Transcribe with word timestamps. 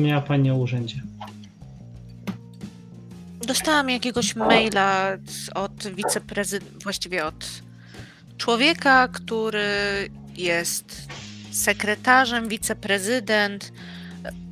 Wspomniała 0.00 0.22
Pani 0.22 0.50
o 0.50 0.56
urzędzie. 0.56 1.02
Dostałam 3.46 3.90
jakiegoś 3.90 4.36
maila 4.36 5.16
od 5.54 5.88
wiceprezydenta, 5.88 6.78
właściwie 6.82 7.26
od 7.26 7.62
człowieka, 8.36 9.08
który 9.08 9.68
jest 10.36 11.08
sekretarzem, 11.50 12.48
wiceprezydent 12.48 13.72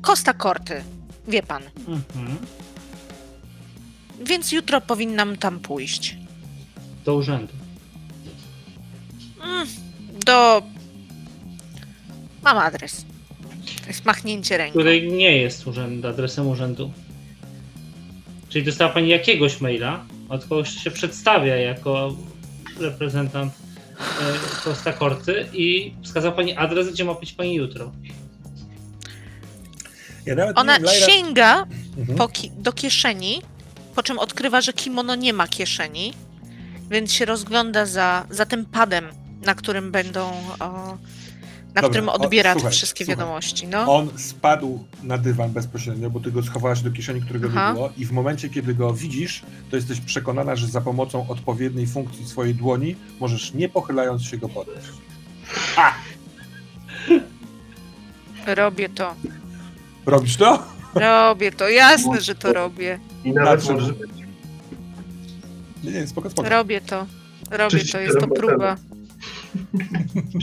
Costa 0.01 0.33
Corty. 0.33 0.83
Wie 1.27 1.43
pan. 1.43 1.63
Mhm. 1.77 2.37
Więc 4.25 4.51
jutro 4.51 4.81
powinnam 4.81 5.37
tam 5.37 5.59
pójść. 5.59 6.17
Do 7.05 7.15
urzędu. 7.15 7.53
Mm, 9.43 9.67
do. 10.25 10.61
Mam 12.43 12.57
adres. 12.57 13.05
To 13.89 13.93
jest 13.93 14.05
machnięcie 14.05 14.57
ręką. 14.57 14.79
Który 14.79 15.01
nie 15.01 15.37
jest 15.37 15.67
urząd, 15.67 16.05
adresem 16.05 16.47
urzędu. 16.47 16.91
Czyli 18.49 18.65
dostała 18.65 18.93
pani 18.93 19.09
jakiegoś 19.09 19.61
maila 19.61 20.05
od 20.29 20.45
kogoś, 20.45 20.69
się 20.69 20.91
przedstawia 20.91 21.55
jako 21.55 22.15
reprezentant 22.79 23.53
e, 23.99 24.63
Costa 24.63 24.93
Corty 24.93 25.45
i 25.53 25.93
wskazał 26.03 26.33
pani 26.33 26.55
adres, 26.55 26.93
gdzie 26.93 27.05
ma 27.05 27.13
być 27.13 27.33
pani 27.33 27.55
jutro. 27.55 27.91
Ja 30.25 30.53
Ona 30.55 30.77
sięga 31.07 31.65
mhm. 31.97 32.29
ki 32.29 32.51
do 32.57 32.73
kieszeni, 32.73 33.41
po 33.95 34.03
czym 34.03 34.19
odkrywa, 34.19 34.61
że 34.61 34.73
kimono 34.73 35.15
nie 35.15 35.33
ma 35.33 35.47
kieszeni, 35.47 36.13
więc 36.89 37.13
się 37.13 37.25
rozgląda 37.25 37.85
za, 37.85 38.25
za 38.29 38.45
tym 38.45 38.65
padem, 38.65 39.05
na 39.41 39.55
którym 39.55 39.91
będą. 39.91 40.31
O, 40.59 40.97
na 41.75 41.81
Dobra, 41.81 41.89
którym 41.89 42.09
odbiera 42.09 42.55
te 42.55 42.69
wszystkie 42.69 43.05
słuchaj. 43.05 43.17
wiadomości. 43.17 43.67
No. 43.67 43.95
On 43.95 44.09
spadł 44.17 44.83
na 45.03 45.17
dywan 45.17 45.51
bezpośrednio, 45.51 46.09
bo 46.09 46.19
ty 46.19 46.31
go 46.31 46.43
schowałaś 46.43 46.81
do 46.81 46.91
kieszeni, 46.91 47.21
którego 47.21 47.47
Aha. 47.51 47.67
nie 47.69 47.73
było 47.73 47.89
i 47.97 48.05
w 48.05 48.11
momencie, 48.11 48.49
kiedy 48.49 48.73
go 48.73 48.93
widzisz, 48.93 49.41
to 49.69 49.75
jesteś 49.75 49.99
przekonana, 50.01 50.55
że 50.55 50.67
za 50.67 50.81
pomocą 50.81 51.27
odpowiedniej 51.27 51.87
funkcji 51.87 52.25
swojej 52.27 52.55
dłoni 52.55 52.95
możesz 53.19 53.53
nie 53.53 53.69
pochylając 53.69 54.23
się 54.23 54.37
go 54.37 54.49
podnieść. 54.49 54.87
A! 55.77 55.93
Robię 58.55 58.89
to. 58.89 59.15
Robisz 60.05 60.37
to? 60.37 60.63
Robię 60.95 61.51
to, 61.51 61.69
jasne, 61.69 62.21
że 62.21 62.35
to 62.35 62.53
robię. 62.53 62.99
I 63.23 63.31
nawet 63.33 63.69
może. 63.69 63.93
Nie, 65.83 65.91
nie, 65.91 66.07
spoko, 66.07 66.29
spoko. 66.29 66.49
Robię 66.49 66.81
to. 66.81 67.05
Robię 67.51 67.79
to, 67.91 67.99
jest 67.99 68.19
to 68.19 68.27
próba. 68.27 68.75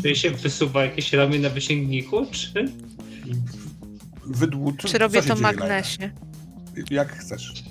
Czy 0.02 0.16
się 0.16 0.30
wysuwa 0.30 0.84
jakieś 0.84 1.12
ramię 1.12 1.38
na 1.38 1.50
wysięgniku, 1.50 2.26
czy? 2.30 2.72
Wydłuczy, 4.26 4.88
czy 4.88 4.98
robię 4.98 5.22
to 5.22 5.36
magnesie? 5.36 6.10
Jak 6.90 7.12
chcesz. 7.18 7.64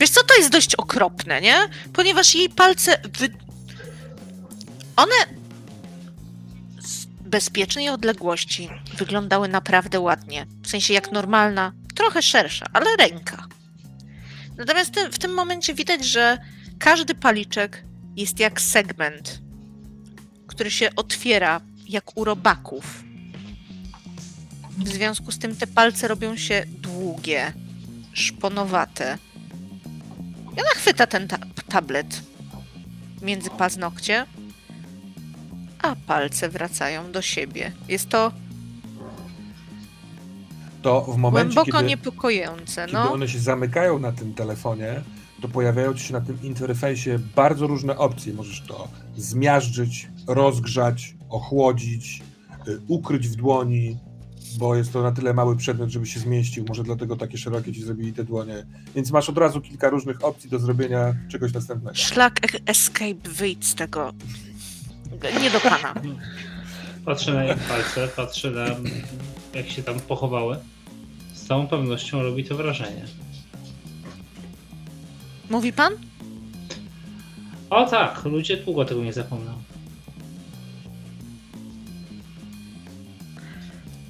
Wiesz 0.00 0.10
co, 0.10 0.24
to 0.24 0.36
jest 0.38 0.50
dość 0.50 0.74
okropne, 0.74 1.40
nie? 1.40 1.56
Ponieważ 1.92 2.34
jej 2.34 2.48
palce 2.48 3.02
wy... 3.18 3.28
One 4.96 5.14
z 6.80 7.06
bezpiecznej 7.06 7.88
odległości 7.88 8.68
wyglądały 8.98 9.48
naprawdę 9.48 10.00
ładnie. 10.00 10.46
W 10.62 10.68
sensie 10.68 10.94
jak 10.94 11.12
normalna, 11.12 11.72
trochę 11.94 12.22
szersza, 12.22 12.66
ale 12.72 12.86
ręka. 12.98 13.46
Natomiast 14.56 14.94
w 15.12 15.18
tym 15.18 15.34
momencie 15.34 15.74
widać, 15.74 16.04
że 16.04 16.38
każdy 16.80 17.14
paliczek 17.14 17.84
jest 18.16 18.40
jak 18.40 18.60
segment, 18.60 19.42
który 20.46 20.70
się 20.70 20.90
otwiera 20.96 21.60
jak 21.88 22.16
u 22.16 22.24
robaków. 22.24 23.04
W 24.78 24.88
związku 24.88 25.32
z 25.32 25.38
tym 25.38 25.56
te 25.56 25.66
palce 25.66 26.08
robią 26.08 26.36
się 26.36 26.64
długie, 26.68 27.52
szponowate. 28.12 29.18
Ja 30.56 30.62
chwyta 30.74 31.06
ten 31.06 31.28
ta 31.28 31.38
tablet 31.68 32.22
między 33.22 33.50
paznokcie, 33.50 34.26
a 35.82 35.96
palce 35.96 36.48
wracają 36.48 37.12
do 37.12 37.22
siebie. 37.22 37.72
Jest 37.88 38.08
to 38.08 38.32
to 40.82 41.00
w 41.00 41.16
momencie, 41.16 41.54
głęboko 41.54 41.78
kiedy, 41.78 41.88
niepokojące. 41.88 42.86
Kiedy 42.86 42.98
no. 42.98 43.12
one 43.12 43.28
się 43.28 43.38
zamykają 43.38 43.98
na 43.98 44.12
tym 44.12 44.34
telefonie, 44.34 45.02
to 45.40 45.48
pojawiają 45.48 45.94
ci 45.94 46.04
się 46.04 46.12
na 46.12 46.20
tym 46.20 46.38
interfejsie 46.42 47.18
bardzo 47.36 47.66
różne 47.66 47.98
opcje. 47.98 48.34
Możesz 48.34 48.60
to 48.60 48.88
zmiażdżyć, 49.16 50.08
rozgrzać, 50.26 51.16
ochłodzić, 51.28 52.22
y, 52.68 52.80
ukryć 52.88 53.28
w 53.28 53.36
dłoni, 53.36 53.98
bo 54.58 54.76
jest 54.76 54.92
to 54.92 55.02
na 55.02 55.12
tyle 55.12 55.34
mały 55.34 55.56
przedmiot, 55.56 55.90
żeby 55.90 56.06
się 56.06 56.20
zmieścił. 56.20 56.64
Może 56.68 56.82
dlatego 56.82 57.16
takie 57.16 57.38
szerokie 57.38 57.72
ci 57.72 57.82
zrobili 57.82 58.12
te 58.12 58.24
dłonie. 58.24 58.66
Więc 58.94 59.10
masz 59.10 59.28
od 59.28 59.38
razu 59.38 59.60
kilka 59.60 59.90
różnych 59.90 60.24
opcji 60.24 60.50
do 60.50 60.58
zrobienia 60.58 61.14
czegoś 61.28 61.52
następnego. 61.52 61.96
Szlak 61.96 62.40
escape, 62.66 63.28
wyjdź 63.30 63.66
z 63.66 63.74
tego. 63.74 64.12
Nie 65.40 65.50
do 65.50 65.60
pana. 65.60 65.94
Patrzę 67.04 67.34
na 67.34 67.44
jej 67.44 67.56
palce, 67.68 68.08
patrzę 68.16 68.50
na 68.50 68.66
jak 69.54 69.68
się 69.68 69.82
tam 69.82 70.00
pochowały. 70.00 70.56
Z 71.34 71.46
całą 71.46 71.66
pewnością 71.66 72.22
robi 72.22 72.44
to 72.44 72.56
wrażenie. 72.56 73.04
Mówi 75.50 75.72
pan? 75.72 75.92
O 77.70 77.86
tak, 77.86 78.24
ludzie 78.24 78.56
długo 78.56 78.84
tego 78.84 79.04
nie 79.04 79.12
zapomną. 79.12 79.52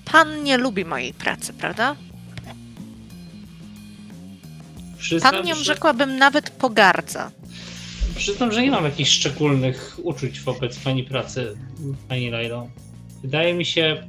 Pan 0.04 0.42
nie 0.42 0.56
lubi 0.56 0.84
mojej 0.84 1.14
pracy, 1.14 1.52
prawda? 1.52 1.96
Przyznam, 4.98 5.32
pan 5.32 5.44
nią 5.46 5.54
że... 5.54 5.64
rzekłabym 5.64 6.16
nawet 6.16 6.50
pogardza. 6.50 7.30
Przyznam, 8.16 8.52
że 8.52 8.62
nie 8.62 8.70
mam 8.70 8.84
jakichś 8.84 9.10
szczególnych 9.10 9.96
uczuć 10.02 10.40
wobec 10.40 10.78
pani 10.78 11.04
pracy, 11.04 11.56
pani 12.08 12.30
Lajlo. 12.30 12.68
Wydaje 13.22 13.54
mi 13.54 13.64
się 13.64 14.06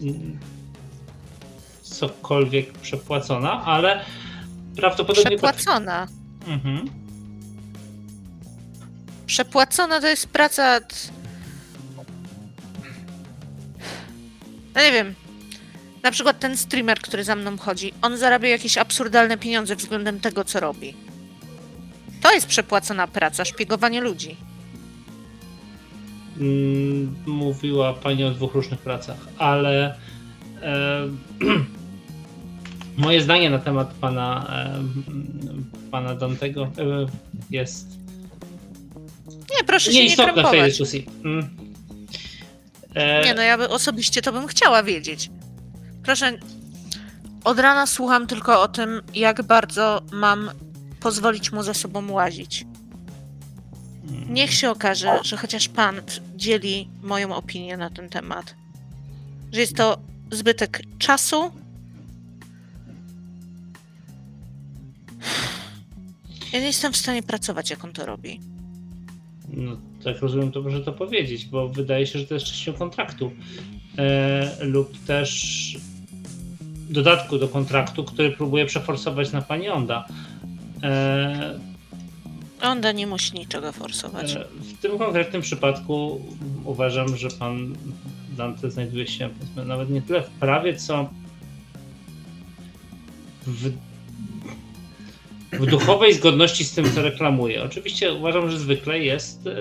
mm, 0.00 0.38
cokolwiek 1.82 2.72
przepłacona, 2.72 3.64
ale 3.64 4.04
prawdopodobnie... 4.76 5.36
Przepłacona? 5.36 6.08
Mhm. 6.46 6.90
Przepłacona 9.26 10.00
to 10.00 10.06
jest 10.06 10.26
praca. 10.26 10.80
No 14.74 14.82
nie 14.82 14.92
wiem. 14.92 15.14
Na 16.02 16.10
przykład 16.10 16.38
ten 16.38 16.56
streamer, 16.56 17.00
który 17.00 17.24
za 17.24 17.36
mną 17.36 17.58
chodzi, 17.58 17.92
on 18.02 18.16
zarabia 18.16 18.48
jakieś 18.48 18.78
absurdalne 18.78 19.38
pieniądze 19.38 19.76
względem 19.76 20.20
tego, 20.20 20.44
co 20.44 20.60
robi. 20.60 20.94
To 22.22 22.34
jest 22.34 22.46
przepłacona 22.46 23.06
praca, 23.06 23.44
szpiegowanie 23.44 24.00
ludzi. 24.00 24.36
Mm, 26.40 27.16
mówiła 27.26 27.92
pani 27.94 28.24
o 28.24 28.30
dwóch 28.30 28.54
różnych 28.54 28.80
pracach, 28.80 29.16
ale 29.38 29.98
e, 30.62 31.08
moje 32.98 33.22
zdanie 33.22 33.50
na 33.50 33.58
temat 33.58 33.94
pana, 34.00 34.50
pana 35.90 36.14
Dantego 36.14 36.62
e, 36.62 37.06
jest 37.50 37.98
nie, 39.50 39.64
proszę 39.64 39.92
się 39.92 40.04
nie 40.04 40.16
krępować. 40.16 40.46
w 40.46 40.50
tej 40.50 40.62
dyskusji. 40.62 41.06
Mm. 41.24 41.48
E... 42.94 43.24
Nie, 43.24 43.34
no 43.34 43.42
ja 43.42 43.58
by 43.58 43.68
osobiście 43.68 44.22
to 44.22 44.32
bym 44.32 44.46
chciała 44.46 44.82
wiedzieć. 44.82 45.30
Proszę, 46.02 46.38
od 47.44 47.58
rana 47.58 47.86
słucham 47.86 48.26
tylko 48.26 48.62
o 48.62 48.68
tym, 48.68 49.02
jak 49.14 49.42
bardzo 49.42 50.02
mam 50.12 50.50
pozwolić 51.00 51.52
mu 51.52 51.62
ze 51.62 51.74
sobą 51.74 52.12
łazić. 52.12 52.66
Mm. 54.08 54.34
Niech 54.34 54.54
się 54.54 54.70
okaże, 54.70 55.18
że 55.22 55.36
chociaż 55.36 55.68
pan 55.68 56.00
dzieli 56.36 56.88
moją 57.02 57.34
opinię 57.34 57.76
na 57.76 57.90
ten 57.90 58.08
temat. 58.08 58.54
Że 59.52 59.60
jest 59.60 59.76
to 59.76 59.98
zbytek 60.30 60.80
czasu, 60.98 61.52
Ja 66.52 66.60
nie 66.60 66.66
jestem 66.66 66.92
w 66.92 66.96
stanie 66.96 67.22
pracować, 67.22 67.70
jak 67.70 67.84
on 67.84 67.92
to 67.92 68.06
robi. 68.06 68.40
No, 69.48 69.76
tak 70.04 70.20
rozumiem, 70.20 70.52
to 70.52 70.62
może 70.62 70.80
to 70.80 70.92
powiedzieć, 70.92 71.46
bo 71.46 71.68
wydaje 71.68 72.06
się, 72.06 72.18
że 72.18 72.26
to 72.26 72.34
jest 72.34 72.46
częścią 72.46 72.72
kontraktu. 72.72 73.32
E, 73.98 74.64
lub 74.64 74.98
też 75.04 75.76
dodatku 76.90 77.38
do 77.38 77.48
kontraktu, 77.48 78.04
który 78.04 78.30
próbuje 78.30 78.66
przeforsować 78.66 79.32
na 79.32 79.42
pani 79.42 79.68
Onda. 79.68 80.06
E, 80.82 81.58
Onda 82.62 82.92
nie 82.92 83.06
musi 83.06 83.34
niczego 83.34 83.72
forsować. 83.72 84.32
E, 84.32 84.44
w 84.60 84.80
tym 84.80 84.98
konkretnym 84.98 85.42
przypadku 85.42 86.20
uważam, 86.64 87.16
że 87.16 87.28
pan 87.30 87.74
Dante 88.36 88.70
znajduje 88.70 89.06
się 89.06 89.30
nawet 89.66 89.90
nie 89.90 90.02
tyle 90.02 90.22
w 90.22 90.30
prawie, 90.30 90.76
co 90.76 91.10
w 93.46 93.72
w 95.52 95.66
duchowej 95.66 96.14
zgodności 96.14 96.64
z 96.64 96.72
tym, 96.74 96.92
co 96.94 97.02
reklamuje. 97.02 97.62
Oczywiście 97.62 98.12
uważam, 98.12 98.50
że 98.50 98.58
zwykle 98.58 98.98
jest 98.98 99.46
y, 99.46 99.52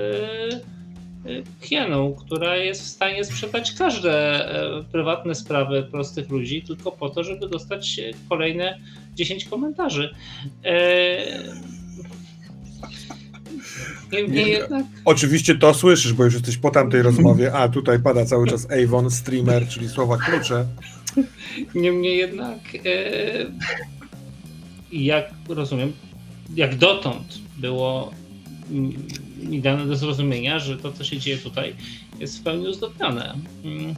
hieną, 1.61 2.15
która 2.25 2.55
jest 2.57 2.81
w 2.81 2.87
stanie 2.87 3.25
sprzedać 3.25 3.73
każde 3.73 4.11
e, 4.11 4.83
prywatne 4.83 5.35
sprawy 5.35 5.87
prostych 5.91 6.29
ludzi 6.29 6.61
tylko 6.61 6.91
po 6.91 7.09
to, 7.09 7.23
żeby 7.23 7.49
dostać 7.49 8.01
kolejne 8.29 8.79
10 9.15 9.45
komentarzy. 9.45 10.15
E, 10.65 11.57
Niemniej 14.11 14.51
jednak. 14.51 14.85
Oczywiście 15.05 15.55
to 15.55 15.73
słyszysz, 15.73 16.13
bo 16.13 16.23
już 16.23 16.33
jesteś 16.33 16.57
po 16.57 16.69
tamtej 16.71 17.01
rozmowie, 17.01 17.53
a 17.53 17.69
tutaj 17.69 17.99
pada 17.99 18.25
cały 18.25 18.47
czas 18.47 18.67
Avon, 18.71 19.11
streamer, 19.11 19.67
czyli 19.67 19.89
słowa 19.89 20.17
klucze. 20.17 20.65
Niemniej 21.75 22.17
jednak, 22.17 22.59
e, 22.85 23.45
jak 24.91 25.33
rozumiem, 25.49 25.93
jak 26.55 26.75
dotąd 26.75 27.39
było 27.57 28.11
mi 29.43 29.61
dane 29.61 29.85
do 29.85 29.95
zrozumienia, 29.95 30.59
że 30.59 30.77
to, 30.77 30.93
co 30.93 31.03
się 31.03 31.17
dzieje 31.17 31.37
tutaj, 31.37 31.75
jest 32.19 32.39
w 32.39 32.43
pełni 32.43 32.67
uzgodnione. 32.67 33.35
Mm, 33.65 33.95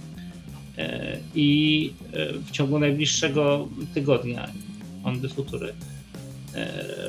e, 0.78 1.18
I 1.36 1.94
e, 2.14 2.34
w 2.34 2.52
ciągu 2.52 2.80
najbliższego 2.80 3.68
tygodnia, 3.94 4.50
on 5.04 5.22
de 5.22 5.30
futury, 5.30 5.74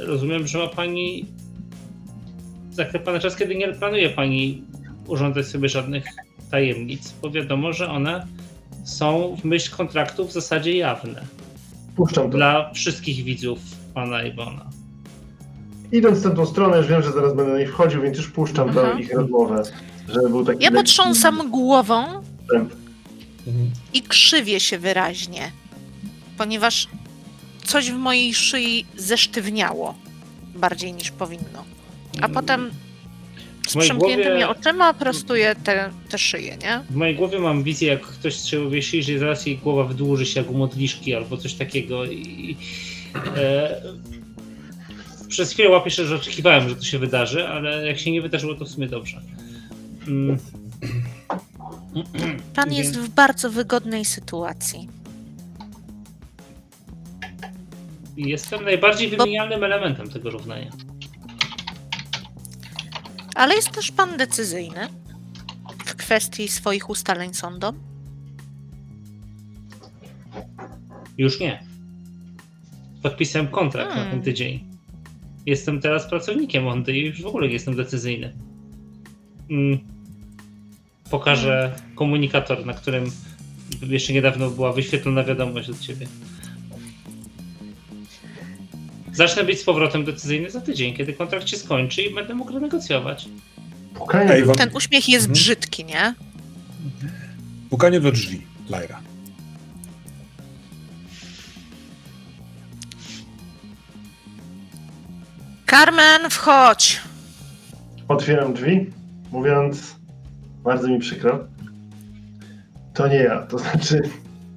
rozumiem, 0.02 0.46
że 0.46 0.58
ma 0.58 0.66
Pani 0.66 1.26
zaklepany 2.70 3.20
czas, 3.20 3.36
kiedy 3.36 3.54
nie 3.54 3.68
planuje 3.68 4.10
Pani 4.10 4.62
urządzać 5.06 5.46
sobie 5.46 5.68
żadnych 5.68 6.04
tajemnic, 6.50 7.14
bo 7.22 7.30
wiadomo, 7.30 7.72
że 7.72 7.88
one 7.88 8.26
są 8.84 9.36
w 9.36 9.44
myśl 9.44 9.76
kontraktu 9.76 10.26
w 10.26 10.32
zasadzie 10.32 10.76
jawne. 10.76 11.26
Puszczam 11.96 12.30
to. 12.30 12.36
Dla 12.36 12.72
wszystkich 12.72 13.24
widzów 13.24 13.58
Pana 13.94 14.22
Iwona. 14.22 14.70
Idąc 15.92 16.18
w 16.18 16.36
tę 16.36 16.46
stronę, 16.46 16.76
już 16.76 16.86
wiem, 16.86 17.02
że 17.02 17.12
zaraz 17.12 17.34
będę 17.34 17.52
na 17.52 17.58
nich 17.58 17.70
wchodził, 17.70 18.02
więc 18.02 18.16
już 18.16 18.28
puszczam 18.28 18.68
mhm. 18.68 18.96
tę 18.96 19.02
ich 19.02 19.14
rozmowę. 19.14 19.62
Żeby 20.08 20.28
był 20.28 20.44
taki 20.44 20.64
ja 20.64 20.70
potrząsam 20.70 21.50
głową 21.50 22.04
mhm. 22.54 22.70
i 23.94 24.02
krzywię 24.02 24.60
się 24.60 24.78
wyraźnie, 24.78 25.52
ponieważ 26.38 26.88
coś 27.64 27.90
w 27.90 27.96
mojej 27.96 28.34
szyi 28.34 28.86
zesztywniało 28.96 29.94
bardziej 30.54 30.92
niż 30.92 31.10
powinno. 31.10 31.64
A 32.20 32.28
potem 32.28 32.70
z 33.68 33.76
przymkniętymi 33.76 34.24
głowie... 34.24 34.48
oczyma 34.48 34.94
prostuję 34.94 35.56
te, 35.64 35.90
te 36.08 36.18
szyje, 36.18 36.56
nie? 36.56 36.80
W 36.90 36.94
mojej 36.94 37.14
głowie 37.16 37.38
mam 37.38 37.62
wizję, 37.62 37.88
jak 37.88 38.00
ktoś 38.00 38.34
strzelił 38.34 38.70
wiesi, 38.70 39.02
że 39.02 39.18
zaraz 39.18 39.46
jej 39.46 39.58
głowa 39.58 39.84
wydłuży 39.84 40.26
się 40.26 40.40
jak 40.40 40.50
u 40.50 40.54
modliszki 40.54 41.14
albo 41.14 41.36
coś 41.36 41.54
takiego 41.54 42.04
i... 42.04 42.56
E, 43.36 43.82
przez 45.28 45.52
chwilę 45.52 45.68
łapię 45.68 45.90
się, 45.90 46.04
że 46.04 46.16
oczekiwałem, 46.16 46.68
że 46.68 46.76
to 46.76 46.84
się 46.84 46.98
wydarzy, 46.98 47.48
ale 47.48 47.86
jak 47.86 47.98
się 47.98 48.10
nie 48.10 48.22
wydarzyło, 48.22 48.54
to 48.54 48.64
w 48.64 48.68
sumie 48.68 48.86
dobrze. 48.86 49.20
Mm. 50.08 50.38
Pan 52.54 52.72
jest 52.72 52.98
w 52.98 53.08
bardzo 53.08 53.50
wygodnej 53.50 54.04
sytuacji. 54.04 54.88
Jestem 58.16 58.64
najbardziej 58.64 59.08
wymienialnym 59.08 59.60
Bo... 59.60 59.66
elementem 59.66 60.10
tego 60.10 60.30
równania. 60.30 60.70
Ale 63.34 63.54
jest 63.54 63.70
też 63.70 63.92
pan 63.92 64.16
decyzyjny 64.16 64.88
w 65.84 65.94
kwestii 65.94 66.48
swoich 66.48 66.90
ustaleń 66.90 67.34
sądu? 67.34 67.66
Już 71.18 71.40
nie. 71.40 71.64
Podpisałem 73.02 73.48
kontrakt 73.48 73.88
hmm. 73.88 73.98
na 73.98 74.10
ten 74.10 74.10
hmm. 74.10 74.24
tydzień. 74.24 74.64
Jestem 75.46 75.80
teraz 75.80 76.06
pracownikiem 76.06 76.64
Monty 76.64 76.96
i 76.96 77.06
już 77.06 77.22
w 77.22 77.26
ogóle 77.26 77.46
nie 77.46 77.52
jestem 77.52 77.76
decyzyjny. 77.76 78.32
Mm. 79.50 79.78
Pokażę 81.10 81.72
hmm. 81.74 81.96
komunikator, 81.96 82.66
na 82.66 82.74
którym 82.74 83.10
jeszcze 83.82 84.12
niedawno 84.12 84.50
była 84.50 84.72
wyświetlona 84.72 85.24
wiadomość 85.24 85.70
od 85.70 85.80
ciebie. 85.80 86.06
Zacznę 89.20 89.44
być 89.44 89.60
z 89.60 89.64
powrotem 89.64 90.04
decyzyjny 90.04 90.50
za 90.50 90.60
tydzień, 90.60 90.94
kiedy 90.94 91.12
kontrakt 91.12 91.48
się 91.48 91.56
skończy 91.56 92.02
i 92.02 92.14
będę 92.14 92.34
mógł 92.34 92.52
renegocjować. 92.52 93.28
Pukanie 93.94 94.42
do... 94.42 94.54
Ten 94.54 94.70
uśmiech 94.74 95.08
jest 95.08 95.26
mhm. 95.26 95.32
brzydki, 95.32 95.84
nie? 95.84 96.14
Pukanie 97.70 98.00
do 98.00 98.12
drzwi, 98.12 98.42
Lyra. 98.70 99.00
Carmen, 105.70 106.30
wchodź! 106.30 107.00
Otwieram 108.08 108.54
drzwi, 108.54 108.90
mówiąc, 109.32 109.96
bardzo 110.64 110.88
mi 110.88 110.98
przykro. 110.98 111.44
To 112.94 113.08
nie 113.08 113.16
ja, 113.16 113.42
to 113.42 113.58
znaczy, 113.58 114.02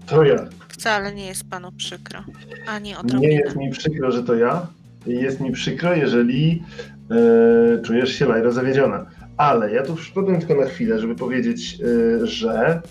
to 0.05 0.23
ja. 0.23 0.35
Wcale 0.83 1.13
nie 1.13 1.25
jest 1.25 1.49
panu 1.49 1.71
przykro. 1.71 2.23
Ani 2.67 2.95
odrobinę. 2.95 3.29
Nie 3.29 3.37
jest 3.37 3.55
mi 3.55 3.69
przykro, 3.71 4.11
że 4.11 4.23
to 4.23 4.35
ja. 4.35 4.67
Jest 5.05 5.39
mi 5.39 5.51
przykro, 5.51 5.95
jeżeli 5.95 6.63
e, 7.11 7.81
czujesz 7.81 8.15
się, 8.15 8.25
Lajra, 8.25 8.51
zawiedziona. 8.51 9.05
Ale 9.37 9.73
ja 9.73 9.83
tu 9.83 9.95
przyszedłem 9.95 10.39
tylko 10.39 10.55
na 10.55 10.65
chwilę, 10.65 10.99
żeby 10.99 11.15
powiedzieć, 11.15 11.77
e, 12.21 12.27
że 12.27 12.81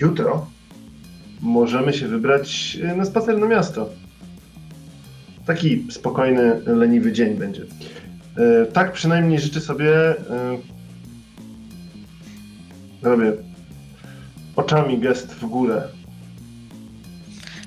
jutro 0.00 0.46
możemy 1.40 1.92
się 1.92 2.08
wybrać 2.08 2.78
e, 2.82 2.96
na 2.96 3.04
spacer 3.04 3.38
na 3.38 3.46
miasto. 3.46 3.90
Taki 5.46 5.86
spokojny, 5.90 6.60
leniwy 6.66 7.12
dzień 7.12 7.34
będzie. 7.34 7.62
E, 8.36 8.66
tak 8.66 8.92
przynajmniej 8.92 9.40
życzę 9.40 9.60
sobie. 9.60 9.94
E, 10.08 10.58
robię 13.02 13.32
oczami 14.56 14.98
gest 14.98 15.34
w 15.34 15.46
górę 15.46 15.95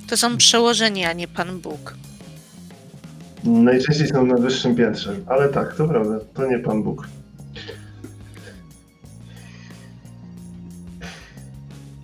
to 0.09 0.17
są 0.17 0.37
przełożenia, 0.37 1.09
a 1.09 1.13
nie 1.13 1.27
Pan 1.27 1.59
Bóg. 1.59 1.95
Najczęściej 3.43 4.07
są 4.07 4.25
na 4.25 4.35
wyższym 4.35 4.75
piętrze, 4.75 5.15
ale 5.27 5.49
tak, 5.49 5.75
to 5.75 5.87
prawda, 5.87 6.19
to 6.33 6.47
nie 6.47 6.59
Pan 6.59 6.83
Bóg. 6.83 7.07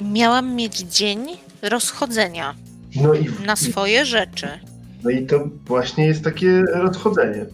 Miałam 0.01 0.55
mieć 0.55 0.77
dzień 0.77 1.19
rozchodzenia 1.61 2.55
no 2.95 3.13
i, 3.13 3.29
na 3.45 3.55
swoje 3.55 4.05
rzeczy. 4.05 4.47
No 5.03 5.09
i 5.09 5.25
to 5.25 5.49
właśnie 5.65 6.05
jest 6.05 6.23
takie 6.23 6.61
rozchodzenie. 6.73 7.45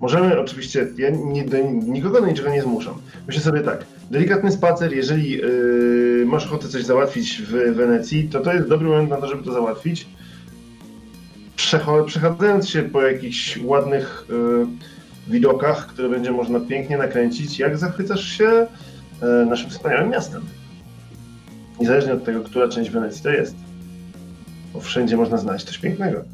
Możemy 0.00 0.40
oczywiście, 0.40 0.86
ja 0.98 1.10
nie, 1.10 1.44
do 1.44 1.56
nikogo 1.86 2.20
na 2.20 2.28
niczego 2.28 2.50
nie 2.50 2.62
zmuszam. 2.62 2.94
Myślę 3.26 3.42
sobie 3.42 3.60
tak, 3.60 3.84
delikatny 4.10 4.52
spacer, 4.52 4.92
jeżeli 4.92 5.30
yy, 5.30 6.24
masz 6.26 6.46
ochotę 6.46 6.68
coś 6.68 6.84
załatwić 6.84 7.42
w 7.42 7.74
Wenecji, 7.74 8.28
to 8.28 8.40
to 8.40 8.52
jest 8.52 8.68
dobry 8.68 8.88
moment 8.88 9.10
na 9.10 9.16
to, 9.16 9.28
żeby 9.28 9.44
to 9.44 9.52
załatwić. 9.52 10.06
Przechadzając 12.06 12.68
się 12.68 12.82
po 12.82 13.02
jakichś 13.02 13.58
ładnych 13.62 14.26
yy, 14.28 14.66
widokach, 15.28 15.86
które 15.86 16.08
będzie 16.08 16.30
można 16.30 16.60
pięknie 16.60 16.98
nakręcić, 16.98 17.58
jak 17.58 17.78
zachwycasz 17.78 18.28
się 18.28 18.66
yy, 19.22 19.46
naszym 19.46 19.70
wspaniałym 19.70 20.10
miastem. 20.10 20.42
Niezależnie 21.80 22.12
od 22.12 22.24
tego, 22.24 22.40
która 22.40 22.68
część 22.68 22.90
Wenecji 22.90 23.22
to 23.22 23.30
jest. 23.30 23.56
Bo 24.72 24.80
wszędzie 24.80 25.16
można 25.16 25.36
znaleźć 25.36 25.66
coś 25.66 25.78
pięknego. 25.78 26.24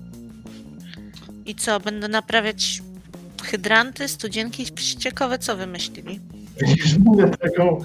I 1.47 1.55
co, 1.55 1.81
będę 1.81 2.09
naprawiać 2.09 2.83
hydranty, 3.43 4.09
studzienki? 4.09 4.67
Ciekawe, 4.99 5.39
co 5.39 5.57
wymyślili. 5.57 6.21
Taką... 7.41 7.79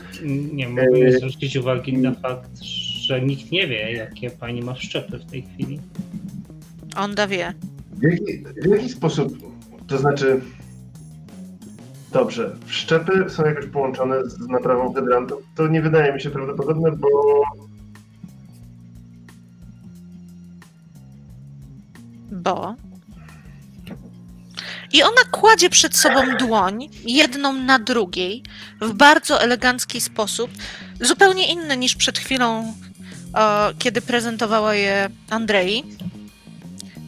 Nie 0.54 0.70
mogę 0.70 1.12
zwrócić 1.18 1.56
uwagi 1.56 1.98
na 1.98 2.14
fakt, 2.14 2.62
że 3.08 3.22
nikt 3.22 3.52
nie 3.52 3.68
wie, 3.68 3.94
jakie 3.94 4.30
pani 4.30 4.62
ma 4.62 4.76
szczepy 4.76 5.20
w 5.20 5.26
tej 5.26 5.42
chwili. 5.42 5.80
Onda 6.96 7.28
wie. 7.28 7.54
W 7.92 8.04
jaki, 8.04 8.44
w 8.64 8.66
jaki 8.66 8.90
sposób, 8.90 9.38
to 9.88 9.98
znaczy... 9.98 10.42
Dobrze, 12.14 12.56
szczepy 12.66 13.30
są 13.30 13.46
jakoś 13.46 13.66
połączone 13.66 14.30
z 14.30 14.48
naprawą 14.48 14.94
hydrantów. 14.94 15.44
To 15.56 15.68
nie 15.68 15.82
wydaje 15.82 16.14
mi 16.14 16.22
się 16.22 16.30
prawdopodobne, 16.30 16.92
bo 16.92 17.08
Bo? 22.32 22.76
I 24.94 25.04
ona 25.04 25.22
kładzie 25.32 25.70
przed 25.70 25.98
sobą 25.98 26.38
dłoń, 26.40 26.90
jedną 27.06 27.54
na 27.54 27.80
drugiej, 27.80 28.44
w 28.82 28.94
bardzo 28.94 29.42
elegancki 29.42 30.02
sposób, 30.02 30.52
zupełnie 31.02 31.52
inny 31.54 31.78
niż 31.78 31.96
przed 31.96 32.20
chwilą, 32.20 32.74
e, 33.36 33.74
kiedy 33.80 34.02
prezentowała 34.02 34.76
je 34.76 35.10
Andrei. 35.30 35.84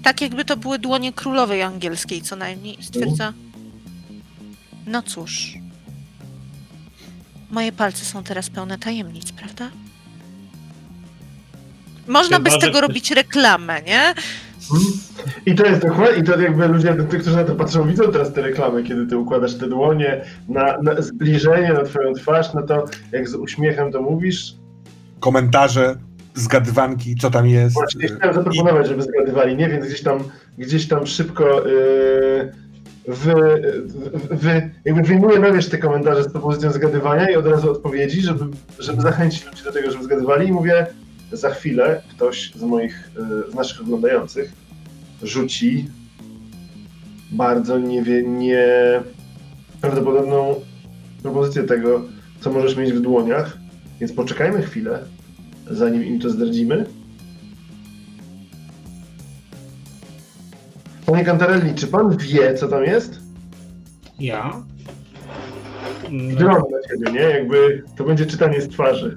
Tak 0.04 0.22
jakby 0.22 0.46
to 0.46 0.58
były 0.58 0.80
dłonie 0.80 1.14
królowej 1.14 1.62
angielskiej, 1.64 2.22
co 2.22 2.36
najmniej. 2.36 2.78
Stwierdza. 2.82 3.34
No 4.86 5.02
cóż. 5.02 5.54
Moje 7.50 7.72
palce 7.72 8.06
są 8.06 8.24
teraz 8.24 8.50
pełne 8.50 8.78
tajemnic, 8.78 9.32
prawda? 9.32 9.70
Można 12.08 12.40
by 12.40 12.52
z 12.52 12.60
tego 12.60 12.82
robić 12.82 13.12
reklamę, 13.12 13.82
nie? 13.82 14.14
I 15.46 15.56
to 15.56 15.66
jest 15.66 15.82
dokładnie, 15.82 16.22
i 16.22 16.24
to 16.24 16.42
jakby 16.42 16.68
ludzie, 16.68 16.96
ty, 17.10 17.20
którzy 17.20 17.36
na 17.36 17.44
to 17.44 17.56
patrzą, 17.56 17.88
widzą 17.88 18.12
teraz 18.12 18.34
te 18.34 18.42
reklamy, 18.42 18.84
kiedy 18.84 19.08
ty 19.08 19.18
układasz 19.18 19.56
te 19.56 19.68
dłonie 19.68 20.26
na, 20.50 20.82
na 20.82 21.02
zbliżenie 21.02 21.74
na 21.74 21.84
twoją 21.84 22.14
twarz, 22.14 22.54
no 22.54 22.62
to 22.62 22.86
jak 23.12 23.30
z 23.30 23.36
uśmiechem 23.36 23.92
to 23.92 24.02
mówisz. 24.02 24.56
Komentarze, 25.20 25.98
zgadywanki, 26.34 27.16
co 27.16 27.30
tam 27.30 27.48
jest. 27.48 27.74
Właśnie 27.74 28.08
chciałem 28.08 28.36
zaproponować, 28.36 28.88
żeby 28.88 29.02
zgadywali, 29.04 29.56
nie? 29.56 29.70
Więc 29.70 29.86
gdzieś 29.86 30.02
tam, 30.02 30.20
gdzieś 30.58 30.88
tam 30.88 31.08
szybko 31.08 31.68
yy, 31.68 32.52
wy, 33.08 33.34
wy, 34.32 34.70
jakby 34.86 35.02
wyjmuję 35.02 35.40
na 35.40 35.52
wierzch 35.52 35.70
te 35.70 35.78
komentarze 35.78 36.24
z 36.24 36.32
propozycją 36.32 36.72
zgadywania 36.72 37.30
i 37.30 37.36
od 37.36 37.48
razu 37.48 37.72
odpowiedzi, 37.72 38.22
żeby, 38.22 38.46
żeby 38.80 39.02
zachęcić 39.02 39.46
ludzi 39.46 39.64
do 39.64 39.72
tego, 39.72 39.92
żeby 39.92 40.04
zgadywali 40.04 40.48
i 40.48 40.52
mówię, 40.52 40.88
za 41.32 41.50
chwilę 41.50 42.02
ktoś 42.10 42.52
z 42.56 42.62
moich, 42.62 43.12
yy, 43.46 43.52
z 43.52 43.56
naszych 43.56 43.82
oglądających 43.82 44.52
rzuci 45.24 45.88
bardzo 47.32 47.80
nie, 47.80 48.24
nie 48.24 48.68
prawdopodobną 49.82 50.56
propozycję 51.24 51.64
tego, 51.64 52.02
co 52.42 52.52
możesz 52.52 52.78
mieć 52.78 52.94
w 52.94 53.02
dłoniach, 53.02 53.58
więc 54.00 54.14
poczekajmy 54.14 54.62
chwilę, 54.62 55.04
zanim 55.72 56.06
im 56.06 56.20
to 56.20 56.30
zdradzimy. 56.30 56.86
Panie 61.06 61.26
Cantarelli, 61.26 61.76
czy 61.76 61.88
pan 61.88 62.18
wie, 62.18 62.54
co 62.54 62.68
tam 62.68 62.84
jest? 62.84 63.20
Ja? 64.20 64.64
No, 66.12 66.48
na 66.50 66.88
ciebie, 66.90 67.12
nie? 67.12 67.30
Jakby 67.30 67.84
to 67.98 68.04
będzie 68.04 68.26
czytanie 68.26 68.62
z 68.62 68.70
twarzy. 68.70 69.16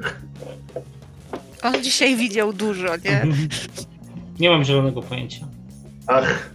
On 1.62 1.82
dzisiaj 1.82 2.16
widział 2.16 2.52
dużo, 2.52 2.96
nie? 3.04 3.22
nie 4.40 4.50
mam 4.50 4.64
zielonego 4.64 5.02
pojęcia. 5.02 5.46
Ach, 6.06 6.50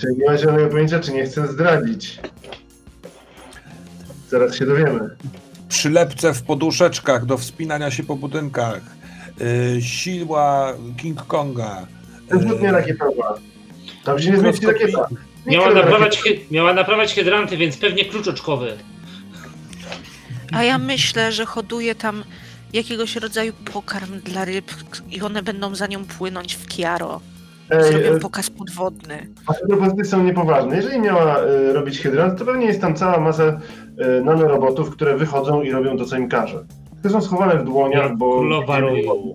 czy 0.00 0.06
nie 0.18 0.26
ma 0.26 0.38
zielonego 0.38 0.68
pojęcia, 0.68 1.00
czy 1.00 1.12
nie 1.12 1.24
chcę 1.24 1.48
zdradzić? 1.48 2.18
Zaraz 4.28 4.56
się 4.56 4.66
dowiemy. 4.66 5.16
Przylepce 5.68 6.34
w 6.34 6.42
poduszeczkach 6.42 7.26
do 7.26 7.38
wspinania 7.38 7.90
się 7.90 8.02
po 8.02 8.16
budynkach. 8.16 8.80
Yy, 9.74 9.82
siła 9.82 10.74
King 10.96 11.26
Konga. 11.26 11.86
To 12.28 12.34
jest 12.34 12.48
zbytnie 12.48 12.72
rakietowa. 12.72 13.38
Tam 14.04 14.18
się 14.22 14.30
nie 14.30 14.38
zmieści 14.38 14.66
rakieta. 14.66 15.08
Miała 15.46 15.74
naprawiać, 15.74 16.22
miała 16.50 16.74
naprawiać 16.74 17.14
hydranty, 17.14 17.56
więc 17.56 17.76
pewnie 17.76 18.04
klucz 18.04 18.28
oczkowy. 18.28 18.78
A 20.52 20.64
ja 20.64 20.78
myślę, 20.78 21.32
że 21.32 21.46
hoduje 21.46 21.94
tam 21.94 22.24
jakiegoś 22.72 23.16
rodzaju 23.16 23.52
pokarm 23.72 24.20
dla 24.24 24.44
ryb 24.44 24.64
i 25.10 25.22
one 25.22 25.42
będą 25.42 25.74
za 25.74 25.86
nią 25.86 26.04
płynąć 26.04 26.54
w 26.54 26.66
Kiaro. 26.66 27.20
Ej, 27.70 27.92
Zrobią 27.92 28.12
e, 28.12 28.18
pokaz 28.18 28.50
podwodny. 28.50 29.26
Wasze 29.48 29.66
propozycje 29.68 30.04
są 30.04 30.22
niepoważne. 30.22 30.76
Jeżeli 30.76 31.00
miała 31.00 31.44
y, 31.44 31.72
robić 31.72 32.00
hydrant, 32.00 32.38
to 32.38 32.44
pewnie 32.44 32.66
jest 32.66 32.80
tam 32.80 32.94
cała 32.94 33.20
masa 33.20 33.44
y, 33.44 34.24
nanorobotów, 34.24 34.90
które 34.90 35.16
wychodzą 35.16 35.62
i 35.62 35.70
robią 35.70 35.98
to, 35.98 36.04
co 36.04 36.16
im 36.16 36.28
każe. 36.28 36.64
Tylko 37.02 37.20
są 37.20 37.26
schowane 37.26 37.58
w 37.58 37.64
dłoniach, 37.64 38.16
bo... 38.16 38.30
królowa 38.30 38.80
roju. 38.80 39.34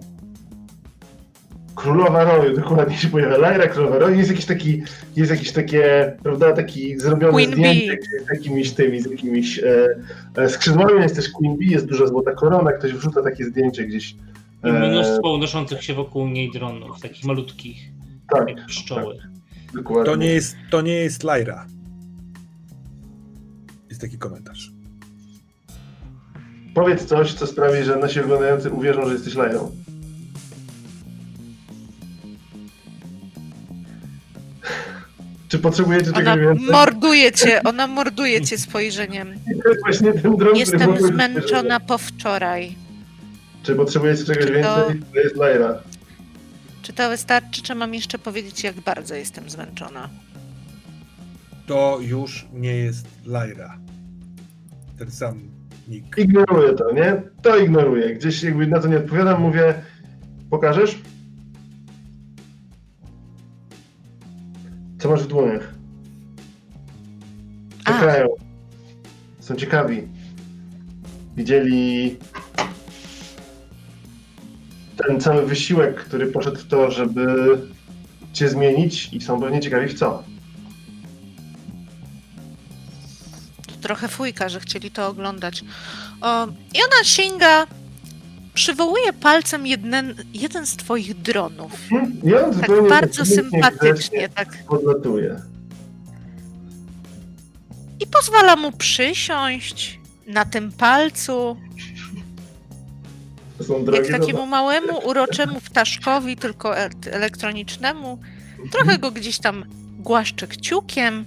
Królowa 1.75 2.23
Roju, 2.23 2.55
dokładnie 2.55 2.97
się 2.97 3.07
pojawia. 3.07 3.37
Lyra 3.37 3.67
Królowa 3.67 3.99
Roju. 3.99 4.17
Jest 4.17 4.29
jakiś 4.29 4.45
taki, 4.45 4.81
jest 5.15 5.31
jakieś 5.31 5.51
takie, 5.51 6.13
prawda, 6.23 6.53
taki 6.53 6.99
zrobione 6.99 7.33
Queen 7.33 7.51
zdjęcie 7.51 7.97
z 8.25 8.29
jakimiś 8.33 8.71
tymi, 8.71 9.01
z 9.01 9.11
jakimiś 9.11 9.59
e, 9.59 9.87
e, 10.35 10.49
skrzydłami. 10.49 11.01
Jest 11.01 11.15
też 11.15 11.29
Queen 11.29 11.57
Bee, 11.57 11.71
jest 11.71 11.85
duża 11.85 12.07
złota 12.07 12.31
korona. 12.31 12.71
Ktoś 12.71 12.93
wrzuca 12.93 13.21
takie 13.23 13.45
zdjęcie 13.45 13.83
gdzieś. 13.83 14.11
I 14.11 14.67
E, 14.67 14.89
mnóstwo 14.89 15.33
unoszących 15.33 15.83
się 15.83 15.93
wokół 15.93 16.27
niej 16.27 16.51
dronów, 16.51 17.01
takich 17.01 17.25
malutkich, 17.25 17.77
tak, 18.29 18.49
jak 18.49 18.65
pszczoły. 18.65 19.17
dokładnie. 19.73 20.05
To 20.05 20.15
nie 20.15 20.27
jest, 20.33 20.55
to 20.71 20.81
nie 20.81 20.93
jest 20.93 21.23
Lyra. 21.23 21.65
Jest 23.89 24.01
taki 24.01 24.17
komentarz. 24.17 24.71
Powiedz 26.73 27.05
coś, 27.05 27.33
co 27.33 27.47
sprawi, 27.47 27.83
że 27.83 27.95
nasi 27.95 28.19
oglądający 28.19 28.71
uwierzą, 28.71 29.05
że 29.07 29.13
jesteś 29.13 29.35
Lyrą. 29.35 29.71
Czy 35.47 35.59
potrzebujecie 35.59 36.09
Ona 36.13 36.33
czegoś 36.35 36.39
więcej? 36.57 36.71
morduje 36.71 37.31
cię, 37.31 37.63
ona 37.63 37.87
morduje 37.87 38.41
cię 38.41 38.57
spojrzeniem. 38.57 39.33
Właśnie 39.83 40.13
ten 40.13 40.35
który 40.35 40.57
Jestem 40.59 40.97
zmęczona 40.97 41.79
po 41.79 41.97
wczoraj. 41.97 42.75
Czy 43.63 43.75
potrzebujecie 43.75 44.23
czegoś 44.23 44.45
Czy 44.45 44.51
to- 44.61 44.87
więcej? 44.87 45.01
To 45.13 45.19
jest 45.19 45.35
Lyra. 45.35 45.77
Czy 46.81 46.93
to 46.93 47.09
wystarczy, 47.09 47.61
czy 47.61 47.75
mam 47.75 47.93
jeszcze 47.93 48.19
powiedzieć, 48.19 48.63
jak 48.63 48.75
bardzo 48.75 49.15
jestem 49.15 49.49
zmęczona? 49.49 50.09
To 51.67 51.97
już 52.01 52.45
nie 52.53 52.75
jest 52.75 53.07
Lyra. 53.25 53.77
Ten 54.99 55.11
sam 55.11 55.41
nick. 55.87 56.17
Ignoruję 56.17 56.73
to, 56.73 56.91
nie? 56.91 57.21
To 57.41 57.57
ignoruję. 57.57 58.15
Gdzieś 58.15 58.43
jakby 58.43 58.67
na 58.67 58.79
to 58.79 58.87
nie 58.87 58.97
odpowiadam, 58.97 59.41
mówię, 59.41 59.73
pokażesz? 60.49 60.97
Co 65.05 65.11
masz 65.11 65.23
w 65.23 65.27
dłoniach? 65.27 65.73
Czekają. 67.85 68.27
Są 69.39 69.55
ciekawi. 69.55 70.07
Widzieli 71.35 72.17
ten 74.97 75.21
cały 75.21 75.45
wysiłek, 75.45 75.95
który 75.95 76.27
poszedł 76.27 76.57
w 76.57 76.67
to, 76.67 76.91
żeby 76.91 77.57
cię 78.33 78.49
zmienić 78.49 79.09
i 79.13 79.21
są 79.21 79.41
pewnie 79.41 79.59
ciekawi 79.59 79.87
w 79.87 79.99
co. 79.99 80.23
To 83.67 83.73
trochę 83.81 84.07
fujka, 84.07 84.49
że 84.49 84.59
chcieli 84.59 84.91
to 84.91 85.07
oglądać. 85.07 85.63
O, 86.21 86.47
I 86.47 86.77
ona 86.83 87.03
sięga, 87.03 87.67
przywołuje 88.55 89.13
palcem 89.13 89.67
jeden, 89.67 90.15
jeden 90.33 90.65
z 90.65 90.75
twoich 90.75 91.21
dronów. 91.21 91.71
I 92.23 92.35
on 92.35 92.59
Tak 92.61 92.71
bardzo 92.89 93.25
sympatycznie, 93.25 94.29
tak. 94.29 94.63
podlatuje. 94.67 95.35
I 97.99 98.07
pozwala 98.07 98.55
mu 98.55 98.71
przysiąść 98.71 99.99
na 100.27 100.45
tym 100.45 100.71
palcu, 100.71 101.57
jak 103.93 104.07
takiemu 104.07 104.45
małemu, 104.45 105.07
uroczemu 105.07 105.61
ptaszkowi, 105.61 106.35
tylko 106.37 106.77
elektronicznemu. 107.11 108.19
Trochę 108.71 108.97
go 108.97 109.11
gdzieś 109.11 109.39
tam 109.39 109.65
głaszcze 109.99 110.47
kciukiem. 110.47 111.25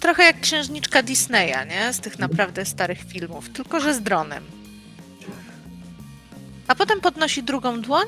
Trochę 0.00 0.22
jak 0.22 0.40
księżniczka 0.40 1.02
Disneya, 1.02 1.66
nie? 1.68 1.92
Z 1.92 2.00
tych 2.00 2.18
naprawdę 2.18 2.64
starych 2.64 3.02
filmów, 3.08 3.48
tylko 3.48 3.80
że 3.80 3.94
z 3.94 4.02
dronem. 4.02 4.55
A 6.68 6.74
potem 6.74 7.00
podnosi 7.00 7.42
drugą 7.42 7.80
dłoń 7.80 8.06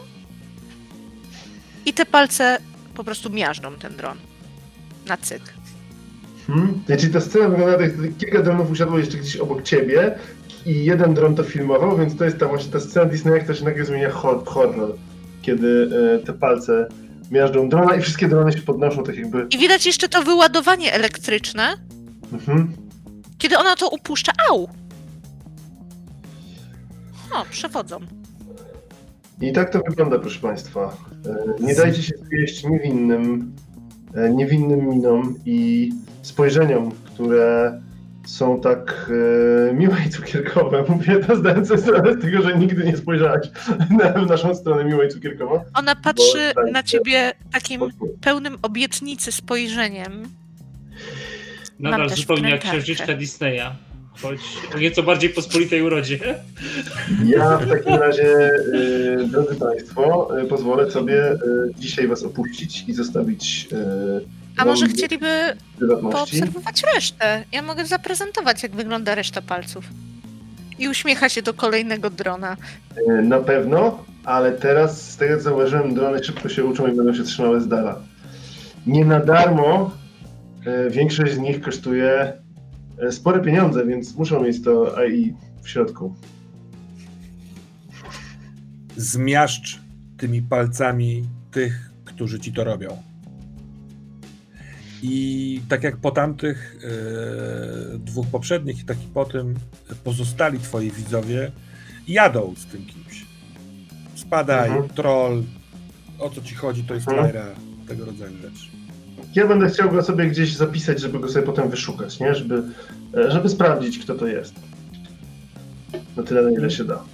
i 1.86 1.92
te 1.92 2.06
palce 2.06 2.58
po 2.94 3.04
prostu 3.04 3.30
miażdżą 3.30 3.74
ten 3.74 3.96
dron. 3.96 4.18
Na 5.06 5.16
cyk. 5.16 5.42
Hmm? 6.46 6.80
Czyli 7.00 7.12
ta 7.12 7.20
scena 7.20 7.48
wygląda 7.48 7.78
tak, 7.78 7.90
kilka 8.18 8.42
dronów 8.42 8.70
usiadło 8.70 8.98
jeszcze 8.98 9.18
gdzieś 9.18 9.36
obok 9.36 9.62
ciebie 9.62 10.18
i 10.66 10.84
jeden 10.84 11.14
dron 11.14 11.34
to 11.34 11.42
filmował, 11.44 11.96
więc 11.98 12.16
to 12.16 12.24
jest 12.24 12.38
ta 12.38 12.46
właśnie 12.46 12.72
ta 12.72 12.80
scena 12.80 13.06
Disneya, 13.06 13.34
jak 13.34 13.46
to 13.46 13.54
się 13.54 13.64
nagle 13.64 13.84
zmienia 13.84 14.10
horror, 14.10 14.94
kiedy 15.42 15.90
e, 16.22 16.26
te 16.26 16.32
palce 16.32 16.88
miażdżą 17.30 17.68
drona 17.68 17.94
i 17.96 18.00
wszystkie 18.00 18.28
drony 18.28 18.52
się 18.52 18.60
podnoszą 18.62 19.04
tak 19.04 19.16
jakby... 19.16 19.46
I 19.50 19.58
widać 19.58 19.86
jeszcze 19.86 20.08
to 20.08 20.22
wyładowanie 20.22 20.92
elektryczne, 20.92 21.74
Mhm. 22.32 22.72
kiedy 23.38 23.58
ona 23.58 23.76
to 23.76 23.88
upuszcza. 23.88 24.32
Au! 24.50 24.68
O, 27.34 27.44
przewodzą. 27.50 27.98
I 29.40 29.52
tak 29.52 29.70
to 29.70 29.80
wygląda, 29.88 30.18
proszę 30.18 30.40
Państwa. 30.40 30.96
E, 31.60 31.62
Nie 31.62 31.74
dajcie 31.74 32.02
się 32.02 32.14
zwieść 32.26 32.64
niewinnym, 32.64 33.52
e, 34.14 34.30
niewinnym 34.30 34.88
minom 34.88 35.34
i 35.46 35.90
spojrzeniom, 36.22 36.90
które 36.90 37.80
są 38.26 38.60
tak 38.60 39.10
e, 39.70 39.74
miłe 39.74 39.96
i 40.06 40.10
cukierkowe. 40.10 40.84
Mówię 40.88 41.16
to 41.24 41.36
zdając 41.36 41.68
sobie 41.68 41.80
sprawę 41.82 42.14
z 42.14 42.20
tego, 42.22 42.42
że 42.42 42.58
nigdy 42.58 42.84
nie 42.84 42.96
spojrzałaś 42.96 43.48
na 43.90 44.24
naszą 44.24 44.54
stronę 44.54 44.84
miłe 44.84 45.06
i 45.06 45.08
cukierkowo. 45.08 45.64
Ona 45.74 45.96
patrzy 45.96 46.52
Bo- 46.54 46.70
na 46.72 46.82
ciebie 46.82 47.32
takim 47.52 47.80
pełnym 48.20 48.58
obietnicy 48.62 49.32
spojrzeniem. 49.32 50.22
Nadal 51.78 52.08
też 52.08 52.20
zupełnie 52.20 52.50
jak 52.50 52.60
księżniczka 52.60 53.14
Disneya. 53.14 53.70
Choć 54.22 54.40
o 54.74 54.78
nieco 54.78 55.02
bardziej 55.02 55.30
pospolitej 55.30 55.82
urodzie. 55.82 56.18
Ja 57.24 57.58
w 57.58 57.68
takim 57.68 57.94
razie, 57.94 58.50
e, 59.22 59.28
drodzy 59.28 59.56
Państwo, 59.56 60.28
e, 60.40 60.44
pozwolę 60.44 60.90
sobie 60.90 61.30
e, 61.30 61.38
dzisiaj 61.78 62.08
Was 62.08 62.22
opuścić 62.22 62.84
i 62.88 62.92
zostawić 62.92 63.68
A 64.56 64.64
może 64.64 64.86
chcieliby 64.88 65.26
poobserwować 66.12 66.82
resztę? 66.94 67.44
Ja 67.52 67.62
mogę 67.62 67.86
zaprezentować, 67.86 68.62
jak 68.62 68.72
wygląda 68.72 69.14
reszta 69.14 69.42
palców. 69.42 69.84
I 70.78 70.88
uśmiecha 70.88 71.28
się 71.28 71.42
do 71.42 71.54
kolejnego 71.54 72.10
drona. 72.10 72.56
Na 73.22 73.38
pewno, 73.38 74.04
ale 74.24 74.52
teraz 74.52 75.10
z 75.10 75.16
tego 75.16 75.36
co 75.36 75.42
zauważyłem, 75.42 75.94
drony 75.94 76.24
szybko 76.24 76.48
się 76.48 76.64
uczą 76.64 76.86
i 76.86 76.96
będą 76.96 77.14
się 77.14 77.22
trzymały 77.22 77.60
z 77.60 77.68
dala. 77.68 78.00
Nie 78.86 79.04
na 79.04 79.20
darmo 79.20 79.90
większość 80.90 81.32
z 81.32 81.38
nich 81.38 81.60
kosztuje 81.60 82.32
spore 83.10 83.40
pieniądze, 83.40 83.86
więc 83.86 84.14
muszą 84.16 84.42
mieć 84.42 84.62
to 84.62 84.98
AI 84.98 85.34
w 85.62 85.68
środku. 85.68 86.14
Zmiażdż 88.96 89.80
tymi 90.16 90.42
palcami 90.42 91.24
tych, 91.50 91.90
którzy 92.04 92.40
ci 92.40 92.52
to 92.52 92.64
robią. 92.64 93.02
I 95.02 95.60
tak 95.68 95.82
jak 95.82 95.96
po 95.96 96.10
tamtych 96.10 96.76
e, 97.94 97.98
dwóch 97.98 98.26
poprzednich, 98.26 98.84
tak 98.84 99.04
i 99.04 99.06
po 99.06 99.24
tym 99.24 99.54
pozostali 100.04 100.58
twoi 100.58 100.90
widzowie 100.90 101.52
jadą 102.08 102.54
z 102.56 102.66
tym 102.66 102.86
kimś. 102.86 103.26
Spadaj, 104.14 104.70
Mhm. 104.70 104.88
troll, 104.88 105.42
o 106.18 106.30
co 106.30 106.40
ci 106.42 106.54
chodzi, 106.54 106.84
to 106.84 106.94
jest 106.94 107.08
Mhm. 107.08 107.32
Tego 107.88 108.04
rodzaju 108.04 108.36
rzecz. 108.42 108.70
Ja 109.34 109.46
będę 109.46 109.68
chciał 109.68 109.90
go 109.90 110.02
sobie 110.02 110.26
gdzieś 110.26 110.56
zapisać, 110.56 111.00
żeby 111.00 111.18
go 111.18 111.28
sobie 111.28 111.46
potem 111.46 111.70
wyszukać, 111.70 112.20
nie? 112.20 112.34
Żeby, 112.34 112.62
e, 113.14 113.30
żeby 113.30 113.48
sprawdzić, 113.48 113.98
kto 113.98 114.14
to 114.14 114.26
jest. 114.26 114.54
Na 116.16 116.22
tyle, 116.22 116.42
na 116.42 116.50
ile 116.50 116.70
się 116.70 116.84
da. 116.84 117.04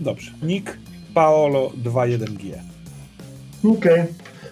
Dobrze. 0.00 0.30
Nick 0.42 0.78
Paolo 1.14 1.72
21G. 1.84 2.52
Okej. 3.64 4.04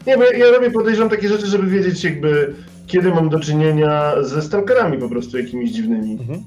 Nie, 0.07 0.17
bo 0.17 0.25
ja, 0.25 0.39
ja 0.39 0.51
robię, 0.51 0.71
podejrzewam 0.71 1.11
takie 1.11 1.29
rzeczy, 1.29 1.47
żeby 1.47 1.67
wiedzieć 1.67 2.05
jakby, 2.05 2.55
kiedy 2.87 3.11
mam 3.11 3.29
do 3.29 3.41
czynienia 3.41 4.13
ze 4.23 4.43
stalkerami 4.43 4.99
po 4.99 5.09
prostu 5.09 5.39
jakimiś 5.39 5.71
dziwnymi. 5.71 6.13
Mhm. 6.13 6.43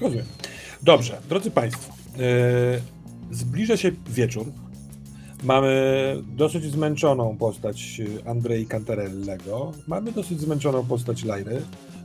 Rozumiem. 0.00 0.24
Dobrze, 0.82 1.18
drodzy 1.28 1.50
Państwo, 1.50 1.92
yy, 2.16 2.24
zbliża 3.30 3.76
się 3.76 3.90
wieczór. 4.08 4.46
Mamy 5.44 5.72
dosyć 6.36 6.64
zmęczoną 6.64 7.36
postać 7.36 8.00
e, 8.24 8.28
Andrei 8.30 8.66
Cantarellego. 8.66 9.72
Mamy 9.86 10.12
dosyć 10.12 10.40
zmęczoną 10.40 10.86
postać 10.86 11.24
Lajry. 11.24 11.62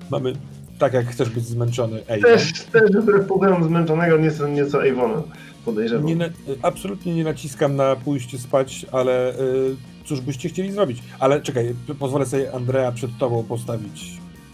Mamy, 0.10 0.34
tak 0.80 0.94
jak 0.94 1.08
chcesz 1.08 1.30
być 1.30 1.46
zmęczony, 1.46 2.02
Avon. 2.10 2.22
Też, 2.22 2.54
też 2.54 2.92
wbrew 2.92 3.28
pozorom 3.28 3.64
zmęczonego 3.64 4.18
nieco, 4.18 4.48
nieco 4.48 4.80
Avona, 4.84 5.24
podejrzewam. 5.66 6.06
Nie, 6.06 6.16
na- 6.16 6.30
absolutnie 6.62 7.16
nie 7.16 7.24
naciskam 7.24 7.76
na 7.76 7.96
pójście 7.96 8.38
spać, 8.40 8.86
ale 8.92 9.40
y, 9.40 9.76
cóż 10.06 10.22
byście 10.22 10.50
chcieli 10.50 10.72
zrobić? 10.72 11.04
Ale 11.20 11.42
czekaj, 11.42 11.76
pozwolę 12.00 12.26
sobie 12.26 12.54
Andrea 12.54 12.92
przed 12.92 13.18
tobą 13.18 13.44
postawić 13.44 14.12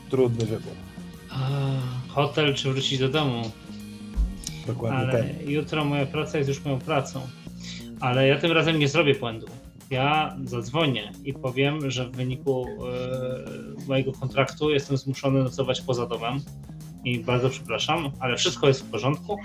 trudny 0.10 0.46
wybór. 0.46 0.74
A, 1.32 1.38
Hotel 2.08 2.54
czy 2.56 2.72
wrócić 2.72 3.00
do 3.00 3.10
domu? 3.10 3.42
Dokładnie 4.68 4.98
Ale 4.98 5.12
ten. 5.12 5.50
jutro 5.50 5.86
moja 5.86 6.06
praca 6.06 6.38
jest 6.38 6.48
już 6.50 6.66
moją 6.66 6.80
pracą. 6.80 7.20
Ale 8.00 8.28
ja 8.28 8.40
tym 8.40 8.52
razem 8.52 8.80
nie 8.80 8.88
zrobię 8.88 9.16
błędu. 9.16 9.48
Ja 9.90 10.38
zadzwonię 10.44 11.12
i 11.24 11.34
powiem, 11.34 11.92
że 11.92 12.10
w 12.10 12.12
wyniku 12.12 12.66
e, 12.68 13.88
mojego 13.88 14.12
kontraktu 14.12 14.70
jestem 14.70 14.98
zmuszony 14.98 15.44
nocować 15.44 15.82
poza 15.82 16.08
domem. 16.08 16.40
I 17.06 17.20
bardzo 17.20 17.50
przepraszam, 17.50 18.12
ale 18.20 18.38
wszystko 18.38 18.68
jest 18.68 18.82
w 18.82 18.90
porządku. 18.92 19.38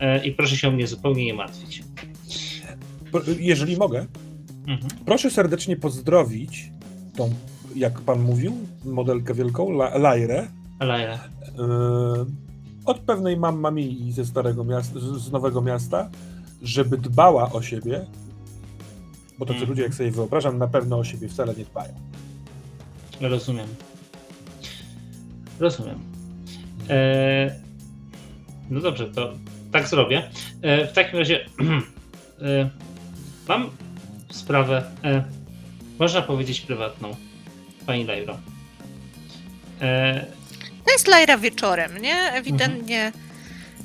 E, 0.00 0.24
I 0.26 0.32
proszę 0.32 0.56
się 0.56 0.68
o 0.68 0.70
mnie 0.70 0.86
zupełnie 0.86 1.24
nie 1.24 1.34
martwić. 1.34 1.82
Jeżeli 3.38 3.76
mogę, 3.76 4.06
Mhm. 4.66 4.90
proszę 5.04 5.30
serdecznie 5.30 5.76
pozdrowić 5.76 6.70
tą, 7.16 7.34
jak 7.76 8.00
pan 8.00 8.20
mówił, 8.22 8.52
modelkę 8.84 9.34
wielką, 9.34 9.70
La- 9.70 9.98
Lajrę, 9.98 10.46
Ale 10.78 11.14
y, 11.14 11.18
od 12.84 12.98
pewnej 12.98 13.36
mammi 13.36 14.12
ze 14.12 14.24
starego 14.26 14.64
miasta, 14.64 15.00
z 15.00 15.32
nowego 15.32 15.62
miasta, 15.62 16.10
żeby 16.62 16.98
dbała 16.98 17.52
o 17.52 17.62
siebie, 17.62 18.06
bo 19.38 19.46
tacy 19.46 19.54
Mhm. 19.56 19.70
ludzie, 19.70 19.82
jak 19.82 19.94
sobie 19.94 20.10
wyobrażam, 20.10 20.58
na 20.58 20.66
pewno 20.68 20.98
o 20.98 21.04
siebie 21.04 21.28
wcale 21.28 21.54
nie 21.54 21.64
dbają. 21.64 21.92
Rozumiem. 23.20 23.68
Rozumiem. 25.60 25.98
E, 26.90 27.54
no 28.70 28.80
dobrze, 28.80 29.08
to 29.10 29.32
tak 29.72 29.88
zrobię. 29.88 30.30
E, 30.62 30.86
w 30.86 30.92
takim 30.92 31.18
razie 31.18 31.44
e, 32.42 32.70
mam 33.48 33.70
sprawę, 34.32 34.84
e, 35.04 35.24
można 35.98 36.22
powiedzieć 36.22 36.60
prywatną, 36.60 37.16
pani 37.86 38.04
Lajro. 38.04 38.38
E, 39.80 40.26
To 40.84 40.92
jest 40.92 41.06
Lajra 41.08 41.38
wieczorem, 41.38 41.98
nie? 42.02 42.14
Ewidentnie 42.32 43.12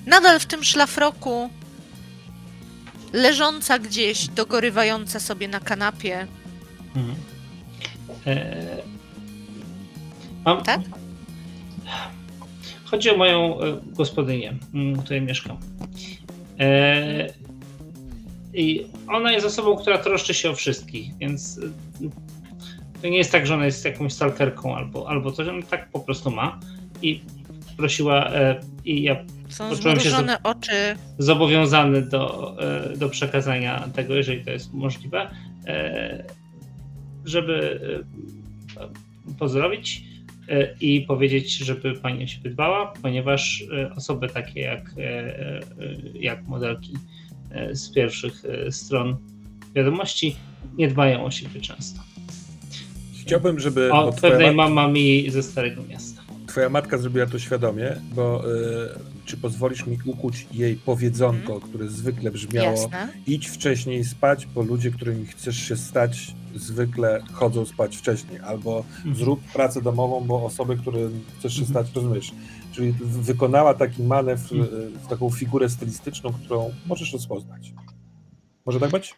nadal 0.06 0.40
w 0.40 0.46
tym 0.46 0.64
szlafroku, 0.64 1.50
leżąca 3.16 3.80
gdzieś, 3.80 4.28
dogorywająca 4.28 5.20
sobie 5.20 5.48
na 5.48 5.60
kanapie. 5.60 6.28
mhm. 6.96 7.16
e, 8.28 8.78
mam, 10.46 10.64
Tak? 10.64 10.82
Chodzi 12.86 13.10
o 13.10 13.18
moją 13.18 13.62
e, 13.62 13.80
gospodynię, 13.86 14.58
m, 14.74 14.96
w 14.96 15.04
której 15.04 15.22
mieszkam. 15.22 15.58
E, 16.60 17.34
I 18.54 18.88
ona 19.08 19.32
jest 19.32 19.46
osobą, 19.46 19.76
która 19.76 19.98
troszczy 19.98 20.34
się 20.34 20.50
o 20.50 20.56
wszystkich, 20.56 21.18
więc 21.18 21.58
e, 21.58 21.62
to 23.02 23.08
nie 23.08 23.18
jest 23.18 23.32
tak, 23.32 23.48
że 23.48 23.54
ona 23.54 23.66
jest 23.66 23.86
jakąś 23.86 24.14
stalkerką 24.14 24.76
albo, 24.76 25.10
albo 25.10 25.32
coś, 25.32 25.48
ona 25.48 25.62
tak 25.62 25.90
po 25.90 26.00
prostu 26.00 26.32
ma. 26.32 26.60
I 27.02 27.22
prosiła, 27.78 28.30
e, 28.34 28.60
i 28.86 29.04
ja 29.04 29.16
Są 29.50 29.70
Poczułem 29.70 29.96
się 30.00 30.02
zmrużone 30.10 30.44
oczy. 30.44 30.96
zobowiązany 31.18 32.02
do, 32.02 32.56
e, 32.94 32.98
do 32.98 33.10
przekazania 33.10 33.90
tego, 33.94 34.16
jeżeli 34.16 34.46
to 34.46 34.52
jest 34.52 34.74
możliwe, 34.74 35.30
e, 35.68 36.24
żeby 37.26 37.80
e, 38.78 38.88
pozdrowić 39.40 40.04
e, 40.50 40.76
i 40.82 41.02
powiedzieć, 41.02 41.58
żeby 41.58 41.94
pani 41.94 42.24
o 42.24 42.28
siebie 42.28 42.50
dbała, 42.50 42.94
ponieważ 43.02 43.64
e, 43.78 43.92
osoby 43.96 44.28
takie 44.30 44.60
jak, 44.62 44.94
e, 44.98 45.02
e, 45.02 45.60
jak 46.14 46.48
modelki 46.48 46.94
e, 47.52 47.76
z 47.76 47.92
pierwszych 47.92 48.44
e, 48.46 48.72
stron 48.72 49.16
wiadomości 49.76 50.36
nie 50.78 50.88
dbają 50.88 51.26
o 51.26 51.32
siebie 51.32 51.62
często. 51.62 52.02
Chciałbym, 53.22 53.60
żeby... 53.60 53.92
O 53.94 54.14
pewnej 54.14 54.56
mama 54.56 54.88
mi 54.88 55.30
ze 55.32 55.44
Starego 55.44 55.84
Miasta. 55.90 56.15
Twoja 56.56 56.70
matka 56.70 56.98
zrobiła 56.98 57.26
to 57.26 57.40
świadomie, 57.40 58.02
bo 58.14 58.54
y, 58.56 58.90
czy 59.26 59.38
pozwolisz 59.38 59.86
mi 59.86 59.98
ukuć 60.06 60.48
jej 60.52 60.76
powiedzonko, 60.76 61.60
które 61.60 61.88
zwykle 61.90 62.32
brzmiało 62.32 62.72
Jasne. 62.72 63.10
idź 63.28 63.48
wcześniej 63.48 64.04
spać, 64.04 64.46
bo 64.46 64.62
ludzie, 64.62 64.92
którymi 64.92 65.26
chcesz 65.26 65.56
się 65.58 65.78
stać, 65.78 66.34
zwykle 66.56 67.22
chodzą 67.34 67.66
spać 67.66 67.98
wcześniej, 67.98 68.40
albo 68.40 68.84
zrób 69.16 69.42
pracę 69.54 69.82
domową, 69.82 70.22
bo 70.22 70.46
osoby, 70.46 70.78
którym 70.78 71.24
chcesz 71.40 71.54
się 71.54 71.62
Mhm. 71.62 71.86
stać, 71.86 71.96
rozumiesz. 71.96 72.32
Czyli 72.72 72.94
wykonała 73.02 73.74
taki 73.74 74.04
manewr, 74.04 74.56
Mhm. 74.56 74.82
y, 74.84 74.90
w 75.00 75.08
taką 75.08 75.30
figurę 75.30 75.70
stylistyczną, 75.70 76.34
którą 76.34 76.74
możesz 76.86 77.14
rozpoznać. 77.14 77.74
Może 78.66 78.80
tak 78.80 78.92
być? 78.92 79.16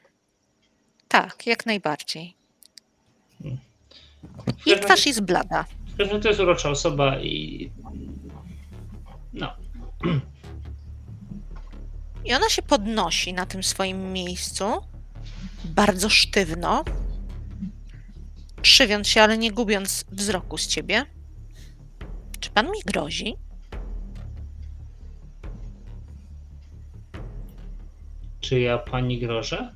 Tak, 1.07 1.47
jak 1.47 1.65
najbardziej. 1.65 2.33
W 4.63 4.67
Jej 4.67 4.79
twarz 4.79 5.05
jest 5.05 5.21
blada. 5.21 5.65
Razie 5.99 6.19
to 6.19 6.27
jest 6.27 6.39
urocza 6.39 6.69
osoba 6.69 7.19
i 7.19 7.71
no, 9.33 9.53
I 12.25 12.33
ona 12.33 12.49
się 12.49 12.61
podnosi 12.61 13.33
na 13.33 13.45
tym 13.45 13.63
swoim 13.63 14.13
miejscu, 14.13 14.65
bardzo 15.65 16.09
sztywno, 16.09 16.83
krzywiąc 18.61 19.07
się, 19.07 19.21
ale 19.21 19.37
nie 19.37 19.51
gubiąc 19.51 20.05
wzroku 20.11 20.57
z 20.57 20.67
ciebie. 20.67 21.05
Czy 22.39 22.49
pan 22.49 22.65
mi 22.65 22.79
grozi? 22.85 23.35
czy 28.39 28.59
ja 28.59 28.77
pani 28.77 29.19
grożę? 29.19 29.75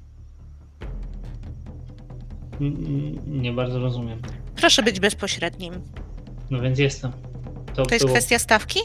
N- 2.61 3.41
Nie 3.41 3.53
bardzo 3.53 3.79
rozumiem. 3.79 4.21
Proszę 4.55 4.83
być 4.83 4.99
bezpośrednim. 4.99 5.73
No 6.51 6.61
więc 6.61 6.79
jestem. 6.79 7.11
To, 7.75 7.85
To 7.85 7.95
jest 7.95 8.05
było 8.05 8.15
kwestia 8.17 8.39
stawki? 8.39 8.79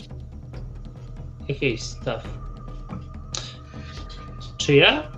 jakiejś 1.48 1.82
staw. 1.82 2.22
Czy 4.56 4.74
ja 4.74 5.12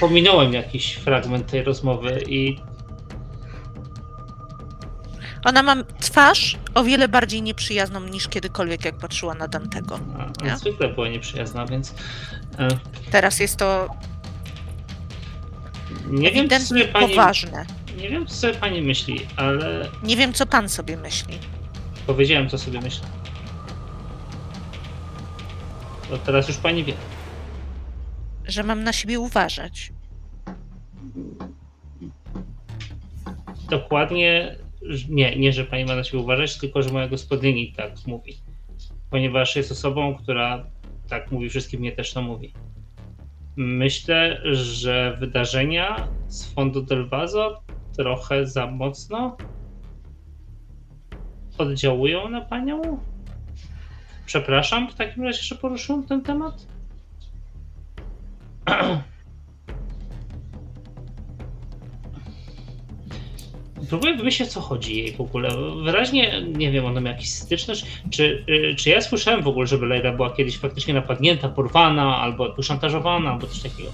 pominąłem 0.00 0.52
jakiś 0.52 0.94
fragment 0.94 1.46
tej 1.50 1.62
rozmowy 1.62 2.22
i 2.28 2.56
Ona 5.44 5.62
ma 5.62 5.76
twarz 6.00 6.56
o 6.74 6.84
wiele 6.84 7.08
bardziej 7.08 7.42
nieprzyjazną 7.42 8.00
niż 8.00 8.28
kiedykolwiek, 8.28 8.84
jak 8.84 8.98
patrzyła 8.98 9.34
na 9.34 9.48
Dantego. 9.48 9.98
a, 10.42 10.44
Nie? 10.44 10.56
zwykle 10.56 10.88
była 10.88 11.08
nieprzyjazna, 11.08 11.66
więc 11.66 11.94
e, 12.58 12.68
Teraz 13.10 13.40
jest 13.40 13.56
to 13.56 13.88
nie 16.06 16.30
wiem, 16.32 16.60
sobie 16.60 16.84
pani, 16.88 17.08
poważne. 17.08 17.66
Nie 17.96 18.08
wiem, 18.08 18.26
co 18.26 18.34
sobie 18.34 18.54
pani 18.54 18.82
myśli, 18.82 19.20
ale 19.36 19.88
Nie 20.02 20.16
wiem, 20.16 20.32
co 20.32 20.46
pan 20.46 20.68
sobie 20.68 20.96
myśli. 20.96 21.38
powiedziałem, 22.06 22.48
co 22.48 22.58
sobie 22.58 22.80
myślę. 22.80 23.06
To 26.10 26.18
teraz 26.18 26.48
już 26.48 26.56
pani 26.56 26.84
wie. 26.84 26.94
że 28.48 28.62
mam 28.62 28.84
na 28.84 28.92
siebie 28.92 29.20
uważać. 29.20 29.92
Dokładnie, 33.70 34.56
nie, 35.08 35.36
nie, 35.36 35.52
że 35.52 35.64
pani 35.64 35.84
ma 35.84 35.96
na 35.96 36.04
siebie 36.04 36.18
uważać, 36.22 36.58
tylko 36.58 36.82
że 36.82 36.90
moja 36.90 37.08
gospodyni 37.08 37.72
tak 37.72 37.92
mówi. 38.06 38.36
Ponieważ 39.10 39.56
jest 39.56 39.72
osobą, 39.72 40.14
która 40.16 40.66
tak 41.08 41.32
mówi 41.32 41.48
wszystkim, 41.50 41.80
mnie 41.80 41.92
też 41.92 42.12
to 42.12 42.22
mówi. 42.22 42.52
Myślę, 43.56 44.40
że 44.54 45.16
wydarzenia 45.20 46.08
z 46.28 46.52
Fondo 46.52 46.82
del 46.82 47.08
Vaso 47.08 47.62
trochę 47.96 48.46
za 48.46 48.66
mocno 48.66 49.36
oddziałują 51.58 52.28
na 52.28 52.40
panią? 52.40 53.00
Przepraszam 54.26 54.90
w 54.90 54.94
takim 54.94 55.24
razie, 55.24 55.42
że 55.42 55.54
poruszyłem 55.54 56.02
ten 56.02 56.22
temat. 56.22 56.66
Próbuję 63.88 64.16
wymyślić, 64.16 64.48
o 64.48 64.52
co 64.52 64.60
chodzi 64.60 64.96
jej 64.96 65.12
w 65.12 65.20
ogóle. 65.20 65.48
Wyraźnie, 65.84 66.42
nie 66.42 66.72
wiem, 66.72 66.84
ona 66.84 67.00
ma 67.00 67.08
jakiś 67.08 67.30
styczność. 67.30 67.86
Czy, 68.10 68.44
y, 68.48 68.74
czy 68.74 68.90
ja 68.90 69.00
słyszałem 69.00 69.42
w 69.42 69.48
ogóle, 69.48 69.66
żeby 69.66 69.86
Leila 69.86 70.12
była 70.12 70.30
kiedyś 70.30 70.58
faktycznie 70.58 70.94
napadnięta, 70.94 71.48
porwana, 71.48 72.16
albo 72.16 72.62
szantażowana, 72.62 73.32
albo 73.32 73.46
coś 73.46 73.60
takiego? 73.60 73.90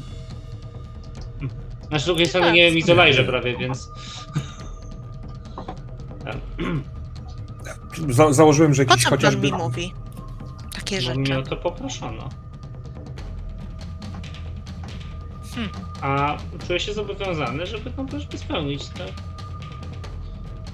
Na 1.93 1.99
z 1.99 2.05
drugiej 2.05 2.27
strony 2.27 2.53
nie 2.53 2.71
wiem 2.73 2.97
Lajrze 2.97 3.25
prawie, 3.25 3.57
więc... 3.57 3.91
Za 8.09 8.33
założyłem, 8.33 8.75
że 8.75 8.85
Po 8.85 8.91
jakiś 8.91 9.05
co 9.05 9.11
pan 9.11 9.19
chociażby... 9.19 9.47
mi 9.47 9.53
mówi 9.53 9.93
takie 10.75 11.03
Bo 11.03 11.15
mnie 11.15 11.35
o 11.35 11.37
rzeczy? 11.39 11.51
to 11.51 11.57
poproszono. 11.57 12.29
Hmm. 15.55 15.71
A 16.01 16.37
czuję 16.67 16.81
się 16.81 16.95
zobowiązany, 16.95 17.67
żeby 17.67 17.91
tą 17.91 18.07
prośbę 18.07 18.39
spełnić. 18.39 18.89
Tak? 18.89 19.09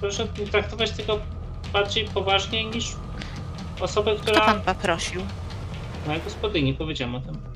Proszę 0.00 0.26
traktować 0.50 0.90
tego 0.90 1.18
bardziej 1.72 2.04
poważnie 2.04 2.64
niż 2.64 2.96
osobę, 3.80 4.14
Kto 4.14 4.22
która. 4.22 4.46
pan 4.46 4.60
poprosił? 4.60 5.22
Moja 6.06 6.18
gospodyni, 6.18 6.74
powiedziałem 6.74 7.14
o 7.14 7.20
tym. 7.20 7.47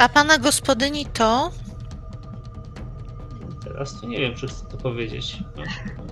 A 0.00 0.08
pana 0.08 0.38
gospodyni 0.38 1.06
to? 1.06 1.50
Teraz 3.64 4.00
to 4.00 4.06
nie 4.06 4.18
wiem, 4.18 4.34
czy 4.36 4.46
chcę 4.48 4.66
to 4.66 4.76
powiedzieć. 4.76 5.36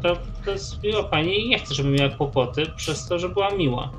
To, 0.02 0.16
to 0.44 0.50
jest 0.50 0.82
miła 0.82 1.04
pani 1.04 1.40
i 1.40 1.48
nie 1.48 1.58
chcę, 1.58 1.74
żeby 1.74 1.88
miała 1.90 2.10
kłopoty 2.16 2.66
przez 2.76 3.06
to, 3.08 3.18
że 3.18 3.28
była 3.28 3.50
miła. 3.50 3.90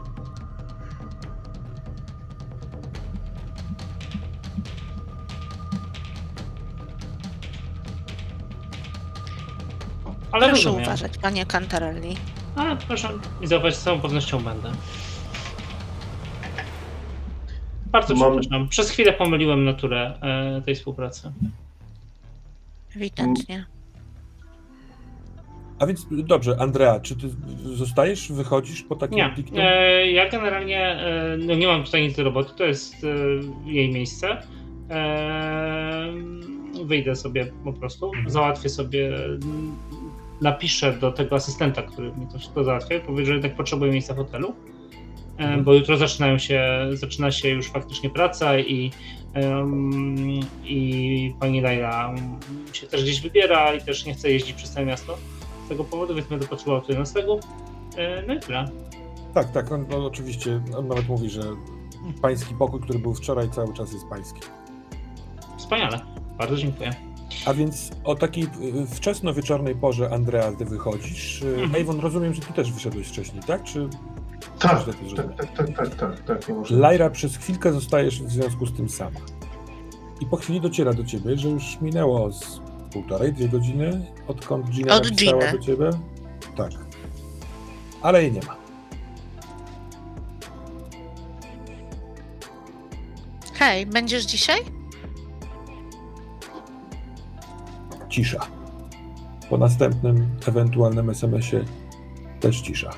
Ale 10.32 10.48
Proszę 10.48 10.64
rozumiem. 10.66 10.82
uważać, 10.88 11.18
panie 11.18 11.46
Cantarelli. 11.46 12.18
A, 12.56 12.76
proszę 12.76 13.10
i 13.42 13.48
zauważyć, 13.48 13.80
z 13.80 13.84
całą 13.84 14.02
pewnością 14.02 14.40
będę. 14.44 14.72
Bardzo 17.92 18.16
Mam- 18.16 18.40
przepraszam. 18.40 18.68
Przez 18.68 18.90
chwilę 18.90 19.14
pomyliłem 19.14 19.66
naturę 19.66 20.14
e, 20.22 20.62
tej 20.62 20.76
współpracy. 20.76 21.32
Ewidentnie. 22.96 23.66
A 25.80 25.86
więc 25.86 26.08
dobrze, 26.12 26.56
Andrea, 26.60 27.00
czy 27.00 27.16
ty 27.16 27.30
zostajesz, 27.76 28.32
wychodzisz 28.32 28.84
po 28.84 28.96
takim 28.96 29.18
Nie, 29.18 29.34
diktum? 29.36 29.58
e, 29.62 30.12
ja 30.12 30.30
generalnie 30.30 30.80
e, 30.82 31.38
no 31.38 31.56
nie 31.56 31.68
mam 31.68 31.84
tutaj 31.84 32.02
nic 32.02 32.18
do 32.18 32.24
roboty, 32.24 32.54
to 32.58 32.64
jest 32.64 32.96
jej 33.66 33.90
miejsce. 33.94 34.38
Wyjdę 36.86 37.16
sobie 37.16 37.52
po 37.64 37.74
prostu, 37.74 38.12
załatwię 38.28 38.70
sobie, 38.70 39.12
napiszę 40.42 40.94
do 40.94 41.12
tego 41.12 41.36
asystenta, 41.36 41.82
który 41.82 42.12
mi 42.12 42.28
to 42.32 42.38
wszystko 42.40 42.64
załatwia, 42.64 43.00
powie, 43.00 43.26
że 43.26 43.34
jednak 43.34 43.56
potrzebuję 43.56 43.92
miejsca 43.92 44.14
w 44.14 44.18
hotelu, 44.18 44.48
Mhm. 44.48 44.79
Bo 45.64 45.74
jutro 45.74 45.98
zaczynają 45.98 46.38
się, 46.38 46.62
zaczyna 46.94 47.32
się 47.32 47.50
już 47.50 47.68
faktycznie 47.68 48.10
praca 48.10 48.60
i, 48.60 48.92
i 50.64 51.34
pani 51.40 51.62
Laila 51.62 52.16
się 52.74 52.88
też 52.88 53.04
gdzieś 53.04 53.22
wybiera 53.22 53.74
i 53.74 53.82
też 53.82 54.06
nie 54.06 54.14
chce 54.14 54.32
jeździć 54.32 54.54
przez 54.54 54.72
całe 54.72 54.86
miasto 54.86 55.18
z 55.66 55.70
tego 55.70 55.84
powodu, 55.84 56.16
więc 56.16 56.28
będę 56.28 56.48
potrzebował 56.48 56.82
tutaj 56.82 56.98
noclegu. 56.98 57.40
E, 57.98 58.24
No 58.28 58.34
i 58.34 58.40
tyle. 58.40 58.66
Tak, 59.34 59.52
tak, 59.52 59.72
on, 59.72 59.86
on 59.94 60.06
oczywiście, 60.06 60.62
on 60.78 60.88
nawet 60.88 61.08
mówi, 61.08 61.30
że 61.30 61.42
pański 62.22 62.56
pokój, 62.56 62.82
który 62.82 63.00
był 63.00 63.14
wczoraj, 63.16 63.50
cały 63.50 63.74
czas 63.74 63.94
jest 63.94 64.06
pański. 64.10 64.40
Wspaniale. 65.58 66.00
Bardzo 66.38 66.56
dziękuję. 66.58 66.92
A 67.46 67.54
więc 67.54 67.92
o 68.04 68.16
takiej 68.16 68.44
wczesno-wieczornej 68.96 69.76
porze, 69.76 70.10
Andrea, 70.14 70.52
ty 70.52 70.66
wychodzisz. 70.66 71.42
Y, 71.42 71.48
Mhm. 71.64 71.82
Avon, 71.84 72.00
rozumiem, 72.00 72.34
że 72.34 72.42
ty 72.42 72.54
też 72.54 72.72
wyszedłeś 72.72 73.08
wcześniej, 73.08 73.44
tak? 73.44 73.64
Czy 73.64 73.90
Tak, 74.60 74.86
tak, 74.86 74.96
tak, 75.38 75.56
tak, 75.56 75.76
tak, 75.76 75.96
tak, 75.96 76.20
tak, 76.24 76.50
nie 76.50 76.56
może 76.56 76.76
Lyra 76.76 77.10
przez 77.10 77.38
chwilkę 77.38 77.74
zostajesz 77.74 78.22
w 78.24 78.30
związku 78.32 78.66
z 78.66 78.74
tym 78.74 78.90
sama. 78.90 79.20
I 80.22 80.26
po 80.26 80.38
chwili 80.38 80.62
dociera 80.62 80.94
do 80.94 81.04
ciebie, 81.04 81.38
że 81.38 81.50
już 81.50 81.82
minęło 81.82 82.32
z 82.32 82.62
półtorej, 82.94 83.34
dwie 83.34 83.50
godziny, 83.50 84.06
odkąd 84.28 84.70
Gina 84.70 84.96
Od 84.96 85.04
napisała 85.04 85.40
Giny. 85.40 85.52
do 85.52 85.60
ciebie. 85.60 85.90
Tak. 86.58 86.72
Ale 88.02 88.24
jej 88.24 88.32
nie 88.32 88.42
ma. 88.42 88.56
Hej, 93.54 93.86
będziesz 93.86 94.26
dzisiaj? 94.26 94.60
Cisza. 98.10 98.40
Po 99.50 99.58
następnym 99.58 100.30
ewentualnym 100.48 101.10
SMS-ie 101.10 101.64
też 102.40 102.62
cisza. 102.62 102.92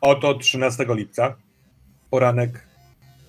Oto 0.00 0.34
13 0.34 0.86
lipca, 0.88 1.36
poranek 2.10 2.66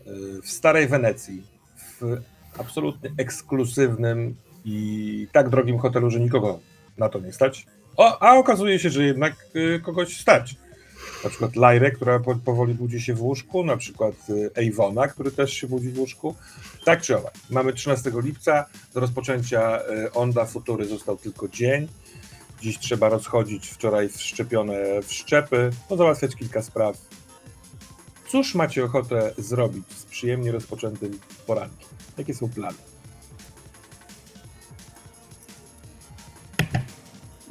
y, 0.07 0.41
w 0.41 0.49
Starej 0.49 0.87
Wenecji, 0.87 1.43
w 1.77 2.21
absolutnie 2.59 3.11
ekskluzywnym 3.17 4.35
i 4.65 5.27
tak 5.31 5.49
drogim 5.49 5.79
hotelu, 5.79 6.09
że 6.09 6.19
nikogo 6.19 6.59
na 6.97 7.09
to 7.09 7.19
nie 7.19 7.33
stać. 7.33 7.65
O, 7.97 8.21
a 8.21 8.37
okazuje 8.37 8.79
się, 8.79 8.89
że 8.89 9.03
jednak 9.03 9.35
y, 9.55 9.79
kogoś 9.83 10.19
stać. 10.19 10.55
Na 11.23 11.29
przykład 11.29 11.55
Lajrę, 11.55 11.91
która 11.91 12.19
po, 12.19 12.35
powoli 12.35 12.73
budzi 12.73 13.01
się 13.01 13.13
w 13.13 13.21
łóżku, 13.21 13.63
na 13.63 13.77
przykład 13.77 14.15
y, 14.29 14.51
Avona, 14.69 15.07
który 15.07 15.31
też 15.31 15.53
się 15.53 15.67
budzi 15.67 15.89
w 15.89 15.99
łóżku. 15.99 16.35
Tak 16.85 17.01
czy 17.01 17.17
owak, 17.17 17.33
mamy 17.49 17.73
13 17.73 18.11
lipca, 18.15 18.65
do 18.93 18.99
rozpoczęcia 18.99 19.79
y, 19.81 20.11
Onda 20.13 20.45
Futury 20.45 20.85
został 20.85 21.17
tylko 21.17 21.47
dzień. 21.47 21.87
Dziś 22.61 22.79
trzeba 22.79 23.09
rozchodzić 23.09 23.67
wczoraj 23.67 24.09
wszczepione 24.09 25.01
wszczepy, 25.03 25.69
pozałatwiać 25.89 26.35
kilka 26.35 26.61
spraw. 26.61 26.97
Cóż 28.27 28.55
macie 28.55 28.83
ochotę 28.83 29.33
zrobić 29.37 29.83
z 29.97 30.05
przyjemnie 30.05 30.51
rozpoczętym 30.51 31.19
porankiem? 31.47 31.87
Jakie 32.17 32.33
są 32.33 32.49
plany? 32.49 32.77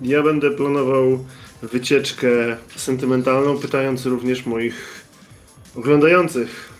Ja 0.02 0.22
będę 0.22 0.50
planował 0.50 1.24
wycieczkę 1.62 2.28
sentymentalną, 2.76 3.58
pytając 3.58 4.06
również 4.06 4.46
moich 4.46 5.04
oglądających, 5.76 6.72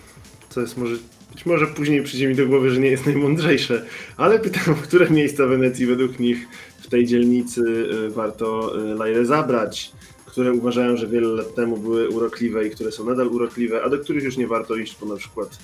co 0.49 0.61
jest 0.61 0.77
może, 0.77 0.97
być 1.33 1.47
może 1.47 1.67
później 1.67 2.03
przyjdzie 2.03 2.29
mi 2.29 2.35
do 2.35 2.47
głowy, 2.47 2.71
że 2.71 2.81
nie 2.81 2.89
jest 2.89 3.07
najmądrzejsze, 3.07 3.87
ale 4.17 4.39
pytam, 4.39 4.75
które 4.85 5.11
miejsca 5.11 5.47
Wenecji 5.47 5.87
według 5.87 6.19
nich 6.19 6.49
tej 6.91 7.07
dzielnicy 7.07 7.61
y, 8.07 8.11
warto 8.11 8.79
y, 8.79 8.95
Lajrę 8.95 9.27
zabrać, 9.27 9.93
które 10.27 10.53
uważają, 10.53 10.97
że 10.97 11.07
wiele 11.07 11.29
lat 11.29 11.55
temu 11.55 11.77
były 11.77 12.09
urokliwe 12.09 12.67
i 12.67 12.71
które 12.71 12.93
są 12.93 13.05
nadal 13.05 13.27
urokliwe, 13.27 13.83
a 13.83 13.89
do 13.89 13.99
których 13.99 14.25
już 14.25 14.37
nie 14.37 14.47
warto 14.47 14.77
iść, 14.77 14.97
bo 15.01 15.07
na 15.07 15.17
przykład 15.17 15.59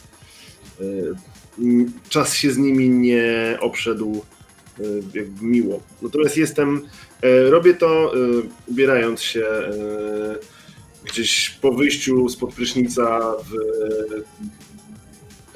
y, 0.80 1.14
czas 2.08 2.34
się 2.34 2.50
z 2.50 2.58
nimi 2.58 2.88
nie 2.90 3.58
obszedł 3.60 4.22
jakby 5.14 5.46
miło. 5.46 5.80
Natomiast 6.02 6.36
jestem 6.36 6.82
Robię 7.50 7.74
to 7.74 8.12
ubierając 8.66 9.22
się 9.22 9.46
gdzieś 11.04 11.50
po 11.50 11.72
wyjściu 11.72 12.28
spod 12.28 12.54
prysznica 12.54 13.32
w 13.32 13.54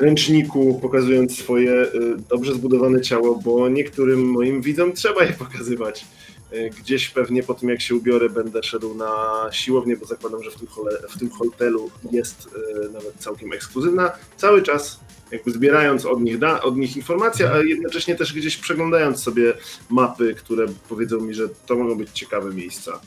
ręczniku, 0.01 0.79
pokazując 0.83 1.39
swoje 1.39 1.73
e, 1.73 1.89
dobrze 2.29 2.55
zbudowane 2.55 3.01
ciało, 3.01 3.41
bo 3.45 3.69
niektórym 3.69 4.31
moim 4.31 4.63
widzom 4.63 4.93
trzeba 4.93 5.25
je 5.25 5.33
pokazywać. 5.45 6.05
E, 6.53 6.71
Gdzieś 6.71 7.09
pewnie 7.09 7.43
po 7.43 7.55
tym 7.55 7.69
jak 7.69 7.81
się 7.81 7.95
ubiorę 7.95 8.29
będę 8.29 8.63
szedł 8.63 8.95
na 8.95 9.13
siłownię, 9.53 9.97
bo 9.97 10.07
zakładam, 10.07 10.43
że 10.43 10.51
w 10.51 10.55
tym, 10.55 10.67
hole, 10.69 10.91
w 11.09 11.19
tym 11.19 11.31
hotelu 11.31 11.91
jest 12.13 12.49
e, 12.87 12.89
nawet 12.89 13.15
całkiem 13.19 13.53
ekskluzywna. 13.53 14.13
Cały 14.37 14.63
czas 14.63 15.01
jakby 15.31 15.51
zbierając 15.51 16.07
od 16.07 16.21
nich, 16.21 16.39
da, 16.39 16.63
od 16.63 16.77
nich 16.77 16.97
informacje, 16.97 17.53
a 17.53 17.59
jednocześnie 17.59 18.15
też 18.15 18.33
gdzieś 18.33 18.57
przeglądając 18.57 19.23
sobie 19.23 19.55
mapy, 19.91 20.35
które 20.35 20.67
powiedzą 20.89 21.21
mi, 21.21 21.35
że 21.35 21.49
to 21.67 21.77
mogą 21.77 21.95
być 21.99 22.11
ciekawe 22.11 22.55
miejsca. 22.55 23.01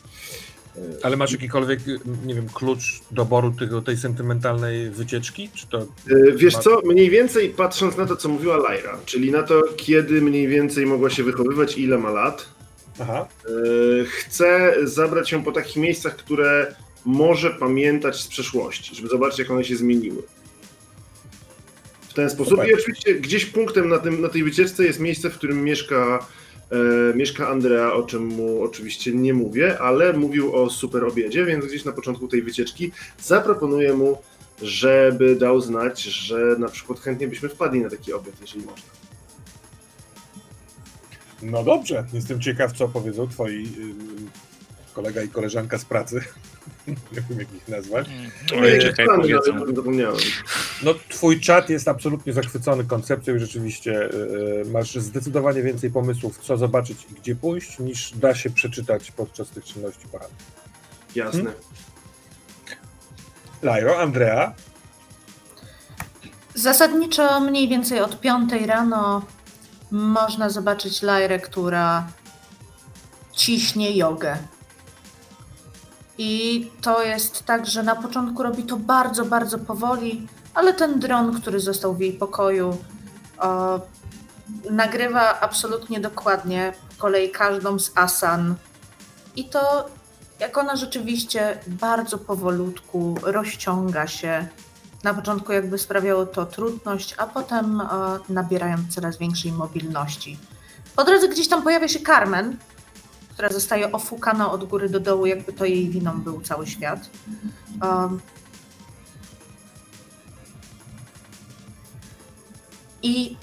Ale 1.04 1.18
masz 1.18 1.32
jakikolwiek, 1.32 1.88
y, 1.88 2.00
nie 2.26 2.36
wiem, 2.36 2.50
klucz 2.54 3.02
doboru 3.12 3.52
tego, 3.52 3.82
tej 3.82 3.98
sentymentalnej 3.98 4.90
wycieczki? 4.90 5.50
Czy 5.54 5.68
to... 5.68 5.88
Y, 6.12 6.34
Wiesz 6.36 6.58
co, 6.58 6.82
mniej 6.86 7.10
więcej 7.10 7.50
patrząc 7.50 7.98
na 7.98 8.06
to, 8.06 8.16
co 8.16 8.30
mówiła 8.30 8.58
Lyra, 8.58 9.00
czyli 9.06 9.32
na 9.32 9.44
to, 9.44 9.64
kiedy 9.78 10.22
mniej 10.22 10.48
więcej 10.48 10.86
mogła 10.86 11.10
się 11.10 11.24
wychowywać 11.24 11.78
i 11.78 11.84
ile 11.84 11.98
ma 11.98 12.12
lat, 12.12 12.46
Aha. 13.00 13.28
y, 14.02 14.06
chcę 14.06 14.76
zabrać 14.84 15.32
ją 15.32 15.44
po 15.44 15.52
takich 15.52 15.76
miejscach, 15.76 16.16
które 16.16 16.76
może 17.06 17.50
pamiętać 17.50 18.22
z 18.22 18.28
przeszłości, 18.28 18.96
żeby 18.96 19.08
zobaczyć, 19.08 19.40
jak 19.40 19.52
one 19.52 19.64
się 19.64 19.76
zmieniły. 19.76 20.24
W 22.10 22.14
ten 22.14 22.30
sposób. 22.30 22.68
I 22.68 22.74
oczywiście 22.74 23.16
gdzieś 23.16 23.46
punktem 23.46 23.90
na, 23.90 24.00
tym, 24.00 24.22
na 24.22 24.30
tej 24.30 24.44
wycieczce 24.44 24.84
jest 24.84 25.00
miejsce, 25.00 25.30
w 25.30 25.38
którym 25.38 25.64
mieszka, 25.64 25.96
e, 26.20 26.24
mieszka 27.16 27.50
Andrea, 27.50 27.94
o 27.94 28.04
czym 28.04 28.26
mu 28.26 28.64
oczywiście 28.64 29.12
nie 29.12 29.34
mówię, 29.34 29.80
ale 29.80 30.14
mówił 30.14 30.56
o 30.56 30.70
super 30.70 31.06
obiedzie, 31.06 31.46
więc 31.46 31.66
gdzieś 31.66 31.86
na 31.86 31.92
początku 31.92 32.28
tej 32.28 32.42
wycieczki 32.42 32.92
zaproponuję 33.22 33.94
mu, 33.94 34.18
żeby 34.62 35.36
dał 35.36 35.62
znać, 35.62 36.02
że 36.04 36.56
na 36.60 36.68
przykład 36.68 37.00
chętnie 37.00 37.28
byśmy 37.28 37.50
wpadli 37.50 37.82
na 37.82 37.90
taki 37.90 38.14
obiad, 38.14 38.34
jeżeli 38.42 38.66
można. 38.66 38.90
No 41.42 41.64
dobrze, 41.64 42.06
jestem 42.14 42.42
ciekaw, 42.42 42.74
co 42.74 42.88
powiedzą 42.88 43.28
twoi 43.28 43.68
kolega 44.94 45.24
i 45.24 45.30
koleżanka 45.30 45.78
z 45.78 45.86
pracy. 45.86 46.22
Nie 46.88 46.96
wiem, 47.30 47.40
jak 47.40 47.54
ich 47.54 47.68
nazwać. 47.68 48.08
No, 48.52 48.66
jakieś 48.66 48.84
czekaj, 48.84 49.06
plany, 49.06 49.22
powiedzą. 49.22 49.54
ale 49.54 49.62
o 49.62 49.66
tym 49.66 49.76
zapomniałem. 49.76 50.18
No, 50.84 50.94
twój 51.10 51.40
czat 51.40 51.70
jest 51.70 51.88
absolutnie 51.88 52.34
zachwycony 52.34 52.84
koncepcją 52.84 53.36
i 53.36 53.40
rzeczywiście 53.40 54.10
y, 54.12 54.66
masz 54.72 54.96
zdecydowanie 54.96 55.64
więcej 55.64 55.92
pomysłów, 55.92 56.38
co 56.38 56.58
zobaczyć 56.58 57.08
i 57.12 57.14
gdzie 57.14 57.36
pójść, 57.36 57.80
niż 57.80 58.12
da 58.12 58.36
się 58.36 58.50
przeczytać 58.50 59.12
podczas 59.12 59.50
tych 59.50 59.66
czynności 59.66 60.08
porannych. 60.08 60.38
Jasne. 61.16 61.54
Lajo, 63.62 64.00
Andrea, 64.00 64.54
Zasadniczo 66.56 67.40
mniej 67.40 67.70
więcej 67.70 68.00
od 68.00 68.20
5 68.20 68.52
rano 68.66 69.22
można 69.92 70.50
zobaczyć 70.50 71.02
Lajrę, 71.02 71.40
która 71.40 72.08
ciśnie 73.32 73.98
jogę. 73.98 74.38
I 76.26 76.72
to 76.82 77.04
jest 77.04 77.46
tak, 77.46 77.66
że 77.66 77.84
na 77.84 77.96
początku 77.96 78.44
robi 78.44 78.64
to 78.64 78.78
bardzo, 78.78 79.26
bardzo 79.26 79.60
powoli, 79.60 80.28
ale 80.54 80.74
ten 80.74 81.00
dron, 81.00 81.42
który 81.42 81.60
został 81.60 81.96
w 81.96 82.00
jej 82.00 82.14
pokoju, 82.14 82.78
o, 83.38 83.80
nagrywa 84.72 85.40
absolutnie 85.40 86.00
dokładnie 86.00 86.74
po 86.90 87.02
kolei 87.02 87.32
każdą 87.32 87.80
z 87.80 87.92
asan. 87.96 88.56
I 89.36 89.50
to, 89.50 89.90
jak 90.40 90.58
ona 90.58 90.76
rzeczywiście 90.76 91.60
bardzo 91.68 92.18
powolutku 92.18 93.16
rozciąga 93.24 94.08
się, 94.08 94.48
na 95.04 95.14
początku 95.14 95.52
jakby 95.52 95.78
sprawiało 95.78 96.26
to 96.26 96.46
trudność, 96.46 97.16
a 97.18 97.28
potem 97.28 97.82
e, 97.82 97.86
nabierając 98.30 98.96
coraz 98.96 99.18
większej 99.18 99.52
mobilności. 99.52 100.38
Po 100.96 101.04
drodze 101.04 101.28
gdzieś 101.28 101.48
tam 101.48 101.64
pojawia 101.64 101.88
się 101.88 102.00
Carmen, 102.00 102.58
która 103.34 103.50
zostaje 103.50 103.92
ofukana 103.92 104.52
od 104.52 104.64
góry 104.64 104.90
do 104.90 105.00
dołu, 105.00 105.26
jakby 105.26 105.54
to 105.54 105.66
jej 105.66 105.90
winą 105.90 106.22
był 106.22 106.42
cały 106.42 106.68
świat. 106.68 107.10
Um, 107.82 108.20
I 113.04 113.38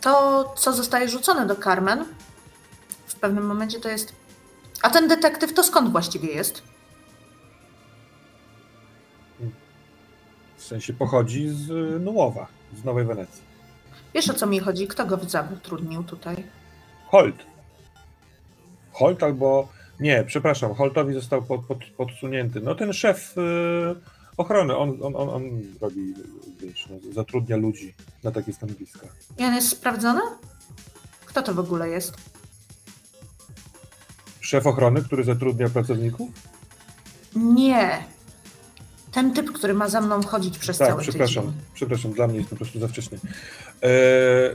to, 0.00 0.44
co 0.56 0.72
zostaje 0.72 1.08
rzucone 1.08 1.46
do 1.46 1.56
Carmen, 1.56 2.04
w 3.06 3.14
pewnym 3.14 3.46
momencie 3.46 3.80
to 3.80 3.88
jest. 3.88 4.12
A 4.82 4.90
ten 4.90 5.08
detektyw 5.08 5.54
to 5.54 5.62
skąd 5.62 5.92
właściwie 5.92 6.28
jest? 6.28 6.62
w 10.62 10.64
sensie 10.64 10.92
pochodzi 10.92 11.48
z 11.48 11.70
y, 11.70 12.00
Nułowa, 12.00 12.46
z 12.76 12.84
Nowej 12.84 13.04
Wenecji. 13.04 13.42
Wiesz 14.14 14.30
o 14.30 14.34
co 14.34 14.46
mi 14.46 14.60
chodzi? 14.60 14.86
Kto 14.86 15.06
go 15.06 15.18
zatrudnił 15.26 16.04
tutaj? 16.04 16.44
Holt. 17.06 17.36
Holt 19.02 19.22
albo. 19.22 19.68
Nie, 20.00 20.24
przepraszam, 20.24 20.74
Holtowi 20.74 21.14
został 21.14 21.42
pod, 21.42 21.64
pod, 21.66 21.78
podsunięty. 21.96 22.60
No 22.60 22.74
ten 22.74 22.92
szef 22.92 23.38
y, 23.38 23.40
ochrony, 24.36 24.76
on, 24.76 24.98
on, 25.02 25.16
on, 25.16 25.28
on 25.28 25.42
robi, 25.80 26.14
wiesz, 26.60 26.86
no, 26.90 27.12
zatrudnia 27.12 27.56
ludzi 27.56 27.94
na 28.24 28.30
takie 28.30 28.52
stanowiska. 28.52 29.06
I 29.38 29.44
on 29.44 29.54
jest 29.54 29.68
sprawdzony? 29.68 30.20
Kto 31.26 31.42
to 31.42 31.54
w 31.54 31.58
ogóle 31.58 31.88
jest? 31.88 32.14
Szef 34.40 34.66
ochrony, 34.66 35.02
który 35.02 35.24
zatrudnia 35.24 35.68
pracowników? 35.68 36.30
Nie. 37.36 38.04
Ten 39.12 39.34
typ, 39.34 39.52
który 39.52 39.74
ma 39.74 39.88
za 39.88 40.00
mną 40.00 40.22
chodzić 40.22 40.58
przez 40.58 40.78
tak, 40.78 40.88
cały 40.88 41.02
przepraszam, 41.02 41.44
tydzień. 41.44 41.60
przepraszam, 41.74 42.12
dla 42.12 42.26
mnie 42.26 42.36
jest 42.36 42.50
po 42.50 42.56
prostu 42.56 42.80
za 42.80 42.88
wcześnie. 42.88 43.18
E, 43.82 43.88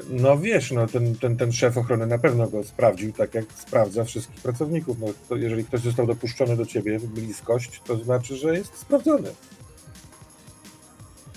no 0.10 0.38
wiesz, 0.38 0.72
no 0.72 0.88
ten, 0.88 1.16
ten, 1.16 1.38
ten 1.38 1.52
szef 1.52 1.78
ochrony 1.78 2.08
na 2.08 2.18
pewno 2.18 2.48
go 2.48 2.64
sprawdził, 2.64 3.14
tak 3.14 3.34
jak 3.34 3.46
sprawdza 3.56 4.04
wszystkich 4.04 4.42
pracowników. 4.42 4.98
No, 5.00 5.08
to 5.30 5.36
jeżeli 5.36 5.66
ktoś 5.66 5.82
został 5.82 6.08
dopuszczony 6.08 6.58
do 6.58 6.66
ciebie 6.66 7.00
w 7.00 7.08
bliskość, 7.08 7.82
to 7.86 7.98
znaczy, 7.98 8.36
że 8.36 8.54
jest 8.58 8.78
sprawdzony. 8.78 9.30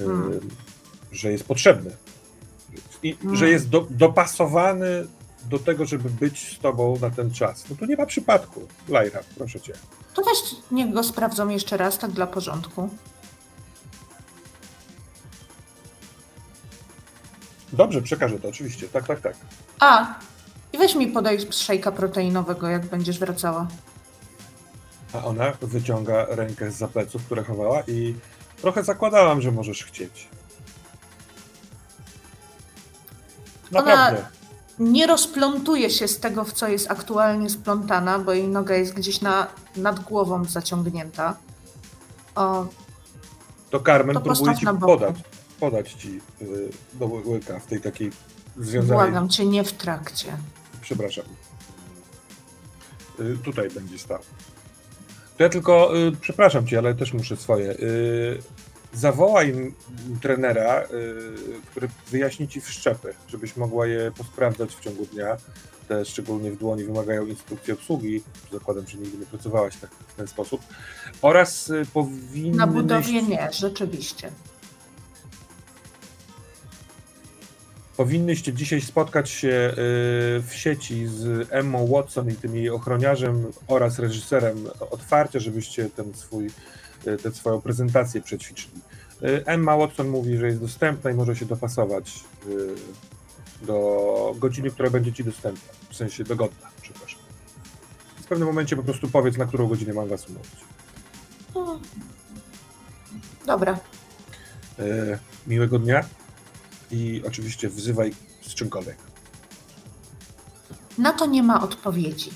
E, 0.00 0.04
Hmm. 0.04 0.40
Że 1.12 1.32
jest 1.32 1.44
potrzebny. 1.44 1.90
I 3.02 3.16
Hmm. 3.16 3.36
że 3.36 3.50
jest 3.50 3.68
do, 3.68 3.86
dopasowany 3.90 5.06
do 5.44 5.58
tego, 5.58 5.86
żeby 5.86 6.10
być 6.10 6.56
z 6.56 6.58
tobą 6.58 6.98
na 7.00 7.10
ten 7.10 7.30
czas. 7.30 7.64
No 7.70 7.76
to 7.76 7.86
nie 7.86 7.96
ma 7.96 8.06
przypadku. 8.06 8.68
Lajra, 8.88 9.20
proszę 9.38 9.60
cię. 9.60 9.72
To 10.14 10.22
weź 10.22 10.38
niech 10.70 10.92
go 10.92 11.02
sprawdzą 11.04 11.48
jeszcze 11.48 11.76
raz, 11.76 11.98
tak 11.98 12.10
dla 12.10 12.26
porządku. 12.26 12.90
Dobrze, 17.72 18.02
przekażę 18.02 18.38
to 18.38 18.48
oczywiście. 18.48 18.88
Tak, 18.88 19.06
tak, 19.06 19.20
tak. 19.20 19.36
A, 19.80 20.14
i 20.72 20.78
weź 20.78 20.94
mi 20.94 21.06
podaj 21.06 21.38
szejka 21.50 21.92
proteinowego, 21.92 22.68
jak 22.68 22.86
będziesz 22.86 23.18
wracała. 23.18 23.68
A 25.12 25.24
ona 25.24 25.52
wyciąga 25.62 26.26
rękę 26.28 26.70
z 26.70 26.90
pleców, 26.92 27.24
które 27.24 27.44
chowała 27.44 27.82
i 27.86 28.14
trochę 28.60 28.84
zakładałam, 28.84 29.42
że 29.42 29.52
możesz 29.52 29.84
chcieć. 29.84 30.28
Naprawdę. 33.70 34.39
Nie 34.80 35.06
rozplątuje 35.06 35.90
się 35.90 36.08
z 36.08 36.20
tego, 36.20 36.44
w 36.44 36.52
co 36.52 36.68
jest 36.68 36.90
aktualnie 36.90 37.50
splątana, 37.50 38.18
bo 38.18 38.32
jej 38.32 38.48
noga 38.48 38.74
jest 38.74 38.94
gdzieś 38.94 39.20
na, 39.20 39.46
nad 39.76 40.00
głową 40.00 40.44
zaciągnięta. 40.44 41.36
O, 42.34 42.66
To 43.70 43.80
Carmen 43.80 44.14
to 44.14 44.20
próbuje 44.20 44.56
ci 44.56 44.66
podać, 44.80 45.16
podać 45.60 45.92
ci 45.92 46.20
y, 46.42 46.70
do 46.92 47.06
łyka 47.06 47.60
w 47.60 47.66
tej 47.66 47.80
takiej 47.80 48.10
związanej... 48.56 49.04
błagam 49.04 49.28
cię, 49.28 49.46
nie 49.46 49.64
w 49.64 49.72
trakcie. 49.72 50.36
Przepraszam. 50.80 51.24
Y, 53.20 53.38
tutaj 53.44 53.70
będzie 53.70 53.98
stał. 53.98 54.18
To 55.36 55.42
ja 55.42 55.48
tylko, 55.48 55.98
y, 55.98 56.12
przepraszam 56.20 56.66
cię, 56.66 56.78
ale 56.78 56.94
też 56.94 57.12
muszę 57.12 57.36
swoje. 57.36 57.74
Zawołaj 58.92 59.74
trenera, 60.20 60.82
y, 60.82 60.86
który 61.70 61.88
wyjaśni 62.10 62.48
ci 62.48 62.60
wszczepy, 62.60 63.14
żebyś 63.28 63.56
mogła 63.56 63.86
je 63.86 64.12
posprawdzać 64.18 64.74
w 64.74 64.80
ciągu 64.80 65.06
dnia. 65.06 65.36
Te 65.88 66.04
szczególnie 66.04 66.50
w 66.50 66.58
dłoni 66.58 66.84
wymagają 66.84 67.26
instrukcji 67.26 67.72
obsługi. 67.72 68.22
Zakładam, 68.52 68.86
że 68.86 68.98
nigdy 68.98 69.18
nie 69.18 69.26
pracowałaś 69.26 69.76
tak 69.76 69.90
w 70.08 70.14
ten 70.14 70.28
sposób. 70.28 70.60
Oraz 71.22 71.70
y, 71.70 71.86
powinnyś... 71.92 72.56
Na 72.56 72.66
budowie 72.66 73.22
nie, 73.22 73.48
rzeczywiście. 73.52 74.30
Powinnyście 78.00 78.52
dzisiaj 78.52 78.80
spotkać 78.80 79.30
się 79.30 79.48
y, 79.48 79.74
w 80.42 80.50
sieci 80.52 81.06
z 81.06 81.48
Emmą 81.50 81.86
Watson 81.86 82.30
i 82.30 82.34
tym 82.34 82.56
jej 82.56 82.70
ochroniarzem 82.70 83.46
oraz 83.66 83.98
reżyserem 83.98 84.66
otwarcia, 84.90 85.38
żebyście 85.38 85.90
ten 85.90 86.14
swój, 86.14 86.50
tę 87.22 87.32
swoją 87.32 87.60
prezentację 87.60 88.20
przećwiczyli. 88.20 88.80
Y, 89.22 89.46
Emma 89.46 89.76
Watson 89.76 90.08
mówi, 90.08 90.36
że 90.36 90.46
jest 90.46 90.60
dostępna 90.60 91.10
i 91.10 91.14
może 91.14 91.36
się 91.36 91.46
dopasować 91.46 92.24
y, 92.46 92.74
do 93.66 94.34
godziny, 94.38 94.70
która 94.70 94.90
będzie 94.90 95.12
ci 95.12 95.24
dostępna, 95.24 95.72
w 95.90 95.96
sensie 95.96 96.24
dogodna, 96.24 96.68
przepraszam. 96.82 97.20
W 98.16 98.24
pewnym 98.24 98.48
momencie 98.48 98.76
po 98.76 98.82
prostu 98.82 99.08
powiedz, 99.08 99.36
na 99.36 99.46
którą 99.46 99.68
godzinę 99.68 99.92
mam 99.92 100.08
was 100.08 100.28
umówić. 100.28 100.50
No. 101.54 101.80
Dobra. 103.46 103.78
Miłego 105.46 105.78
dnia 105.78 106.04
i 106.90 107.22
oczywiście 107.26 107.68
wzywaj 107.68 108.14
z 108.42 108.54
czymkolwiek. 108.54 108.96
Na 110.98 111.12
to 111.12 111.26
nie 111.26 111.42
ma 111.42 111.62
odpowiedzi. 111.62 112.30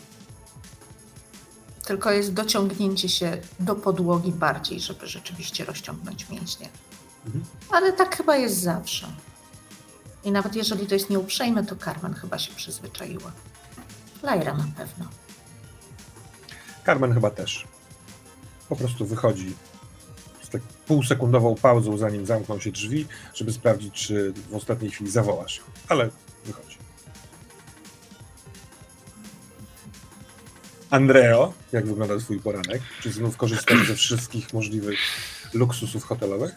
Tylko 1.86 2.10
jest 2.10 2.32
dociągnięcie 2.32 3.08
się 3.08 3.38
do 3.60 3.74
podłogi 3.74 4.32
bardziej, 4.32 4.80
żeby 4.80 5.06
rzeczywiście 5.06 5.64
rozciągnąć 5.64 6.28
mięśnie. 6.30 6.68
Mhm. 7.26 7.44
Ale 7.70 7.92
tak 7.92 8.16
chyba 8.16 8.36
jest 8.36 8.60
zawsze. 8.60 9.06
I 10.24 10.32
nawet 10.32 10.56
jeżeli 10.56 10.86
to 10.86 10.94
jest 10.94 11.10
nieuprzejme, 11.10 11.64
to 11.64 11.76
Carmen 11.76 12.14
chyba 12.14 12.38
się 12.38 12.54
przyzwyczaiła. 12.54 13.32
Lajra 14.22 14.54
na 14.54 14.66
pewno. 14.76 15.08
Carmen 16.86 17.14
chyba 17.14 17.30
też. 17.30 17.66
po 18.68 18.76
prostu 18.76 19.06
wychodzi 19.06 19.54
z 20.42 20.48
tak 20.48 20.62
półsekundową 20.62 21.54
pauzą, 21.54 21.96
zanim 21.98 22.26
zamkną 22.26 22.60
się 22.60 22.72
drzwi, 22.72 23.06
żeby 23.34 23.52
sprawdzić, 23.52 23.94
czy 23.94 24.32
w 24.50 24.54
ostatniej 24.54 24.90
chwili 24.90 25.10
zawołasz. 25.10 25.60
Ale 25.88 26.10
Andreo, 30.94 31.52
jak 31.72 31.86
wygląda 31.86 32.18
twój 32.18 32.40
poranek? 32.40 32.82
Czy 33.02 33.12
znów 33.12 33.36
korzystasz 33.36 33.86
ze 33.86 33.94
wszystkich 33.94 34.52
możliwych 34.52 34.98
luksusów 35.54 36.04
hotelowych? 36.04 36.52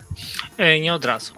E, 0.58 0.80
Nie 0.80 0.94
od 0.94 1.06
razu. 1.06 1.34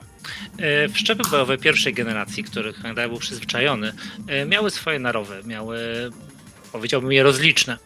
E, 0.60 0.90
Wszczepy 0.90 1.24
bojowe 1.32 1.58
pierwszej 1.58 1.94
generacji, 1.94 2.44
których 2.44 2.76
Hangdai 2.78 3.10
był 3.10 3.20
przyzwyczajony, 3.20 3.94
e, 4.28 4.46
miały 4.46 4.72
swoje 4.72 5.00
narowy, 5.00 5.42
miały, 5.46 5.80
powiedziałbym, 6.72 7.12
je 7.12 7.24
rozliczne. 7.24 7.78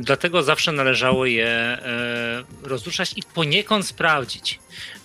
Dlatego 0.00 0.42
zawsze 0.42 0.72
należało 0.72 1.26
je 1.26 1.78
rozruszać 2.62 3.12
i 3.16 3.22
poniekąd 3.34 3.86
sprawdzić. 3.86 4.58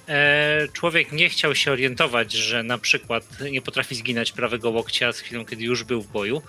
E, 0.07 0.67
Człowiek 0.73 1.11
nie 1.11 1.29
chciał 1.29 1.55
się 1.55 1.71
orientować, 1.71 2.31
że 2.33 2.63
na 2.63 2.77
przykład 2.77 3.23
nie 3.51 3.61
potrafi 3.61 3.95
zginać 3.95 4.31
prawego 4.31 4.69
łokcia 4.69 5.11
z 5.13 5.19
chwilą, 5.19 5.45
kiedy 5.45 5.63
już 5.63 5.83
był 5.83 6.01
w 6.01 6.07
boju. 6.11 6.41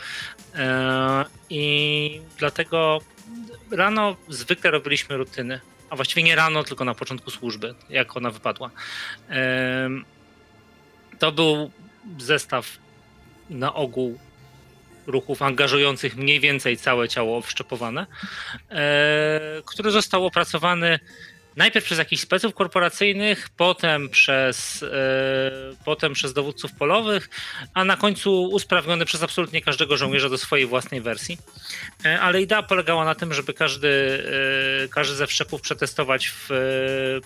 E, 0.55 1.25
I 1.51 2.21
dlatego 2.39 3.01
rano 3.71 4.17
zwykle 4.29 4.71
robiliśmy 4.71 5.17
rutyny 5.17 5.61
a 5.91 5.97
właściwie 5.97 6.23
nie 6.23 6.37
rano, 6.37 6.65
tylko 6.65 6.85
na 6.85 6.95
początku 6.95 7.31
służby, 7.31 7.75
jak 7.91 8.17
ona 8.17 8.31
wypadła. 8.31 8.71
Em, 9.29 10.05
To 11.19 11.33
był 11.33 11.71
zestaw 12.19 12.67
na 13.51 13.75
ogół 13.75 14.19
ruchów 15.07 15.43
angażujących 15.43 16.17
mniej 16.17 16.41
więcej 16.41 16.77
całe 16.77 17.09
ciało 17.09 17.43
wszczepowane, 17.43 18.07
e, 18.71 19.41
który 19.67 19.91
został 19.91 20.27
opracowany 20.27 20.99
najpierw 21.59 21.85
przez 21.85 21.99
jakichś 21.99 22.23
speców 22.23 22.55
korporacyjnych, 22.55 23.49
potem 23.57 24.09
przez, 24.09 24.83
e, 24.83 24.89
potem 25.85 26.13
przez 26.13 26.33
dowódców 26.33 26.73
polowych, 26.73 27.31
a 27.75 27.85
na 27.85 27.97
końcu 27.97 28.43
usprawniony 28.43 29.05
przez 29.05 29.23
absolutnie 29.23 29.63
każdego 29.63 29.97
żołnierza 29.97 30.29
do 30.29 30.39
swojej 30.39 30.67
własnej 30.67 31.01
wersji. 31.01 31.39
E, 32.05 32.21
Ale 32.21 32.43
idea 32.43 32.63
polegała 32.63 33.05
na 33.05 33.15
tym, 33.15 33.35
żeby 33.35 33.55
każdy, 33.55 34.23
e, 34.85 34.89
każdy 34.89 35.15
ze 35.15 35.27
wszczepów 35.27 35.61
przetestować 35.61 36.29
w 36.29 36.49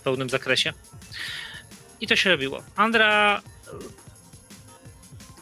pełnym 0.05 0.31
zakresie. 0.31 0.73
I 2.01 2.07
to 2.07 2.17
się 2.17 2.31
robiło. 2.31 2.63
Andra, 2.77 3.43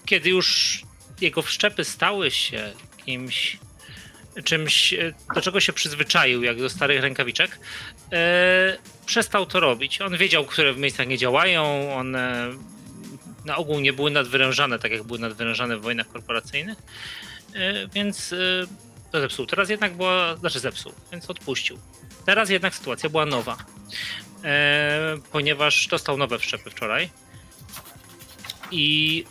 kiedy 0.06 0.30
już 0.30 0.80
jego 1.20 1.42
wszczepy 1.42 1.84
stały 1.84 2.30
się 2.30 2.72
kimś, 3.06 3.58
czymś, 4.44 4.94
do 5.34 5.40
czego 5.40 5.60
się 5.60 5.72
przyzwyczaił, 5.72 6.42
jak 6.42 6.58
do 6.58 6.70
starych 6.70 7.02
rękawiczek, 7.02 7.58
przestał 9.06 9.46
to 9.46 9.60
robić. 9.60 10.00
On 10.00 10.16
wiedział, 10.16 10.44
które 10.44 10.72
w 10.72 10.78
miejscach 10.78 11.06
nie 11.06 11.18
działają, 11.18 11.94
one 11.94 12.50
na 13.44 13.56
ogół 13.56 13.80
nie 13.80 13.92
były 13.92 14.10
nadwyrężane, 14.10 14.78
tak 14.78 14.92
jak 14.92 15.02
były 15.02 15.18
nadwyrężane 15.18 15.76
w 15.76 15.82
wojnach 15.82 16.08
korporacyjnych, 16.08 16.78
e, 17.54 17.88
więc 17.88 18.32
e, 18.32 18.36
to 19.12 19.20
zepsuł. 19.20 19.46
Teraz 19.46 19.70
jednak 19.70 19.96
była, 19.96 20.36
znaczy 20.36 20.60
zepsuł, 20.60 20.92
więc 21.12 21.30
odpuścił. 21.30 21.78
Teraz 22.26 22.50
jednak 22.50 22.74
sytuacja 22.74 23.08
była 23.08 23.26
nowa, 23.26 23.56
e, 24.44 25.16
ponieważ 25.32 25.86
dostał 25.86 26.16
nowe 26.16 26.38
wszczepy 26.38 26.70
wczoraj 26.70 27.10
i 28.70 29.24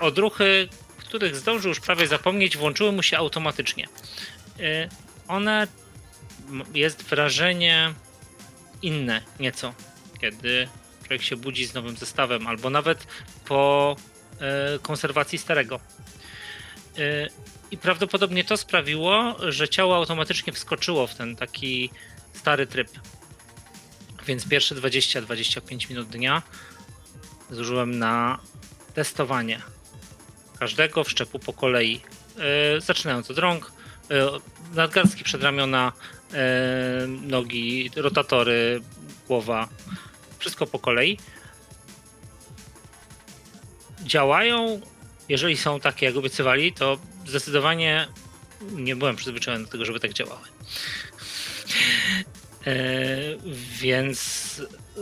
odruchy, 0.00 0.68
których 0.96 1.36
zdążył 1.36 1.68
już 1.68 1.80
prawie 1.80 2.06
zapomnieć, 2.06 2.56
włączyły 2.56 2.92
mu 2.92 3.02
się 3.02 3.18
automatycznie. 3.18 3.88
E, 4.60 4.88
one, 5.28 5.66
jest 6.74 7.02
wrażenie 7.02 7.94
inne 8.84 9.22
nieco, 9.40 9.74
kiedy 10.20 10.68
człowiek 11.02 11.22
się 11.22 11.36
budzi 11.36 11.66
z 11.66 11.74
nowym 11.74 11.96
zestawem, 11.96 12.46
albo 12.46 12.70
nawet 12.70 13.06
po 13.44 13.96
e, 14.40 14.78
konserwacji 14.78 15.38
starego. 15.38 15.80
E, 16.98 17.28
I 17.70 17.78
prawdopodobnie 17.78 18.44
to 18.44 18.56
sprawiło, 18.56 19.36
że 19.48 19.68
ciało 19.68 19.96
automatycznie 19.96 20.52
wskoczyło 20.52 21.06
w 21.06 21.14
ten 21.14 21.36
taki 21.36 21.90
stary 22.32 22.66
tryb. 22.66 22.88
Więc 24.26 24.48
pierwsze 24.48 24.74
20-25 24.74 25.90
minut 25.90 26.08
dnia 26.08 26.42
zużyłem 27.50 27.98
na 27.98 28.38
testowanie 28.94 29.60
każdego 30.58 31.04
wszczepu 31.04 31.38
po 31.38 31.52
kolei. 31.52 32.00
E, 32.76 32.80
zaczynając 32.80 33.30
od 33.30 33.38
rąk, 33.38 33.72
nadgarstki 34.74 35.24
przedramiona, 35.24 35.92
nogi, 37.22 37.90
rotatory, 37.96 38.80
głowa. 39.28 39.68
Wszystko 40.38 40.66
po 40.66 40.78
kolei. 40.78 41.18
Działają, 44.02 44.80
jeżeli 45.28 45.56
są 45.56 45.80
takie, 45.80 46.06
jak 46.06 46.16
obiecywali, 46.16 46.72
to 46.72 46.98
zdecydowanie 47.26 48.08
nie 48.72 48.96
byłem 48.96 49.16
przyzwyczajony 49.16 49.64
do 49.64 49.70
tego, 49.70 49.84
żeby 49.84 50.00
tak 50.00 50.12
działały. 50.12 50.46
E, 52.66 52.76
więc 53.80 54.60
e, 54.96 55.00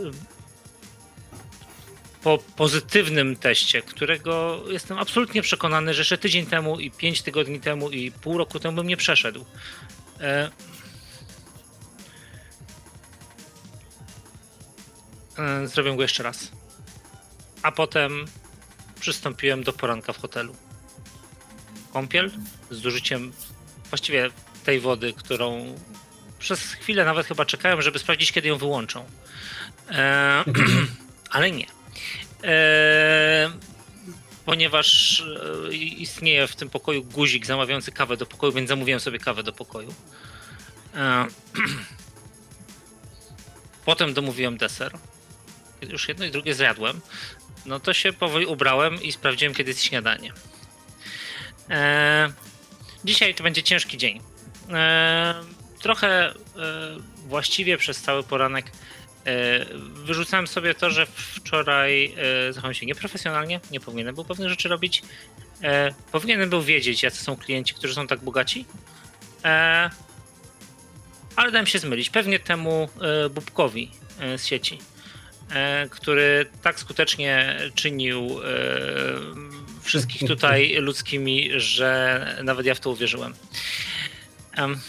po 2.23 2.37
pozytywnym 2.37 3.35
teście, 3.35 3.81
którego 3.81 4.63
jestem 4.67 4.97
absolutnie 4.97 5.41
przekonany, 5.41 5.93
że 5.93 6.01
jeszcze 6.01 6.17
tydzień 6.17 6.45
temu 6.45 6.79
i 6.79 6.91
pięć 6.91 7.21
tygodni 7.21 7.59
temu 7.59 7.89
i 7.89 8.11
pół 8.11 8.37
roku 8.37 8.59
temu 8.59 8.75
bym 8.75 8.87
nie 8.87 8.97
przeszedł. 8.97 9.45
E, 15.37 15.67
Zrobię 15.67 15.95
go 15.95 16.01
jeszcze 16.01 16.23
raz. 16.23 16.51
A 17.63 17.71
potem 17.71 18.25
przystąpiłem 18.99 19.63
do 19.63 19.73
poranka 19.73 20.13
w 20.13 20.21
hotelu. 20.21 20.55
Kąpiel 21.93 22.31
z 22.71 22.85
użyciem 22.85 23.33
właściwie 23.89 24.29
tej 24.63 24.79
wody, 24.79 25.13
którą 25.13 25.75
przez 26.39 26.73
chwilę 26.73 27.05
nawet 27.05 27.27
chyba 27.27 27.45
czekałem, 27.45 27.81
żeby 27.81 27.99
sprawdzić, 27.99 28.31
kiedy 28.31 28.47
ją 28.47 28.57
wyłączą. 28.57 29.05
E, 29.89 30.43
ale 31.29 31.51
nie. 31.51 31.67
E, 32.43 33.51
ponieważ 34.45 35.19
e, 35.69 35.73
istnieje 35.75 36.47
w 36.47 36.55
tym 36.55 36.69
pokoju 36.69 37.03
guzik 37.03 37.45
zamawiający 37.45 37.91
kawę 37.91 38.17
do 38.17 38.25
pokoju, 38.25 38.53
więc 38.53 38.69
zamówiłem 38.69 38.99
sobie 38.99 39.19
kawę 39.19 39.43
do 39.43 39.53
pokoju. 39.53 39.93
Potem 43.85 44.13
domówiłem 44.13 44.57
deser. 44.57 44.97
Już 45.89 46.07
jedno 46.07 46.25
i 46.25 46.31
drugie 46.31 46.53
zjadłem, 46.53 47.01
no 47.65 47.79
to 47.79 47.93
się 47.93 48.13
powoli 48.13 48.45
ubrałem 48.45 49.03
i 49.03 49.11
sprawdziłem, 49.11 49.53
kiedy 49.53 49.69
jest 49.69 49.83
śniadanie. 49.83 50.33
E, 51.69 52.33
dzisiaj 53.05 53.35
to 53.35 53.43
będzie 53.43 53.63
ciężki 53.63 53.97
dzień. 53.97 54.21
E, 54.69 55.33
trochę 55.81 56.29
e, 56.29 56.33
właściwie 57.27 57.77
przez 57.77 58.01
cały 58.01 58.23
poranek 58.23 58.65
e, 58.65 59.65
wyrzucałem 59.79 60.47
sobie 60.47 60.73
to, 60.73 60.89
że 60.89 61.05
wczoraj 61.05 62.13
e, 62.49 62.53
zachowałem 62.53 62.73
się 62.73 62.85
nieprofesjonalnie, 62.85 63.59
nie 63.71 63.79
powinienem 63.79 64.15
był 64.15 64.25
pewnych 64.25 64.49
rzeczy 64.49 64.69
robić. 64.69 65.01
E, 65.63 65.93
powinienem 66.11 66.49
był 66.49 66.61
wiedzieć, 66.61 67.03
jacy 67.03 67.23
są 67.23 67.35
klienci, 67.35 67.73
którzy 67.73 67.93
są 67.93 68.07
tak 68.07 68.19
bogaci. 68.19 68.65
E, 69.45 69.89
ale 71.35 71.51
dałem 71.51 71.67
się 71.67 71.79
zmylić. 71.79 72.09
Pewnie 72.09 72.39
temu 72.39 72.89
Bubkowi 73.31 73.91
z 74.37 74.45
sieci, 74.45 74.79
który 75.89 76.45
tak 76.61 76.79
skutecznie 76.79 77.59
czynił 77.75 78.19
e, 78.19 78.45
wszystkich 79.81 80.27
tutaj 80.27 80.75
ludzkimi, 80.79 81.49
że 81.55 82.25
nawet 82.43 82.65
ja 82.65 82.75
w 82.75 82.79
to 82.79 82.89
uwierzyłem. 82.89 83.33
Em. 84.53 84.79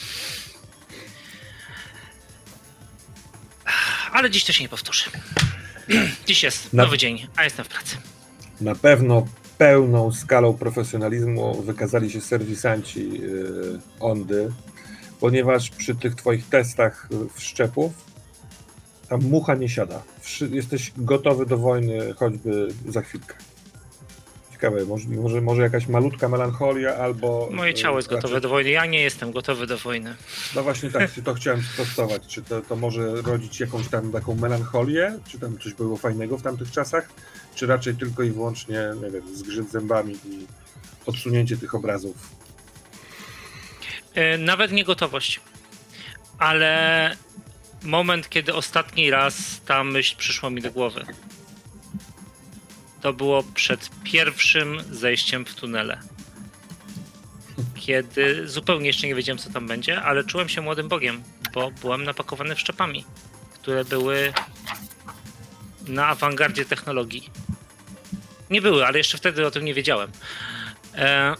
Ale 4.12 4.30
dziś 4.30 4.44
to 4.44 4.52
się 4.52 4.62
nie 4.62 4.68
powtórzy. 4.68 5.04
Dziś 6.26 6.42
jest 6.42 6.72
Na- 6.72 6.82
nowy 6.82 6.98
dzień, 6.98 7.26
a 7.36 7.44
jestem 7.44 7.64
w 7.64 7.68
pracy. 7.68 7.96
Na 8.60 8.74
pewno 8.74 9.26
pełną 9.58 10.12
skalą 10.12 10.54
profesjonalizmu 10.58 11.62
wykazali 11.62 12.10
się 12.10 12.20
serwisanci 12.20 13.10
yy, 13.10 13.80
Ondy, 14.00 14.52
ponieważ 15.20 15.70
przy 15.70 15.94
tych 15.94 16.14
twoich 16.14 16.48
testach 16.48 17.08
wszczepów 17.34 17.92
tam 19.08 19.20
mucha 19.22 19.54
nie 19.54 19.68
siada. 19.68 20.02
Jesteś 20.50 20.92
gotowy 20.96 21.46
do 21.46 21.58
wojny 21.58 22.14
choćby 22.14 22.68
za 22.88 23.02
chwilkę. 23.02 23.34
Ciekawe, 24.52 24.84
może, 24.84 25.08
może, 25.08 25.40
może 25.40 25.62
jakaś 25.62 25.86
malutka 25.86 26.28
melancholia 26.28 26.96
albo... 26.96 27.48
Moje 27.52 27.70
y, 27.70 27.74
ciało 27.74 27.96
jest 27.96 28.08
gotowe 28.08 28.40
do 28.40 28.48
wojny. 28.48 28.70
Ja 28.70 28.86
nie 28.86 29.00
jestem 29.00 29.32
gotowy 29.32 29.66
do 29.66 29.78
wojny. 29.78 30.16
No 30.56 30.62
właśnie 30.62 30.90
tak, 30.90 31.10
to 31.24 31.34
chciałem 31.34 31.62
sprostować. 31.62 32.26
Czy 32.26 32.42
to, 32.42 32.60
to 32.60 32.76
może 32.76 33.22
rodzić 33.22 33.60
jakąś 33.60 33.88
tam 33.88 34.12
taką 34.12 34.34
melancholię? 34.34 35.18
Czy 35.28 35.38
tam 35.38 35.58
coś 35.58 35.74
było 35.74 35.96
fajnego 35.96 36.38
w 36.38 36.42
tamtych 36.42 36.70
czasach? 36.70 37.08
Czy 37.54 37.66
raczej 37.66 37.94
tylko 37.94 38.22
i 38.22 38.30
wyłącznie, 38.30 38.92
nie 39.02 39.10
wiem, 39.10 39.36
zgrzyt 39.36 39.70
zębami 39.70 40.14
i 40.14 40.46
odsunięcie 41.06 41.56
tych 41.56 41.74
obrazów? 41.74 42.16
E, 44.14 44.38
Nawet 44.38 44.72
nie 44.72 44.84
gotowość. 44.84 45.40
Ale 46.38 47.16
moment, 47.84 48.28
kiedy 48.28 48.54
ostatni 48.54 49.10
raz 49.10 49.60
ta 49.66 49.84
myśl 49.84 50.16
przyszła 50.16 50.50
mi 50.50 50.62
do 50.62 50.70
głowy. 50.72 51.06
To 53.02 53.12
było 53.12 53.42
przed 53.42 53.90
pierwszym 54.04 54.82
zejściem 54.90 55.44
w 55.44 55.54
tunele. 55.54 56.00
Kiedy 57.74 58.48
zupełnie 58.48 58.86
jeszcze 58.86 59.06
nie 59.06 59.14
wiedziałem, 59.14 59.38
co 59.38 59.50
tam 59.50 59.66
będzie, 59.68 60.02
ale 60.02 60.24
czułem 60.24 60.48
się 60.48 60.60
młodym 60.60 60.88
bogiem, 60.88 61.22
bo 61.54 61.70
byłem 61.70 62.04
napakowany 62.04 62.54
wszczepami, 62.54 63.04
które 63.54 63.84
były 63.84 64.32
na 65.86 66.06
awangardzie 66.06 66.64
technologii. 66.64 67.30
Nie 68.50 68.62
były, 68.62 68.86
ale 68.86 68.98
jeszcze 68.98 69.18
wtedy 69.18 69.46
o 69.46 69.50
tym 69.50 69.64
nie 69.64 69.74
wiedziałem. 69.74 70.10
E, 70.94 71.34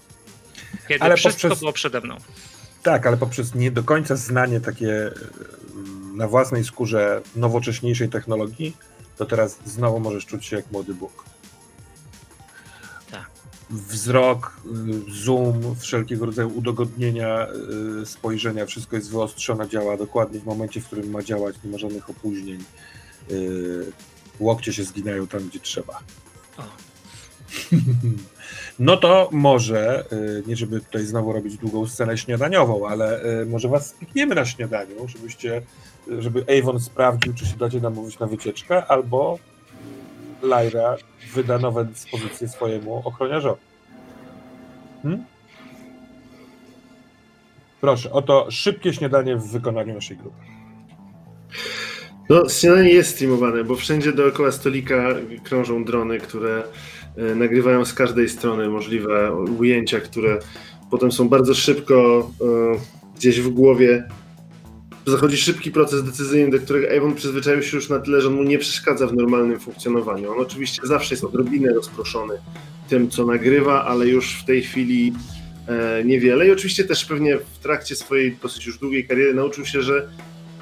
kiedy 0.88 1.04
Ale 1.04 1.16
wszystko 1.16 1.48
poprzez- 1.48 1.58
było 1.58 1.72
przede 1.72 2.00
mną. 2.00 2.16
Tak, 2.82 3.06
ale 3.06 3.16
poprzez 3.16 3.54
nie 3.54 3.70
do 3.70 3.82
końca 3.82 4.16
znanie 4.16 4.60
takie 4.60 5.10
mm, 5.74 6.16
na 6.16 6.28
własnej 6.28 6.64
skórze 6.64 7.22
nowocześniejszej 7.36 8.08
technologii, 8.08 8.76
to 9.16 9.26
teraz 9.26 9.58
znowu 9.66 10.00
możesz 10.00 10.26
czuć 10.26 10.46
się 10.46 10.56
jak 10.56 10.72
młody 10.72 10.94
Bóg. 10.94 11.24
Tak. 13.10 13.30
Wzrok, 13.70 14.56
y, 15.08 15.24
zoom, 15.24 15.76
wszelkiego 15.76 16.26
rodzaju 16.26 16.58
udogodnienia 16.58 17.46
y, 18.02 18.06
spojrzenia, 18.06 18.66
wszystko 18.66 18.96
jest 18.96 19.10
wyostrzone, 19.10 19.68
działa 19.68 19.96
dokładnie 19.96 20.40
w 20.40 20.44
momencie, 20.44 20.80
w 20.80 20.86
którym 20.86 21.10
ma 21.10 21.22
działać, 21.22 21.56
nie 21.64 21.70
ma 21.70 21.78
żadnych 21.78 22.10
opóźnień. 22.10 22.64
Łokcie 24.38 24.72
się 24.72 24.84
zginają 24.84 25.26
tam, 25.26 25.48
gdzie 25.48 25.60
trzeba. 25.60 26.00
O. 26.56 26.62
No 28.78 28.96
to 28.96 29.28
może, 29.32 30.04
y, 30.12 30.42
nie 30.46 30.56
żeby 30.56 30.80
tutaj 30.80 31.04
znowu 31.04 31.32
robić 31.32 31.56
długą 31.56 31.86
scenę 31.86 32.18
śniadaniową, 32.18 32.88
ale 32.88 33.24
y, 33.42 33.46
może 33.46 33.68
was 33.68 33.86
spikniemy 33.86 34.34
na 34.34 34.44
śniadaniu, 34.44 35.08
żebyście, 35.08 35.62
żeby 36.18 36.44
Avon 36.58 36.80
sprawdził, 36.80 37.34
czy 37.34 37.46
się 37.46 37.56
dacie 37.56 37.80
namówić 37.80 38.18
na 38.18 38.26
wycieczkę, 38.26 38.86
albo 38.86 39.38
Lyra 40.42 40.96
wyda 41.34 41.58
nowe 41.58 41.84
dyspozycje 41.84 42.48
swojemu 42.48 43.02
ochroniarzowi. 43.04 43.60
Hmm? 45.02 45.24
Proszę, 47.80 48.12
oto 48.12 48.50
szybkie 48.50 48.92
śniadanie 48.92 49.36
w 49.36 49.46
wykonaniu 49.46 49.94
naszej 49.94 50.16
grupy. 50.16 50.40
No, 52.28 52.48
śniadanie 52.48 52.90
jest 52.90 53.10
streamowane, 53.10 53.64
bo 53.64 53.76
wszędzie 53.76 54.12
dookoła 54.12 54.52
stolika 54.52 55.04
krążą 55.44 55.84
drony, 55.84 56.18
które 56.18 56.62
nagrywają 57.36 57.84
z 57.84 57.94
każdej 57.94 58.28
strony 58.28 58.68
możliwe 58.68 59.32
ujęcia, 59.58 60.00
które 60.00 60.38
potem 60.90 61.12
są 61.12 61.28
bardzo 61.28 61.54
szybko 61.54 62.30
e, 62.40 62.78
gdzieś 63.16 63.40
w 63.40 63.48
głowie. 63.48 64.04
Zachodzi 65.06 65.36
szybki 65.36 65.70
proces 65.70 66.04
decyzyjny, 66.04 66.50
do 66.50 66.64
którego 66.64 66.96
Avon 66.96 67.14
przyzwyczaił 67.14 67.62
się 67.62 67.76
już 67.76 67.88
na 67.88 67.98
tyle, 67.98 68.20
że 68.20 68.30
mu 68.30 68.42
nie 68.42 68.58
przeszkadza 68.58 69.06
w 69.06 69.14
normalnym 69.14 69.60
funkcjonowaniu. 69.60 70.32
On 70.32 70.40
oczywiście 70.40 70.82
zawsze 70.84 71.14
jest 71.14 71.24
odrobinę 71.24 71.72
rozproszony 71.72 72.34
tym, 72.88 73.10
co 73.10 73.26
nagrywa, 73.26 73.84
ale 73.84 74.06
już 74.06 74.34
w 74.42 74.44
tej 74.44 74.62
chwili 74.62 75.12
e, 75.66 76.04
niewiele. 76.04 76.48
I 76.48 76.50
oczywiście 76.50 76.84
też 76.84 77.04
pewnie 77.04 77.38
w 77.38 77.58
trakcie 77.58 77.96
swojej 77.96 78.36
dosyć 78.42 78.66
już 78.66 78.78
długiej 78.78 79.06
kariery 79.06 79.34
nauczył 79.34 79.66
się, 79.66 79.82
że 79.82 80.08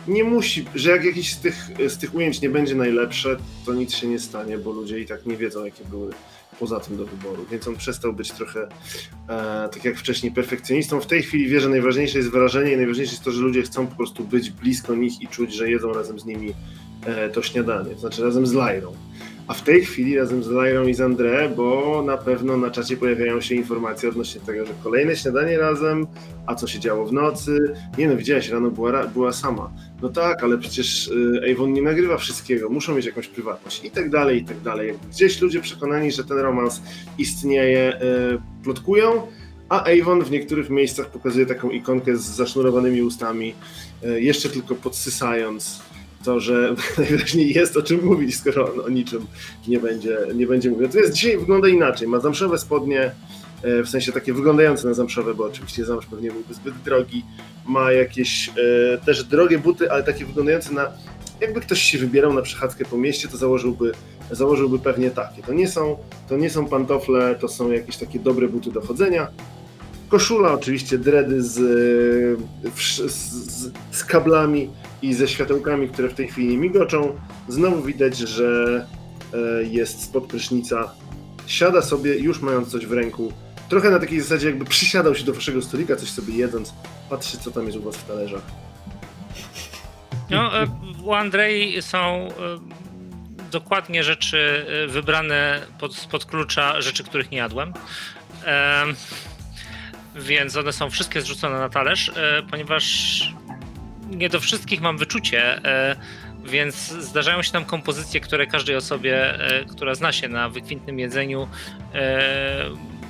nie 0.09 0.25
musi, 0.25 0.65
że 0.75 0.91
jak 0.91 1.05
jakieś 1.05 1.33
z 1.33 1.41
tych, 1.41 1.69
z 1.89 1.99
tych 1.99 2.15
ujęć 2.15 2.41
nie 2.41 2.51
będzie 2.51 2.75
najlepsze, 2.75 3.37
to 3.67 3.75
nic 3.75 3.95
się 3.95 4.07
nie 4.07 4.19
stanie, 4.19 4.59
bo 4.59 4.73
ludzie 4.73 5.01
i 5.01 5.07
tak 5.07 5.27
nie 5.27 5.37
wiedzą, 5.37 5.65
jakie 5.65 5.85
były 5.85 6.13
poza 6.61 6.81
tym 6.81 6.97
do 6.97 7.07
wyboru. 7.07 7.47
Więc 7.51 7.69
on 7.69 7.77
przestał 7.77 8.13
być 8.13 8.33
trochę, 8.33 8.69
e, 9.29 9.69
tak 9.73 9.85
jak 9.85 9.97
wcześniej, 9.97 10.33
perfekcjonistą. 10.33 11.01
W 11.01 11.07
tej 11.07 11.23
chwili 11.23 11.49
wie, 11.49 11.61
że 11.61 11.69
najważniejsze 11.69 12.19
jest 12.19 12.31
wyrażenie 12.31 12.73
i 12.73 12.77
najważniejsze 12.77 13.13
jest 13.13 13.25
to, 13.25 13.33
że 13.33 13.41
ludzie 13.41 13.63
chcą 13.63 13.87
po 13.87 13.97
prostu 13.97 14.25
być 14.25 14.51
blisko 14.51 14.95
nich 14.95 15.23
i 15.23 15.29
czuć, 15.29 15.55
że 15.55 15.71
jedzą 15.71 15.93
razem 15.93 16.19
z 16.19 16.25
nimi 16.25 16.55
e, 17.07 17.31
to 17.31 17.43
śniadanie, 17.43 17.95
to 17.95 18.01
znaczy 18.01 18.23
razem 18.23 18.47
z 18.47 18.53
Lyrą. 18.53 18.93
A 19.49 19.55
w 19.55 19.63
tej 19.63 19.85
chwili 19.85 20.19
razem 20.19 20.43
z 20.43 20.49
Lyrą 20.49 20.87
i 20.87 20.95
z 20.95 21.01
André, 21.01 21.57
bo 21.57 22.03
na 22.07 22.17
pewno 22.17 22.57
na 22.57 22.71
czacie 22.71 22.97
pojawiają 22.97 23.41
się 23.41 23.55
informacje 23.55 24.09
odnośnie 24.09 24.41
tego, 24.41 24.67
że 24.67 24.73
kolejne 24.85 25.17
śniadanie 25.17 25.59
razem, 25.59 26.07
a 26.47 26.55
co 26.55 26.67
się 26.67 26.81
działo 26.81 27.07
w 27.07 27.13
nocy. 27.13 27.75
Nie 27.99 28.09
no, 28.09 28.17
widziałeś, 28.17 28.49
rano 28.49 28.71
była, 28.71 29.07
była 29.07 29.33
sama. 29.33 29.71
No 30.03 30.09
tak, 30.09 30.43
ale 30.43 30.59
przecież 30.59 31.09
y, 31.09 31.41
Avon 31.53 31.73
nie 31.73 31.83
nagrywa 31.83 32.17
wszystkiego, 32.17 32.69
muszą 32.69 32.95
mieć 32.95 33.07
jakąś 33.07 33.29
prywatność 33.29 33.85
i 33.85 33.91
tak 33.91 34.11
dalej, 34.11 34.43
i 34.43 34.45
tak 34.45 34.61
dalej. 34.61 34.95
Gdzieś 35.11 35.41
ludzie 35.41 35.61
przekonani, 35.61 36.13
że 36.13 36.25
ten 36.25 36.39
romans 36.39 36.83
istnieje, 37.19 38.01
y, 38.03 38.63
plotkują, 38.65 39.23
a 39.69 39.85
Avon 39.85 40.25
w 40.25 40.31
niektórych 40.31 40.71
miejscach 40.71 41.11
pokazuje 41.11 41.47
taką 41.47 41.71
ikonkę 41.71 42.17
z 42.17 42.23
zasznurowanymi 42.23 43.03
ustami, 43.03 43.55
y, 44.05 44.21
jeszcze 44.21 44.49
tylko 44.49 44.75
podsysając 44.75 45.83
to, 46.25 46.41
że 46.41 46.75
najwyraźniej 46.99 47.53
jest 47.55 47.77
o 47.77 47.83
czym 47.83 48.05
mówić, 48.05 48.37
skoro 48.37 48.73
on 48.73 48.81
o 48.81 48.89
niczym 48.89 49.27
nie 49.69 49.81
będzie, 49.81 50.19
nie 50.35 50.47
będzie 50.47 50.71
mówił. 50.71 50.87
Natomiast 50.87 51.13
dzisiaj 51.13 51.39
wygląda 51.39 51.69
inaczej. 51.69 52.09
Ma 52.09 52.21
zamszowe 52.21 52.59
spodnie, 52.59 53.11
e, 53.63 53.83
w 53.83 53.89
sensie 53.89 54.13
takie 54.13 54.33
wyglądające 54.33 54.89
na 54.89 54.95
zamszowe, 54.95 55.35
bo 55.35 55.45
oczywiście 55.45 55.85
zamsz 55.85 56.07
pewnie 56.07 56.31
byłby 56.31 56.55
zbyt 56.55 56.75
drogi. 56.85 57.25
Ma 57.67 57.93
jakieś 57.93 58.49
e, 58.49 58.53
też 58.99 59.25
drogie 59.25 59.59
buty, 59.59 59.91
ale 59.91 60.03
takie 60.03 60.27
wyglądające 60.27 60.75
na. 60.75 60.93
Jakby 61.41 61.61
ktoś 61.61 61.83
się 61.83 61.99
wybierał 61.99 62.33
na 62.33 62.43
przechadzkę 62.43 62.85
po 62.85 62.97
mieście, 62.97 63.29
to 63.29 63.37
założyłby, 63.37 63.93
założyłby 64.31 64.79
pewnie 64.79 65.11
takie. 65.11 65.43
To 65.43 65.53
nie, 65.53 65.69
są, 65.69 65.97
to 66.29 66.37
nie 66.37 66.51
są 66.51 66.67
pantofle, 66.67 67.35
to 67.35 67.49
są 67.49 67.71
jakieś 67.71 67.97
takie 67.97 68.19
dobre 68.19 68.49
buty 68.49 68.73
do 68.73 68.81
chodzenia. 68.81 69.29
Koszula, 70.09 70.53
oczywiście 70.53 70.99
dredy 70.99 71.43
z, 71.43 71.59
e, 71.59 72.71
z, 72.81 73.13
z, 73.13 73.73
z 73.91 74.05
kablami 74.05 74.71
i 75.03 75.15
ze 75.15 75.29
światełkami, 75.29 75.89
które 75.89 76.09
w 76.09 76.15
tej 76.15 76.29
chwili 76.29 76.57
migoczą. 76.59 77.21
Znowu 77.49 77.83
widać, 77.83 78.19
że 78.19 78.87
e, 79.35 79.63
jest 79.65 80.03
spod 80.03 80.27
prysznica. 80.27 80.93
Siada 81.47 81.83
sobie, 81.83 82.19
już 82.19 82.41
mając 82.41 82.69
coś 82.69 82.87
w 82.87 82.93
ręku. 82.93 83.33
Trochę 83.69 83.91
na 83.91 83.99
takiej 83.99 84.21
zasadzie, 84.21 84.47
jakby 84.47 84.65
przysiadał 84.65 85.15
się 85.15 85.25
do 85.25 85.33
waszego 85.33 85.63
stolika, 85.63 85.97
coś 85.97 86.09
sobie 86.11 86.35
jedząc. 86.35 86.75
Patrzy, 87.11 87.39
co 87.39 87.51
tam 87.51 87.67
jest 87.67 87.79
u 87.79 87.83
was 87.83 87.97
w 87.97 88.05
talerzach. 88.05 88.43
No, 90.31 90.63
e, 90.63 90.67
u 91.03 91.13
Andrei 91.15 91.83
są 91.83 91.99
e, 91.99 92.31
dokładnie 93.51 94.05
rzeczy 94.05 94.67
wybrane 94.89 95.67
pod, 95.79 95.95
spod 95.97 96.25
klucza, 96.25 96.81
rzeczy, 96.81 97.05
których 97.05 97.31
nie 97.31 97.39
jadłem. 97.39 97.73
Em, 98.45 98.95
Więc 100.17 100.57
one 100.57 100.73
są 100.73 100.91
wszystkie 100.91 101.21
zrzucone 101.21 101.59
na 101.59 101.69
talerz, 101.69 102.13
ponieważ 102.51 102.85
nie 104.11 104.29
do 104.29 104.41
wszystkich 104.41 104.81
mam 104.81 104.99
wyczucie, 104.99 105.65
e, 105.65 105.97
więc 106.45 106.77
zdarzają 106.89 107.43
się 107.43 107.53
tam 107.53 107.65
kompozycje, 107.65 108.21
które 108.21 108.47
każdej 108.47 108.77
osobie, 108.77 109.41
e, 109.41 109.65
która 109.65 109.95
zna 109.95 110.13
się 110.13 110.29
na 110.29 110.49
wykwintnym 110.49 110.99
jedzeniu, 110.99 111.49
e, 111.95 112.65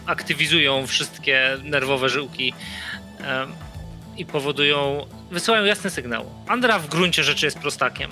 aktywizują 0.06 0.86
wszystkie 0.86 1.58
nerwowe 1.64 2.08
żyłki 2.08 2.52
i 4.16 4.26
powodują, 4.26 5.06
wysyłają 5.30 5.64
jasny 5.64 5.90
sygnał. 5.90 6.30
Andra 6.46 6.78
w 6.78 6.88
gruncie 6.88 7.24
rzeczy 7.24 7.46
jest 7.46 7.58
prostakiem. 7.58 8.10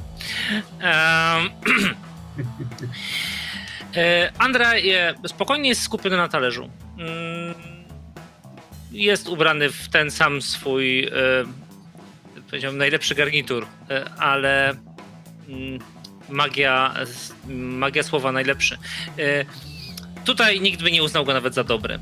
Em, 0.81 1.51
Andra 4.39 4.77
je, 4.77 5.15
spokojnie 5.27 5.69
jest 5.69 5.83
skupiony 5.83 6.17
na 6.17 6.29
talerzu. 6.29 6.71
Mm, 6.99 7.55
Jest 8.93 9.29
ubrany 9.29 9.71
w 9.71 9.89
ten 9.89 10.11
sam 10.11 10.43
swój, 10.43 11.11
powiedziałbym, 12.55 12.79
najlepszy 12.79 13.15
garnitur, 13.15 13.67
e, 13.91 14.05
ale 14.19 14.71
mm, 15.49 15.79
magia, 16.29 16.95
magia 17.49 18.03
słowa 18.03 18.33
najlepszy. 18.33 18.79
E, 19.19 19.45
Tutaj 20.25 20.61
nikt 20.61 20.83
by 20.83 20.91
nie 20.91 21.03
uznał 21.03 21.25
go 21.25 21.33
nawet 21.33 21.55
za 21.55 21.65
dobry. 21.65 21.99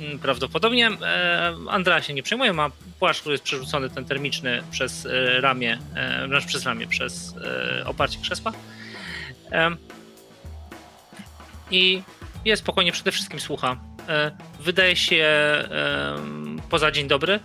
Mm, 0.00 0.18
Prawdopodobnie 0.18 0.88
e, 0.88 1.54
Andra 1.70 2.02
się 2.02 2.14
nie 2.14 2.22
przejmuje, 2.22 2.52
ma 2.52 2.70
płaszcz, 2.98 3.20
który 3.20 3.32
jest 3.32 3.44
przerzucony 3.44 3.90
ten 3.90 4.04
termiczny 4.04 4.62
przez 4.70 5.08
ramię, 5.40 5.78
znaczy 6.26 6.46
przez 6.46 6.66
ramię, 6.66 6.86
przez 6.86 7.34
oparcie 7.84 8.18
krzesła. 8.22 8.52
I 11.70 12.02
jest 12.44 12.62
spokojnie, 12.62 12.92
przede 12.92 13.12
wszystkim 13.12 13.40
słucha. 13.40 13.76
Wydaje 14.60 14.96
się 14.96 15.28
poza 16.70 16.90
dzień 16.90 17.08
dobry 17.08 17.40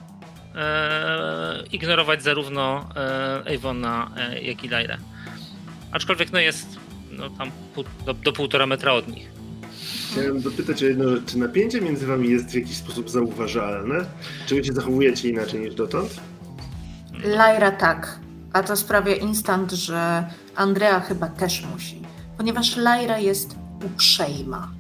e, 0.56 1.64
ignorować 1.72 2.24
zarówno 2.24 2.90
e, 2.96 3.56
Avona, 3.56 4.12
e, 4.18 4.42
jak 4.42 4.64
i 4.64 4.68
Lyrę. 4.68 4.98
Aczkolwiek 5.92 6.32
no 6.34 6.40
jest 6.40 6.80
no, 7.12 7.30
tam 7.30 7.52
pół, 7.76 7.84
do, 8.06 8.14
do 8.14 8.34
półtora 8.34 8.66
metra 8.66 8.94
od 8.94 9.08
nich. 9.08 9.36
Chciałem 10.12 10.42
dopytać 10.42 10.84
o 10.84 10.86
jedną 10.86 11.10
rzecz. 11.10 11.26
Czy 11.26 11.38
napięcie 11.38 11.82
między 11.82 12.08
wami 12.08 12.30
jest 12.30 12.52
w 12.52 12.54
jakiś 12.54 12.78
sposób 12.78 13.10
zauważalne? 13.10 14.06
Czy 14.46 14.56
wy 14.56 14.64
się 14.64 14.74
zachowujecie 14.74 15.30
inaczej 15.30 15.60
niż 15.60 15.76
dotąd? 15.76 16.10
Lyra 17.24 17.72
tak, 17.72 18.20
a 18.54 18.64
to 18.64 18.76
sprawia 18.76 19.16
instant, 19.16 19.72
że 19.72 20.30
Andrea 20.56 21.00
chyba 21.00 21.28
też 21.28 21.66
musi, 21.74 22.02
ponieważ 22.38 22.78
Lyra 22.78 23.20
jest 23.20 23.56
uprzejma. 23.86 24.75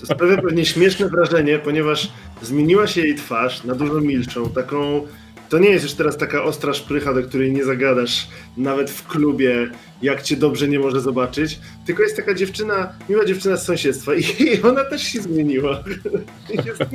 To 0.00 0.06
sprawia 0.06 0.42
pewnie 0.42 0.66
śmieszne 0.66 1.08
wrażenie, 1.08 1.58
ponieważ 1.58 2.12
zmieniła 2.42 2.86
się 2.86 3.00
jej 3.00 3.14
twarz 3.14 3.64
na 3.64 3.74
dużo 3.74 4.00
milszą, 4.00 4.50
taką 4.50 5.06
To 5.48 5.58
nie 5.58 5.68
jest 5.70 5.84
już 5.84 5.94
teraz 5.94 6.16
taka 6.16 6.42
ostra 6.44 6.74
szprycha, 6.74 7.14
do 7.14 7.22
której 7.22 7.52
nie 7.52 7.64
zagadasz 7.64 8.28
nawet 8.56 8.90
w 8.90 9.06
klubie, 9.06 9.70
jak 10.02 10.22
cię 10.22 10.36
dobrze 10.36 10.68
nie 10.68 10.78
może 10.78 11.00
zobaczyć, 11.00 11.58
tylko 11.86 12.02
jest 12.02 12.16
taka 12.16 12.34
dziewczyna, 12.34 12.92
miła 13.08 13.24
dziewczyna 13.24 13.56
z 13.56 13.64
sąsiedztwa 13.64 14.14
i 14.14 14.24
ona 14.70 14.84
też 14.84 15.02
się 15.02 15.20
zmieniła. 15.22 15.82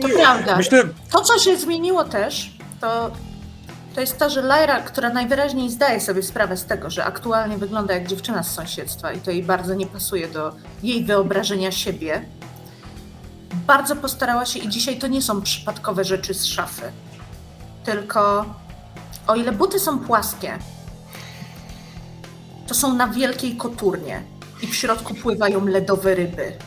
To 0.01 0.09
prawda. 0.15 0.57
Myślę, 0.57 0.84
To, 1.11 1.21
co 1.21 1.39
się 1.39 1.57
zmieniło 1.57 2.03
też, 2.03 2.51
to, 2.82 3.11
to 3.95 4.01
jest 4.01 4.17
to, 4.17 4.29
że 4.29 4.41
Lyra, 4.41 4.81
która 4.81 5.09
najwyraźniej 5.09 5.69
zdaje 5.69 6.01
sobie 6.01 6.23
sprawę 6.23 6.57
z 6.57 6.65
tego, 6.65 6.89
że 6.89 7.05
aktualnie 7.05 7.57
wygląda 7.57 7.93
jak 7.93 8.07
dziewczyna 8.07 8.43
z 8.43 8.51
sąsiedztwa 8.51 9.11
i 9.11 9.19
to 9.19 9.31
jej 9.31 9.43
bardzo 9.43 9.73
nie 9.73 9.87
pasuje 9.87 10.27
do 10.27 10.55
jej 10.83 11.05
wyobrażenia 11.05 11.71
siebie, 11.71 12.25
bardzo 13.67 13.95
postarała 13.95 14.45
się 14.45 14.59
i 14.59 14.69
dzisiaj 14.69 14.99
to 14.99 15.07
nie 15.07 15.21
są 15.21 15.41
przypadkowe 15.41 16.03
rzeczy 16.03 16.33
z 16.33 16.45
szafy. 16.45 16.91
Tylko 17.83 18.45
o 19.27 19.35
ile 19.35 19.51
buty 19.51 19.79
są 19.79 19.99
płaskie, 19.99 20.59
to 22.67 22.73
są 22.73 22.93
na 22.93 23.07
wielkiej 23.07 23.57
koturnie 23.57 24.23
i 24.61 24.67
w 24.67 24.75
środku 24.75 25.13
pływają 25.13 25.65
ledowe 25.65 26.15
ryby. 26.15 26.57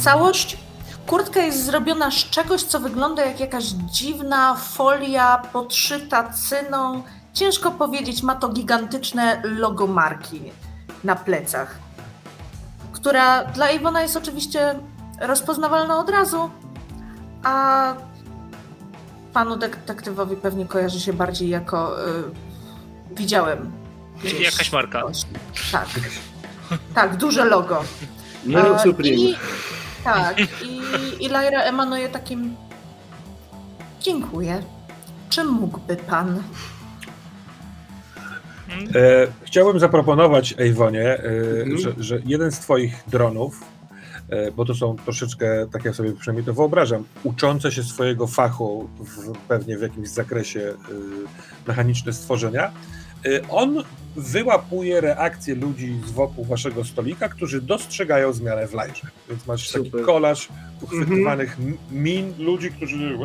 Całość 0.00 0.63
Kurtka 1.06 1.40
jest 1.40 1.64
zrobiona 1.64 2.10
z 2.10 2.14
czegoś, 2.14 2.62
co 2.62 2.80
wygląda 2.80 3.24
jak 3.24 3.40
jakaś 3.40 3.64
dziwna 3.64 4.54
folia 4.54 5.38
podszyta 5.52 6.32
cyną. 6.32 7.02
Ciężko 7.32 7.70
powiedzieć, 7.70 8.22
ma 8.22 8.34
to 8.34 8.48
gigantyczne 8.48 9.40
logo 9.44 9.86
marki 9.86 10.40
na 11.04 11.16
plecach, 11.16 11.78
która 12.92 13.44
dla 13.44 13.70
Iwona 13.70 14.02
jest 14.02 14.16
oczywiście 14.16 14.74
rozpoznawalna 15.20 15.98
od 15.98 16.10
razu, 16.10 16.50
a 17.42 17.94
panu 19.32 19.56
detektywowi 19.56 20.36
pewnie 20.36 20.66
kojarzy 20.66 21.00
się 21.00 21.12
bardziej 21.12 21.48
jako 21.48 22.08
y, 22.08 22.22
widziałem. 23.10 23.72
gdzieś 24.24 24.40
Jakaś 24.40 24.72
marka. 24.72 25.02
coś. 25.02 25.22
Tak. 25.72 25.86
Tak, 26.94 27.16
duże 27.16 27.44
logo. 27.44 27.84
No, 28.46 28.78
Supreme. 28.78 29.16
I, 29.16 29.36
tak, 30.04 30.36
i, 30.68 30.80
i 31.24 31.28
Lyra 31.28 31.62
emanuje 31.62 32.08
takim 32.08 32.56
dziękuję. 34.00 34.62
Czy 35.30 35.44
mógłby 35.44 35.96
pan? 35.96 36.42
E, 38.94 39.26
chciałbym 39.42 39.80
zaproponować 39.80 40.54
Ejwonie, 40.58 41.02
e, 41.18 41.22
Mhm. 41.62 41.78
że, 41.78 41.92
że 41.98 42.18
jeden 42.26 42.52
z 42.52 42.58
twoich 42.58 43.04
dronów, 43.06 43.60
e, 44.28 44.50
bo 44.52 44.64
to 44.64 44.74
są 44.74 44.96
troszeczkę, 45.04 45.66
tak 45.72 45.84
ja 45.84 45.92
sobie 45.92 46.12
przynajmniej 46.12 46.46
to 46.46 46.54
wyobrażam, 46.54 47.04
uczące 47.24 47.72
się 47.72 47.82
swojego 47.82 48.26
fachu 48.26 48.88
w, 48.98 49.32
pewnie 49.48 49.78
w 49.78 49.82
jakimś 49.82 50.08
zakresie 50.08 50.60
e, 50.60 50.74
mechaniczne 51.68 52.12
stworzenia, 52.12 52.70
on 53.50 53.82
wyłapuje 54.16 55.00
reakcje 55.00 55.54
ludzi 55.54 55.96
z 56.06 56.10
wokół 56.10 56.44
waszego 56.44 56.84
stolika, 56.84 57.28
którzy 57.28 57.60
dostrzegają 57.60 58.32
zmianę 58.32 58.66
w 58.68 58.74
lajrze. 58.74 59.06
Więc 59.28 59.46
masz 59.46 59.70
taki 59.72 59.84
Super. 59.84 60.02
kolaż 60.04 60.48
uchwytywanych 60.82 61.56
m- 61.60 61.76
min 61.92 62.32
ludzi, 62.38 62.70
którzy 62.70 63.18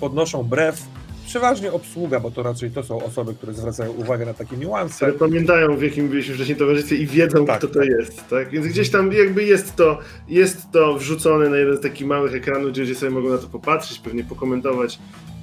podnoszą 0.00 0.42
brew. 0.42 0.82
Przeważnie 1.26 1.72
obsługa, 1.72 2.20
bo 2.20 2.30
to 2.30 2.42
raczej 2.42 2.70
to 2.70 2.82
są 2.82 3.02
osoby, 3.04 3.34
które 3.34 3.52
zwracają 3.52 3.92
uwagę 3.92 4.26
na 4.26 4.34
takie 4.34 4.56
niuanse. 4.56 4.94
które 4.96 5.12
pamiętają, 5.12 5.76
w 5.76 5.82
jakim 5.82 6.08
byliśmy 6.08 6.34
wcześniej 6.34 6.56
towarzystwie 6.58 6.96
i 6.96 7.06
wiedzą, 7.06 7.46
Tak, 7.46 7.58
kto 7.58 7.68
to 7.68 7.74
tak. 7.80 7.88
jest, 7.88 8.28
tak? 8.28 8.50
Więc 8.50 8.66
gdzieś 8.66 8.90
tam 8.90 9.12
jakby 9.12 9.44
jest 9.44 9.76
to, 9.76 9.98
jest 10.28 10.70
to 10.72 10.94
wrzucone 10.98 11.48
na 11.50 11.56
jeden 11.56 11.76
z 11.76 11.80
takich 11.80 12.06
małych 12.06 12.34
ekranów, 12.34 12.70
gdzie 12.70 12.80
ludzie 12.82 12.94
sobie 12.94 13.12
mogą 13.12 13.28
na 13.28 13.38
to 13.38 13.46
popatrzeć, 13.48 13.98
pewnie 13.98 14.24
pokomentować, 14.24 14.98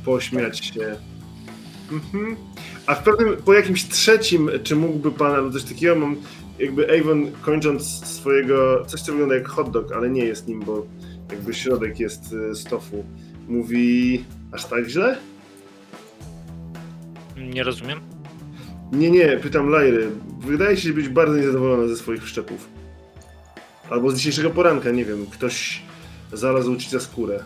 pośmiać 0.06 0.66
się. 0.66 0.95
Mhm. 1.91 2.36
A 2.91 2.95
w 2.95 3.03
pewnym, 3.03 3.37
po 3.37 3.53
jakimś 3.53 3.87
trzecim, 3.87 4.49
czy 4.63 4.75
mógłby 4.75 5.11
pan, 5.11 5.35
albo 5.35 5.51
coś 5.51 5.63
takiego, 5.63 5.95
mam 5.95 6.15
jakby 6.59 6.99
Avon 6.99 7.31
kończąc 7.41 8.07
swojego, 8.07 8.85
coś 8.85 9.01
co 9.01 9.11
wygląda 9.11 9.35
jak 9.35 9.47
hot 9.47 9.71
dog, 9.71 9.91
ale 9.91 10.09
nie 10.09 10.25
jest 10.25 10.47
nim, 10.47 10.59
bo 10.59 10.85
jakby 11.31 11.53
środek 11.53 11.99
jest 11.99 12.33
y, 12.33 12.55
z 12.55 12.63
tofu, 12.63 13.05
mówi 13.47 14.23
aż 14.51 14.65
tak 14.65 14.87
źle? 14.87 15.17
Nie 17.37 17.63
rozumiem. 17.63 17.99
Nie, 18.91 19.11
nie, 19.11 19.37
pytam 19.37 19.69
Lajry. 19.69 20.09
Wydaje 20.39 20.77
się 20.77 20.93
być 20.93 21.09
bardzo 21.09 21.37
niezadowolona 21.37 21.87
ze 21.87 21.95
swoich 21.95 22.23
wszczepów. 22.23 22.69
Albo 23.89 24.11
z 24.11 24.17
dzisiejszego 24.17 24.49
poranka, 24.49 24.91
nie 24.91 25.05
wiem, 25.05 25.25
ktoś 25.25 25.81
znalazł 26.33 26.75
ci 26.75 26.89
za 26.89 26.99
skórę. 26.99 27.43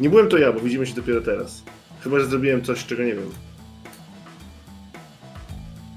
Nie 0.00 0.10
byłem 0.10 0.28
to 0.28 0.38
ja, 0.38 0.52
bo 0.52 0.60
widzimy 0.60 0.86
się 0.86 0.94
dopiero 0.94 1.20
teraz. 1.20 1.62
Chyba, 2.00 2.20
że 2.20 2.26
zrobiłem 2.26 2.62
coś, 2.62 2.86
czego 2.86 3.02
nie 3.02 3.14
wiem. 3.14 3.30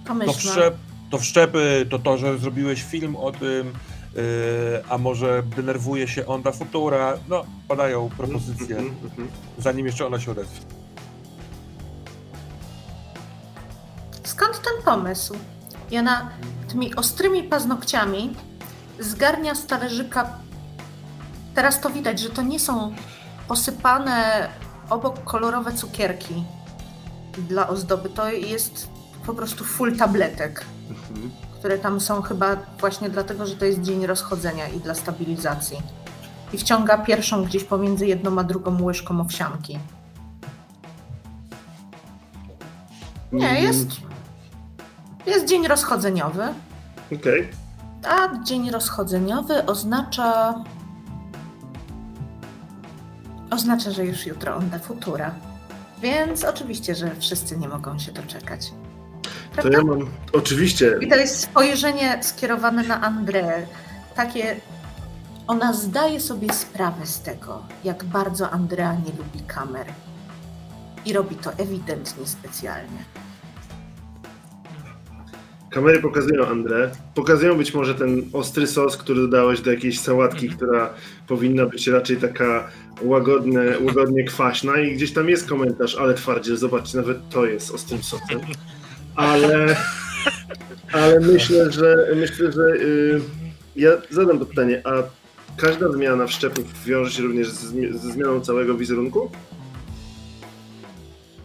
To, 0.07 0.33
wszczep, 0.33 0.75
to 1.11 1.17
wszczepy, 1.17 1.87
to 1.89 1.99
to, 1.99 2.17
że 2.17 2.37
zrobiłeś 2.37 2.83
film 2.83 3.15
o 3.15 3.31
tym, 3.31 3.73
yy, 4.15 4.21
a 4.89 4.97
może 4.97 5.43
denerwuje 5.55 6.07
się 6.07 6.25
Onda 6.25 6.51
Futura. 6.51 7.13
No, 7.29 7.45
padają 7.67 8.09
propozycje, 8.17 8.77
Mhm, 8.77 8.95
mhm. 9.03 9.27
zanim 9.57 9.85
jeszcze 9.85 10.05
ona 10.05 10.19
się 10.19 10.31
odezwie. 10.31 10.59
Skąd 14.23 14.61
ten 14.61 14.83
pomysł? 14.85 15.35
I 15.91 15.97
ona 15.97 16.29
tymi 16.67 16.95
ostrymi 16.95 17.43
paznokciami 17.43 18.35
zgarnia 18.99 19.55
z 19.55 19.65
talerzyka. 19.65 20.29
Teraz 21.55 21.81
to 21.81 21.89
widać, 21.89 22.19
że 22.19 22.29
to 22.29 22.41
nie 22.41 22.59
są 22.59 22.95
posypane 23.47 24.49
obok 24.89 25.23
kolorowe 25.23 25.73
cukierki 25.73 26.43
dla 27.37 27.67
ozdoby. 27.67 28.09
To 28.09 28.29
jest 28.29 28.89
po 29.27 29.33
prostu 29.33 29.63
full 29.63 29.97
tabletek, 29.97 30.65
Mhm. 30.89 31.31
które 31.59 31.77
tam 31.77 31.99
są 32.01 32.21
chyba 32.21 32.55
właśnie 32.79 33.09
dlatego, 33.09 33.45
że 33.47 33.55
to 33.55 33.65
jest 33.65 33.81
dzień 33.81 34.05
rozchodzenia 34.05 34.67
i 34.67 34.79
dla 34.79 34.95
stabilizacji. 34.95 35.77
I 36.53 36.57
wciąga 36.57 36.97
pierwszą 36.97 37.43
gdzieś 37.43 37.63
pomiędzy 37.63 38.07
jedną 38.07 38.39
a 38.39 38.43
drugą 38.43 38.83
łyżką 38.83 39.21
owsianki. 39.21 39.79
Nie, 43.31 43.61
jest. 43.61 43.87
Jest 45.25 45.45
dzień 45.45 45.67
rozchodzeniowy. 45.67 46.43
Okej. 47.15 47.49
A 48.03 48.43
dzień 48.43 48.71
rozchodzeniowy 48.71 49.65
oznacza. 49.65 50.53
Oznacza, 53.51 53.91
że 53.91 54.05
już 54.05 54.25
jutro 54.25 54.55
onda 54.55 54.79
futura. 54.79 55.31
Więc 56.01 56.43
oczywiście, 56.43 56.95
że 56.95 57.15
wszyscy 57.15 57.57
nie 57.57 57.67
mogą 57.69 57.99
się 57.99 58.11
doczekać. 58.11 58.71
To 59.61 59.69
ja 59.69 59.83
mam... 59.83 60.09
Oczywiście. 60.33 60.97
I 61.01 61.07
to 61.07 61.15
jest 61.15 61.39
spojrzenie 61.39 62.19
skierowane 62.23 62.83
na 62.83 63.01
Andreę. 63.01 63.67
Takie. 64.15 64.55
Ona 65.47 65.73
zdaje 65.73 66.19
sobie 66.19 66.53
sprawę 66.53 67.05
z 67.05 67.21
tego, 67.21 67.63
jak 67.83 68.03
bardzo 68.03 68.49
Andrea 68.49 68.93
nie 68.93 69.11
lubi 69.17 69.39
kamer. 69.47 69.87
I 71.05 71.13
robi 71.13 71.35
to 71.35 71.53
ewidentnie 71.53 72.27
specjalnie. 72.27 73.05
Kamery 75.69 76.01
pokazują 76.01 76.47
Andrę. 76.47 76.91
Pokazują 77.15 77.57
być 77.57 77.73
może 77.73 77.95
ten 77.95 78.21
ostry 78.33 78.67
sos, 78.67 78.97
który 78.97 79.21
dodałeś 79.21 79.61
do 79.61 79.71
jakiejś 79.71 79.99
sałatki, 79.99 80.49
która 80.49 80.93
powinna 81.27 81.65
być 81.65 81.87
raczej 81.87 82.17
taka 82.17 82.67
łagodne, 83.01 83.79
łagodnie 83.79 84.23
kwaśna 84.23 84.79
i 84.79 84.95
gdzieś 84.95 85.13
tam 85.13 85.29
jest 85.29 85.49
komentarz, 85.49 85.95
ale 85.95 86.13
twardziel, 86.13 86.57
zobaczcie, 86.57 86.97
nawet 86.97 87.29
to 87.29 87.45
jest 87.45 87.71
ostrym 87.71 88.03
sosem. 88.03 88.39
Ale, 89.17 89.75
ale 90.93 91.19
myślę, 91.19 91.71
że 91.71 92.07
myślę, 92.15 92.51
że 92.51 92.61
y, 92.61 93.21
ja 93.75 93.89
zadam 94.09 94.39
to 94.39 94.45
pytanie, 94.45 94.81
a 94.85 94.91
każda 95.61 95.91
zmiana 95.91 96.27
wszczepów 96.27 96.83
wiąże 96.85 97.11
się 97.11 97.23
również 97.23 97.49
ze 97.49 98.11
zmianą 98.11 98.41
całego 98.41 98.75
wizerunku? 98.75 99.31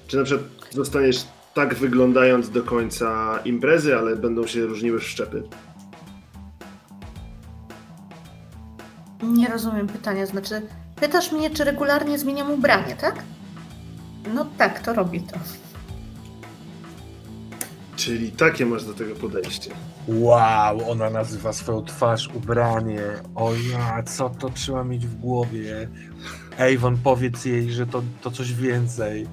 Czy 0.07 0.17
na 0.17 0.25
przykład 0.25 0.47
zostaniesz 0.71 1.27
tak 1.55 1.75
wyglądając 1.75 2.51
do 2.51 2.63
końca 2.63 3.39
imprezy, 3.45 3.97
ale 3.97 4.17
będą 4.17 4.47
się 4.47 4.67
różniły 4.67 5.01
wszczepy? 5.01 5.43
Nie 9.23 9.49
rozumiem 9.49 9.87
pytania. 9.87 10.27
Znaczy, 10.27 10.63
pytasz 10.97 11.33
mnie, 11.33 11.51
czy 11.51 11.65
regularnie 11.65 12.19
zmieniam 12.19 12.51
ubranie, 12.51 12.97
tak? 13.01 13.15
No 14.35 14.47
tak, 14.59 14.81
to 14.81 14.93
robi 14.95 15.21
to. 15.21 15.39
Czyli 17.97 18.33
takie 18.33 18.67
masz 18.67 18.85
do 18.85 18.95
tego 18.95 19.15
podejście. 19.15 19.71
Wow, 20.09 20.91
ona 20.91 21.11
nazywa 21.11 21.53
swoją 21.53 21.85
twarz 21.85 22.29
ubranie. 22.35 23.03
O 23.35 23.53
ja, 23.55 24.03
co 24.03 24.31
to 24.31 24.51
trzeba 24.51 24.85
mieć 24.85 25.07
w 25.07 25.15
głowie? 25.15 25.89
Avon, 26.59 26.97
powiedz 27.05 27.45
jej, 27.45 27.73
że 27.73 27.87
to, 27.87 28.03
to 28.23 28.31
coś 28.31 28.55
więcej. 28.55 29.27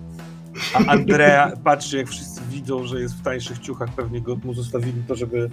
A 0.73 0.77
Andrea, 0.77 1.51
patrzcie, 1.63 1.97
jak 1.97 2.07
wszyscy 2.07 2.41
widzą, 2.49 2.85
że 2.85 3.01
jest 3.01 3.15
w 3.15 3.21
tańszych 3.21 3.59
ciuchach, 3.59 3.89
pewnie 3.95 4.21
go 4.21 4.35
mu 4.35 4.53
zostawili 4.53 5.03
to, 5.07 5.15
żeby, 5.15 5.49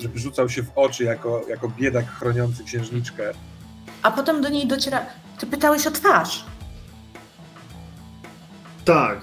żeby 0.00 0.18
rzucał 0.18 0.48
się 0.48 0.62
w 0.62 0.70
oczy 0.76 1.04
jako, 1.04 1.42
jako 1.48 1.68
biedak 1.68 2.06
chroniący 2.06 2.64
księżniczkę. 2.64 3.32
A 4.02 4.10
potem 4.10 4.42
do 4.42 4.48
niej 4.48 4.66
dociera. 4.66 5.06
Ty 5.38 5.46
pytałeś 5.46 5.86
o 5.86 5.90
twarz. 5.90 6.44
Tak. 8.84 9.18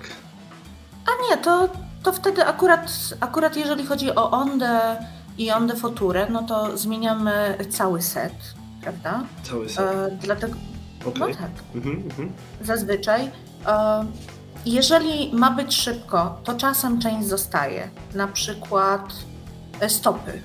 A 1.05 1.29
nie, 1.29 1.37
to, 1.43 1.69
to 2.03 2.13
wtedy 2.13 2.45
akurat, 2.45 3.13
akurat 3.19 3.57
jeżeli 3.57 3.85
chodzi 3.85 4.15
o 4.15 4.31
Ondę 4.31 4.97
i 5.37 5.51
Ondę 5.51 5.75
Futurę, 5.75 6.27
no 6.29 6.43
to 6.43 6.77
zmieniamy 6.77 7.57
cały 7.69 8.01
set, 8.01 8.33
prawda? 8.81 9.23
Cały 9.43 9.69
set. 9.69 9.95
E, 9.95 10.17
dlatego, 10.21 10.55
Okej. 11.05 11.19
no 11.19 11.27
tak. 11.27 11.51
Mhm, 11.75 11.95
mhm. 11.95 12.33
Zazwyczaj. 12.61 13.31
E, 13.65 14.05
jeżeli 14.65 15.35
ma 15.35 15.51
być 15.51 15.75
szybko, 15.75 16.37
to 16.43 16.53
czasem 16.53 16.99
część 16.99 17.27
zostaje. 17.27 17.89
Na 18.15 18.27
przykład 18.27 19.13
e, 19.79 19.89
stopy 19.89 20.41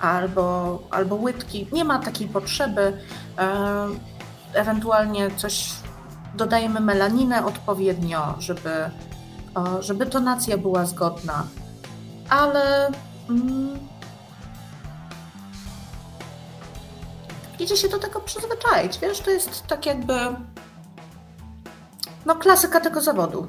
albo, 0.00 0.78
albo 0.90 1.14
łydki. 1.14 1.66
Nie 1.72 1.84
ma 1.84 1.98
takiej 1.98 2.28
potrzeby. 2.28 2.92
E, 3.38 3.86
ewentualnie 4.54 5.30
coś 5.36 5.70
dodajemy 6.34 6.80
melaninę 6.80 7.46
odpowiednio, 7.46 8.34
żeby, 8.38 8.90
żeby 9.80 10.06
tonacja 10.06 10.58
była 10.58 10.86
zgodna. 10.86 11.46
Ale 12.28 12.90
mm, 13.30 13.78
idzie 17.58 17.76
się 17.76 17.88
do 17.88 17.98
tego 17.98 18.20
przyzwyczaić. 18.20 18.98
Wiesz, 19.02 19.20
to 19.20 19.30
jest 19.30 19.66
tak 19.66 19.86
jakby 19.86 20.14
no 22.26 22.34
klasyka 22.34 22.80
tego 22.80 23.00
zawodu. 23.00 23.46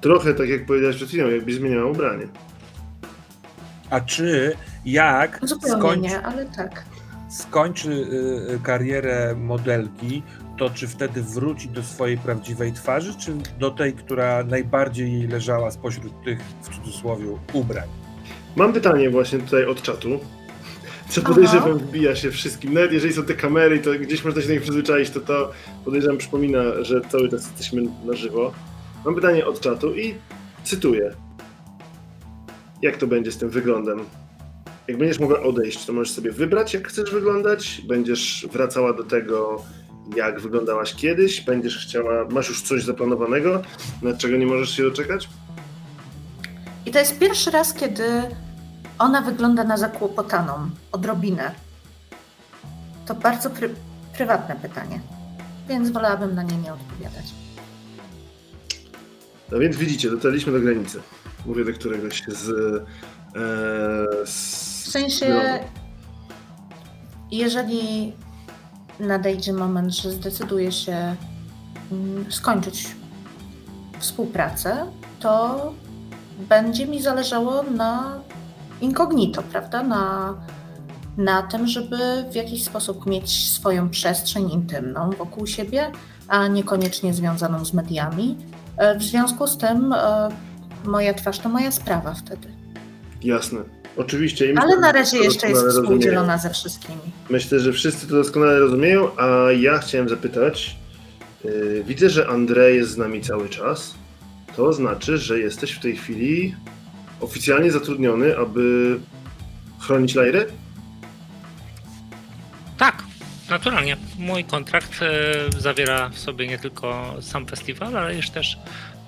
Trochę 0.00 0.34
tak 0.34 0.48
jak 0.48 0.66
powiedziałeś 0.66 0.96
przed 0.96 1.08
chwilą, 1.08 1.30
jakbyś 1.30 1.54
zmieniała 1.54 1.90
ubranie. 1.90 2.28
A 3.90 4.00
czy 4.00 4.56
jak 4.84 5.40
Zupełnie 5.42 5.78
skończy, 5.78 6.00
nie, 6.00 6.22
ale 6.22 6.46
tak. 6.46 6.84
skończy 7.30 7.90
y, 7.90 8.52
y, 8.54 8.60
karierę 8.62 9.34
modelki, 9.34 10.22
to 10.58 10.70
czy 10.70 10.88
wtedy 10.88 11.22
wróci 11.22 11.68
do 11.68 11.82
swojej 11.82 12.18
prawdziwej 12.18 12.72
twarzy, 12.72 13.14
czy 13.18 13.32
do 13.58 13.70
tej, 13.70 13.92
która 13.92 14.44
najbardziej 14.44 15.12
jej 15.12 15.28
leżała 15.28 15.70
spośród 15.70 16.24
tych, 16.24 16.40
w 16.62 16.76
cudzysłowie, 16.76 17.26
ubrań? 17.52 17.88
Mam 18.56 18.72
pytanie 18.72 19.10
właśnie 19.10 19.38
tutaj 19.38 19.66
od 19.66 19.82
czatu. 19.82 20.20
Co 21.08 21.22
podejrzewam 21.22 21.78
wbija 21.78 22.16
się 22.16 22.30
wszystkim. 22.30 22.74
Nawet 22.74 22.92
jeżeli 22.92 23.14
są 23.14 23.22
te 23.22 23.34
kamery, 23.34 23.78
to 23.78 23.90
gdzieś 24.00 24.24
można 24.24 24.42
się 24.42 24.48
do 24.48 24.54
nich 24.54 24.62
przyzwyczaić, 24.62 25.10
to 25.10 25.20
to 25.20 25.50
podejrzewam 25.84 26.18
przypomina, 26.18 26.62
że 26.82 27.00
cały 27.00 27.28
czas 27.28 27.46
jesteśmy 27.46 27.82
na 28.04 28.14
żywo. 28.14 28.52
Mam 29.04 29.14
pytanie 29.14 29.46
od 29.46 29.60
czatu 29.60 29.94
i 29.94 30.14
cytuję. 30.64 31.14
Jak 32.82 32.96
to 32.96 33.06
będzie 33.06 33.32
z 33.32 33.38
tym 33.38 33.50
wyglądem? 33.50 34.00
Jak 34.88 34.98
będziesz 34.98 35.18
mogła 35.18 35.42
odejść, 35.42 35.86
to 35.86 35.92
możesz 35.92 36.14
sobie 36.14 36.32
wybrać, 36.32 36.74
jak 36.74 36.88
chcesz 36.88 37.10
wyglądać. 37.10 37.82
Będziesz 37.88 38.46
wracała 38.52 38.92
do 38.92 39.04
tego, 39.04 39.64
jak 40.16 40.40
wyglądałaś 40.40 40.94
kiedyś. 40.94 41.40
Będziesz 41.40 41.86
chciała, 41.86 42.24
masz 42.30 42.48
już 42.48 42.62
coś 42.62 42.84
zaplanowanego, 42.84 43.62
nad 44.02 44.18
czego 44.18 44.36
nie 44.36 44.46
możesz 44.46 44.70
się 44.76 44.82
doczekać? 44.82 45.28
I 46.86 46.90
to 46.90 46.98
jest 46.98 47.18
pierwszy 47.18 47.50
raz, 47.50 47.74
kiedy 47.74 48.04
ona 48.98 49.22
wygląda 49.22 49.64
na 49.64 49.76
zakłopotaną, 49.76 50.70
odrobinę. 50.92 51.54
To 53.06 53.14
bardzo 53.14 53.50
pry- 53.50 53.74
prywatne 54.16 54.56
pytanie, 54.56 55.00
więc 55.68 55.90
wolałabym 55.90 56.34
na 56.34 56.42
nie 56.42 56.56
nie 56.56 56.72
odpowiadać. 56.72 57.24
No 59.52 59.58
więc 59.58 59.76
widzicie, 59.76 60.10
dotarliśmy 60.10 60.52
do 60.52 60.60
granicy. 60.60 61.00
Mówię 61.46 61.64
do 61.64 61.72
któregoś 61.72 62.22
z. 62.28 62.48
E, 63.36 64.26
z 64.26 64.86
W 64.86 64.90
sensie, 64.90 65.42
jeżeli 67.30 68.12
nadejdzie 69.00 69.52
moment, 69.52 69.94
że 69.94 70.10
zdecyduje 70.10 70.72
się 70.72 71.16
mm, 71.92 72.32
skończyć 72.32 72.96
współpracę, 73.98 74.86
to 75.20 75.72
będzie 76.48 76.86
mi 76.86 77.02
zależało 77.02 77.62
na 77.62 78.20
incognito, 78.80 79.42
prawda? 79.42 79.82
Na, 79.82 80.34
na 81.16 81.42
tym, 81.42 81.66
żeby 81.66 82.24
w 82.30 82.34
jakiś 82.34 82.64
sposób 82.64 83.06
mieć 83.06 83.50
swoją 83.50 83.90
przestrzeń 83.90 84.50
intymną 84.50 85.10
wokół 85.10 85.46
siebie, 85.46 85.92
a 86.28 86.46
niekoniecznie 86.46 87.14
związaną 87.14 87.64
z 87.64 87.72
mediami. 87.72 88.36
E, 88.76 88.98
W 88.98 89.02
związku 89.02 89.46
z 89.46 89.58
tym 89.58 89.92
e, 89.92 90.28
moja 90.84 91.14
twarz 91.14 91.38
to 91.38 91.48
moja 91.48 91.72
sprawa 91.72 92.14
wtedy. 92.14 92.55
Jasne. 93.26 93.60
Oczywiście. 93.96 94.46
myślę, 94.46 94.62
Ale 94.62 94.74
że 94.74 94.80
na 94.80 94.92
razie 94.92 95.18
jeszcze 95.18 95.48
jest 95.48 95.62
rozumieją. 95.62 95.82
współdzielona 95.82 96.38
ze 96.38 96.50
wszystkimi. 96.50 96.98
Myślę, 97.30 97.60
że 97.60 97.72
wszyscy 97.72 98.06
to 98.06 98.14
doskonale 98.14 98.58
rozumieją, 98.58 99.16
a 99.16 99.52
ja 99.52 99.78
chciałem 99.78 100.08
zapytać. 100.08 100.76
Yy, 101.44 101.84
widzę, 101.86 102.10
że 102.10 102.28
Andrzej 102.28 102.76
jest 102.76 102.90
z 102.90 102.96
nami 102.96 103.20
cały 103.20 103.48
czas. 103.48 103.94
To 104.56 104.72
znaczy, 104.72 105.18
że 105.18 105.38
jesteś 105.38 105.72
w 105.72 105.80
tej 105.80 105.96
chwili 105.96 106.54
oficjalnie 107.20 107.72
zatrudniony, 107.72 108.38
aby 108.38 108.98
chronić 109.80 110.14
Lajry? 110.14 110.46
Tak, 112.78 113.02
naturalnie. 113.50 113.96
Mój 114.18 114.44
kontrakt 114.44 115.02
e, 115.02 115.60
zawiera 115.60 116.08
w 116.08 116.18
sobie 116.18 116.46
nie 116.46 116.58
tylko 116.58 117.14
sam 117.20 117.46
festiwal, 117.46 117.96
ale 117.96 118.14
już 118.16 118.30
też 118.30 118.58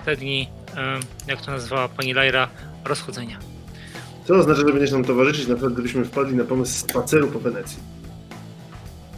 te 0.04 0.16
dni, 0.16 0.48
e, 0.76 1.00
jak 1.26 1.40
to 1.42 1.50
nazwała 1.50 1.88
pani 1.88 2.14
Lajra, 2.14 2.48
rozchodzenia. 2.84 3.38
To 4.28 4.34
oznacza, 4.34 4.60
że 4.60 4.72
będziesz 4.72 4.90
nam 4.90 5.04
towarzyszyć, 5.04 5.46
na 5.46 5.54
przykład 5.54 5.72
gdybyśmy 5.72 6.04
wpadli 6.04 6.36
na 6.36 6.44
pomysł 6.44 6.78
spaceru 6.78 7.28
po 7.28 7.38
Wenecji. 7.38 7.78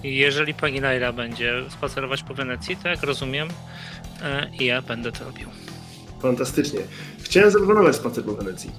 Jeżeli 0.04 0.54
pani 0.54 0.80
Lajra 0.80 1.12
będzie 1.12 1.64
spacerować 1.68 2.22
po 2.22 2.34
Wenecji, 2.34 2.76
to 2.76 2.88
jak 2.88 3.02
rozumiem, 3.02 3.48
e, 4.22 4.50
i 4.60 4.64
ja 4.64 4.82
będę 4.82 5.12
to 5.12 5.24
robił. 5.24 5.48
Fantastycznie. 6.22 6.80
Chciałem 7.22 7.50
zaproponować 7.50 7.96
spacer 7.96 8.24
po 8.24 8.32
Wenecji. 8.32 8.70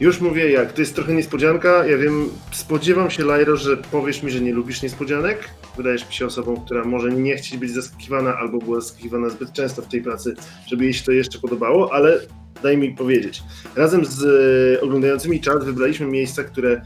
Już 0.00 0.20
mówię 0.20 0.50
jak, 0.50 0.72
to 0.72 0.80
jest 0.80 0.94
trochę 0.94 1.14
niespodzianka. 1.14 1.86
Ja 1.86 1.98
wiem, 1.98 2.28
spodziewam 2.52 3.10
się, 3.10 3.24
Lajro, 3.24 3.56
że 3.56 3.76
powiesz 3.76 4.22
mi, 4.22 4.30
że 4.30 4.40
nie 4.40 4.52
lubisz 4.52 4.82
niespodzianek. 4.82 5.48
Wydajesz 5.76 6.06
mi 6.08 6.14
się 6.14 6.26
osobą, 6.26 6.60
która 6.64 6.84
może 6.84 7.10
nie 7.10 7.36
chcieć 7.36 7.56
być 7.56 7.70
zaskakiwana 7.70 8.36
albo 8.36 8.58
była 8.58 8.80
zaskakiwana 8.80 9.28
zbyt 9.28 9.52
często 9.52 9.82
w 9.82 9.88
tej 9.88 10.02
pracy, 10.02 10.34
żeby 10.66 10.84
jej 10.84 10.94
się 10.94 11.04
to 11.04 11.12
jeszcze 11.12 11.38
podobało, 11.38 11.92
ale 11.92 12.20
daj 12.62 12.76
mi 12.76 12.94
powiedzieć. 12.94 13.42
Razem 13.76 14.04
z 14.04 14.24
e, 14.24 14.80
oglądającymi 14.80 15.40
czat 15.40 15.64
wybraliśmy 15.64 16.06
miejsca, 16.06 16.44
które 16.44 16.82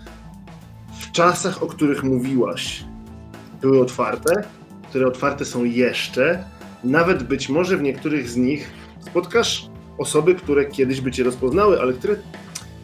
w 1.01 1.13
czasach, 1.13 1.63
o 1.63 1.67
których 1.67 2.05
mówiłaś, 2.05 2.85
były 3.61 3.81
otwarte, 3.81 4.43
które 4.89 5.07
otwarte 5.07 5.45
są 5.45 5.65
jeszcze. 5.65 6.45
Nawet 6.85 7.23
być 7.23 7.49
może 7.49 7.77
w 7.77 7.83
niektórych 7.83 8.29
z 8.29 8.37
nich 8.37 8.71
spotkasz 9.01 9.67
osoby, 9.99 10.35
które 10.35 10.65
kiedyś 10.65 11.01
by 11.01 11.13
cię 11.13 11.25
rozpoznały, 11.25 11.81
ale 11.81 11.93
które. 11.93 12.17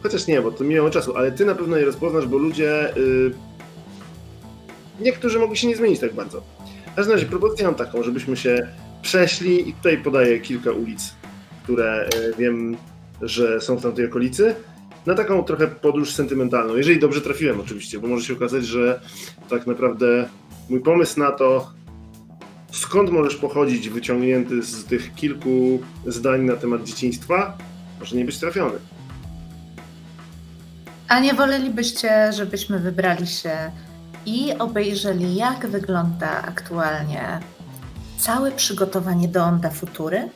Chociaż 0.03 0.27
nie, 0.27 0.41
bo 0.41 0.51
to 0.51 0.63
minęło 0.63 0.89
czasu, 0.89 1.17
ale 1.17 1.31
ty 1.31 1.45
na 1.45 1.55
pewno 1.55 1.77
je 1.77 1.85
rozpoznasz, 1.85 2.27
bo 2.27 2.37
ludzie. 2.37 2.97
y, 2.97 3.31
Niektórzy 4.99 5.39
mogli 5.39 5.57
się 5.57 5.67
nie 5.67 5.75
zmienić 5.75 5.99
tak 5.99 6.13
bardzo. 6.13 6.41
W 6.91 6.95
każdym 6.95 7.13
razie 7.13 7.25
propozycję 7.25 7.65
mam 7.65 7.75
taką, 7.75 8.03
żebyśmy 8.03 8.37
się 8.37 8.67
przeszli 9.01 9.69
i 9.69 9.73
tutaj 9.73 9.97
podaję 9.97 10.39
kilka 10.39 10.71
ulic, 10.71 11.15
które 11.63 12.09
y, 12.15 12.33
wiem, 12.37 12.77
że 13.21 13.61
są 13.61 13.75
w 13.75 13.81
tamtej 13.81 14.05
okolicy, 14.05 14.55
na 15.05 15.15
taką 15.15 15.43
trochę 15.43 15.67
podróż 15.67 16.13
sentymentalną. 16.13 16.75
Jeżeli 16.75 16.99
dobrze 16.99 17.21
trafiłem, 17.21 17.59
oczywiście, 17.59 17.99
bo 17.99 18.07
może 18.07 18.25
się 18.25 18.33
okazać, 18.33 18.65
że 18.65 19.01
tak 19.49 19.67
naprawdę 19.67 20.29
mój 20.69 20.79
pomysł 20.79 21.19
na 21.19 21.31
to, 21.31 21.71
skąd 22.71 23.09
możesz 23.09 23.35
pochodzić, 23.35 23.89
wyciągnięty 23.89 24.61
z 24.63 24.85
tych 24.85 25.15
kilku 25.15 25.81
zdań 26.05 26.41
na 26.41 26.55
temat 26.55 26.83
dzieciństwa, 26.83 27.57
może 27.99 28.15
nie 28.15 28.25
być 28.25 28.39
trafiony. 28.39 28.75
A 31.07 31.19
nie 31.19 31.33
wolelibyście, 31.33 32.33
żebyśmy 32.33 32.79
wybrali 32.79 33.27
się 33.27 33.71
i 34.25 34.53
obejrzeli, 34.59 35.35
jak 35.35 35.67
wygląda 35.67 36.41
aktualnie 36.41 37.39
całe 38.17 38.51
przygotowanie 38.51 39.27
do 39.27 39.43
Onda 39.43 39.69
Futury? 39.69 40.29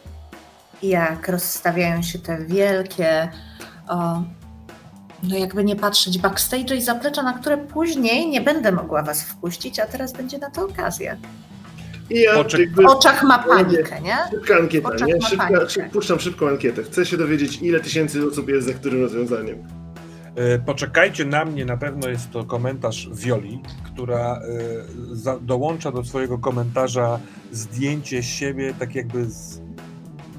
Jak 0.84 1.30
rozstawiają 1.30 2.02
się 2.02 2.20
te 2.20 2.46
wielkie, 2.46 3.30
o, 3.88 4.24
no 5.24 5.38
jakby 5.38 5.64
nie 5.64 5.76
patrzeć, 5.76 6.18
backstage 6.18 6.76
i 6.76 6.82
zaplecza, 6.82 7.24
na 7.24 7.34
które 7.34 7.58
później 7.58 8.30
nie 8.30 8.42
będę 8.42 8.72
mogła 8.72 9.04
was 9.04 9.24
wpuścić, 9.24 9.80
a 9.80 9.86
teraz 9.86 10.14
będzie 10.14 10.38
na 10.38 10.50
to 10.50 10.66
okazja. 10.66 11.18
I 12.10 12.22
ja 12.22 12.38
jakby... 12.38 12.84
W 12.84 12.86
oczach 12.86 13.24
ma 13.24 13.40
panikę, 13.40 14.02
nie? 14.02 14.18
Szybka 14.32 14.56
ankieta, 14.56 15.06
nie? 15.06 15.22
Szybka, 15.22 15.48
panikę. 15.48 15.90
puszczam 15.94 16.20
szybką 16.20 16.48
ankietę. 16.48 16.84
Chcę 16.84 17.06
się 17.06 17.18
dowiedzieć, 17.18 17.62
ile 17.62 17.80
tysięcy 17.80 18.28
osób 18.28 18.50
jest 18.50 18.68
za 18.68 18.74
którym 18.74 19.02
rozwiązaniem. 19.02 19.68
E, 20.36 20.60
Poczekajcie 20.60 21.26
na 21.26 21.46
mnie, 21.46 21.66
na 21.66 21.78
pewno 21.78 22.10
jest 22.10 22.32
to 22.32 22.44
komentarz 22.44 23.10
Wioli, 23.14 23.62
która 23.86 24.36
e, 24.36 24.40
za, 25.16 25.40
dołącza 25.40 25.92
do 25.92 26.04
swojego 26.04 26.38
komentarza 26.38 27.20
zdjęcie 27.52 28.24
siebie, 28.24 28.74
tak 28.80 28.96
jakby 28.96 29.26
z, 29.26 29.62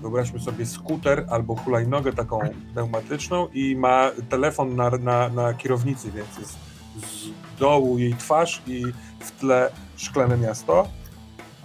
wyobraźmy 0.03 0.41
sobie 0.41 0.67
skuter 0.67 1.27
albo 1.31 1.57
hulajnogę 1.57 2.13
taką 2.13 2.41
pneumatyczną 2.73 3.49
i 3.49 3.77
ma 3.77 4.11
telefon 4.29 4.77
na, 4.77 4.91
na, 4.91 5.29
na 5.29 5.55
kierownicy, 5.55 6.11
więc 6.11 6.39
jest 6.39 6.57
z 6.97 7.59
dołu 7.61 7.99
jej 7.99 8.15
twarz 8.15 8.63
i 8.67 8.85
w 9.21 9.31
tle 9.31 9.71
szklane 9.97 10.37
miasto, 10.37 10.89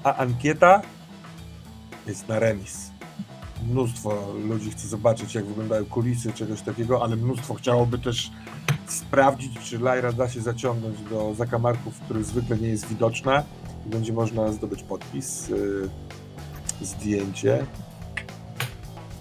a 0.04 0.16
ankieta 0.16 0.82
jest 2.08 2.28
na 2.28 2.40
remis. 2.40 2.92
mnóstwo 3.70 4.34
ludzi 4.48 4.72
chce 4.72 4.88
zobaczyć, 4.88 5.36
jak 5.36 5.46
wyglądają 5.46 5.86
kulisy, 5.86 6.34
czegoś 6.34 6.62
takiego, 6.62 7.04
ale 7.04 7.16
mnóstwo 7.16 7.54
chciałoby 7.54 8.00
też 8.00 8.32
sprawdzić, 8.88 9.60
czy 9.60 9.78
Lyra 9.78 10.12
da 10.12 10.30
się 10.30 10.42
zaciągnąć 10.42 11.02
do 11.02 11.34
zakamarków, 11.34 11.96
w 11.96 12.02
których 12.02 12.26
zwykle 12.26 12.58
nie 12.58 12.68
jest 12.68 12.88
widoczna 12.88 13.44
będzie 13.86 14.14
można 14.14 14.52
zdobyć 14.52 14.84
podpis, 14.84 15.50
yy, 15.50 15.90
zdjęcie. 16.82 17.66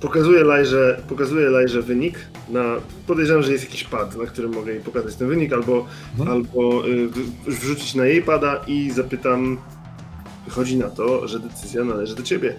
Pokazuję 0.02 0.44
Lajrze, 0.44 1.00
pokazuję 1.08 1.50
Lajrze 1.50 1.82
wynik. 1.82 2.18
Na, 2.48 2.62
podejrzewam, 3.06 3.42
że 3.42 3.52
jest 3.52 3.64
jakiś 3.64 3.84
pad, 3.84 4.16
na 4.16 4.26
którym 4.26 4.54
mogę 4.54 4.72
jej 4.72 4.80
pokazać 4.80 5.14
ten 5.14 5.28
wynik, 5.28 5.52
albo, 5.52 5.86
Mhm. 6.18 6.30
albo 6.30 6.88
y, 6.88 7.08
wrzucić 7.46 7.94
na 7.94 8.06
jej 8.06 8.22
pada 8.22 8.64
i 8.66 8.90
zapytam. 8.90 9.58
Wychodzi 10.44 10.76
na 10.76 10.90
to, 10.90 11.28
że 11.28 11.40
decyzja 11.40 11.84
należy 11.84 12.14
do 12.14 12.22
ciebie. 12.22 12.54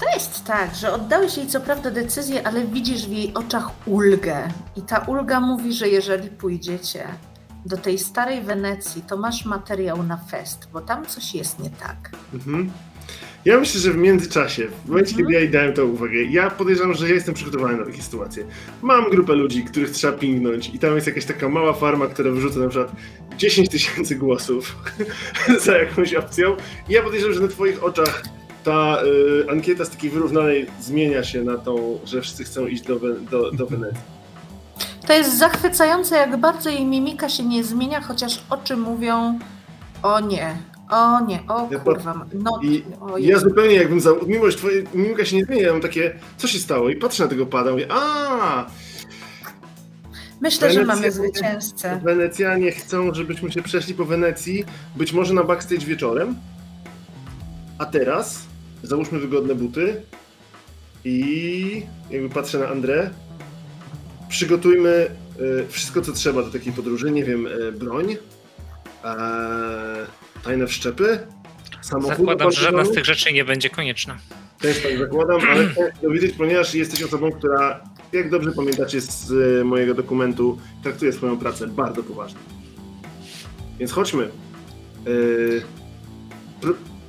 To 0.00 0.06
jest 0.14 0.44
tak, 0.44 0.74
że 0.74 0.92
oddałeś 0.92 1.36
jej 1.36 1.46
co 1.46 1.60
prawda 1.60 1.90
decyzję, 1.90 2.46
ale 2.46 2.64
widzisz 2.64 3.06
w 3.06 3.12
jej 3.12 3.34
oczach 3.34 3.70
ulgę. 3.86 4.48
I 4.76 4.82
ta 4.82 4.98
ulga 4.98 5.40
mówi, 5.40 5.72
że 5.72 5.88
jeżeli 5.88 6.28
pójdziecie 6.28 7.04
do 7.66 7.76
tej 7.76 7.98
starej 7.98 8.42
Wenecji, 8.42 9.02
to 9.02 9.16
masz 9.16 9.44
materiał 9.44 10.02
na 10.02 10.16
fest, 10.16 10.68
bo 10.72 10.80
tam 10.80 11.06
coś 11.06 11.34
jest 11.34 11.58
nie 11.58 11.70
tak. 11.70 12.10
Mhm. 12.34 12.70
Ja 13.44 13.58
myślę, 13.60 13.80
że 13.80 13.90
w 13.92 13.96
międzyczasie, 13.96 14.68
w 14.84 14.88
momencie, 14.88 15.10
Mhm. 15.10 15.18
kiedy 15.18 15.32
ja 15.32 15.40
jej 15.40 15.50
dałem 15.50 15.72
tę 15.72 15.84
uwagę, 15.84 16.22
ja 16.22 16.50
podejrzewam, 16.50 16.94
że 16.94 17.08
ja 17.08 17.14
jestem 17.14 17.34
przygotowany 17.34 17.76
na 17.78 17.84
takie 17.84 18.02
sytuacje. 18.02 18.44
Mam 18.82 19.10
grupę 19.10 19.32
ludzi, 19.34 19.64
których 19.64 19.90
trzeba 19.90 20.12
pingnąć 20.18 20.70
i 20.74 20.78
tam 20.78 20.94
jest 20.94 21.06
jakaś 21.06 21.24
taka 21.24 21.48
mała 21.48 21.72
farma, 21.72 22.06
która 22.06 22.30
wyrzuca 22.30 22.60
na 22.60 22.68
przykład 22.68 22.92
10 23.36 23.68
tysięcy 23.68 24.14
głosów 24.16 24.76
za 25.64 25.78
jakąś 25.78 26.14
opcją. 26.14 26.56
I 26.88 26.92
ja 26.92 27.02
podejrzewam, 27.02 27.34
że 27.34 27.40
na 27.40 27.48
twoich 27.48 27.84
oczach 27.84 28.22
ta 28.64 29.02
y, 29.46 29.50
ankieta 29.50 29.84
z 29.84 29.90
takiej 29.90 30.10
wyrównanej 30.10 30.66
zmienia 30.80 31.24
się 31.24 31.42
na 31.42 31.56
tą, 31.58 31.98
że 32.04 32.20
wszyscy 32.20 32.44
chcą 32.44 32.66
iść 32.66 32.82
do, 32.82 33.00
do, 33.30 33.50
do 33.52 33.66
Wenecji. 33.66 34.13
To 35.06 35.12
jest 35.12 35.38
zachwycające, 35.38 36.16
jak 36.16 36.36
bardzo 36.36 36.70
jej 36.70 36.86
mimika 36.86 37.28
się 37.28 37.42
nie 37.42 37.64
zmienia, 37.64 38.00
chociaż 38.00 38.42
oczy 38.50 38.76
mówią 38.76 39.38
o 40.02 40.20
nie, 40.20 40.56
o 40.90 41.20
nie, 41.20 41.42
o 41.48 41.68
kurwa, 41.84 42.26
no 42.34 42.60
I 42.62 42.84
o 43.00 43.18
ja 43.18 43.38
zupełnie 43.38 43.74
jakbym, 43.74 44.00
za, 44.00 44.10
mimo 44.26 44.50
że 44.50 44.56
twoja 44.56 44.82
mimika 44.94 45.24
się 45.24 45.36
nie 45.36 45.44
zmienia, 45.44 45.62
ja 45.62 45.72
mam 45.72 45.80
takie, 45.80 46.18
co 46.36 46.48
się 46.48 46.58
stało? 46.58 46.90
I 46.90 46.96
patrzę 46.96 47.22
na 47.22 47.28
tego 47.28 47.46
pada, 47.46 47.70
mówię, 47.70 47.86
a 47.90 48.66
Myślę, 50.40 50.72
że 50.72 50.84
mamy 50.84 51.10
zwycięzcę. 51.12 52.00
Wenecjanie 52.04 52.72
chcą, 52.72 53.14
żebyśmy 53.14 53.52
się 53.52 53.62
przeszli 53.62 53.94
po 53.94 54.04
Wenecji, 54.04 54.64
być 54.96 55.12
może 55.12 55.34
na 55.34 55.44
backstage 55.44 55.86
wieczorem. 55.86 56.36
A 57.78 57.86
teraz 57.86 58.42
załóżmy 58.82 59.18
wygodne 59.18 59.54
buty 59.54 60.02
i 61.04 61.86
jakby 62.10 62.28
patrzę 62.28 62.58
na 62.58 62.68
Andrę. 62.68 63.10
Przygotujmy 64.34 64.90
e, 64.90 65.68
wszystko, 65.68 66.00
co 66.00 66.12
trzeba 66.12 66.42
do 66.42 66.50
takiej 66.50 66.72
podróży. 66.72 67.10
Nie 67.10 67.24
wiem, 67.24 67.46
e, 67.46 67.72
broń, 67.72 68.16
e, 69.04 69.16
tajne 70.44 70.66
wszczepy, 70.66 71.18
samochód. 71.80 72.18
Zakładam, 72.18 72.50
że 72.50 72.60
żadna 72.60 72.84
z 72.84 72.92
tych 72.92 73.04
rzeczy 73.04 73.32
nie 73.32 73.44
będzie 73.44 73.70
konieczna. 73.70 74.18
Też 74.60 74.82
tak 74.82 74.98
zakładam, 74.98 75.40
ale 75.50 75.66
chcę 75.68 75.92
dowiedzieć, 76.02 76.34
ponieważ 76.38 76.74
jesteś 76.74 77.02
osobą, 77.02 77.32
która, 77.32 77.80
jak 78.12 78.30
dobrze 78.30 78.52
pamiętacie 78.52 79.00
z 79.00 79.32
mojego 79.64 79.94
dokumentu, 79.94 80.58
traktuje 80.82 81.12
swoją 81.12 81.38
pracę 81.38 81.66
bardzo 81.66 82.02
poważnie. 82.02 82.40
Więc 83.78 83.92
chodźmy. 83.92 84.28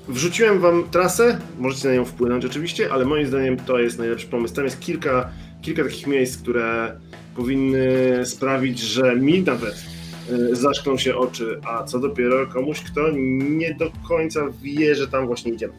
Wrzuciłem 0.07 0.59
wam 0.59 0.89
trasę, 0.91 1.39
możecie 1.59 1.87
na 1.87 1.93
nią 1.95 2.05
wpłynąć 2.05 2.45
oczywiście, 2.45 2.93
ale 2.93 3.05
moim 3.05 3.27
zdaniem 3.27 3.57
to 3.57 3.79
jest 3.79 3.97
najlepszy 3.97 4.27
pomysł. 4.27 4.55
Tam 4.55 4.63
jest 4.63 4.79
kilka, 4.79 5.29
kilka 5.65 5.83
takich 5.83 6.07
miejsc, 6.07 6.37
które 6.37 6.99
powinny 7.35 7.87
sprawić, 8.25 8.79
że 8.79 9.15
mi 9.15 9.41
nawet 9.41 9.85
yy, 10.29 10.55
zaszklą 10.55 10.97
się 10.97 11.15
oczy, 11.15 11.61
a 11.63 11.83
co 11.83 11.99
dopiero 11.99 12.47
komuś, 12.47 12.81
kto 12.81 13.01
nie 13.39 13.73
do 13.73 13.91
końca 14.07 14.39
wie, 14.61 14.95
że 14.95 15.07
tam 15.07 15.27
właśnie 15.27 15.51
idziemy. 15.51 15.73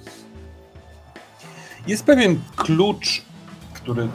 Jest 1.87 2.05
pewien 2.05 2.41
klucz, 2.57 3.23
który 3.75 4.09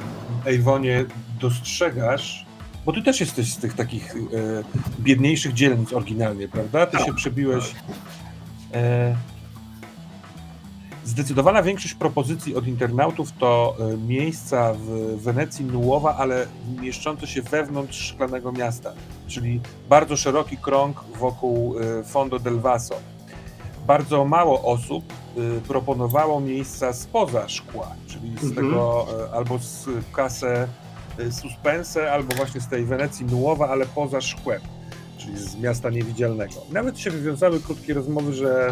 Ejwonie 0.46 1.06
dostrzegasz, 1.42 2.46
bo 2.86 2.94
ty 2.94 3.02
też 3.02 3.20
jesteś 3.20 3.54
z 3.54 3.58
tych 3.58 3.74
takich 3.74 4.16
e, 4.16 4.64
biedniejszych 5.00 5.54
dzielnic 5.54 5.94
oryginalnie, 5.94 6.48
prawda? 6.48 6.86
Ty 6.86 6.98
się 6.98 7.14
przebiłeś. 7.14 7.72
E, 8.74 9.16
zdecydowana 11.06 11.64
większość 11.64 11.94
propozycji 11.94 12.56
od 12.56 12.68
internautów 12.68 13.32
to 13.40 13.76
e, 13.80 13.98
miejsca 13.98 14.74
w 14.74 14.88
Wenecji 15.22 15.66
Nułowa, 15.66 16.16
ale 16.18 16.48
mieszczące 16.82 17.28
się 17.28 17.42
wewnątrz 17.42 18.08
szklanego 18.08 18.52
miasta, 18.52 18.94
czyli 19.28 19.60
bardzo 19.90 20.18
szeroki 20.18 20.58
krąg 20.58 21.04
wokół 21.20 21.76
e, 21.80 22.04
Fondo 22.04 22.40
del 22.40 22.60
Vaso. 22.60 22.96
Bardzo 23.88 24.26
mało 24.26 24.64
osób 24.64 25.04
y, 25.38 25.62
proponowało 25.68 26.40
miejsca 26.40 26.94
spoza 26.94 27.50
szkła, 27.50 27.88
czyli 28.08 28.30
z 28.30 28.44
Mhm. 28.44 28.56
tego 28.56 29.08
albo 29.34 29.60
z 29.60 29.86
kasę 30.14 30.68
Suspense, 31.32 32.12
albo 32.12 32.36
właśnie 32.36 32.62
z 32.62 32.68
tej 32.68 32.86
Wenecji 32.86 33.26
Nułowa, 33.26 33.70
ale 33.70 33.86
poza 33.86 34.22
szkłem, 34.22 34.62
czyli 35.18 35.38
z 35.38 35.56
miasta 35.56 35.90
niewidzialnego. 35.90 36.54
Nawet 36.72 37.00
się 37.00 37.12
wywiązały 37.12 37.60
krótkie 37.60 37.94
rozmowy, 37.94 38.34
że 38.34 38.72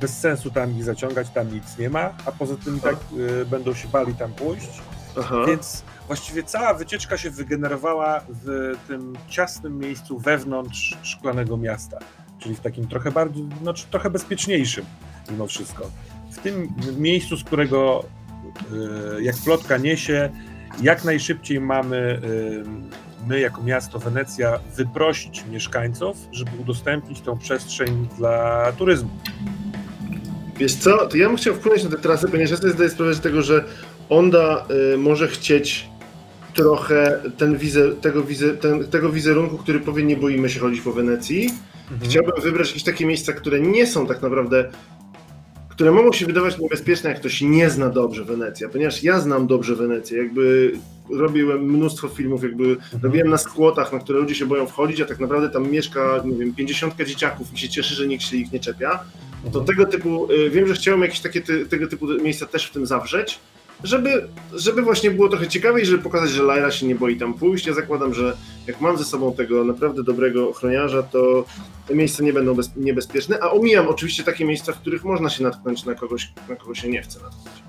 bez 0.00 0.18
sensu 0.18 0.50
tam 0.50 0.70
ich 0.70 0.84
zaciągać, 0.84 1.30
tam 1.30 1.54
nic 1.54 1.78
nie 1.78 1.90
ma, 1.90 2.14
a 2.26 2.32
poza 2.32 2.56
tym 2.56 2.80
tak 2.80 2.96
y, 3.18 3.46
będą 3.46 3.74
się 3.74 3.88
bali 3.88 4.14
tam 4.14 4.32
pójść. 4.32 4.82
Aha. 5.18 5.44
Więc 5.46 5.82
właściwie 6.06 6.42
cała 6.42 6.74
wycieczka 6.74 7.16
się 7.16 7.30
wygenerowała 7.30 8.20
w 8.28 8.74
tym 8.88 9.16
ciasnym 9.28 9.78
miejscu 9.78 10.18
wewnątrz 10.18 10.96
szklanego 11.02 11.56
miasta, 11.56 11.98
czyli 12.38 12.54
w 12.54 12.60
takim 12.60 12.88
trochę 12.88 13.10
bardziej, 13.10 13.48
no, 13.62 13.74
czy 13.74 13.86
trochę 13.86 14.10
bezpieczniejszym 14.10 14.84
mimo 15.30 15.46
wszystko. 15.46 15.90
W 16.30 16.38
tym 16.38 16.68
miejscu, 16.98 17.36
z 17.36 17.44
którego 17.44 18.04
y, 19.18 19.22
jak 19.22 19.36
plotka 19.44 19.76
niesie, 19.76 20.30
jak 20.82 21.04
najszybciej 21.04 21.60
mamy 21.60 22.20
y, 22.24 22.94
my 23.26 23.40
jako 23.40 23.62
miasto 23.62 23.98
Wenecja 23.98 24.58
wyprosić 24.76 25.44
mieszkańców, 25.50 26.16
żeby 26.32 26.50
udostępnić 26.60 27.20
tą 27.20 27.38
przestrzeń 27.38 28.08
dla 28.18 28.72
turyzmu. 28.72 29.10
Wiesz 30.58 30.74
co, 30.74 31.06
to 31.06 31.16
ja 31.16 31.28
bym 31.28 31.36
chciał 31.36 31.54
wpłynąć 31.54 31.84
na 31.84 31.90
tę 31.90 31.96
trasę, 31.96 32.28
ponieważ 32.28 32.50
ja 32.50 32.56
sobie 32.56 32.72
zdaję 32.72 32.90
sprawę 32.90 33.14
z 33.14 33.20
tego, 33.20 33.42
że 33.42 33.64
Onda 34.08 34.66
y, 34.94 34.98
może 34.98 35.28
chcieć 35.28 35.88
trochę 36.54 37.20
ten 37.36 37.56
wizer, 37.56 37.96
tego, 37.96 38.22
wizer, 38.22 38.58
ten, 38.58 38.84
tego 38.84 39.10
wizerunku, 39.10 39.58
który 39.58 39.80
powie 39.80 40.04
nie 40.04 40.16
boimy 40.16 40.50
się 40.50 40.60
chodzić 40.60 40.80
po 40.80 40.92
Wenecji. 40.92 41.50
Chciałbym 42.02 42.42
wybrać 42.42 42.68
jakieś 42.68 42.82
takie 42.82 43.06
miejsca, 43.06 43.32
które 43.32 43.60
nie 43.60 43.86
są 43.86 44.06
tak 44.06 44.22
naprawdę, 44.22 44.70
które 45.68 45.92
mogą 45.92 46.12
się 46.12 46.26
wydawać 46.26 46.58
niebezpieczne, 46.58 47.10
jak 47.10 47.18
ktoś 47.18 47.40
nie 47.40 47.70
zna 47.70 47.88
dobrze 47.90 48.24
Wenecja, 48.24 48.68
ponieważ 48.68 49.02
ja 49.02 49.20
znam 49.20 49.46
dobrze 49.46 49.76
Wenecję, 49.76 50.18
jakby 50.18 50.72
robiłem 51.10 51.62
mnóstwo 51.62 52.08
filmów, 52.08 52.42
jakby 52.42 52.76
robiłem 53.02 53.28
na 53.28 53.38
skłotach, 53.38 53.92
na 53.92 53.98
które 53.98 54.18
ludzie 54.18 54.34
się 54.34 54.46
boją 54.46 54.66
wchodzić, 54.66 55.00
a 55.00 55.04
tak 55.04 55.20
naprawdę 55.20 55.50
tam 55.50 55.70
mieszka, 55.70 56.22
nie 56.24 56.36
wiem, 56.36 56.54
50 56.54 56.94
dzieciaków 56.96 57.52
i 57.54 57.58
się 57.58 57.68
cieszy, 57.68 57.94
że 57.94 58.06
nikt 58.06 58.24
się 58.24 58.36
ich 58.36 58.52
nie 58.52 58.60
czepia. 58.60 59.04
To 59.52 59.60
tego 59.60 59.86
typu, 59.86 60.32
y, 60.32 60.50
wiem, 60.50 60.68
że 60.68 60.74
chciałem 60.74 61.02
jakieś 61.02 61.20
takie 61.20 61.40
ty, 61.40 61.66
tego 61.66 61.86
typu 61.86 62.06
miejsca 62.06 62.46
też 62.46 62.66
w 62.66 62.70
tym 62.70 62.86
zawrzeć, 62.86 63.40
żeby, 63.84 64.28
żeby 64.52 64.82
właśnie 64.82 65.10
było 65.10 65.28
trochę 65.28 65.48
ciekawiej, 65.48 65.86
żeby 65.86 66.02
pokazać, 66.02 66.30
że 66.30 66.42
Lyra 66.42 66.70
się 66.70 66.86
nie 66.86 66.94
boi 66.94 67.16
tam 67.16 67.34
pójść. 67.34 67.66
Ja 67.66 67.74
zakładam, 67.74 68.14
że 68.14 68.36
jak 68.66 68.80
mam 68.80 68.98
ze 68.98 69.04
sobą 69.04 69.34
tego 69.34 69.64
naprawdę 69.64 70.02
dobrego 70.02 70.48
ochroniarza, 70.48 71.02
to 71.02 71.44
te 71.88 71.94
miejsca 71.94 72.24
nie 72.24 72.32
będą 72.32 72.54
bez, 72.54 72.76
niebezpieczne, 72.76 73.38
a 73.40 73.50
omijam 73.50 73.88
oczywiście 73.88 74.24
takie 74.24 74.44
miejsca, 74.44 74.72
w 74.72 74.80
których 74.80 75.04
można 75.04 75.30
się 75.30 75.42
natknąć 75.42 75.84
na 75.84 75.94
kogoś, 75.94 76.32
na 76.48 76.56
kogo 76.56 76.74
się 76.74 76.88
nie 76.88 77.02
chce 77.02 77.20
natknąć. 77.20 77.63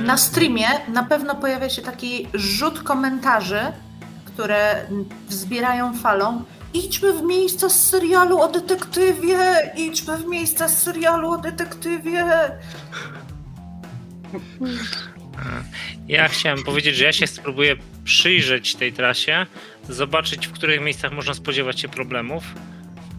Na 0.00 0.16
streamie 0.16 0.66
na 0.88 1.02
pewno 1.02 1.34
pojawia 1.34 1.68
się 1.68 1.82
taki 1.82 2.28
rzut 2.34 2.82
komentarzy, 2.82 3.60
które 4.24 4.86
wzbierają 5.28 5.94
falą. 5.94 6.44
Idźmy 6.74 7.12
w 7.12 7.22
miejsca 7.22 7.68
z 7.68 7.88
serialu 7.88 8.40
o 8.40 8.48
detektywie! 8.48 9.38
Idźmy 9.76 10.18
w 10.18 10.26
miejsca 10.26 10.68
z 10.68 10.82
serialu 10.82 11.30
o 11.30 11.38
detektywie! 11.38 12.24
Ja 16.08 16.28
chciałem 16.28 16.64
powiedzieć, 16.64 16.96
że 16.96 17.04
ja 17.04 17.12
się 17.12 17.26
spróbuję 17.26 17.76
przyjrzeć 18.04 18.74
tej 18.74 18.92
trasie, 18.92 19.46
zobaczyć, 19.88 20.46
w 20.46 20.52
których 20.52 20.80
miejscach 20.80 21.12
można 21.12 21.34
spodziewać 21.34 21.80
się 21.80 21.88
problemów. 21.88 22.44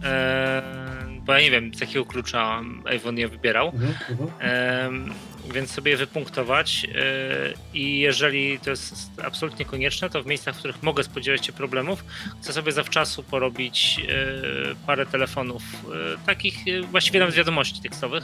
Eee, 0.04 1.22
bo 1.22 1.34
ja 1.34 1.40
nie 1.40 1.52
wiem, 1.52 1.74
z 1.74 1.82
jakiego 1.82 2.06
klucza 2.06 2.62
Avon 2.96 3.18
je 3.18 3.28
wybierał. 3.28 3.68
Mhm, 3.68 3.94
mhm. 4.10 4.30
Em, 4.40 5.14
więc 5.54 5.72
sobie 5.72 5.92
je 5.92 5.98
wypunktować 5.98 6.88
e, 6.96 7.54
i 7.74 8.00
jeżeli 8.00 8.60
to 8.60 8.70
jest 8.70 8.94
absolutnie 9.24 9.66
konieczne, 9.66 10.10
to 10.10 10.24
w 10.24 10.26
miejscach, 10.26 10.56
w 10.56 10.60
których 10.60 10.84
mogę 10.84 11.04
spodziewać 11.04 11.46
się 11.46 11.54
problemów, 11.54 12.04
chcę 12.42 12.54
sobie 12.54 12.72
zawczasu 12.72 13.24
porobić 13.24 14.02
e, 14.10 14.76
parę 14.86 15.06
telefonów, 15.06 15.64
e, 15.64 16.26
takich 16.26 16.56
właściwie 16.92 17.20
nawet 17.20 17.36
wiadomości 17.36 17.82
tekstowych, 17.82 18.24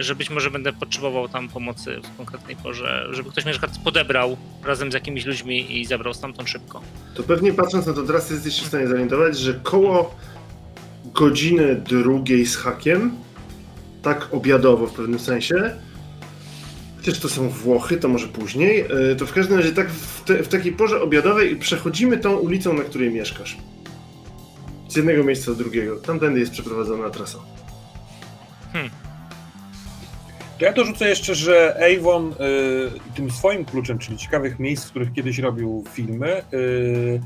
że 0.00 0.14
być 0.14 0.30
może 0.30 0.50
będę 0.50 0.72
potrzebował 0.72 1.28
tam 1.28 1.48
pomocy 1.48 2.00
w 2.14 2.16
konkretnej 2.16 2.56
porze, 2.56 3.06
żeby 3.10 3.30
ktoś 3.30 3.44
mnie 3.44 3.52
na 3.52 3.58
przykład 3.58 3.84
podebrał 3.84 4.36
razem 4.64 4.90
z 4.90 4.94
jakimiś 4.94 5.26
ludźmi 5.26 5.78
i 5.78 5.84
zabrał 5.84 6.14
stamtąd 6.14 6.48
szybko. 6.48 6.82
To 7.14 7.22
pewnie 7.22 7.52
patrząc 7.52 7.86
na 7.86 7.92
to 7.92 8.02
teraz 8.02 8.30
jesteś 8.30 8.60
w 8.60 8.66
stanie 8.66 8.88
zorientować, 8.88 9.38
że 9.38 9.54
koło 9.54 10.14
godziny 11.04 11.74
drugiej 11.74 12.46
z 12.46 12.56
hakiem, 12.56 13.16
tak 14.02 14.28
obiadowo 14.34 14.86
w 14.86 14.94
pewnym 14.94 15.18
sensie, 15.18 15.76
chociaż 17.00 17.18
to 17.18 17.28
są 17.28 17.48
Włochy, 17.48 17.96
to 17.96 18.08
może 18.08 18.28
później, 18.28 18.84
y, 19.12 19.16
to 19.16 19.26
w 19.26 19.32
każdym 19.32 19.56
razie 19.56 19.72
tak 19.72 19.90
w, 19.90 20.24
te, 20.24 20.42
w 20.42 20.48
takiej 20.48 20.72
porze 20.72 21.02
obiadowej 21.02 21.56
przechodzimy 21.56 22.18
tą 22.18 22.36
ulicą, 22.36 22.74
na 22.74 22.82
której 22.82 23.10
mieszkasz. 23.10 23.56
Z 24.88 24.96
jednego 24.96 25.24
miejsca 25.24 25.50
do 25.50 25.56
drugiego. 25.56 25.96
Tamtędy 25.96 26.40
jest 26.40 26.52
przeprowadzona 26.52 27.10
trasa. 27.10 27.38
To 30.58 30.64
ja 30.64 30.72
dorzucę 30.72 31.08
jeszcze, 31.08 31.34
że 31.34 31.80
Avon 31.98 32.32
y, 32.32 32.34
tym 33.14 33.30
swoim 33.30 33.64
kluczem, 33.64 33.98
czyli 33.98 34.16
ciekawych 34.16 34.58
miejsc, 34.58 34.84
w 34.84 34.90
których 34.90 35.12
kiedyś 35.12 35.38
robił 35.38 35.84
filmy, 35.92 36.42
y, 36.54 37.20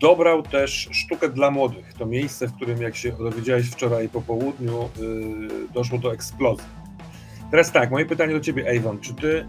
dobrał 0.00 0.42
też 0.42 0.88
sztukę 0.92 1.28
dla 1.28 1.50
młodych. 1.50 1.94
To 1.94 2.06
miejsce, 2.06 2.46
w 2.46 2.56
którym, 2.56 2.82
jak 2.82 2.96
się 2.96 3.12
dowiedziałeś 3.12 3.66
wczoraj 3.70 4.08
po 4.08 4.22
południu, 4.22 4.88
y, 5.00 5.72
doszło 5.74 5.98
do 5.98 6.12
eksplozji. 6.12 6.79
Teraz 7.50 7.72
tak, 7.72 7.90
moje 7.90 8.06
pytanie 8.06 8.34
do 8.34 8.40
ciebie, 8.40 8.78
Avon. 8.78 9.00
Czy 9.00 9.14
ty, 9.14 9.46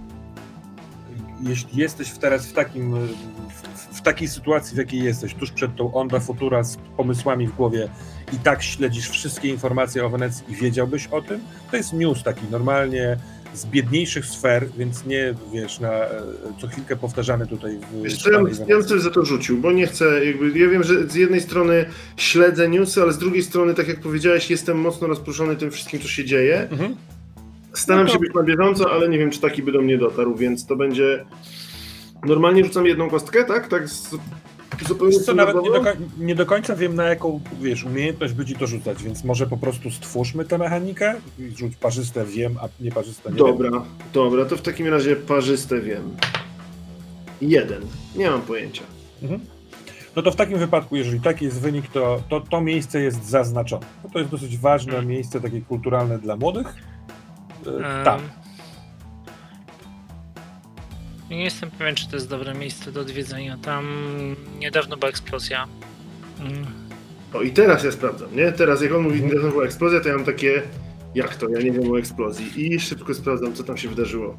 jeśli 1.43 1.77
jesteś 1.77 2.11
teraz 2.11 2.47
w, 2.47 2.53
takim, 2.53 3.07
w, 3.49 3.97
w 3.97 4.01
takiej 4.01 4.27
sytuacji, 4.27 4.75
w 4.75 4.77
jakiej 4.77 5.03
jesteś, 5.03 5.33
tuż 5.33 5.51
przed 5.51 5.75
tą 5.75 5.93
Onda 5.93 6.19
Futura 6.19 6.63
z 6.63 6.77
pomysłami 6.97 7.47
w 7.47 7.55
głowie 7.55 7.89
i 8.33 8.37
tak 8.37 8.63
śledzisz 8.63 9.09
wszystkie 9.09 9.47
informacje 9.47 10.05
o 10.05 10.09
Wenecji 10.09 10.45
i 10.49 10.55
wiedziałbyś 10.55 11.07
o 11.07 11.21
tym? 11.21 11.39
To 11.71 11.77
jest 11.77 11.93
news 11.93 12.23
taki 12.23 12.41
normalnie 12.51 13.17
z 13.53 13.65
biedniejszych 13.65 14.25
sfer, 14.25 14.67
więc 14.77 15.05
nie 15.05 15.33
wiesz, 15.53 15.79
na 15.79 15.91
e, 15.91 16.21
co 16.61 16.67
chwilkę 16.67 16.95
powtarzany 16.95 17.47
tutaj 17.47 17.79
w 17.91 18.03
Wiesz 18.03 18.25
ja, 18.67 18.75
bym 18.75 18.85
coś 18.85 19.01
za 19.01 19.09
to 19.09 19.25
rzucił, 19.25 19.57
bo 19.57 19.71
nie 19.71 19.87
chcę, 19.87 20.25
jakby, 20.25 20.59
ja 20.59 20.69
wiem, 20.69 20.83
że 20.83 21.09
z 21.09 21.15
jednej 21.15 21.41
strony 21.41 21.85
śledzę 22.17 22.69
newsy, 22.69 23.01
ale 23.01 23.13
z 23.13 23.17
drugiej 23.17 23.43
strony, 23.43 23.73
tak 23.73 23.87
jak 23.87 23.99
powiedziałeś, 23.99 24.49
jestem 24.49 24.77
mocno 24.77 25.07
rozproszony 25.07 25.55
tym 25.55 25.71
wszystkim, 25.71 25.99
co 25.99 26.07
się 26.07 26.25
dzieje. 26.25 26.67
Mhm. 26.69 26.95
Staram 27.73 28.05
No 28.05 28.13
się 28.13 28.19
być 28.19 28.33
na 28.33 28.43
bieżąco, 28.43 28.91
ale 28.91 29.09
nie 29.09 29.17
wiem, 29.17 29.31
czy 29.31 29.41
taki 29.41 29.63
by 29.63 29.71
do 29.71 29.81
mnie 29.81 29.97
dotarł, 29.97 30.35
więc 30.35 30.65
to 30.65 30.75
będzie... 30.75 31.25
Normalnie 32.25 32.63
rzucam 32.63 32.85
jedną 32.85 33.09
kostkę, 33.09 33.45
tak? 33.45 33.67
Tak 33.67 33.89
z... 33.89 34.15
zupełnie 34.87 35.17
Wiesz 35.17 35.25
co, 35.25 35.33
nawet 35.33 35.55
nie 35.55 35.71
do, 35.71 35.83
nie 36.17 36.35
do 36.35 36.45
końca 36.45 36.75
wiem, 36.75 36.95
na 36.95 37.03
jaką 37.03 37.41
wiesz, 37.61 37.83
umiejętność 37.83 38.33
ci 38.47 38.55
to 38.55 38.67
rzucać, 38.67 39.03
więc 39.03 39.23
może 39.23 39.47
po 39.47 39.57
prostu 39.57 39.91
stwórzmy 39.91 40.45
tę 40.45 40.57
mechanikę 40.57 41.15
i 41.39 41.57
rzuć 41.57 41.75
parzyste 41.75 42.25
wiem, 42.25 42.55
a 42.61 42.83
nie 42.83 42.91
parzyste 42.91 43.29
nie 43.29 43.35
wiem. 43.35 43.47
Dobra, 43.47 43.69
dobra, 44.13 44.45
to 44.45 44.57
w 44.57 44.61
takim 44.61 44.87
razie 44.87 45.15
parzyste 45.15 45.81
wiem. 45.81 46.15
Jeden. 47.41 47.81
Nie 48.15 48.29
mam 48.29 48.41
pojęcia. 48.41 48.83
Mhm. 49.21 49.41
No 50.15 50.21
to 50.21 50.31
w 50.31 50.35
takim 50.35 50.57
wypadku, 50.57 50.95
jeżeli 50.95 51.21
taki 51.21 51.45
jest 51.45 51.61
wynik, 51.61 51.87
to 51.87 52.23
to, 52.29 52.41
to 52.41 52.61
miejsce 52.61 53.01
jest 53.01 53.29
zaznaczone. 53.29 53.85
No 54.03 54.09
to 54.13 54.19
jest 54.19 54.31
dosyć 54.31 54.57
ważne 54.57 55.05
miejsce 55.05 55.41
takie 55.41 55.61
kulturalne 55.61 56.19
dla 56.19 56.35
młodych. 56.35 56.75
E, 57.67 58.03
Tam. 58.03 58.21
Nie 61.29 61.43
jestem 61.43 61.71
pewien, 61.71 61.95
czy 61.95 62.09
to 62.09 62.15
jest 62.15 62.29
dobre 62.29 62.53
miejsce 62.53 62.91
do 62.91 63.01
odwiedzenia. 63.01 63.57
Tam 63.57 63.85
niedawno 64.59 64.97
była 64.97 65.09
eksplozja. 65.09 65.67
Mm. 66.39 66.65
O 67.33 67.41
i 67.41 67.51
teraz 67.51 67.83
ja 67.83 67.91
sprawdzam, 67.91 68.35
nie? 68.35 68.51
Teraz 68.51 68.81
jak 68.81 68.93
on 68.93 69.01
mówi, 69.01 69.23
Mhm. 69.23 69.41
że 69.41 69.49
była 69.49 69.65
eksplozja, 69.65 69.99
to 70.01 70.09
ja 70.09 70.15
mam 70.15 70.25
takie... 70.25 70.61
Jak 71.15 71.35
to? 71.35 71.49
Ja 71.49 71.59
nie 71.61 71.71
wiem 71.71 71.91
o 71.91 71.99
eksplozji. 71.99 72.73
I 72.73 72.79
szybko 72.79 73.13
sprawdzam, 73.13 73.53
co 73.53 73.63
tam 73.63 73.77
się 73.77 73.89
wydarzyło. 73.89 74.37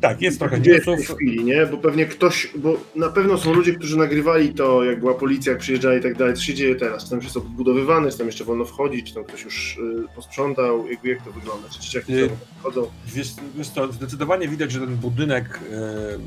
Tak, 0.00 0.22
jest 0.22 0.38
trochę 0.38 0.56
jest 0.56 0.82
w 0.82 0.84
tej 0.84 0.96
newsów. 0.96 1.16
chwili, 1.16 1.44
nie? 1.44 1.66
Bo 1.66 1.76
pewnie 1.76 2.06
ktoś, 2.06 2.48
bo 2.56 2.76
na 2.96 3.08
pewno 3.08 3.38
są 3.38 3.52
ludzie, 3.54 3.74
którzy 3.74 3.98
nagrywali 3.98 4.54
to, 4.54 4.84
jak 4.84 5.00
była 5.00 5.14
policja, 5.14 5.52
jak 5.52 5.60
przyjeżdżała 5.60 5.94
i 5.94 6.02
tak 6.02 6.18
dalej, 6.18 6.34
co 6.34 6.42
się 6.42 6.54
dzieje 6.54 6.74
teraz, 6.74 7.04
czy 7.04 7.10
tam 7.10 7.20
jest 7.20 7.36
odbudowywane, 7.36 8.10
czy 8.10 8.18
tam 8.18 8.26
jeszcze 8.26 8.44
wolno 8.44 8.64
wchodzić, 8.64 9.08
czy 9.08 9.14
tam 9.14 9.24
ktoś 9.24 9.44
już 9.44 9.76
y, 9.76 10.04
posprzątał, 10.14 10.86
jakby 10.90 11.08
jak 11.08 11.22
to 11.22 11.32
wygląda, 11.32 11.68
czy 11.68 11.80
dzieciaki 11.80 12.12
Y- 12.14 12.28
tam 12.28 12.36
chodzą. 12.62 12.86
Wiesz, 13.06 13.28
wiesz 13.56 13.68
co, 13.68 13.92
zdecydowanie 13.92 14.48
widać, 14.48 14.72
że 14.72 14.80
ten 14.80 14.96
budynek 14.96 15.60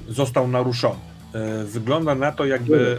e, 0.07 0.13
został 0.13 0.47
naruszony. 0.47 0.99
E, 1.34 1.63
wygląda 1.65 2.15
na 2.15 2.32
to, 2.32 2.45
jakby 2.45 2.97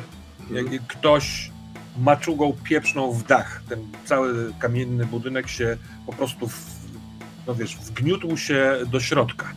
jak 0.50 0.66
ktoś 0.86 1.50
maczugą 1.98 2.56
pieprzną 2.64 3.12
w 3.12 3.26
dach. 3.26 3.62
Ten 3.68 3.78
cały 4.04 4.52
kamienny 4.58 5.06
budynek 5.06 5.48
się 5.48 5.76
po 6.06 6.12
prostu, 6.12 6.48
w, 6.48 6.54
no 7.46 7.54
wiesz, 7.54 7.76
wgniótł 7.76 8.36
się 8.36 8.76
do 8.90 9.00
środka. 9.00 9.52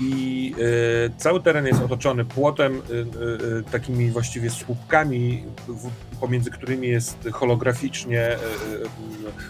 I 0.00 0.54
e, 0.58 1.10
cały 1.18 1.42
teren 1.42 1.66
jest 1.66 1.82
otoczony 1.82 2.24
płotem, 2.24 2.72
e, 2.74 3.58
e, 3.58 3.62
takimi 3.62 4.10
właściwie 4.10 4.50
słupkami, 4.50 5.44
w, 5.68 5.90
pomiędzy 6.20 6.50
którymi 6.50 6.88
jest 6.88 7.28
holograficznie 7.32 8.36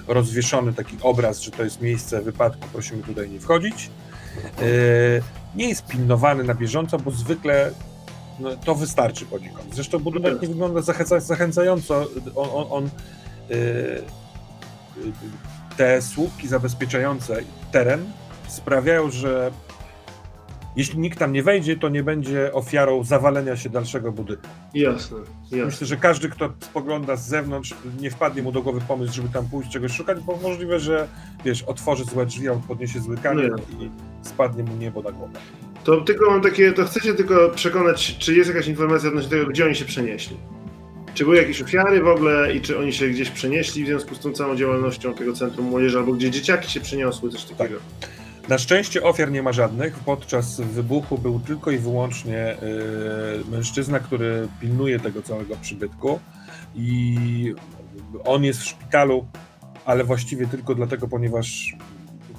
rozwieszony 0.08 0.72
taki 0.72 0.96
obraz, 1.02 1.40
że 1.40 1.50
to 1.50 1.64
jest 1.64 1.80
miejsce 1.80 2.22
wypadku, 2.22 2.68
prosimy 2.72 3.02
tutaj 3.02 3.30
nie 3.30 3.40
wchodzić. 3.40 3.90
Nie 5.54 5.68
jest 5.68 5.86
pilnowany 5.86 6.44
na 6.44 6.54
bieżąco, 6.54 6.98
bo 6.98 7.10
zwykle 7.10 7.70
no, 8.40 8.56
to 8.56 8.74
wystarczy 8.74 9.26
poniekąd. 9.26 9.74
Zresztą 9.74 9.98
budynek 9.98 10.42
nie 10.42 10.48
wygląda 10.48 10.82
zachęca, 10.82 11.20
zachęcająco. 11.20 12.06
On, 12.36 12.48
on, 12.52 12.66
on 12.70 12.90
te 15.76 16.02
słupki 16.02 16.48
zabezpieczające 16.48 17.36
teren 17.72 18.04
sprawiają, 18.48 19.10
że 19.10 19.50
jeśli 20.76 20.98
nikt 20.98 21.18
tam 21.18 21.32
nie 21.32 21.42
wejdzie, 21.42 21.76
to 21.76 21.88
nie 21.88 22.02
będzie 22.02 22.52
ofiarą 22.52 23.04
zawalenia 23.04 23.56
się 23.56 23.70
dalszego 23.70 24.12
budynku. 24.12 24.46
Jasne, 24.74 25.18
jasne. 25.42 25.64
Myślę, 25.64 25.86
że 25.86 25.96
każdy, 25.96 26.28
kto 26.28 26.52
spogląda 26.60 27.16
z 27.16 27.28
zewnątrz, 27.28 27.74
nie 28.00 28.10
wpadnie 28.10 28.42
mu 28.42 28.52
do 28.52 28.62
głowy 28.62 28.80
pomysł, 28.88 29.14
żeby 29.14 29.28
tam 29.28 29.48
pójść 29.48 29.70
czegoś 29.70 29.92
szukać, 29.92 30.20
bo 30.20 30.36
możliwe, 30.36 30.80
że 30.80 31.08
wiesz, 31.44 31.62
otworzy 31.62 32.04
złe 32.04 32.26
drzwi, 32.26 32.48
on 32.48 32.62
podniesie 32.62 33.00
zły 33.00 33.16
kamień 33.16 33.50
No 33.50 33.84
i 33.84 33.90
spadnie 34.22 34.62
mu 34.62 34.76
niebo 34.76 35.02
na 35.02 35.12
głowę. 35.12 35.38
To 35.84 36.00
tylko 36.00 36.30
mam 36.30 36.40
takie, 36.40 36.72
to 36.72 36.84
chcę 36.84 37.00
się 37.00 37.14
tylko 37.14 37.50
przekonać, 37.50 38.18
czy 38.18 38.34
jest 38.34 38.50
jakaś 38.50 38.68
informacja 38.68 39.08
odnośnie 39.08 39.30
tego, 39.30 39.46
gdzie 39.46 39.64
oni 39.64 39.74
się 39.74 39.84
przenieśli. 39.84 40.36
Czy 41.14 41.24
były 41.24 41.36
jakieś 41.36 41.62
ofiary 41.62 42.02
w 42.02 42.08
ogóle 42.08 42.54
i 42.54 42.60
czy 42.60 42.78
oni 42.78 42.92
się 42.92 43.08
gdzieś 43.08 43.30
przenieśli 43.30 43.84
w 43.84 43.86
związku 43.86 44.14
z 44.14 44.18
tą 44.18 44.32
całą 44.32 44.56
działalnością 44.56 45.14
tego 45.14 45.32
Centrum 45.32 45.66
Młodzieży, 45.66 45.98
albo 45.98 46.12
gdzie 46.12 46.30
dzieciaki 46.30 46.70
się 46.70 46.80
przeniosły, 46.80 47.30
coś 47.30 47.44
takiego. 47.44 47.80
Na 48.48 48.58
szczęście 48.58 49.02
ofiar 49.02 49.30
nie 49.30 49.42
ma 49.42 49.52
żadnych. 49.52 49.98
Podczas 49.98 50.60
wybuchu 50.60 51.18
był 51.18 51.40
tylko 51.40 51.70
i 51.70 51.78
wyłącznie 51.78 52.56
y, 52.62 53.50
mężczyzna, 53.50 54.00
który 54.00 54.48
pilnuje 54.60 55.00
tego 55.00 55.22
całego 55.22 55.56
przybytku 55.56 56.20
i 56.74 57.54
on 58.24 58.44
jest 58.44 58.60
w 58.60 58.64
szpitalu, 58.64 59.26
ale 59.84 60.04
właściwie 60.04 60.46
tylko 60.46 60.74
dlatego, 60.74 61.08
ponieważ 61.08 61.76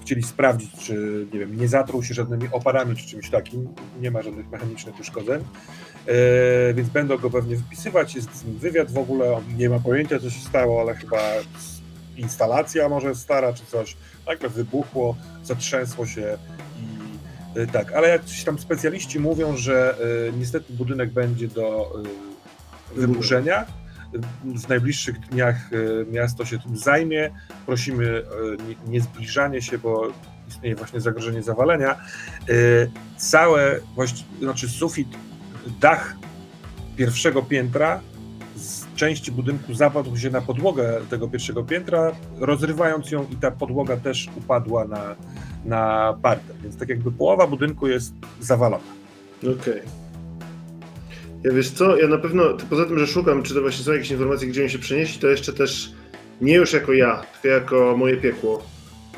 chcieli 0.01 0.23
sprawdzić, 0.23 0.71
czy 0.79 1.25
nie 1.33 1.39
wiem, 1.39 1.59
nie 1.59 1.67
zatruł 1.67 2.03
się 2.03 2.13
żadnymi 2.13 2.47
oparami 2.51 2.95
czy 2.95 3.07
czymś 3.07 3.29
takim. 3.29 3.67
Nie 4.01 4.11
ma 4.11 4.21
żadnych 4.21 4.49
mechanicznych 4.49 4.99
uszkodzeń. 4.99 5.41
E, 6.07 6.73
więc 6.73 6.89
będą 6.89 7.17
go 7.17 7.29
pewnie 7.29 7.55
wypisywać. 7.55 8.15
Jest 8.15 8.35
z 8.35 8.45
nim 8.45 8.57
wywiad 8.57 8.91
w 8.91 8.97
ogóle. 8.97 9.33
On 9.33 9.43
nie 9.57 9.69
ma 9.69 9.79
pojęcia, 9.79 10.19
co 10.19 10.29
się 10.29 10.39
stało, 10.39 10.81
ale 10.81 10.95
chyba 10.95 11.17
instalacja 12.17 12.89
może 12.89 13.15
stara 13.15 13.53
czy 13.53 13.65
coś. 13.65 13.97
Nagle 14.27 14.49
wybuchło, 14.49 15.15
zatrzęsło 15.43 16.05
się 16.05 16.37
i 17.55 17.59
e, 17.59 17.67
tak. 17.67 17.93
Ale 17.93 18.07
jakiś 18.09 18.43
tam 18.43 18.59
specjaliści 18.59 19.19
mówią, 19.19 19.57
że 19.57 19.95
e, 20.29 20.31
niestety 20.37 20.73
budynek 20.73 21.11
będzie 21.11 21.47
do 21.47 21.91
e, 22.95 22.99
wyburzenia. 22.99 23.65
W 24.43 24.69
najbliższych 24.69 25.19
dniach 25.19 25.55
miasto 26.11 26.45
się 26.45 26.59
tym 26.59 26.77
zajmie. 26.77 27.31
Prosimy 27.65 28.23
nie- 28.67 28.91
nie 28.91 29.01
zbliżanie 29.01 29.61
się, 29.61 29.77
bo 29.77 30.07
istnieje 30.47 30.75
właśnie 30.75 31.01
zagrożenie 31.01 31.43
zawalenia. 31.43 31.95
Całe, 33.17 33.79
właści- 33.95 34.23
znaczy 34.39 34.69
sufit, 34.69 35.07
dach 35.79 36.15
pierwszego 36.95 37.41
piętra 37.41 38.01
części 38.95 39.31
budynku 39.31 39.73
zapadł 39.73 40.17
się 40.17 40.29
na 40.29 40.41
podłogę 40.41 41.01
tego 41.09 41.27
pierwszego 41.27 41.63
piętra, 41.63 42.11
rozrywając 42.39 43.11
ją 43.11 43.25
i 43.31 43.35
ta 43.35 43.51
podłoga 43.51 43.97
też 43.97 44.29
upadła 44.35 44.85
na, 44.85 45.15
na 45.65 46.13
parter. 46.21 46.55
Więc 46.63 46.77
tak 46.77 46.89
jakby 46.89 47.11
połowa 47.11 47.47
budynku 47.47 47.87
jest 47.87 48.13
zawalona. 48.39 48.83
Okej. 49.41 49.81
Ja 51.43 51.51
wiesz 51.51 51.71
co, 51.71 51.97
ja 51.97 52.07
na 52.07 52.17
pewno, 52.17 52.43
poza 52.69 52.85
tym, 52.85 52.99
że 52.99 53.07
szukam, 53.07 53.43
czy 53.43 53.53
to 53.53 53.61
właśnie 53.61 53.85
są 53.85 53.93
jakieś 53.93 54.11
informacje, 54.11 54.47
gdzie 54.47 54.61
oni 54.61 54.69
się 54.69 54.79
przenieśli, 54.79 55.21
to 55.21 55.27
jeszcze 55.27 55.53
też 55.53 55.91
nie 56.41 56.55
już 56.55 56.73
jako 56.73 56.93
ja, 56.93 57.23
tylko 57.41 57.47
jako 57.47 57.97
moje 57.97 58.17
piekło, 58.17 58.63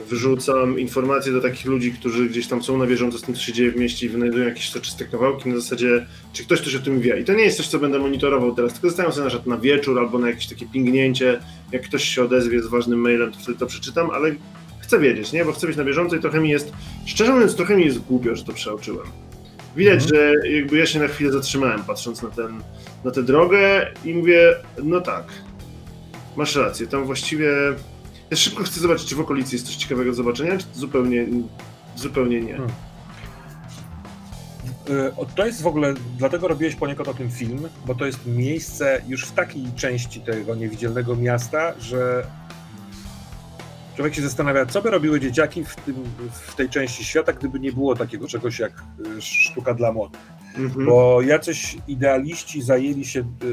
wyrzucam 0.10 0.80
informacje 0.80 1.32
do 1.32 1.42
takich 1.42 1.66
ludzi, 1.66 1.92
którzy 1.92 2.30
gdzieś 2.30 2.48
tam 2.48 2.64
są 2.64 2.78
na 2.78 2.86
bieżąco 2.88 3.18
z 3.18 3.22
tym, 3.22 3.36
co 3.36 3.42
się 3.42 3.54
dzieje 3.54 3.72
w 3.72 3.76
mieście 3.76 4.06
i 4.06 4.10
wynajdują 4.10 4.46
jakieś 4.48 4.70
soczyste 4.70 5.06
kawałki 5.06 5.50
na 5.50 5.56
zasadzie, 5.56 6.06
czy 6.34 6.44
ktoś 6.44 6.62
coś 6.62 6.76
o 6.76 6.80
tym 6.80 7.00
wie. 7.02 7.20
I 7.20 7.24
to 7.24 7.34
nie 7.34 7.44
jest 7.44 7.58
coś, 7.58 7.68
co 7.68 7.80
będę 7.80 8.00
monitorował 8.00 8.56
teraz, 8.56 8.74
tylko 8.74 8.88
zostawiam 8.88 9.12
sobie 9.12 9.24
na 9.24 9.30
przykład 9.30 9.48
na 9.48 9.58
wieczór 9.58 10.00
albo 10.00 10.20
na 10.20 10.28
jakieś 10.28 10.48
takie 10.48 10.66
pingnięcie, 10.66 11.40
jak 11.72 11.84
ktoś 11.84 12.04
się 12.04 12.24
odezwie 12.24 12.62
z 12.64 12.68
ważnym 12.68 13.00
mailem, 13.00 13.32
to 13.32 13.40
wtedy 13.40 13.58
to 13.58 13.66
przeczytam, 13.66 14.10
ale 14.10 14.36
chcę 14.80 15.00
wiedzieć, 15.00 15.32
nie? 15.32 15.46
Bo 15.46 15.52
chcę 15.52 15.68
być 15.68 15.78
na 15.78 15.84
bieżąco 15.84 16.16
i 16.16 16.20
trochę 16.20 16.40
mi 16.40 16.50
jest, 16.50 16.72
szczerze 17.06 17.34
mówiąc, 17.34 17.56
trochę 17.56 17.78
mi 17.78 17.86
jest 17.86 18.00
głupio, 18.00 18.36
że 18.36 18.44
to 18.44 18.54
przeoczyłem. 18.54 19.08
Widać, 19.76 20.04
Mhm. 20.04 20.10
że 20.44 20.50
jakby 20.50 20.78
ja 20.78 20.86
się 20.86 21.00
na 21.00 21.08
chwilę 21.08 21.32
zatrzymałem, 21.32 21.84
patrząc 21.84 22.22
na, 22.22 22.30
ten, 22.30 22.62
na 23.04 23.12
tę 23.12 23.24
drogę 23.24 23.88
i 24.06 24.14
mówię, 24.14 24.56
no 24.84 25.02
tak, 25.02 25.24
masz 26.38 26.56
rację, 26.56 26.88
tam 26.88 27.06
właściwie... 27.06 27.50
Ja 28.32 28.38
szybko 28.38 28.64
chcę 28.64 28.80
zobaczyć, 28.80 29.10
czy 29.10 29.16
w 29.16 29.20
okolicy 29.20 29.56
jest 29.56 29.68
coś 29.68 29.76
ciekawego 29.76 30.10
do 30.10 30.16
zobaczenia, 30.16 30.58
czy 30.58 30.66
zupełnie, 30.74 31.28
zupełnie 31.96 32.42
nie. 32.42 32.54
Hmm. 32.54 32.72
Y, 34.90 35.36
To 35.36 35.46
jest 35.46 35.62
w 35.62 35.68
ogóle, 35.68 35.94
dlatego 36.18 36.48
robiłeś 36.48 36.76
poniekąd 36.76 37.10
o 37.10 37.14
tym 37.14 37.32
film, 37.32 37.70
bo 37.86 37.96
to 37.96 38.06
jest 38.06 38.26
miejsce 38.26 39.02
już 39.08 39.26
w 39.26 39.32
takiej 39.32 39.66
części 39.76 40.22
tego 40.22 40.56
niewidzialnego 40.56 41.16
miasta, 41.16 41.74
że 41.80 42.28
człowiek 43.96 44.16
się 44.16 44.22
zastanawia, 44.22 44.66
co 44.66 44.82
by 44.82 44.90
robiły 44.90 45.20
dzieciaki 45.20 45.66
w, 45.66 45.76
tym, 45.76 45.96
w 46.32 46.56
tej 46.56 46.70
części 46.70 47.06
świata, 47.06 47.34
gdyby 47.34 47.60
nie 47.60 47.72
było 47.72 47.96
takiego 47.96 48.28
czegoś 48.28 48.60
jak 48.60 48.84
y, 49.18 49.22
sztuka 49.22 49.74
dla 49.74 49.92
młodych. 49.92 50.37
Mhm. 50.58 50.86
Bo 50.86 51.22
jacyś 51.22 51.78
idealiści 51.88 52.62
zajęli 52.62 53.06
się 53.06 53.20
y, 53.20 53.46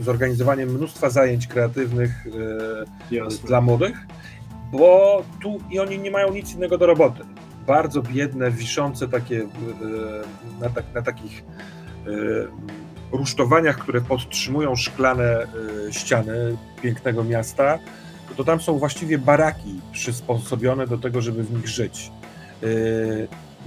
y, 0.00 0.02
zorganizowaniem 0.02 0.68
mnóstwa 0.68 1.10
zajęć 1.10 1.46
kreatywnych 1.46 2.26
y, 2.26 3.14
Jasne. 3.14 3.48
dla 3.48 3.60
młodych, 3.60 4.06
bo 4.72 5.22
tu 5.42 5.60
i 5.70 5.78
oni 5.78 5.98
nie 5.98 6.10
mają 6.10 6.32
nic 6.32 6.54
innego 6.54 6.78
do 6.78 6.86
roboty. 6.86 7.22
Bardzo 7.66 8.02
biedne, 8.02 8.50
wiszące 8.50 9.08
takie 9.08 9.46
na, 10.60 10.68
tak, 10.68 10.84
na 10.94 11.02
takich 11.02 11.44
rusztowaniach, 13.12 13.78
które 13.78 14.00
podtrzymują 14.00 14.76
szklane 14.76 15.46
ściany 15.90 16.56
pięknego 16.82 17.24
miasta, 17.24 17.78
to 18.36 18.44
tam 18.44 18.60
są 18.60 18.78
właściwie 18.78 19.18
baraki 19.18 19.80
przysposobione 19.92 20.86
do 20.86 20.98
tego, 20.98 21.20
żeby 21.20 21.42
w 21.44 21.52
nich 21.52 21.68
żyć. 21.68 22.10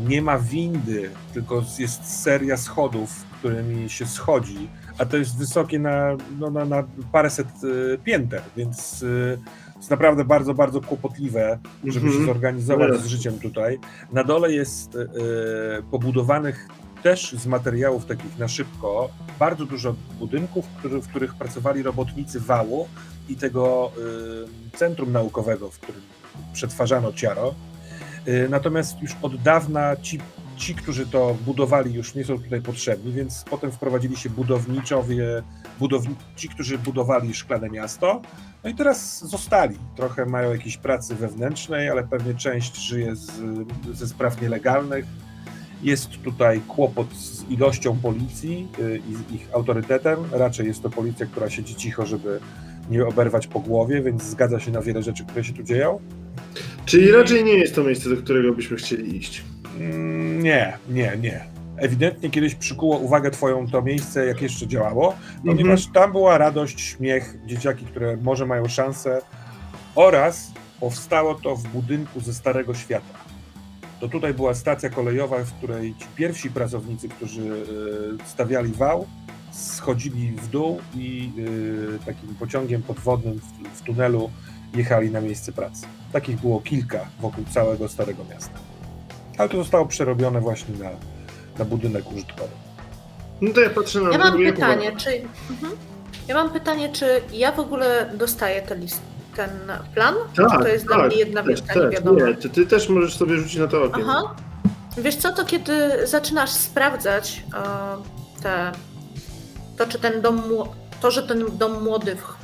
Nie 0.08 0.22
ma 0.22 0.38
windy, 0.40 1.10
tylko 1.34 1.64
jest 1.80 2.22
seria 2.22 2.58
schodów, 2.58 3.26
którymi 3.40 3.90
się 3.90 4.06
schodzi, 4.06 4.70
a 4.98 5.06
to 5.06 5.18
jest 5.18 5.38
wysokie 5.38 5.80
na, 5.80 6.18
no, 6.40 6.50
na, 6.50 6.66
na 6.66 6.84
paręset 7.12 7.48
e, 7.48 7.98
pięter, 7.98 8.42
więc 8.58 9.04
e, 9.04 9.78
jest 9.78 9.90
naprawdę 9.90 10.26
bardzo, 10.26 10.54
bardzo 10.54 10.82
kłopotliwe, 10.82 11.60
żeby 11.84 12.06
Mhm. 12.06 12.14
się 12.20 12.26
zorganizować 12.26 12.88
Teraz. 12.88 13.04
z 13.04 13.08
życiem 13.08 13.40
tutaj. 13.40 13.80
Na 14.14 14.24
dole 14.24 14.52
jest 14.52 14.96
e, 14.96 15.00
pobudowanych 15.92 16.68
też 17.04 17.32
z 17.32 17.48
materiałów 17.48 18.06
takich 18.06 18.38
na 18.40 18.48
szybko 18.48 19.10
bardzo 19.40 19.66
dużo 19.66 19.96
budynków, 20.20 20.66
który, 20.68 21.02
w 21.02 21.08
których 21.08 21.36
pracowali 21.36 21.84
robotnicy 21.84 22.40
wału 22.40 22.88
i 23.30 23.36
tego 23.36 23.92
centrum 24.76 25.12
naukowego, 25.12 25.70
w 25.70 25.80
którym 25.80 26.02
przetwarzano 26.54 27.14
ciaro. 27.14 27.54
E, 28.26 28.50
Natomiast 28.50 29.02
już 29.02 29.16
od 29.22 29.36
dawna 29.42 29.96
ci, 29.96 30.20
ci, 30.58 30.76
którzy 30.76 31.08
to 31.08 31.38
budowali, 31.46 31.94
już 31.94 32.16
nie 32.16 32.26
są 32.26 32.40
tutaj 32.40 32.62
potrzebni, 32.62 33.14
więc 33.14 33.44
potem 33.50 33.72
wprowadzili 33.72 34.18
się 34.18 34.30
budowniczowie, 34.30 35.44
budowni, 35.80 36.16
ci, 36.36 36.50
którzy 36.50 36.78
budowali 36.78 37.34
szklane 37.34 37.70
miasto. 37.70 38.22
No 38.64 38.70
i 38.70 38.76
teraz 38.76 39.26
zostali. 39.26 39.78
Trochę 39.96 40.26
mają 40.26 40.52
jakieś 40.52 40.78
pracy 40.78 41.16
wewnętrznej, 41.16 41.90
ale 41.90 42.04
pewnie 42.04 42.34
część 42.34 42.78
żyje 42.78 43.16
z, 43.16 43.32
ze 43.94 44.08
spraw 44.08 44.42
nielegalnych. 44.42 45.06
Jest 45.84 46.22
tutaj 46.24 46.62
kłopot 46.68 47.14
z 47.14 47.50
ilością 47.50 47.98
policji 48.00 48.68
y, 48.80 49.02
i 49.10 49.16
z 49.16 49.32
ich 49.32 49.50
autorytetem. 49.54 50.20
Raczej 50.32 50.68
jest 50.68 50.84
to 50.84 50.90
policja, 50.90 51.26
która 51.26 51.50
siedzi 51.50 51.76
cicho, 51.76 52.06
żeby 52.06 52.40
nie 52.92 53.06
oberwać 53.06 53.48
po 53.48 53.60
głowie, 53.60 54.02
więc 54.02 54.24
zgadza 54.24 54.60
się 54.60 54.72
na 54.72 54.82
wiele 54.82 55.04
rzeczy, 55.04 55.26
które 55.26 55.44
się 55.44 55.54
tu 55.54 55.64
dzieją. 55.64 56.00
Czyli 56.86 57.12
raczej 57.12 57.44
nie 57.44 57.54
jest 57.54 57.76
to 57.76 57.84
miejsce, 57.84 58.10
do 58.10 58.18
którego 58.18 58.54
byśmy 58.54 58.78
chcieli 58.78 59.18
iść. 59.18 59.44
Mm, 59.80 60.44
Nie, 60.44 60.78
nie, 60.90 61.18
nie. 61.22 61.46
Ewidentnie 61.78 62.30
kiedyś 62.30 62.56
przykuło 62.56 62.98
uwagę 62.98 63.32
twoją 63.32 63.68
to 63.68 63.82
miejsce, 63.82 64.26
jak 64.26 64.42
jeszcze 64.42 64.68
działało, 64.68 65.16
ponieważ 65.46 65.88
tam 65.94 66.12
była 66.12 66.38
radość, 66.38 66.82
śmiech, 66.82 67.38
dzieciaki, 67.46 67.86
które 67.86 68.18
może 68.18 68.46
mają 68.46 68.68
szansę 68.68 69.22
oraz 69.96 70.52
powstało 70.80 71.36
to 71.36 71.56
w 71.56 71.68
budynku 71.68 72.20
ze 72.20 72.34
Starego 72.34 72.74
Świata. 72.74 73.22
To 74.00 74.08
tutaj 74.08 74.34
była 74.34 74.54
stacja 74.54 74.90
kolejowa, 74.90 75.38
w 75.44 75.54
której 75.54 75.96
ci 76.00 76.06
pierwsi 76.16 76.52
pracownicy, 76.52 77.10
którzy 77.10 77.42
e, 78.22 78.28
stawiali 78.28 78.72
wał, 78.72 79.08
schodzili 79.52 80.32
w 80.32 80.48
dół 80.48 80.82
i 80.96 81.32
e, 82.02 82.06
takim 82.06 82.36
pociągiem 82.36 82.84
podwodnym 82.84 83.40
w, 83.40 83.78
w 83.80 83.82
tunelu 83.82 84.30
jechali 84.76 85.12
na 85.12 85.22
miejsce 85.22 85.52
pracy. 85.52 85.86
Takich 86.14 86.42
było 86.42 86.62
kilka 86.62 87.06
wokół 87.20 87.44
całego 87.52 87.90
Starego 87.90 88.24
Miasta. 88.30 88.60
Ale 89.38 89.50
to 89.50 89.58
zostało 89.58 89.86
przerobione 89.86 90.42
właśnie 90.42 90.76
na, 90.78 90.90
na 91.60 91.66
budynek 91.66 92.12
użytkowy. 92.12 92.52
No 93.42 93.54
to 93.54 93.62
ja 93.62 93.70
patrzę 93.70 94.02
na 94.02 94.12
Ja 94.12 94.18
mam 94.18 94.38
pytanie, 94.38 94.92
czy. 94.98 95.10
Mhm. 95.50 95.74
Ja 96.28 96.36
mam 96.36 96.50
pytanie, 96.50 96.90
czy 96.90 97.22
ja 97.34 97.52
w 97.52 97.60
ogóle 97.60 98.12
dostaję 98.18 98.62
ten 98.62 98.80
list, 98.80 99.02
ten 99.36 99.50
plan? 99.94 100.16
Tak, 100.36 100.52
czy 100.52 100.58
to 100.58 100.68
jest 100.68 100.86
dla 100.86 100.98
tak, 100.98 101.08
mnie 101.08 101.16
jedna 101.16 101.44
wielka 101.44 101.74
tak, 101.74 101.84
niewiadoma? 101.84 102.28
Nie, 102.28 102.36
ty, 102.36 102.50
ty 102.50 102.66
też 102.66 102.90
możesz 102.90 103.18
sobie 103.18 103.38
rzucić 103.38 103.56
na 103.56 103.68
to 103.68 103.84
okiem. 103.84 104.10
Aha. 104.10 104.36
Wiesz 104.98 105.16
co, 105.16 105.34
to 105.34 105.46
kiedy 105.46 106.08
zaczynasz 106.08 106.50
sprawdzać 106.50 107.44
e, 107.54 108.42
te, 108.42 108.72
to, 109.86 109.88
czy 109.88 110.00
ten 110.00 110.22
dom, 110.22 110.44
to, 111.02 111.12
że 111.12 111.24
ten 111.24 111.58
dom 111.58 111.84
młodych 111.84 112.36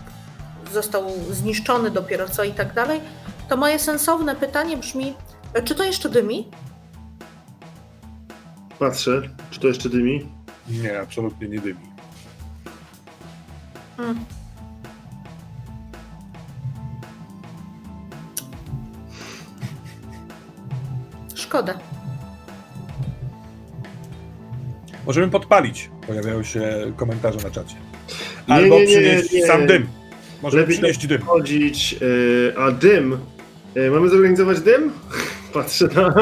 został 0.74 1.10
zniszczony 1.32 1.92
dopiero 1.92 2.30
co 2.30 2.44
i 2.44 2.52
tak 2.52 2.74
dalej, 2.74 3.02
to 3.50 3.58
moje 3.58 3.80
sensowne 3.80 4.36
pytanie 4.36 4.78
brzmi, 4.78 5.14
e, 5.54 5.64
czy 5.64 5.76
to 5.76 5.84
jeszcze 5.84 6.10
dymi? 6.10 6.48
Patrzę, 8.80 9.22
czy 9.52 9.60
to 9.60 9.68
jeszcze 9.68 9.90
dymi. 9.90 10.30
Nie, 10.68 11.00
absolutnie 11.00 11.48
nie 11.48 11.60
dymi. 11.60 11.80
Mm. 14.00 14.26
Szkoda. 21.36 21.80
Możemy 25.06 25.32
podpalić. 25.32 25.90
Pojawiają 26.08 26.44
się 26.44 26.92
komentarze 26.96 27.40
na 27.44 27.52
czacie. 27.52 27.76
Albo 28.48 28.76
nie, 28.76 28.82
nie, 28.82 28.88
przynieść 28.88 29.34
nie. 29.34 29.48
sam 29.48 29.68
dym. 29.68 29.88
Możemy 30.42 30.62
Lepiej 30.62 30.78
przynieść 30.78 31.08
dym. 31.08 31.22
Chodzić, 31.22 31.92
yy, 31.92 32.54
a 32.58 32.72
dym. 32.72 33.18
Yy, 33.76 33.92
mamy 33.92 34.10
zorganizować 34.10 34.60
dym? 34.60 34.92
Patrzę 35.54 35.88
na, 35.96 36.14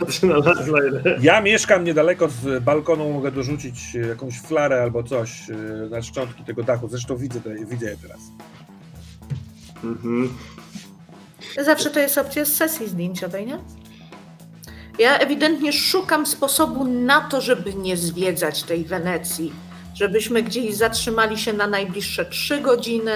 patrzę 0.00 0.26
na 0.26 0.36
Lazlajdę. 0.36 1.18
Ja 1.20 1.40
mieszkam 1.40 1.84
niedaleko 1.84 2.28
z 2.28 2.64
balkonu, 2.64 3.12
mogę 3.12 3.32
dorzucić 3.32 3.96
e, 3.96 3.98
jakąś 3.98 4.40
flarę 4.40 4.82
albo 4.82 5.02
coś 5.02 5.50
e, 5.50 5.54
na 5.90 6.02
szczątki 6.02 6.44
tego 6.44 6.62
dachu. 6.62 6.88
Zresztą 6.88 7.16
widzę, 7.16 7.40
te, 7.40 7.54
widzę 7.54 7.90
je 7.90 7.96
teraz. 8.02 8.20
Mhm. 9.84 10.28
Zawsze 11.64 11.90
to 11.90 12.00
jest 12.00 12.18
opcja 12.18 12.44
z 12.44 12.52
sesji 12.52 12.88
zdjęciowej, 12.88 13.46
nie? 13.46 13.58
Ja 14.98 15.18
ewidentnie 15.18 15.72
szukam 15.72 16.26
sposobu 16.26 16.84
na 16.84 17.20
to, 17.20 17.40
żeby 17.40 17.74
nie 17.74 17.96
zwiedzać 17.96 18.62
tej 18.62 18.84
Wenecji. 18.84 19.52
Żebyśmy 19.94 20.42
gdzieś 20.42 20.74
zatrzymali 20.74 21.38
się 21.38 21.52
na 21.52 21.66
najbliższe 21.66 22.24
trzy 22.24 22.60
godziny, 22.60 23.12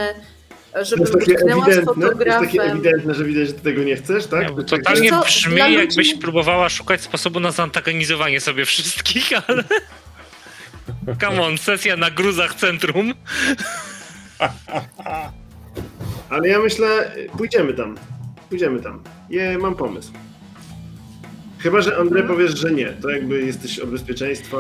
To 0.73 0.85
żebym 0.85 1.07
jest 1.07 1.13
takie 1.19 1.33
ewidentne, 1.33 1.95
to 1.95 2.25
jest 2.25 2.41
takie 2.41 2.63
ewidentne, 2.63 3.15
że 3.15 3.25
widać, 3.25 3.49
że 3.49 3.55
ty 3.55 3.61
tego 3.61 3.83
nie 3.83 3.97
chcesz, 3.97 4.27
tak? 4.27 4.41
Nie, 4.51 4.57
To 4.57 4.63
totalnie 4.63 5.11
co, 5.11 5.21
brzmi, 5.23 5.57
ludzi- 5.63 5.73
jakbyś 5.75 6.15
próbowała 6.15 6.69
szukać 6.69 7.01
sposobu 7.01 7.41
na 7.41 7.51
zantagonizowanie 7.51 8.41
sobie 8.41 8.65
wszystkich, 8.65 9.31
ale... 9.47 9.65
Come 11.21 11.43
on, 11.43 11.59
sesja 11.59 11.97
na 11.97 12.11
gruzach 12.11 12.55
centrum. 12.55 13.15
Ale 16.31 16.49
ja 16.49 16.59
myślę, 16.59 17.13
pójdziemy 17.39 17.75
tam. 17.75 17.97
Pójdziemy 18.49 18.81
tam. 18.81 19.03
Je, 19.31 19.59
mam 19.59 19.75
pomysł. 19.75 20.13
Chyba, 21.63 21.81
że 21.81 21.97
Andrzej 21.97 22.23
powiesz, 22.23 22.59
że 22.59 22.71
nie. 22.73 22.87
To 22.87 23.11
jakby 23.11 23.43
jesteś 23.47 23.79
od 23.79 23.91
bezpieczeństwa, 23.91 24.57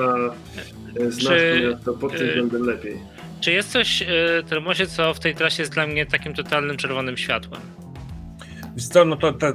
e, 1.01 1.11
znasz 1.11 1.35
Czy, 1.39 1.61
to 1.65 1.71
miasto, 1.71 1.93
pod 1.93 2.13
tym 2.13 2.23
y, 2.23 2.29
względem 2.29 2.63
lepiej. 2.63 2.99
Czy 3.41 3.53
jest 3.53 3.71
coś, 3.71 4.03
y, 4.03 4.07
Termosie, 4.49 4.87
co 4.87 5.15
w 5.15 5.21
tej 5.21 5.35
trasie 5.35 5.63
jest 5.63 5.73
dla 5.73 5.87
mnie 5.87 6.07
takim 6.07 6.35
totalnym 6.35 6.77
czerwonym 6.77 7.17
światłem? 7.17 7.61
Wiesz 8.77 8.87
co, 8.89 9.05
no 9.05 9.17
to 9.17 9.29
e, 9.29 9.33
e, 9.33 9.53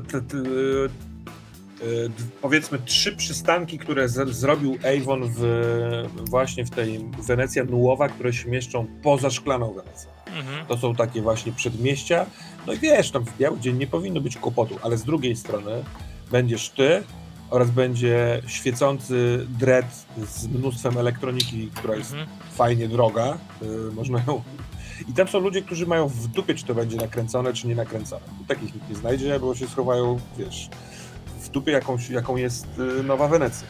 d- 2.10 2.10
powiedzmy 2.42 2.80
trzy 2.86 3.16
przystanki, 3.16 3.78
które 3.80 4.10
z, 4.10 4.30
zrobił 4.30 4.78
Avon 4.98 5.22
w, 5.36 5.42
właśnie 6.26 6.66
w 6.66 6.70
tej 6.70 7.00
Wenecja 7.28 7.64
Nuowa, 7.64 8.10
które 8.10 8.34
się 8.34 8.50
mieszczą 8.50 8.88
poza 9.04 9.30
szklaną 9.30 9.74
Wenecją. 9.74 10.10
Mhm. 10.38 10.66
To 10.66 10.78
są 10.78 10.96
takie 10.96 11.22
właśnie 11.22 11.52
przedmieścia. 11.52 12.26
No 12.68 12.74
i 12.74 12.78
wiesz, 12.80 13.12
tam 13.12 13.26
w 13.26 13.38
biały 13.38 13.60
dzień 13.60 13.78
nie 13.78 13.88
powinno 13.88 14.22
być 14.22 14.38
kłopotu, 14.38 14.80
ale 14.82 14.98
z 14.98 15.04
drugiej 15.04 15.36
strony 15.36 15.84
będziesz 16.32 16.70
ty 16.70 17.04
oraz 17.50 17.72
będzie 17.72 18.42
świecący 18.48 19.46
dread 19.60 20.06
z 20.28 20.48
mnóstwem 20.48 20.98
elektroniki, 20.98 21.72
która 21.76 21.96
jest 21.96 22.12
Mhm. 22.12 22.30
fajnie 22.56 22.88
droga. 22.88 23.38
y, 23.62 23.92
można 23.94 24.20
ją... 24.28 24.44
I 25.10 25.14
tam 25.14 25.28
są 25.28 25.40
ludzie, 25.40 25.62
którzy 25.62 25.86
mają 25.86 26.08
w 26.08 26.28
dupie, 26.28 26.56
czy 26.56 26.66
to 26.66 26.76
będzie 26.76 26.98
nakręcone, 26.98 27.54
czy 27.54 27.68
nie 27.68 27.76
nakręcone. 27.76 28.22
Takich 28.48 28.76
nikt 28.76 28.90
nie 28.90 28.96
znajdzie, 28.96 29.40
bo 29.40 29.56
się 29.56 29.68
schowają, 29.68 30.20
wiesz, 30.38 30.70
w 31.42 31.50
dupie, 31.50 31.72
jakąś, 31.72 32.10
jaką 32.10 32.36
jest 32.36 32.68
y, 33.00 33.04
Nowa 33.04 33.28
Wenecja. 33.28 33.68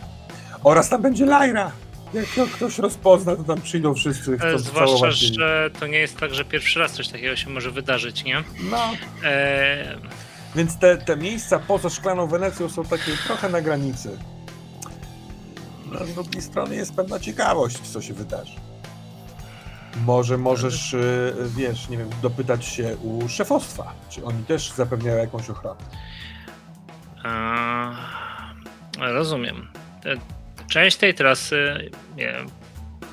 Oraz 0.63 0.89
tam 0.89 1.01
będzie 1.01 1.25
Lajra. 1.25 1.71
Jak 2.13 2.25
to 2.35 2.45
ktoś 2.47 2.77
rozpozna, 2.79 3.35
to 3.35 3.43
tam 3.43 3.61
przyjdą 3.61 3.93
wszyscy, 3.93 4.37
chcą 4.37 4.47
E, 4.47 4.59
Zwłaszcza, 4.59 5.11
że 5.11 5.69
to 5.79 5.87
nie 5.87 5.97
jest 5.97 6.17
tak, 6.17 6.33
że 6.33 6.45
pierwszy 6.45 6.79
raz 6.79 6.91
coś 6.91 7.07
takiego 7.07 7.35
się 7.35 7.49
może 7.49 7.71
wydarzyć, 7.71 8.23
nie? 8.23 8.43
No, 8.71 8.77
E, 9.23 9.97
Więc 10.57 10.77
te, 10.77 10.97
te 10.97 11.17
miejsca 11.17 11.59
poza 11.59 11.89
szklaną 11.89 12.27
Wenecją 12.27 12.69
są 12.69 12.85
takie 12.85 13.11
trochę 13.27 13.49
na 13.49 13.61
granicy. 13.61 14.17
No, 15.91 16.05
z 16.05 16.13
drugiej 16.13 16.41
strony 16.41 16.75
jest 16.75 16.95
pewna 16.95 17.19
ciekawość, 17.19 17.79
co 17.79 18.01
się 18.01 18.13
wydarzy. 18.13 18.55
Może 20.05 20.37
możesz, 20.37 20.93
y, 20.93 21.33
wiesz, 21.57 21.89
nie 21.89 21.97
wiem, 21.97 22.09
dopytać 22.21 22.65
się 22.65 22.97
u 22.97 23.29
szefostwa, 23.29 23.93
czy 24.09 24.25
oni 24.25 24.43
też 24.43 24.71
zapewniają 24.71 25.17
jakąś 25.17 25.49
ochronę. 25.49 25.79
a, 27.23 27.91
rozumiem. 28.99 29.67
Część 30.67 30.97
tej 30.97 31.13
trasy 31.13 31.89
nie, 32.15 32.33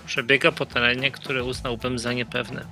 przebiega 0.07 0.53
po 0.53 0.67
terenie, 0.67 1.11
który 1.11 1.45
uznałbym 1.45 1.99
za 1.99 2.13
niepewny. 2.13 2.65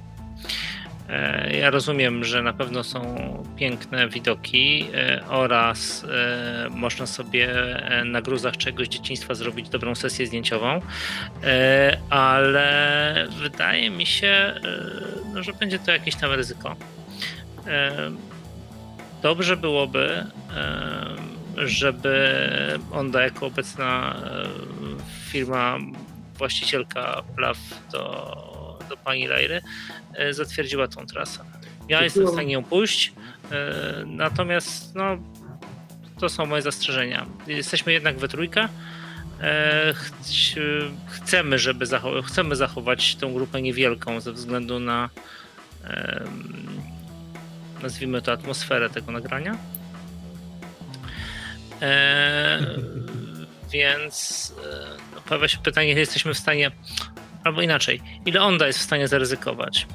E, 1.13 1.57
Ja 1.57 1.71
rozumiem, 1.71 2.25
że 2.25 2.43
na 2.43 2.53
pewno 2.53 2.85
są 2.85 3.17
piękne 3.57 4.09
widoki 4.09 4.87
e, 4.95 5.21
oraz 5.29 6.05
e, 6.05 6.69
można 6.71 7.07
sobie 7.07 7.55
na 8.05 8.23
gruzach 8.23 8.57
czegoś 8.57 8.89
dzieciństwa 8.89 9.35
zrobić 9.35 9.69
dobrą 9.69 9.95
sesję 9.95 10.27
zdjęciową, 10.27 10.81
ale 12.11 13.29
wydaje 13.43 13.91
mi 13.91 14.07
się, 14.07 14.55
no, 15.35 15.43
że 15.43 15.53
będzie 15.53 15.79
to 15.79 15.91
jakieś 15.91 16.15
tam 16.17 16.33
ryzyko. 16.33 16.77
Dobrze 19.23 19.57
byłoby, 19.57 20.27
żeby 21.57 22.39
Onda 22.93 23.23
jako 23.23 23.47
obecna 23.47 24.17
firma, 25.29 25.79
właścicielka 26.39 27.23
praw 27.37 27.59
do, 27.93 28.52
do 28.83 28.97
pani 28.97 29.27
Lajry 29.29 29.61
e, 30.15 30.35
zatwierdziła 30.35 30.89
tą 30.89 31.07
trasę. 31.07 31.45
Ja 31.89 32.03
jestem 32.03 32.27
w 32.27 32.31
stanie 32.31 32.53
ją 32.53 32.65
pójść, 32.65 33.13
e, 33.51 34.05
natomiast 34.07 34.95
no, 34.95 35.17
to 36.21 36.29
są 36.29 36.47
moje 36.47 36.63
zastrzeżenia. 36.63 37.27
Jesteśmy 37.47 37.93
jednak 37.93 38.19
we 38.19 38.29
trójkę. 38.29 38.69
E, 39.41 39.95
chci- 39.95 40.91
Chcemy, 41.07 41.59
żeby 41.59 41.87
zachow- 41.87 42.25
chcemy 42.25 42.57
zachować 42.57 43.17
tą 43.17 43.33
grupę 43.35 43.63
niewielką 43.63 44.21
ze 44.21 44.33
względu 44.33 44.81
na 44.81 45.11
nazwijmy 47.83 48.23
to 48.23 48.33
atmosferę 48.33 48.91
tego 48.91 49.13
nagrania. 49.13 49.57
E, 51.83 52.59
więc 53.73 54.53
e, 54.73 54.87
no, 55.15 55.21
pojawia 55.21 55.49
się 55.49 55.59
pytanie, 55.59 55.93
jesteśmy 55.93 56.35
w 56.35 56.39
stanie, 56.39 56.71
albo 57.45 57.63
inaczej, 57.63 58.01
ile 58.27 58.41
Onda 58.41 58.67
jest 58.67 58.79
w 58.79 58.83
stanie 58.83 59.09
zaryzykować. 59.09 59.87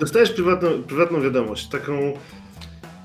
Dostajesz 0.00 0.30
prywatną, 0.30 0.82
prywatną 0.82 1.20
wiadomość, 1.20 1.66
taką... 1.68 2.12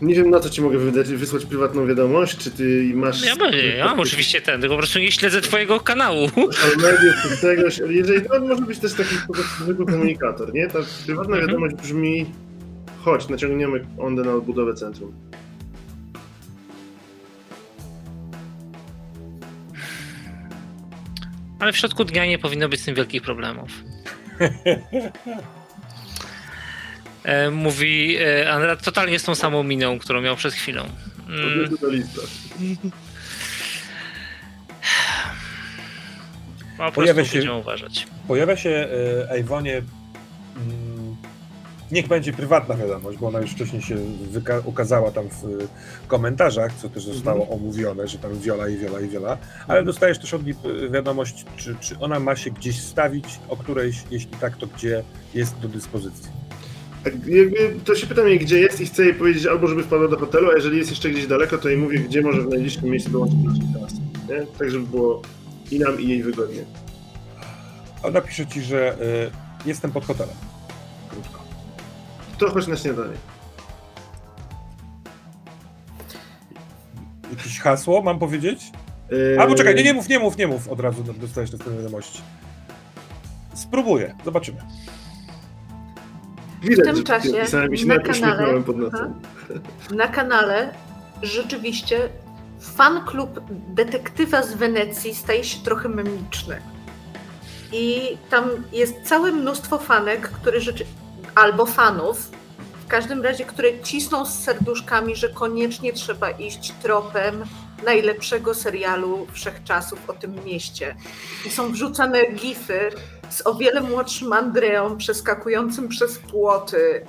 Nie 0.02 0.16
wiem 0.16 0.30
na 0.30 0.40
co 0.40 0.50
ci 0.50 0.62
mogę 0.62 0.78
wydać, 0.78 1.08
wysłać 1.10 1.46
prywatną 1.46 1.88
wiadomość, 1.88 2.38
czy 2.38 2.52
ty 2.52 2.92
masz... 2.96 3.26
Ja, 3.26 3.36
mam- 3.36 3.52
ja 3.78 3.86
mam 3.86 4.00
oczywiście 4.00 4.42
ten, 4.42 4.62
tylko 4.62 4.76
po 4.76 4.80
prostu 4.80 5.00
nie 5.00 5.12
śledzę 5.12 5.42
twojego 5.42 5.80
kanału. 5.80 6.28
czy 7.32 7.38
czegoś, 7.42 7.82
jeżeli 7.90 8.22
to 8.30 8.40
może 8.40 8.62
być 8.62 8.80
też 8.80 8.94
taki 8.94 9.16
po 9.28 9.34
prostu 9.34 9.64
zwykły 9.64 9.86
komunikator, 9.86 10.54
nie? 10.54 10.68
Ta 10.68 10.80
prywatna 11.06 11.36
Mhm. 11.36 11.48
wiadomość 11.48 11.76
brzmi 11.76 12.26
chodź, 13.04 13.30
naciągniemy 13.30 13.86
ondę 13.98 14.24
na 14.24 14.34
odbudowę 14.34 14.74
centrum. 14.74 15.12
Ale 21.60 21.74
w 21.74 21.78
środku 21.78 22.06
dnia 22.06 22.26
nie 22.26 22.40
powinno 22.40 22.70
być 22.70 22.82
z 22.82 22.86
tym 22.86 22.96
wielkich 22.96 23.22
problemów. 23.22 23.70
E, 27.24 27.52
mówi 27.52 28.18
e, 28.18 28.52
Andra 28.52 28.76
totalnie 28.76 29.20
z 29.20 29.24
tą 29.24 29.36
samą 29.36 29.64
miną, 29.64 30.00
którą 30.00 30.22
miał 30.22 30.36
przed 30.36 30.54
chwilą. 30.54 30.84
Mm, 31.30 31.70
po 36.78 36.84
prostu 36.84 36.94
Pojawia 36.96 37.26
się- 37.26 37.54
uważać. 37.54 38.08
Pojawia 38.28 38.58
się 38.58 38.88
Ejwonie, 39.30 39.78
mm, 39.78 40.89
niech 41.92 42.08
będzie 42.08 42.34
prywatna 42.34 42.76
wiadomość, 42.76 43.18
bo 43.18 43.28
ona 43.28 43.40
już 43.40 43.52
wcześniej 43.52 43.82
się 43.82 43.98
ukazała 44.66 45.12
tam 45.12 45.26
w 45.30 46.08
komentarzach, 46.08 46.74
co 46.74 46.90
też 46.90 47.04
zostało 47.04 47.50
omówione, 47.50 48.08
że 48.08 48.18
tam 48.18 48.40
Wiola 48.40 48.68
i 48.70 48.78
Wiola 48.78 49.02
i 49.02 49.10
Wiola, 49.10 49.38
ale 49.68 49.84
dostajesz 49.84 50.20
też 50.20 50.34
od 50.34 50.46
niej 50.46 50.56
wiadomość, 50.92 51.46
czy, 51.58 51.76
czy 51.80 52.00
ona 52.00 52.20
ma 52.20 52.36
się 52.36 52.52
gdzieś 52.52 52.82
stawić, 52.82 53.40
o 53.50 53.58
którejś, 53.58 54.04
jeśli 54.12 54.32
tak, 54.32 54.58
to 54.58 54.68
gdzie 54.68 55.04
jest 55.34 55.60
do 55.60 55.68
dyspozycji. 55.68 56.30
Tak, 57.04 57.14
jakby 57.26 57.76
to 57.86 57.96
się 57.96 58.08
pytam 58.08 58.28
jej, 58.28 58.40
gdzie 58.40 58.60
jest 58.60 58.82
i 58.82 58.86
chcę 58.86 59.06
jej 59.06 59.14
powiedzieć 59.14 59.46
albo, 59.46 59.68
żeby 59.68 59.84
wpadła 59.84 60.08
do 60.08 60.18
hotelu, 60.18 60.52
a 60.52 60.56
jeżeli 60.56 60.78
jest 60.78 60.90
jeszcze 60.90 61.10
gdzieś 61.10 61.28
daleko, 61.28 61.58
to 61.58 61.70
jej 61.70 61.78
mówię, 61.78 62.00
gdzie 62.00 62.22
może 62.22 62.42
w 62.42 62.50
najbliższym 62.50 62.90
miejscu 62.90 63.10
dołączyć 63.10 63.38
trasy. 63.80 63.96
Nie? 64.30 64.46
Tak, 64.60 64.72
żeby 64.72 64.88
było 64.88 65.22
i 65.72 65.80
nam, 65.80 66.02
i 66.02 66.08
jej 66.08 66.24
wygodnie. 66.24 66.66
Ona 68.04 68.22
pisze 68.22 68.48
ci, 68.48 68.62
że 68.62 68.94
y, 68.94 69.32
jestem 69.66 69.92
pod 69.92 70.06
hotelem. 70.06 70.36
To 72.40 72.50
chodź 72.50 72.68
na 72.68 72.76
śniadanie. 72.76 73.14
Jakieś 77.30 77.60
hasło 77.60 78.02
mam 78.02 78.20
powiedzieć? 78.20 78.72
Yy, 79.12 79.38
Albo 79.40 79.56
czekaj, 79.56 79.76
nie, 79.76 79.84
nie 79.84 79.94
mów, 79.94 80.10
nie 80.10 80.20
mów, 80.20 80.38
nie 80.38 80.48
mów, 80.48 80.68
od 80.68 80.80
razu 80.80 81.04
dostajesz 81.04 81.52
następne 81.52 81.78
wiadomości. 81.78 82.22
Spróbuję, 83.54 84.16
zobaczymy. 84.26 84.58
Widać, 86.62 86.80
W 86.80 86.84
tym 86.84 86.96
że 86.96 87.04
czasie 87.04 87.32
na 87.86 87.98
kanale-. 87.98 88.64
Na 89.92 90.08
kanale 90.08 90.74
rzeczywiście 91.22 92.10
fan 92.62 93.06
klub 93.06 93.40
detektywa 93.68 94.44
z 94.44 94.54
Wenecji 94.54 95.16
staje 95.16 95.44
się 95.44 95.64
trochę 95.64 95.90
memiczny. 95.90 96.62
I 97.74 98.02
tam 98.30 98.44
jest 98.74 98.96
całe 99.04 99.32
mnóstwo 99.32 99.78
fanek, 99.78 100.22
które 100.22 100.62
rzeczy... 100.62 100.86
albo 101.36 101.66
fanów, 101.66 102.32
w 102.86 102.88
każdym 102.88 103.22
razie, 103.22 103.46
które 103.46 103.80
cisną 103.80 104.26
z 104.26 104.40
serduszkami, 104.40 105.16
że 105.16 105.30
koniecznie 105.30 105.94
trzeba 105.94 106.30
iść 106.30 106.74
tropem 106.82 107.44
najlepszego 107.86 108.54
serialu 108.54 109.28
wszechczasów 109.32 110.10
o 110.10 110.14
tym 110.14 110.46
mieście. 110.46 110.96
I 111.46 111.50
są 111.50 111.72
wrzucane 111.72 112.32
gify 112.32 112.90
z 113.30 113.48
o 113.48 113.56
wiele 113.56 113.82
młodszym 113.82 114.34
Andreą 114.34 114.98
przeskakującym 114.98 115.88
przez 115.88 116.18
płoty, 116.18 117.06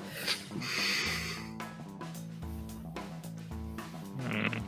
Hmm. 4.28 4.62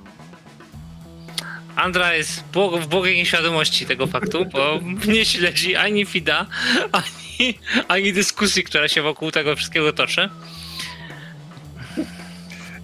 Andra 1.77 2.15
jest 2.15 2.45
w 2.81 2.87
błogiej 2.87 3.16
nieświadomości 3.16 3.87
tego 3.87 4.07
faktu, 4.07 4.47
bo 4.47 4.81
nie 5.15 5.24
śledzi 5.24 5.77
ani 5.77 6.07
Fida, 6.07 6.47
ani, 6.93 7.22
ani 7.88 8.12
dyskusji, 8.12 8.64
która 8.64 8.88
się 8.88 9.02
wokół 9.02 9.30
tego 9.30 9.56
wszystkiego 9.56 9.92
toczy. 9.92 10.28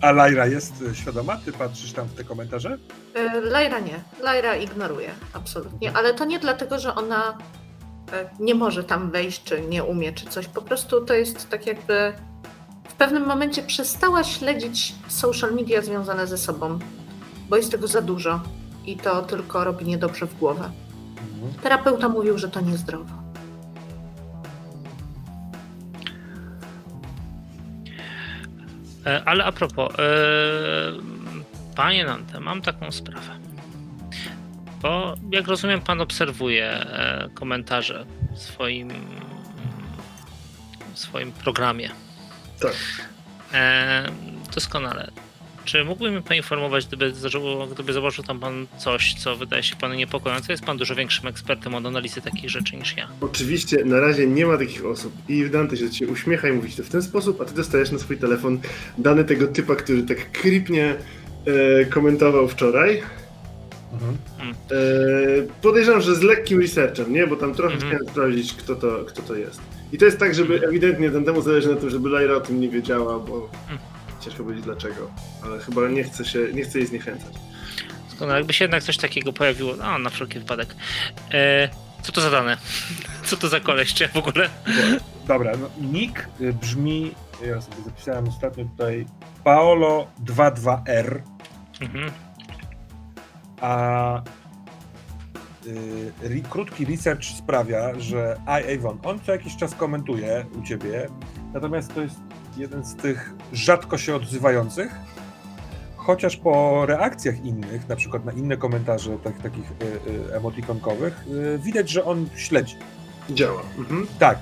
A 0.01 0.13
Lajra 0.13 0.47
jest 0.47 0.85
świadoma? 0.95 1.37
Ty 1.37 1.53
patrzysz 1.53 1.93
tam 1.93 2.07
w 2.07 2.15
te 2.15 2.25
komentarze? 2.25 2.79
E, 3.15 3.41
Lajra 3.41 3.81
nie. 3.81 4.01
Lajra 4.23 4.57
ignoruje, 4.57 5.11
absolutnie. 5.33 5.97
Ale 5.97 6.15
to 6.15 6.25
nie 6.25 6.39
dlatego, 6.39 6.79
że 6.79 6.95
ona 6.95 7.39
e, 8.13 8.31
nie 8.41 8.55
może 8.55 8.85
tam 8.85 9.11
wejść, 9.11 9.45
czy 9.45 9.61
nie 9.61 9.85
umie, 9.85 10.13
czy 10.13 10.27
coś. 10.27 10.47
Po 10.47 10.63
prostu 10.63 11.05
to 11.05 11.15
jest 11.15 11.49
tak 11.49 11.67
jakby. 11.67 12.13
W 12.89 12.93
pewnym 12.99 13.27
momencie 13.27 13.63
przestała 13.63 14.25
śledzić 14.25 14.95
social 15.09 15.55
media 15.55 15.83
związane 15.83 16.27
ze 16.27 16.39
sobą, 16.39 16.79
bo 17.49 17.57
jest 17.57 17.71
tego 17.71 17.89
za 17.89 18.01
dużo 18.03 18.41
i 18.87 18.97
to 18.97 19.23
tylko 19.23 19.65
robi 19.65 19.85
niedobrze 19.87 20.27
w 20.27 20.39
głowę. 20.39 20.71
Terapeuta 21.63 22.09
mówił, 22.09 22.39
że 22.39 22.49
to 22.49 22.61
niezdrowo. 22.61 23.18
Ale 29.25 29.45
a 29.45 29.53
propos, 29.53 29.93
e, 29.99 30.03
panie 31.77 32.05
Nante, 32.05 32.41
mam 32.41 32.63
taką 32.63 32.93
sprawę. 32.93 33.39
Bo 34.83 35.15
jak 35.31 35.49
rozumiem, 35.49 35.81
pan 35.81 36.01
obserwuje 36.01 36.71
e, 36.71 37.29
komentarze 37.35 38.07
w 38.35 38.39
swoim, 38.39 38.91
w 40.95 40.99
swoim 40.99 41.33
programie. 41.33 41.91
Tak. 42.61 42.75
E, 43.53 44.05
doskonale. 44.55 45.11
Czy 45.69 45.85
mógłby 45.85 46.11
mnie 46.11 46.23
poinformować, 46.23 46.87
gdyby, 46.87 47.13
gdyby 47.75 47.93
zobaczył 47.93 48.25
tam 48.25 48.41
pan 48.41 48.67
coś, 48.79 49.15
co 49.15 49.37
wydaje 49.37 49.63
się 49.63 49.77
panu 49.77 49.95
niepokojące? 49.95 50.53
Jest 50.53 50.65
pan 50.65 50.77
dużo 50.77 50.95
większym 50.95 51.27
ekspertem 51.27 51.75
od 51.75 51.87
analizy 51.87 52.21
takich 52.23 52.51
rzeczy 52.51 52.77
niż 52.77 52.97
ja. 52.97 53.09
Oczywiście 53.21 53.85
na 53.85 54.01
razie 54.01 54.27
nie 54.27 54.47
ma 54.47 54.57
takich 54.59 54.87
osób 54.87 55.13
i 55.29 55.51
Dante 55.51 55.77
się 55.77 55.85
do 55.85 55.91
ciebie 55.91 56.13
uśmiecha 56.13 56.49
i 56.49 56.53
mówi 56.53 56.73
to 56.73 56.83
w 56.83 56.89
ten 56.89 57.03
sposób, 57.03 57.41
a 57.41 57.45
ty 57.45 57.55
dostajesz 57.55 57.91
na 57.91 57.99
swój 57.99 58.17
telefon 58.17 58.59
dane 58.99 59.25
tego 59.25 59.47
typa, 59.47 59.77
który 59.77 60.03
tak 60.03 60.33
krypnie 60.33 60.95
e, 61.81 61.85
komentował 61.85 62.49
wczoraj. 62.49 63.03
Mhm. 63.93 64.17
E, 64.71 65.63
podejrzewam, 65.63 66.01
że 66.01 66.15
z 66.15 66.23
lekkim 66.23 66.61
researchem, 66.61 67.13
nie? 67.13 67.27
Bo 67.27 67.37
tam 67.37 67.55
trochę 67.55 67.75
Mhm. 67.75 67.93
chciałem 67.93 68.13
sprawdzić, 68.13 68.53
kto 68.55 68.77
to, 68.77 69.05
kto 69.07 69.23
to 69.23 69.37
jest. 69.37 69.61
I 69.93 69.99
to 69.99 70.05
jest 70.05 70.19
tak, 70.19 70.35
żeby 70.35 70.61
ewidentnie 70.69 71.11
ten 71.11 71.25
temu 71.25 71.43
zależy 71.43 71.69
na 71.69 71.77
tym, 71.77 71.91
żeby 71.91 72.09
Lyra 72.09 72.35
o 72.35 72.41
tym 72.41 72.61
nie 72.61 72.69
wiedziała, 72.69 73.19
bo 73.19 73.51
Mhm. 73.63 73.79
Ciężko 74.21 74.43
powiedzieć 74.45 74.65
dlaczego. 74.65 75.11
Ale 75.45 75.59
chyba 75.59 75.89
nie 75.89 76.05
chce 76.05 76.25
się, 76.25 76.39
nie 76.55 76.63
chce 76.65 76.79
jej 76.79 76.89
zniechęcać. 76.89 77.35
Doskonale. 78.11 78.39
Jakby 78.39 78.53
się 78.53 78.65
jednak 78.65 78.83
coś 78.83 78.97
takiego 78.97 79.33
pojawiło, 79.33 79.75
a 79.83 79.99
na 79.99 80.11
wszelki 80.11 80.39
wypadek. 80.39 80.75
E, 81.35 81.69
co 82.03 82.13
to 82.13 82.21
za 82.21 82.31
dane? 82.31 82.57
Co 83.25 83.37
to 83.37 83.49
za 83.49 83.61
koleś, 83.61 83.95
czy 83.95 84.05
ja 84.05 84.09
w 84.09 84.17
ogóle? 84.17 84.49
Dobra, 85.27 85.53
no, 85.57 85.71
nick 85.93 86.29
y, 86.41 86.53
brzmi, 86.53 87.15
ja 87.47 87.61
sobie 87.61 87.77
zapisałem 87.85 88.29
ostatnio 88.29 88.65
tutaj, 88.65 89.07
Paolo22R, 89.45 91.21
Mhm. 91.81 92.11
a 93.61 94.23
y, 96.23 96.43
krótki 96.51 96.85
research 96.85 97.25
sprawia, 97.25 98.01
że 98.01 98.37
I, 98.47 98.77
Avon, 98.79 98.99
on 99.05 99.21
co 99.21 99.33
jakiś 99.33 99.57
czas 99.57 99.75
komentuje 99.75 100.47
u 100.59 100.63
ciebie, 100.63 101.09
natomiast 101.55 101.95
to 101.95 102.01
jest 102.01 102.17
jeden 102.59 102.85
z 102.85 102.95
tych 102.97 103.33
rzadko 103.53 103.99
się 103.99 104.15
odzywających, 104.17 104.95
chociaż 105.97 106.37
po 106.37 106.87
reakcjach 106.87 107.45
innych, 107.45 107.89
na 107.89 107.97
przykład 107.97 108.25
na 108.25 108.33
inne 108.33 108.57
komentarze 108.57 109.19
tak, 109.25 109.43
takich 109.43 109.71
y, 109.71 110.11
y, 110.31 110.37
emotikonkowych, 110.37 111.25
y, 111.55 111.59
widać, 111.59 111.91
że 111.91 112.05
on 112.05 112.29
śledzi. 112.37 112.77
Działa. 113.31 113.63
Mhm. 113.79 114.07
Tak. 114.19 114.39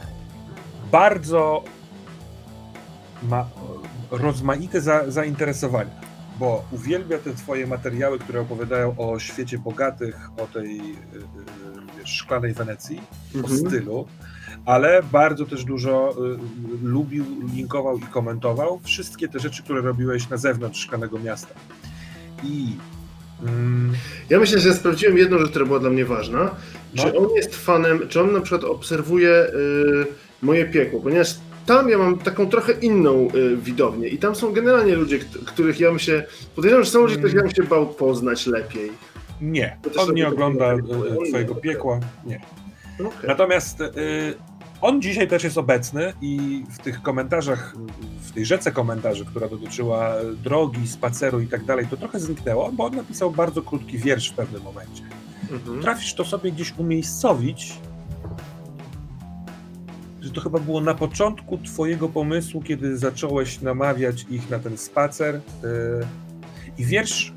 Bardzo 0.93 1.65
ma 3.23 3.47
rozmaite 4.11 4.81
za, 4.81 5.11
zainteresowania, 5.11 6.01
bo 6.39 6.65
uwielbia 6.73 7.19
te 7.19 7.35
twoje 7.35 7.67
materiały, 7.67 8.19
które 8.19 8.41
opowiadają 8.41 8.95
o 8.99 9.19
świecie 9.19 9.59
bogatych, 9.59 10.31
o 10.43 10.47
tej 10.47 10.97
szklanej 12.05 12.53
Wenecji, 12.55 13.01
o 13.35 13.39
Mhm. 13.39 13.59
stylu, 13.59 14.07
ale 14.67 15.03
bardzo 15.13 15.47
też 15.47 15.65
dużo 15.65 16.15
y, 16.83 16.87
lubił, 16.89 17.25
linkował 17.55 17.99
i 17.99 18.03
komentował 18.03 18.81
wszystkie 18.85 19.29
te 19.29 19.39
rzeczy, 19.39 19.63
które 19.63 19.81
robiłeś 19.81 20.29
na 20.29 20.37
zewnątrz 20.37 20.81
szklanego 20.81 21.19
miasta. 21.19 21.55
I 22.45 22.67
mm, 23.43 23.93
Ja 24.31 24.39
myślę, 24.41 24.59
że 24.61 24.75
sprawdziłem 24.75 25.19
jedną 25.19 25.39
rzecz, 25.39 25.51
która 25.51 25.65
była 25.67 25.79
dla 25.79 25.91
mnie 25.91 26.05
ważna. 26.05 26.51
No. 26.95 27.03
Czy 27.03 27.19
on 27.19 27.29
jest 27.37 27.57
fanem, 27.57 28.01
czy 28.09 28.21
on 28.21 28.33
na 28.33 28.41
przykład 28.41 28.65
obserwuje 28.65 29.31
y, 29.31 30.07
moje 30.43 30.65
piekło, 30.65 31.01
ponieważ 31.01 31.35
tam 31.67 31.89
ja 31.89 31.99
mam 31.99 32.19
taką 32.19 32.47
trochę 32.49 32.73
inną 32.73 33.29
y, 33.35 33.57
widownię 33.57 34.09
i 34.09 34.19
tam 34.19 34.35
są 34.35 34.53
generalnie 34.53 34.97
ludzie, 34.97 35.19
kt- 35.19 35.39
których 35.47 35.81
ja 35.81 35.91
bym 35.91 35.99
się, 35.99 36.25
podejrzewam, 36.57 36.85
że 36.85 36.91
są 36.91 37.01
ludzie, 37.03 37.17
których 37.17 37.35
ja 37.35 37.43
bym 37.43 37.51
się 37.51 37.63
bał 37.63 37.87
poznać 37.87 38.47
lepiej. 38.47 38.93
nie, 39.41 39.77
on 39.99 40.15
nie 40.15 40.29
ogląda 40.29 40.75
twojego 41.29 41.55
piekła, 41.55 42.01
nie. 42.27 42.41
Okay. 43.01 43.27
Natomiast 43.29 43.81
y, 43.81 43.85
on 44.81 45.03
dzisiaj 45.03 45.29
też 45.29 45.45
jest 45.45 45.59
obecny 45.59 46.13
i 46.21 46.65
w 46.71 46.79
tych 46.79 47.03
komentarzach, 47.03 47.77
w 48.23 48.33
tej 48.33 48.47
rzece 48.47 48.73
komentarzy, 48.73 49.25
która 49.25 49.49
dotyczyła 49.49 50.15
drogi, 50.45 50.89
spaceru 50.89 51.41
i 51.41 51.47
tak 51.47 51.65
dalej, 51.65 51.87
to 51.87 51.97
trochę 51.97 52.21
zniknęło, 52.21 52.73
bo 52.73 52.85
on 52.85 52.97
napisał 52.97 53.31
bardzo 53.31 53.63
krótki 53.63 53.99
wiersz 53.99 54.31
w 54.31 54.35
pewnym 54.35 54.63
momencie. 54.63 55.03
Mhm. 55.51 55.83
Trafisz 55.83 56.15
to 56.15 56.25
sobie 56.25 56.53
gdzieś 56.53 56.75
umiejscowić, 56.79 57.73
że 60.21 60.31
to 60.31 60.41
chyba 60.41 60.59
było 60.59 60.81
na 60.81 60.95
początku 60.95 61.59
twojego 61.59 62.09
pomysłu, 62.09 62.63
kiedy 62.63 62.99
zacząłeś 62.99 63.61
namawiać 63.61 64.27
ich 64.31 64.51
na 64.51 64.59
ten 64.59 64.79
spacer 64.79 65.35
y, 65.35 65.41
i 66.79 66.85
wiersz 66.85 67.33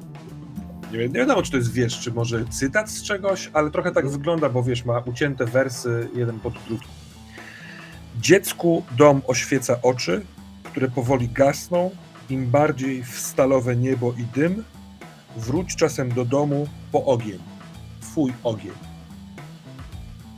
nie, 0.91 0.99
nie 0.99 1.07
wiadomo, 1.07 1.41
czy 1.41 1.51
to 1.51 1.57
jest 1.57 1.73
wiersz, 1.73 1.99
czy 1.99 2.11
może 2.11 2.45
cytat 2.45 2.89
z 2.89 3.03
czegoś, 3.03 3.49
ale 3.53 3.71
trochę 3.71 3.91
tak 3.91 4.09
wygląda, 4.09 4.49
bo 4.49 4.63
wiesz, 4.63 4.85
ma 4.85 4.99
ucięte 4.99 5.45
wersy 5.45 6.09
jeden 6.15 6.39
pod 6.39 6.53
drugim. 6.53 6.98
Dziecku 8.21 8.83
dom 8.97 9.21
oświeca 9.27 9.81
oczy, 9.81 10.25
które 10.63 10.87
powoli 10.87 11.29
gasną, 11.29 11.91
im 12.29 12.47
bardziej 12.51 13.03
w 13.03 13.19
stalowe 13.19 13.75
niebo 13.75 14.13
i 14.13 14.23
dym, 14.23 14.63
wróć 15.37 15.75
czasem 15.75 16.13
do 16.13 16.25
domu 16.25 16.67
po 16.91 17.05
ogień, 17.05 17.39
twój 18.01 18.33
ogień. 18.43 18.73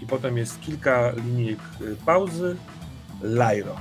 I 0.02 0.08
potem 0.08 0.38
jest 0.38 0.62
kilka 0.62 1.12
linijek 1.12 1.60
y, 1.82 1.96
pauzy, 2.06 2.56
Lairo. 3.22 3.76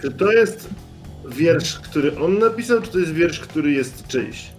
Czy 0.00 0.10
to 0.10 0.32
jest 0.32 0.68
wiersz, 1.28 1.80
który 1.80 2.18
on 2.18 2.38
napisał, 2.38 2.82
czy 2.82 2.90
to 2.90 2.98
jest 2.98 3.12
wiersz, 3.12 3.40
który 3.40 3.72
jest 3.72 4.06
czyjś? 4.06 4.52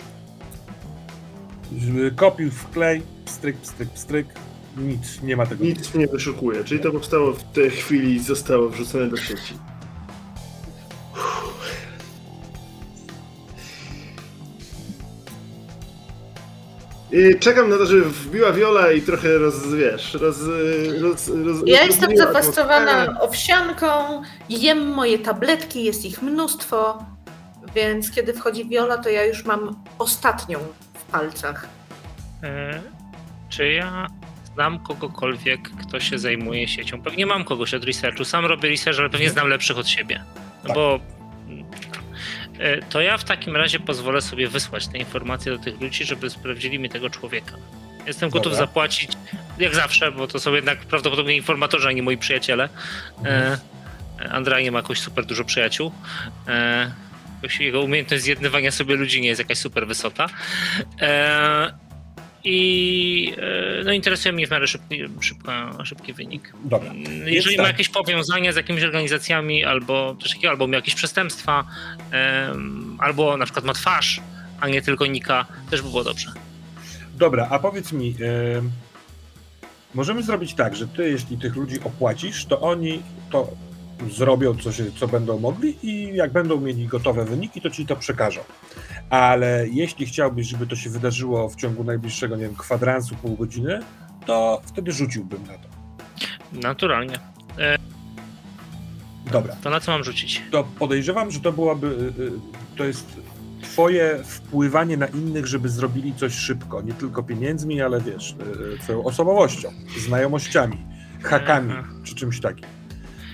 Kopił 2.15 2.51
w 2.51 2.69
klej, 2.69 3.01
pstryk, 3.25 3.57
pstryk, 3.57 3.89
pstryk, 3.89 4.27
nic, 4.77 5.22
nie 5.22 5.38
ma 5.38 5.45
tego. 5.45 5.64
Nic 5.65 5.93
nie 5.93 6.07
wyszukuje, 6.07 6.64
czyli 6.64 6.80
to 6.81 6.91
powstało 6.91 7.34
w 7.34 7.43
tej 7.43 7.69
chwili 7.72 8.15
i 8.15 8.19
zostało 8.19 8.69
wrzucone 8.69 9.07
do 9.07 9.18
sieci. 9.18 9.53
I 17.11 17.39
czekam 17.39 17.69
na 17.69 17.77
to, 17.77 17.85
żeby 17.85 18.03
wbiła 18.03 18.52
Viola 18.52 18.91
i 18.91 19.02
trochę 19.02 19.38
roz, 19.38 19.68
wiesz, 19.73 20.14
roz, 20.14 20.38
roz, 21.02 21.27
roz 21.45 21.57
Ja 21.65 21.84
jestem 21.84 22.11
atmosferę. 22.22 23.15
owsianką, 23.19 24.22
jem 24.49 24.88
moje 24.88 25.19
tabletki, 25.19 25.84
jest 25.84 26.06
ich 26.06 26.22
mnóstwo, 26.22 27.06
więc 27.76 28.11
kiedy 28.11 28.34
wchodzi 28.34 28.69
Viola, 28.69 28.98
to 28.98 29.10
ja 29.10 29.26
już 29.26 29.45
mam 29.45 29.84
ostatnią 29.99 30.60
w 30.93 31.03
palcach. 31.03 31.68
E, 32.43 32.81
czy 33.49 33.68
ja 33.68 34.07
znam 34.53 34.80
kogokolwiek, 34.80 35.69
kto 35.82 35.99
się 35.99 36.19
zajmuje 36.19 36.68
siecią? 36.68 37.02
Pewnie 37.02 37.26
mam 37.26 37.44
kogoś 37.44 37.73
od 37.73 37.84
researchu. 37.84 38.26
Sam 38.26 38.45
robię 38.45 38.69
research, 38.69 38.99
ale 38.99 39.10
pewnie 39.10 39.30
znam 39.30 39.48
lepszych 39.48 39.78
od 39.78 39.88
siebie. 39.90 40.23
No 40.64 40.68
Tak. 40.68 40.76
bo 40.76 40.99
e, 42.60 42.82
to 42.82 43.02
ja 43.02 43.18
w 43.18 43.23
takim 43.23 43.56
razie 43.56 43.80
pozwolę 43.80 44.22
sobie 44.22 44.48
wysłać 44.48 44.88
te 44.88 44.98
informacje 44.98 45.52
do 45.52 45.57
tych 45.64 45.82
ludzi, 45.82 46.06
żeby 46.06 46.30
sprawdzili 46.30 46.80
mi 46.80 46.90
tego 46.90 47.10
człowieka. 47.10 47.53
Jestem 48.07 48.30
gotów 48.30 48.52
Dobra. 48.52 48.65
zapłacić, 48.68 49.11
jak 49.57 49.76
zawsze, 49.76 50.11
bo 50.11 50.28
to 50.28 50.40
są 50.40 50.53
jednak 50.53 50.80
prawdopodobnie 50.80 51.36
informatorzy, 51.36 51.88
a 51.88 51.91
nie 51.91 52.03
moi 52.03 52.18
przyjaciele. 52.18 52.69
E, 53.26 53.57
Andrea 54.32 54.61
nie 54.61 54.72
ma 54.72 54.80
jakoś 54.80 54.99
super 54.99 55.26
dużo 55.26 55.44
przyjaciół. 55.44 55.91
E, 56.48 56.91
jego 57.60 57.82
umiejętność 57.82 58.23
zjednywania 58.23 58.72
sobie 58.72 58.95
ludzi 58.95 59.22
nie 59.22 59.28
jest 59.28 59.40
jakaś 59.40 59.57
super 59.57 59.88
wysoka. 59.88 60.30
I 62.43 63.34
e, 63.38 63.84
no, 63.84 63.91
interesuje 63.91 64.34
mnie 64.34 64.47
w 64.47 64.51
miarę 64.51 64.68
szybki, 64.68 65.03
szybka, 65.22 65.73
szybki 65.84 66.13
wynik. 66.13 66.53
Dobra. 66.63 66.93
Jeżeli 67.26 67.57
ma 67.57 67.63
tak. 67.63 67.72
jakieś 67.72 67.89
powiązania 67.89 68.51
z 68.51 68.55
jakimiś 68.55 68.84
organizacjami, 68.84 69.65
albo 69.65 70.15
coś 70.22 70.30
takiego, 70.30 70.49
albo 70.49 70.68
miał 70.68 70.77
jakieś 70.80 70.95
przestępstwa, 70.95 71.65
albo 72.99 73.38
na 73.38 73.45
przykład 73.45 73.65
ma 73.65 73.73
twarz, 73.73 74.22
a 74.59 74.68
nie 74.68 74.81
tylko 74.81 75.05
nika, 75.05 75.45
też 75.69 75.81
by 75.81 75.89
było 75.89 76.03
dobrze. 76.03 76.31
Dobra, 77.15 77.47
a 77.51 77.59
powiedz 77.59 77.91
mi, 77.91 78.15
em, 78.57 78.72
możemy 79.93 80.23
zrobić 80.23 80.53
tak, 80.53 80.76
że 80.76 80.88
ty, 80.88 81.09
jeśli 81.09 81.38
tych 81.38 81.55
ludzi 81.55 81.80
opłacisz, 81.84 82.45
to 82.45 82.61
oni 82.61 83.01
to 83.30 83.47
zrobią, 84.10 84.56
co, 84.57 84.72
się, 84.72 84.84
co 84.99 85.07
będą 85.07 85.40
mogli 85.40 85.78
i 85.84 86.15
jak 86.15 86.32
będą 86.32 86.60
mieli 86.61 86.88
gotowe 86.88 87.26
wyniki, 87.26 87.61
to 87.61 87.69
ci 87.69 87.86
to 87.86 87.95
przekażą. 87.95 88.41
Ale 89.10 89.68
jeśli 89.72 90.06
chciałbyś, 90.06 90.48
żeby 90.48 90.68
to 90.68 90.76
się 90.76 90.90
wydarzyło 90.90 91.49
w 91.49 91.56
ciągu 91.56 91.84
najbliższego, 91.84 92.36
nie 92.36 92.44
wiem, 92.44 92.56
kwadransu, 92.56 93.15
pół 93.15 93.36
godziny, 93.38 93.80
to 94.26 94.61
wtedy 94.65 94.91
rzuciłbym 94.91 95.41
na 95.48 95.53
to. 95.53 95.69
Naturalnie. 96.53 97.19
Dobra, 99.32 99.56
To 99.56 99.69
na 99.69 99.80
co 99.80 99.91
mam 99.91 100.03
rzucić? 100.03 100.41
to 100.52 100.64
podejrzewam, 100.80 101.32
że 101.32 101.40
to 101.40 101.52
byłaby, 101.52 101.88
y, 101.88 102.22
y, 102.23 102.32
to 102.78 102.84
jest 102.84 103.22
twoje 103.61 104.19
wpływanie 104.23 104.98
na 104.98 105.07
innych, 105.07 105.48
żeby 105.48 105.69
zrobili 105.69 106.14
coś 106.15 106.34
szybko, 106.34 106.82
nie 106.82 106.94
tylko 106.94 107.23
pieniędzmi, 107.23 107.82
ale 107.82 108.02
wiesz, 108.02 108.36
y, 108.76 108.78
twoją 108.80 109.03
osobowością, 109.03 109.69
znajomościami, 109.98 110.78
hakami, 111.22 111.73
Aha. 111.78 111.88
czy 112.03 112.15
czymś 112.15 112.40
takim. 112.41 112.65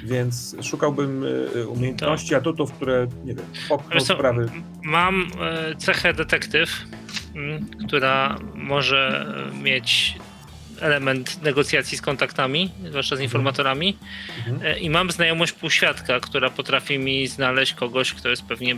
Więc 0.03 0.55
szukałbym 0.63 1.23
y, 1.23 1.27
y, 1.55 1.67
umiejętności, 1.67 2.35
atutów, 2.35 2.73
które, 2.73 3.07
nie 3.25 3.35
wiem, 3.35 3.45
popchną 3.69 3.99
sprawy. 3.99 4.49
Mam 4.83 5.27
e, 5.41 5.75
cechę 5.75 6.13
detektyw, 6.13 6.69
która 7.87 8.37
może 8.55 9.25
e, 9.51 9.63
mieć 9.63 10.17
element 10.79 11.41
negocjacji 11.43 11.97
z 11.97 12.01
kontaktami, 12.01 12.71
zwłaszcza 12.89 13.15
z 13.15 13.19
informatorami. 13.19 13.97
Mhm. 14.37 14.59
E, 14.63 14.79
I 14.79 14.89
mam 14.89 15.11
znajomość 15.11 15.51
półświadka, 15.51 16.19
która 16.19 16.49
potrafi 16.49 16.99
mi 16.99 17.27
znaleźć 17.27 17.73
kogoś, 17.73 18.13
kto 18.13 18.29
jest 18.29 18.43
pewnie 18.43 18.75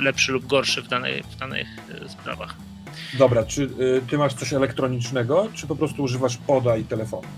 lepszy 0.00 0.32
lub 0.32 0.46
gorszy 0.46 0.82
w, 0.82 0.88
danej, 0.88 1.22
w 1.22 1.36
danych 1.36 1.68
e, 2.04 2.08
sprawach. 2.08 2.54
Dobra, 3.18 3.44
czy 3.44 3.62
y, 3.62 4.02
ty 4.10 4.18
masz 4.18 4.34
coś 4.34 4.52
elektronicznego, 4.52 5.48
czy 5.54 5.66
po 5.66 5.76
prostu 5.76 6.02
używasz 6.02 6.36
poda 6.36 6.76
i 6.76 6.84
telefonu? 6.84 7.28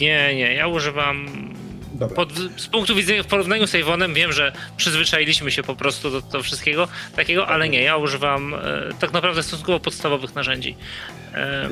Nie, 0.00 0.34
nie, 0.34 0.54
ja 0.54 0.66
używam. 0.66 1.26
Pod, 2.14 2.32
z 2.56 2.66
punktu 2.66 2.94
widzenia 2.94 3.22
w 3.22 3.26
porównaniu 3.26 3.66
z 3.66 3.74
Avonem 3.74 4.14
wiem, 4.14 4.32
że 4.32 4.52
przyzwyczailiśmy 4.76 5.50
się 5.50 5.62
po 5.62 5.76
prostu 5.76 6.10
do, 6.10 6.20
do 6.20 6.42
wszystkiego 6.42 6.88
takiego, 7.16 7.48
ale 7.48 7.68
nie, 7.68 7.82
ja 7.82 7.96
używam 7.96 8.54
e, 8.54 8.58
tak 9.00 9.12
naprawdę 9.12 9.42
stosunkowo 9.42 9.80
podstawowych 9.80 10.34
narzędzi. 10.34 10.76
E, 11.34 11.68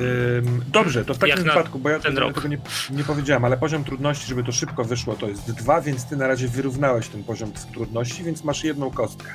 dobrze, 0.71 1.05
to 1.05 1.13
w 1.13 1.17
takim 1.17 1.43
wypadku, 1.43 1.79
bo 1.79 1.89
ja 1.89 1.99
ten 1.99 2.15
tego, 2.15 2.27
rok. 2.27 2.35
tego 2.35 2.47
nie, 2.47 2.57
nie 2.89 3.03
powiedziałem, 3.03 3.45
ale 3.45 3.57
poziom 3.57 3.83
trudności, 3.83 4.27
żeby 4.27 4.43
to 4.43 4.51
szybko 4.51 4.83
wyszło, 4.83 5.15
to 5.15 5.27
jest 5.27 5.51
dwa, 5.51 5.81
więc 5.81 6.05
ty 6.09 6.15
na 6.17 6.27
razie 6.27 6.47
wyrównałeś 6.47 7.07
ten 7.07 7.23
poziom 7.23 7.51
trudności, 7.73 8.23
więc 8.23 8.43
masz 8.43 8.63
jedną 8.63 8.91
kostkę. 8.91 9.29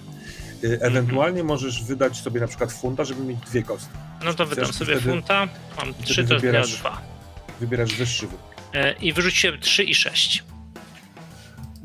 Y, 0.65 0.79
ewentualnie 0.81 1.45
możesz 1.45 1.85
wydać 1.85 2.17
sobie 2.17 2.41
na 2.41 2.47
przykład 2.47 2.73
funta, 2.73 3.05
żeby 3.05 3.25
mieć 3.25 3.39
dwie 3.41 3.63
kostki. 3.63 3.95
no 4.25 4.35
to 4.35 4.47
wydam 4.47 4.65
Chcesz 4.65 4.77
sobie 4.77 4.97
wtedy- 4.97 5.11
funta, 5.11 5.49
mam 5.77 5.95
3, 6.05 6.25
to 6.25 6.35
wybierasz- 6.35 6.77
dwa. 6.81 7.03
Wybierasz 7.61 7.95
wyższy 7.95 8.27
wynik. 8.27 8.43
E, 8.75 8.93
I 8.93 9.13
wyrzuciłem 9.13 9.61
3 9.61 9.85
i 9.85 9.95
6. 9.95 10.45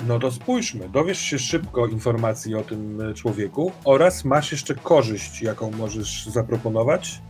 No 0.05 0.19
to 0.19 0.31
spójrzmy, 0.31 0.89
dowiesz 0.89 1.19
się 1.19 1.39
szybko 1.39 1.87
informacji 1.87 2.55
o 2.55 2.61
tym 2.61 3.01
e, 3.01 3.13
człowieku 3.13 3.71
oraz 3.83 4.25
masz 4.25 4.51
jeszcze 4.51 4.75
korzyść, 4.75 5.41
jaką 5.41 5.71
możesz 5.71 6.25
zaproponować. 6.25 7.21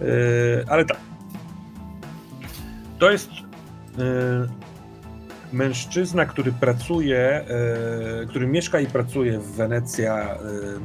Yy, 0.00 0.64
ale 0.68 0.84
tak. 0.84 0.96
To 2.98 3.10
jest 3.10 3.30
yy, 3.30 4.48
mężczyzna, 5.52 6.26
który 6.26 6.52
pracuje, 6.52 7.44
yy, 8.20 8.26
który 8.26 8.46
mieszka 8.46 8.80
i 8.80 8.86
pracuje 8.86 9.38
w 9.38 9.52
Wenecja 9.52 10.38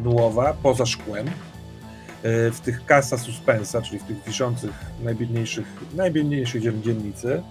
Nuowa, 0.03 0.53
poza 0.63 0.85
szkłem. 0.85 1.27
W 2.51 2.59
tych 2.59 2.81
Casa 2.87 3.17
Suspensa, 3.17 3.81
czyli 3.81 3.99
w 3.99 4.03
tych 4.03 4.23
wiszących 4.23 4.71
najbiedniejszych, 5.03 5.65
najbiedniejszych 5.95 6.63
dziel- 6.63 6.81
dzielnicy. 6.81 7.43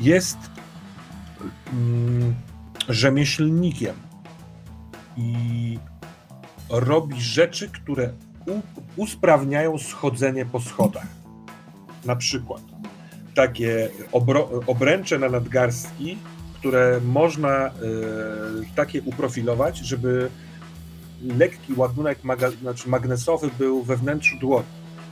Jest 0.00 0.38
mm, 1.72 2.34
rzemieślnikiem 2.88 3.94
i 5.16 5.78
robi 6.70 7.20
rzeczy, 7.20 7.68
które 7.68 8.12
u, 8.46 8.60
usprawniają 8.96 9.78
schodzenie 9.78 10.46
po 10.46 10.60
schodach. 10.60 11.06
Na 12.04 12.16
przykład 12.16 12.62
takie 13.34 13.88
obro, 14.12 14.50
obręcze 14.66 15.18
na 15.18 15.28
nadgarstki, 15.28 16.18
które 16.54 17.00
można 17.04 17.66
e, 17.66 17.70
takie 18.74 19.02
uprofilować, 19.02 19.78
żeby 19.78 20.30
lekki 21.22 21.72
ładunek 21.76 22.24
maga, 22.24 22.50
znaczy 22.50 22.88
magnesowy 22.88 23.50
był 23.58 23.82
we 23.82 23.96
wnętrzu 23.96 24.36
dłoni, 24.38 24.66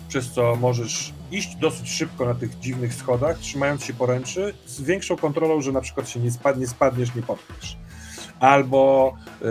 przez 0.09 0.30
co 0.30 0.56
możesz 0.56 1.12
iść 1.30 1.56
dosyć 1.56 1.90
szybko 1.90 2.24
na 2.24 2.35
tych 2.35 2.59
dziwnych 2.59 2.94
schodach, 2.94 3.39
trzymając 3.39 3.85
się 3.85 3.94
poręczy, 3.94 4.55
z 4.66 4.82
większą 4.82 5.16
kontrolą, 5.16 5.60
że 5.60 5.72
na 5.72 5.80
przykład 5.80 6.09
się 6.09 6.20
nie, 6.20 6.30
spad, 6.30 6.59
nie 6.59 6.66
spadniesz, 6.66 7.14
nie 7.14 7.22
potkniesz. 7.22 7.76
Albo 8.40 9.14
y, 9.43 9.47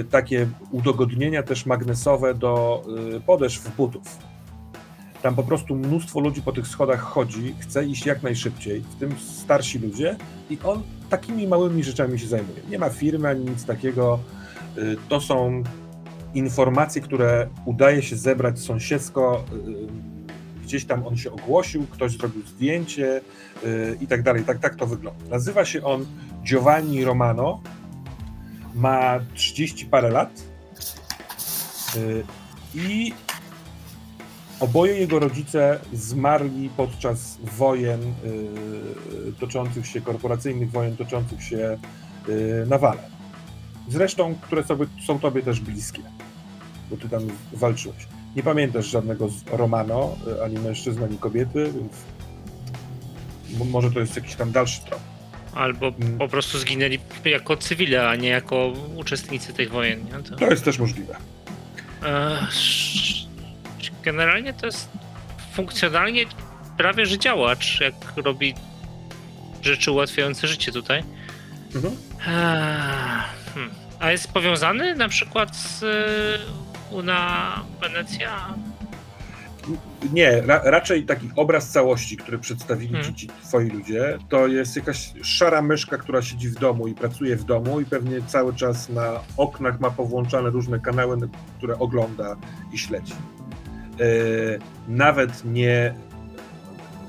y, 0.00 0.04
takie 0.04 0.48
udogodnienia 0.70 1.42
też 1.42 1.66
magnesowe 1.66 2.34
do 2.34 2.82
y, 3.16 3.20
podeszw 3.20 3.76
butów. 3.76 4.18
Tam 5.22 5.34
po 5.34 5.42
prostu 5.42 5.76
mnóstwo 5.76 6.20
ludzi 6.20 6.42
po 6.42 6.52
tych 6.52 6.66
schodach 6.66 7.00
chodzi, 7.00 7.54
chce 7.58 7.86
iść 7.86 8.06
jak 8.06 8.22
najszybciej, 8.22 8.80
w 8.80 8.94
tym 8.94 9.14
starsi 9.18 9.78
ludzie, 9.78 10.16
i 10.50 10.58
on 10.64 10.82
takimi 11.10 11.46
małymi 11.46 11.84
rzeczami 11.84 12.18
się 12.18 12.26
zajmuje. 12.26 12.62
Nie 12.70 12.78
ma 12.78 12.90
firmy 12.90 13.28
ani 13.28 13.44
nic 13.44 13.64
takiego. 13.64 14.18
Y, 14.78 14.96
To 15.08 15.20
są 15.20 15.62
informacje, 16.34 17.02
które 17.02 17.48
udaje 17.64 18.02
się 18.02 18.16
zebrać 18.16 18.58
sąsiedzko. 18.58 19.44
y, 19.52 20.10
Gdzieś 20.64 20.84
tam 20.84 21.06
on 21.06 21.16
się 21.16 21.32
ogłosił, 21.32 21.86
ktoś 21.86 22.12
zrobił 22.12 22.42
zdjęcie 22.46 23.20
y, 23.64 23.98
i 24.00 24.06
tak 24.06 24.22
dalej. 24.22 24.44
Tak, 24.44 24.58
tak 24.58 24.74
to 24.76 24.86
wygląda. 24.86 25.24
Nazywa 25.30 25.64
się 25.64 25.84
on 25.84 26.06
Giovanni 26.44 27.04
Romano. 27.04 27.60
Ma 28.74 29.20
30 29.34 29.86
parę 29.86 30.10
lat. 30.10 30.42
Y, 31.96 32.24
I 32.74 33.12
oboje 34.60 34.94
jego 34.96 35.18
rodzice 35.18 35.78
zmarli 35.92 36.70
podczas 36.76 37.38
wojen 37.58 38.00
y, 38.02 39.32
toczących 39.40 39.86
się, 39.86 40.00
korporacyjnych 40.00 40.70
wojen 40.70 40.96
toczących 40.96 41.42
się 41.42 41.78
y, 42.28 42.66
na 42.68 42.78
Wale. 42.78 43.19
Zresztą, 43.90 44.34
które 44.42 44.64
sobie, 44.64 44.86
są 45.06 45.18
tobie 45.18 45.42
też 45.42 45.60
bliskie, 45.60 46.02
bo 46.90 46.96
ty 46.96 47.08
tam 47.08 47.22
walczyłeś. 47.52 47.96
Nie 48.36 48.42
pamiętasz 48.42 48.86
żadnego 48.86 49.28
z 49.28 49.42
Romano, 49.52 50.16
y, 50.38 50.44
ani 50.44 50.58
mężczyzny, 50.58 51.04
ani 51.04 51.18
kobiety, 51.18 51.72
więc 51.74 51.92
może 53.70 53.90
to 53.90 54.00
jest 54.00 54.16
jakiś 54.16 54.34
tam 54.34 54.52
dalszy 54.52 54.80
trop. 54.84 55.00
Albo 55.54 55.86
Mm. 55.88 56.18
po 56.18 56.28
prostu 56.28 56.58
zginęli 56.58 56.98
jako 57.24 57.56
cywile, 57.56 58.08
a 58.08 58.16
nie 58.16 58.28
jako 58.28 58.72
uczestnicy 58.96 59.52
tych 59.52 59.70
wojen. 59.70 60.04
Nie? 60.04 60.22
To, 60.22 60.36
To 60.36 60.50
jest 60.50 60.64
też 60.64 60.78
możliwe. 60.78 61.16
e, 62.02 62.46
generalnie 64.02 64.54
to 64.54 64.66
jest 64.66 64.88
funkcjonalnie 65.52 66.24
prawie 66.76 67.06
że 67.06 67.18
działacz, 67.18 67.80
jak 67.80 67.94
robi 68.16 68.54
rzeczy 69.62 69.90
ułatwiające 69.92 70.48
życie 70.48 70.72
tutaj. 70.72 71.02
Mhm. 71.74 71.96
A 74.00 74.12
jest 74.12 74.32
powiązany 74.32 74.94
na 74.94 75.08
przykład 75.08 75.56
z 75.56 75.82
e, 75.82 76.94
Una 76.94 77.52
Wenecja? 77.80 78.54
Nie, 80.12 80.42
ra, 80.42 80.60
raczej 80.64 81.02
taki 81.02 81.30
obraz 81.36 81.68
całości, 81.68 82.16
który 82.16 82.38
przedstawili 82.38 82.94
Hmm. 82.94 83.14
ci, 83.14 83.26
ci 83.26 83.28
twoi 83.42 83.68
ludzie, 83.68 84.18
to 84.28 84.46
jest 84.46 84.76
jakaś 84.76 85.12
szara 85.22 85.62
myszka, 85.62 85.98
która 85.98 86.22
siedzi 86.22 86.48
w 86.48 86.54
domu 86.54 86.88
i 86.88 86.94
pracuje 86.94 87.36
w 87.36 87.44
domu 87.44 87.80
i 87.80 87.84
pewnie 87.84 88.22
cały 88.26 88.54
czas 88.54 88.88
na 88.88 89.20
oknach 89.36 89.80
ma 89.80 89.90
powłączane 89.90 90.50
różne 90.50 90.78
kanały, 90.78 91.16
które 91.58 91.78
ogląda 91.78 92.36
i 92.72 92.78
śledzi. 92.78 93.12
E, 93.12 94.04
nawet 94.88 95.44
nie 95.44 95.94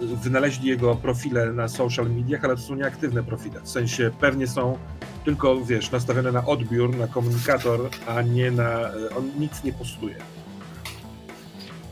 wynaleźli 0.02 0.70
jego 0.70 0.96
profile 0.96 1.52
na 1.52 1.68
social 1.68 2.10
mediach, 2.10 2.46
ale 2.46 2.56
to 2.56 2.62
są 2.62 2.76
nieaktywne 2.76 3.24
profile. 3.24 3.62
W 3.64 3.70
sensie 3.70 4.12
pewnie 4.20 4.48
są 4.48 4.78
tylko, 5.26 5.66
wiesz, 5.66 5.92
nastawione 5.92 6.32
na 6.32 6.46
odbiór, 6.46 6.98
na 6.98 7.08
komunikator, 7.08 7.90
a 8.08 8.22
nie 8.22 8.52
na... 8.52 8.70
e, 8.70 8.92
On 9.18 9.32
nic 9.40 9.64
nie 9.64 9.74
postuje. 9.74 10.16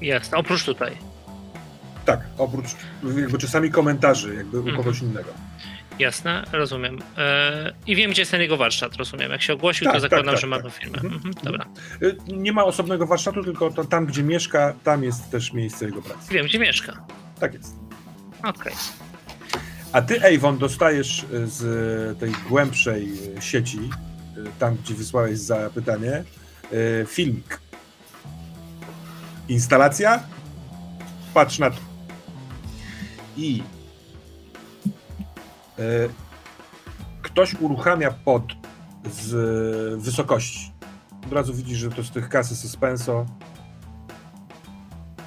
Jasne, 0.02 0.38
oprócz 0.38 0.64
tutaj. 0.66 0.98
Tak, 2.06 2.20
oprócz 2.38 2.68
jakby 3.18 3.38
czasami 3.38 3.72
komentarzy 3.72 4.36
jakby 4.36 4.58
u 4.58 4.62
Mhm. 4.62 4.78
kogoś 4.78 5.02
innego. 5.02 5.30
Jasne, 6.00 6.44
rozumiem. 6.52 7.00
E, 7.18 7.74
I 7.88 7.96
wiem, 7.96 8.12
gdzie 8.12 8.22
jest 8.22 8.32
ten 8.32 8.42
jego 8.42 8.58
warsztat, 8.58 8.96
rozumiem. 8.96 9.32
Jak 9.32 9.42
się 9.42 9.54
ogłosił, 9.54 9.86
Tak, 9.86 9.94
to 9.94 10.00
zakładam, 10.00 10.26
tak, 10.26 10.34
tak, 10.34 10.42
że 10.42 10.48
ma 10.48 10.62
tak. 10.62 10.72
firmę. 10.74 10.98
Mhm. 11.04 11.14
Mhm, 11.14 11.34
dobra. 11.44 11.66
Y, 12.02 12.18
Nie 12.28 12.54
ma 12.54 12.64
osobnego 12.64 13.08
warsztatu, 13.08 13.44
tylko 13.44 13.72
to, 13.72 13.84
tam, 13.86 14.06
gdzie 14.06 14.24
mieszka, 14.24 14.74
tam 14.84 15.04
jest 15.04 15.32
też 15.32 15.54
miejsce 15.54 15.86
jego 15.86 16.02
pracy. 16.02 16.34
Wiem, 16.34 16.46
gdzie 16.46 16.60
mieszka. 16.60 16.94
Tak 17.40 17.54
jest. 17.54 17.76
Okej. 18.44 18.74
A 19.94 20.02
ty, 20.02 20.20
Avon, 20.36 20.58
dostajesz 20.58 21.24
y, 21.24 21.48
z 21.48 22.20
tej 22.20 22.32
głębszej 22.50 23.36
y, 23.38 23.42
sieci, 23.42 23.80
y, 24.38 24.44
tam 24.60 24.76
gdzie 24.76 24.94
wysłałeś 24.94 25.40
zapytanie, 25.40 26.24
y, 26.74 27.06
filmik. 27.08 27.60
Instalacja? 29.48 30.24
Patrz 31.34 31.60
na 31.60 31.70
to. 31.70 31.78
I 33.38 33.64
y, 35.80 36.10
ktoś 37.22 37.54
uruchamia 37.54 38.12
pod 38.12 38.44
z 39.12 40.02
wysokości. 40.02 40.72
Od 41.26 41.34
razu 41.34 41.54
widzisz, 41.54 41.78
że 41.78 41.90
to 41.90 42.04
z 42.04 42.12
tych 42.12 42.30
kasy 42.30 42.56
suspenso. 42.56 43.26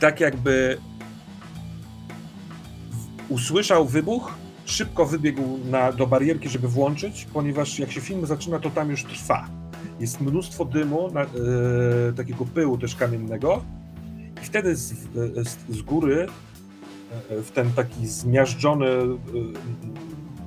Tak 0.00 0.20
jakby 0.20 0.78
usłyszał 3.28 3.86
wybuch, 3.86 4.41
szybko 4.72 5.06
wybiegł 5.06 5.58
na, 5.70 5.92
do 5.92 6.06
barierki, 6.06 6.48
żeby 6.48 6.68
włączyć, 6.68 7.26
ponieważ 7.32 7.78
jak 7.78 7.92
się 7.92 8.00
film 8.00 8.26
zaczyna, 8.26 8.58
to 8.58 8.70
tam 8.70 8.90
już 8.90 9.04
trwa. 9.04 9.48
Jest 10.00 10.20
mnóstwo 10.20 10.64
dymu, 10.64 11.10
na, 11.10 11.22
e, 11.22 11.26
takiego 12.16 12.44
pyłu 12.44 12.78
też 12.78 12.96
kamiennego 12.96 13.62
i 14.42 14.44
wtedy 14.44 14.76
z, 14.76 14.92
e, 14.92 14.96
z, 15.44 15.56
z 15.68 15.82
góry 15.82 16.26
e, 17.30 17.42
w 17.42 17.50
ten 17.50 17.72
taki 17.72 18.06
zmiażdżony 18.06 18.86
e, 18.86 19.16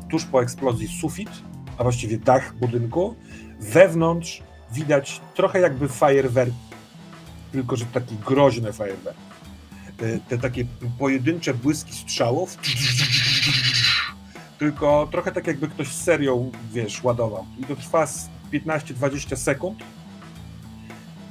tuż 0.10 0.26
po 0.26 0.44
eksplozji 0.44 0.88
sufit, 0.88 1.30
a 1.78 1.84
właściwie 1.84 2.18
dach 2.18 2.56
budynku, 2.56 3.16
wewnątrz 3.60 4.44
widać 4.74 5.22
trochę 5.36 5.60
jakby 5.60 5.88
fajerwerki, 5.88 6.56
tylko 7.52 7.76
że 7.76 7.86
takie 7.86 8.16
groźne 8.26 8.74
fajerwerki. 8.74 9.22
te 10.30 10.38
takie 10.38 10.66
pojedyncze 11.00 11.54
błyski 11.54 11.94
strzałów, 11.94 12.58
tylko 14.66 15.08
trochę 15.12 15.32
tak 15.32 15.48
jakby 15.48 15.68
ktoś 15.68 15.88
serią, 15.88 16.52
wiesz, 16.74 17.04
ładował. 17.04 17.46
I 17.60 17.64
to 17.64 17.76
trwa 17.76 18.08
z 18.08 18.30
15-20 18.54 19.36
sekund. 19.36 19.80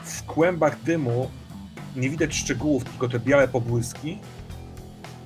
W 0.05 0.23
kłębach 0.23 0.83
dymu 0.83 1.31
nie 1.97 2.11
widać 2.11 2.35
szczegółów, 2.35 2.85
tylko 2.85 3.09
te 3.09 3.21
białe 3.21 3.49
pobłyski. 3.49 4.19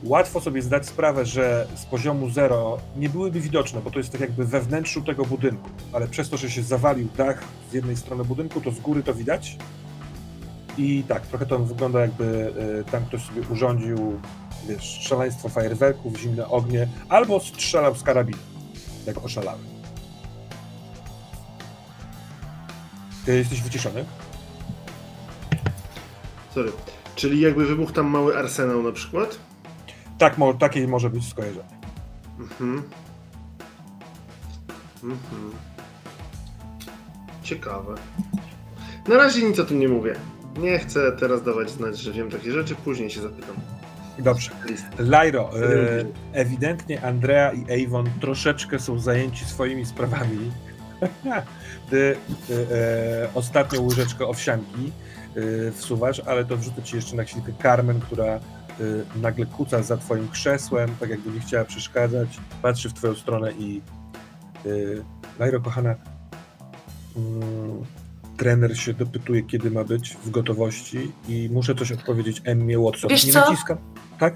Łatwo 0.05 0.41
sobie 0.41 0.63
zdać 0.63 0.87
sprawę, 0.87 1.27
że 1.27 1.67
z 1.75 1.85
poziomu 1.85 2.31
zero 2.31 2.79
nie 2.97 3.09
byłyby 3.09 3.41
widoczne, 3.41 3.81
bo 3.81 3.91
to 3.91 3.99
jest 3.99 4.13
tak 4.13 4.21
jakby 4.21 4.45
we 4.45 4.61
wnętrzu 4.61 5.03
tego 5.03 5.25
budynku, 5.25 5.71
ale 5.93 6.09
przez 6.09 6.31
to, 6.31 6.37
że 6.37 6.51
się 6.51 6.63
zawalił 6.63 7.09
dach 7.17 7.45
z 7.71 7.75
jednej 7.75 7.97
strony 7.97 8.25
budynku, 8.25 8.61
to 8.61 8.71
z 8.71 8.81
góry 8.81 9.03
to 9.03 9.15
widać. 9.15 9.57
I 10.79 11.03
tak, 11.09 11.27
trochę 11.27 11.47
to 11.47 11.59
wygląda 11.59 12.01
jakby 12.01 12.25
y, 12.81 12.91
tam 12.91 13.05
ktoś 13.05 13.23
sobie 13.23 13.43
urządził, 13.51 14.21
wiesz, 14.69 14.99
szaleństwo 15.03 15.49
fajerwerków, 15.49 16.17
zimne 16.19 16.49
ognie, 16.49 16.89
albo 17.09 17.41
strzelał 17.41 17.95
z 17.95 18.03
karabinu, 18.03 18.39
jak 19.07 19.25
oszalały. 19.25 19.61
Ty 23.27 23.37
jesteś 23.39 23.63
wyciszony? 23.63 24.05
Sorry. 26.55 26.73
Czyli 27.15 27.41
jakby 27.41 27.67
wybuchł 27.67 27.93
tam 27.93 28.07
mały 28.07 28.39
arsenał 28.39 28.83
na 28.83 28.93
przykład? 28.93 29.39
Tak, 30.19 30.39
mo- 30.39 30.55
takie 30.55 30.89
może 30.89 31.11
być 31.11 31.29
skojarzenie. 31.29 31.79
Mhm. 32.39 32.83
Mhm. 35.03 35.53
Ciekawe. 37.43 37.95
Na 39.09 39.17
razie 39.17 39.43
nic 39.43 39.59
o 39.59 39.65
tym 39.65 39.81
nie 39.81 39.89
mówię. 39.89 40.17
Nie 40.59 40.79
chcę 40.79 41.13
teraz 41.13 41.43
dawać 41.43 41.71
znać, 41.71 41.99
że 41.99 42.13
wiem 42.13 42.31
takie 42.31 42.53
rzeczy, 42.53 42.75
później 42.75 43.11
się 43.11 43.21
zapytam. 43.23 43.57
Dobrze. 44.19 44.51
Lajro, 44.99 45.51
e, 45.51 46.05
ewidentnie 46.33 47.03
Andrea 47.03 47.53
i 47.53 47.87
Avon 47.87 48.11
troszeczkę 48.21 48.79
są 48.79 48.99
zajęci 48.99 49.45
swoimi 49.45 49.87
sprawami. 49.87 50.51
Ty 51.91 52.17
e, 52.51 52.55
e, 52.55 53.35
ostatnią 53.35 53.83
łyżeczkę 53.83 54.27
owsianki 54.27 54.93
e, 55.37 55.73
wsuwasz, 55.73 56.21
ale 56.21 56.45
to 56.45 56.57
wrzucę 56.57 56.83
ci 56.83 56.97
jeszcze 56.97 57.17
na 57.17 57.25
chwilkę 57.25 57.53
Carmen, 57.63 58.01
która 58.01 58.41
nagle 59.17 59.47
kuca 59.47 59.83
za 59.83 59.97
twoim 59.97 60.29
krzesłem, 60.29 60.91
tak 61.01 61.11
jakby 61.11 61.31
nie 61.31 61.41
chciała 61.41 61.65
przeszkadzać, 61.65 62.29
patrzy 62.63 62.89
w 62.89 62.95
twoją 62.95 63.15
stronę 63.15 63.53
i 63.53 63.81
Lajro, 65.39 65.61
kochana, 65.61 65.95
mm, 67.17 67.85
trener 68.37 68.79
się 68.79 68.95
dopytuje, 68.95 69.43
kiedy 69.43 69.71
ma 69.71 69.85
być 69.85 70.17
w 70.25 70.31
gotowości 70.31 71.13
i 71.29 71.49
muszę 71.53 71.75
coś 71.75 71.93
odpowiedzieć 71.93 72.43
Emmie 72.45 72.79
Watson. 72.79 73.11
Wiesz 73.11 73.27
nie 73.27 73.33
co? 73.33 73.41
naciskam. 73.41 73.79
Tak? 74.21 74.35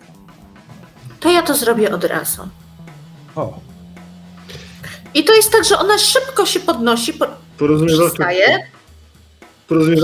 To 1.20 1.30
ja 1.32 1.42
to 1.42 1.54
zrobię 1.54 1.92
od 1.94 2.04
razu. 2.04 2.48
O, 3.36 3.60
I 5.14 5.24
to 5.24 5.34
jest 5.34 5.52
tak, 5.52 5.64
że 5.64 5.78
ona 5.78 5.98
szybko 5.98 6.46
się 6.46 6.60
podnosi, 6.60 7.12
po, 7.12 7.26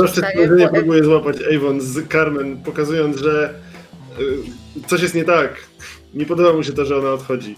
Wstaje, 0.06 0.36
stworzenie 0.44 0.66
bo- 0.66 0.74
próbuje 0.74 1.04
złapać 1.04 1.36
Avon 1.56 1.80
z 1.80 2.08
Carmen, 2.12 2.62
pokazując, 2.62 3.16
że 3.16 3.54
y, 4.20 4.86
coś 4.88 5.02
jest 5.02 5.14
nie 5.14 5.24
tak. 5.24 5.50
Nie 6.14 6.26
podoba 6.26 6.52
mu 6.52 6.62
się 6.62 6.72
to, 6.72 6.84
że 6.84 6.96
ona 6.98 7.10
odchodzi. 7.10 7.56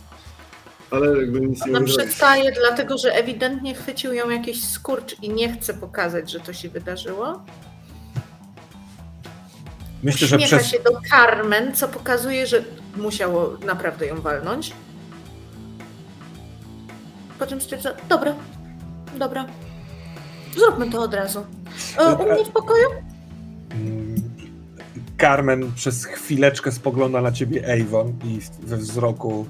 Ale 0.91 1.17
jakby 1.17 1.41
nic 1.41 1.67
nie 1.67 1.77
ona 1.77 1.87
przestaje, 1.87 2.53
dlatego 2.53 2.99
że 2.99 3.13
ewidentnie 3.15 3.75
chwycił 3.75 4.13
ją 4.13 4.31
jakiś 4.31 4.65
skurcz 4.69 5.17
i 5.23 5.31
nie 5.31 5.53
chce 5.53 5.75
pokazać, 5.75 6.31
że 6.31 6.41
to 6.41 6.53
się 6.53 6.69
wydarzyło. 6.69 7.43
Myślę, 10.03 10.29
że 10.29 10.39
przez... 10.39 10.67
się 10.67 10.79
do 10.79 11.01
Carmen, 11.11 11.75
co 11.75 11.89
pokazuje, 11.89 12.47
że 12.47 12.65
musiało 12.97 13.57
naprawdę 13.67 14.07
ją 14.07 14.21
walnąć. 14.21 14.73
Po 17.39 17.47
czym 17.47 17.61
stwierdza, 17.61 17.91
dobra, 18.09 18.35
dobra, 19.19 19.47
zróbmy 20.57 20.91
to 20.91 21.01
od 21.01 21.15
razu. 21.15 21.47
E, 21.99 22.15
u 22.15 22.33
mnie 22.33 22.45
w 22.45 22.51
pokoju? 22.51 22.89
Carmen 25.21 25.73
przez 25.73 26.05
chwileczkę 26.05 26.73
spogląda 26.73 27.21
na 27.21 27.33
ciebie 27.33 27.83
Avon 27.83 28.13
i 28.25 28.41
we 28.63 28.77
wzroku 28.77 29.47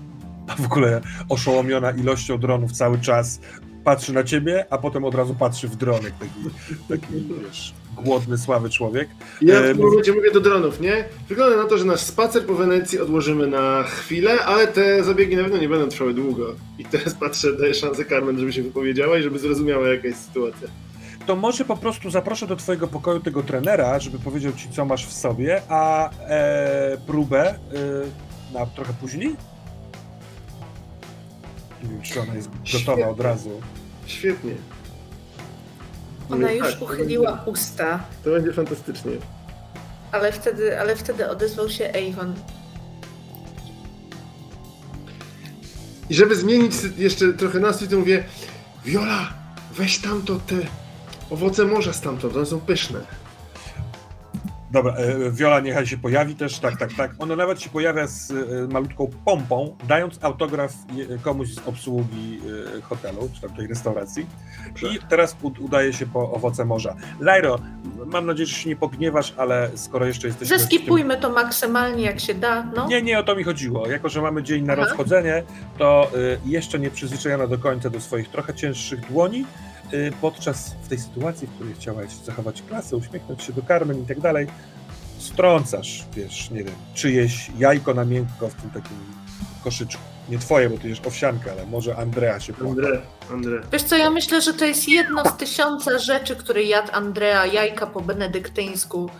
a 0.51 0.56
w 0.56 0.64
ogóle 0.64 1.01
oszołomiona 1.28 1.90
ilością 1.90 2.39
dronów 2.39 2.72
cały 2.72 2.98
czas 2.98 3.40
patrzy 3.85 4.12
na 4.12 4.24
ciebie, 4.24 4.66
a 4.70 4.78
potem 4.78 5.05
od 5.05 5.14
razu 5.14 5.35
patrzy 5.35 5.68
w 5.68 5.77
dronek, 5.77 6.14
taki, 6.18 6.51
taki 6.89 7.24
wiesz, 7.43 7.74
głodny, 8.01 8.39
słaby 8.39 8.70
człowiek. 8.70 9.09
Ja 9.43 9.60
w 9.60 9.64
tym 9.64 9.78
momencie 9.78 10.12
mówię 10.12 10.32
do 10.32 10.40
dronów, 10.40 10.81
nie? 10.81 11.05
Wygląda 11.28 11.56
na 11.56 11.64
to, 11.64 11.78
że 11.78 11.85
nasz 11.85 12.01
spacer 12.01 12.47
po 12.47 12.55
Wenecji 12.55 13.01
odłożymy 13.01 13.47
na 13.47 13.82
chwilę, 13.82 14.44
ale 14.44 14.66
te 14.66 15.05
zabiegi 15.05 15.36
na 15.36 15.43
pewno 15.43 15.59
nie 15.59 15.68
będą 15.68 15.89
trwały 15.89 16.14
długo. 16.14 16.55
I 16.78 16.85
teraz 16.85 17.14
patrzę, 17.14 17.56
daję 17.56 17.74
szansę 17.74 18.05
Carmen, 18.05 18.39
żeby 18.39 18.52
się 18.52 18.62
wypowiedziała 18.62 19.18
i 19.18 19.22
żeby 19.22 19.39
zrozumiała 19.39 19.89
jaka 19.89 20.09
jest 20.09 20.24
sytuacja. 20.24 20.68
To 21.27 21.36
może 21.36 21.64
po 21.64 21.77
prostu 21.77 22.10
zaproszę 22.10 22.47
do 22.47 22.56
twojego 22.56 22.89
pokoju 22.89 23.20
tego 23.20 23.43
trenera, 23.43 23.98
żeby 23.98 24.18
powiedział 24.18 24.52
ci, 24.52 24.68
co 24.70 24.85
masz 24.85 25.06
w 25.06 25.12
sobie, 25.12 25.62
a 25.68 26.10
e, 26.10 26.97
próbę 27.06 27.48
e, 27.51 27.56
na 28.55 28.66
trochę 28.66 28.93
później? 29.01 29.28
Nie 31.82 31.89
wiem, 31.90 32.02
czy 32.02 32.20
ona 32.20 32.35
jest 32.35 32.48
gotowa 32.48 32.64
Świetnie. 32.64 33.09
od 33.09 33.20
razu. 33.20 33.60
Świetnie. 34.06 34.52
Ona 36.31 36.36
Mówię, 36.36 36.57
już 36.57 36.69
tak, 36.70 36.78
to 36.78 36.85
uchyliła 36.85 37.32
będzie- 37.32 37.51
usta, 37.51 38.01
To 38.24 38.31
będzie 38.31 38.52
fantastycznie. 38.52 39.12
ale 40.12 40.32
wtedy, 40.32 40.81
ale 40.81 40.97
wtedy 40.97 41.31
odezwał 41.31 41.70
się 41.70 41.93
Avon. 41.93 42.35
I 46.11 46.15
żeby 46.15 46.36
zmienić 46.36 46.73
jeszcze 46.98 47.32
trochę 47.32 47.61
nastrój, 47.61 47.89
to 47.89 47.97
mówię 47.98 48.24
Viola, 48.85 49.28
weź 49.74 49.98
tamto 49.98 50.36
te 50.47 50.55
owoce 51.31 51.65
morza 51.65 51.93
stamtąd, 51.93 52.36
one 52.36 52.47
są 52.47 52.61
pyszne. 52.61 53.01
Dobra, 54.70 54.94
e, 54.94 55.30
Viola 55.30 55.60
niechaj 55.60 55.86
się 55.86 55.97
pojawi 55.98 56.34
też, 56.34 56.59
tak, 56.59 56.78
tak, 56.78 56.92
tak. 56.94 57.10
Ona 57.18 57.36
nawet 57.36 57.60
się 57.62 57.70
pojawia 57.70 58.06
z 58.06 58.30
e, 58.30 58.34
malutką 58.72 59.10
pompą, 59.24 59.76
dając 59.88 60.24
autograf 60.24 60.72
komuś 61.22 61.48
z 61.55 61.59
obsługi 61.68 62.40
e, 62.78 62.80
hotelu, 62.80 63.30
czy 63.34 63.40
tam 63.40 63.51
tej 63.51 63.66
restauracji. 63.66 64.26
I 64.94 64.98
teraz 65.09 65.36
udaje 65.60 65.92
się 65.92 66.06
po 66.06 66.32
owoce 66.32 66.64
morza. 66.64 66.97
Lajro, 67.20 67.59
mam 68.06 68.26
nadzieję, 68.26 68.47
że 68.47 68.55
się 68.55 68.68
nie 68.68 68.76
pogniewasz, 68.76 69.34
ale 69.36 69.70
skoro 69.74 70.06
jeszcze 70.06 70.26
jesteśmy... 70.26 70.56
w 70.56 70.59
tym- 70.59 70.68
Zeskipujmy 70.68 71.16
to 71.16 71.30
maksymalnie 71.30 72.05
jak 72.05 72.20
się 72.20 72.34
da, 72.34 72.62
no. 72.62 72.86
Nie, 72.88 73.02
nie 73.02 73.18
o 73.18 73.22
to 73.22 73.36
mi 73.36 73.44
chodziło. 73.44 73.88
Jako, 73.88 74.09
że 74.09 74.22
mamy 74.22 74.42
dzień 74.42 74.64
na 74.64 74.72
Aha. 74.72 74.82
rozchodzenie, 74.82 75.42
to 75.78 76.10
jeszcze 76.44 76.78
nie 76.78 76.90
przyzwyczajona 76.90 77.47
do 77.47 77.59
końca 77.59 77.90
do 77.90 78.01
swoich 78.01 78.28
trochę 78.28 78.55
cięższych 78.55 79.01
dłoni, 79.01 79.44
podczas 80.20 80.74
w 80.82 80.88
tej 80.88 80.98
sytuacji, 80.98 81.46
w 81.46 81.50
której 81.50 81.74
chciałaś 81.74 82.10
zachować 82.24 82.62
klasę, 82.62 82.96
uśmiechnąć 82.96 83.42
się 83.42 83.52
do 83.52 83.62
Carmen 83.62 84.02
i 84.02 84.06
tak 84.06 84.20
dalej, 84.20 84.46
strącasz, 85.18 86.04
wiesz, 86.16 86.50
nie 86.50 86.64
wiem, 86.64 86.74
czyjeś 86.94 87.50
jajko 87.58 87.94
na 87.94 88.04
miękko 88.04 88.48
w 88.48 88.54
tym 88.54 88.70
takim 88.70 88.96
koszyczku. 89.64 90.02
Nie 90.28 90.38
twoje, 90.38 90.70
bo 90.70 90.78
ty 90.78 90.88
jesz 90.88 91.00
owsiankę, 91.06 91.52
ale 91.52 91.66
może 91.66 91.96
Andrea 91.96 92.40
się 92.40 92.52
płaka. 92.52 92.70
Andre, 92.70 93.00
Andre. 93.32 93.62
Wiesz 93.72 93.82
co, 93.82 93.96
ja 93.96 94.10
myślę, 94.10 94.42
że 94.42 94.54
to 94.54 94.64
jest 94.64 94.88
jedno 94.88 95.24
z 95.24 95.36
tysiąca 95.36 95.98
rzeczy, 95.98 96.36
które 96.36 96.62
jadł 96.62 96.88
Andrea, 96.92 97.46
jajka 97.46 97.86
po 97.86 98.00
benedyktyńsku. 98.00 99.10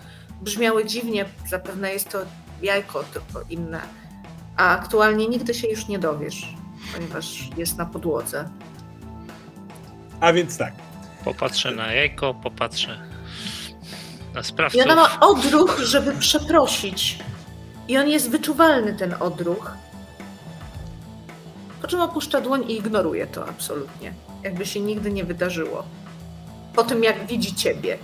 Brzmiały 0.43 0.85
dziwnie, 0.85 1.25
zapewne 1.49 1.93
jest 1.93 2.09
to 2.09 2.19
jajko, 2.63 3.05
tylko 3.13 3.43
inne. 3.51 3.81
A 4.57 4.79
aktualnie 4.79 5.29
nigdy 5.29 5.55
się 5.55 5.69
już 5.69 5.89
nie 5.89 5.99
dowiesz, 5.99 6.55
ponieważ 6.95 7.49
jest 7.57 7.79
na 7.79 7.87
podłodze. 7.87 8.49
A 10.21 10.33
więc 10.33 10.59
tak, 10.59 10.73
Popatrzę 11.25 11.71
na 11.71 11.93
jajko, 11.93 12.35
popatrzę 12.35 12.99
na 14.35 14.41
I 14.41 14.45
sprawców. 14.45 14.83
ona 14.85 14.95
ma 14.95 15.21
odruch, 15.21 15.79
żeby 15.79 16.13
przeprosić. 16.13 17.19
I 17.89 17.99
on 17.99 18.09
jest 18.09 18.31
wyczuwalny, 18.31 18.95
ten 18.95 19.15
odruch. 19.21 19.73
Po 21.83 21.89
czym 21.89 22.01
opuszcza 22.01 22.41
dłoń 22.41 22.65
i 22.71 22.77
ignoruje 22.77 23.27
to 23.27 23.49
absolutnie. 23.49 24.15
Jakby 24.43 24.67
się 24.67 24.81
nigdy 24.81 25.11
nie 25.13 25.25
wydarzyło. 25.25 25.85
Po 26.75 26.85
tym, 26.85 27.05
jak 27.05 27.27
widzi 27.27 27.55
ciebie. 27.55 27.99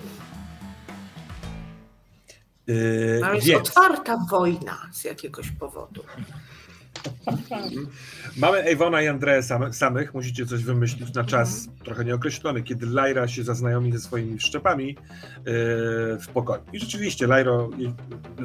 yy, 2.66 3.20
Ale 3.24 3.34
jest 3.34 3.46
więc... 3.46 3.68
otwarta 3.68 4.16
wojna 4.30 4.78
z 4.92 5.04
jakiegoś 5.04 5.50
powodu. 5.50 6.04
Mamy 8.36 8.58
Ewona 8.58 9.02
i 9.02 9.08
Andreę 9.08 9.42
same, 9.42 9.72
samych, 9.72 10.14
musicie 10.14 10.46
coś 10.46 10.64
wymyślić 10.64 11.14
na 11.14 11.24
czas 11.24 11.68
trochę 11.84 12.04
nieokreślony, 12.04 12.62
kiedy 12.62 12.86
Lyra 12.86 13.28
się 13.28 13.44
zaznajomi 13.44 13.92
ze 13.92 13.98
swoimi 13.98 14.40
szczepami 14.40 14.86
yy, 14.86 14.94
w 16.20 16.26
pokoju. 16.34 16.62
I 16.72 16.78
rzeczywiście, 16.80 17.26
i- 17.78 17.92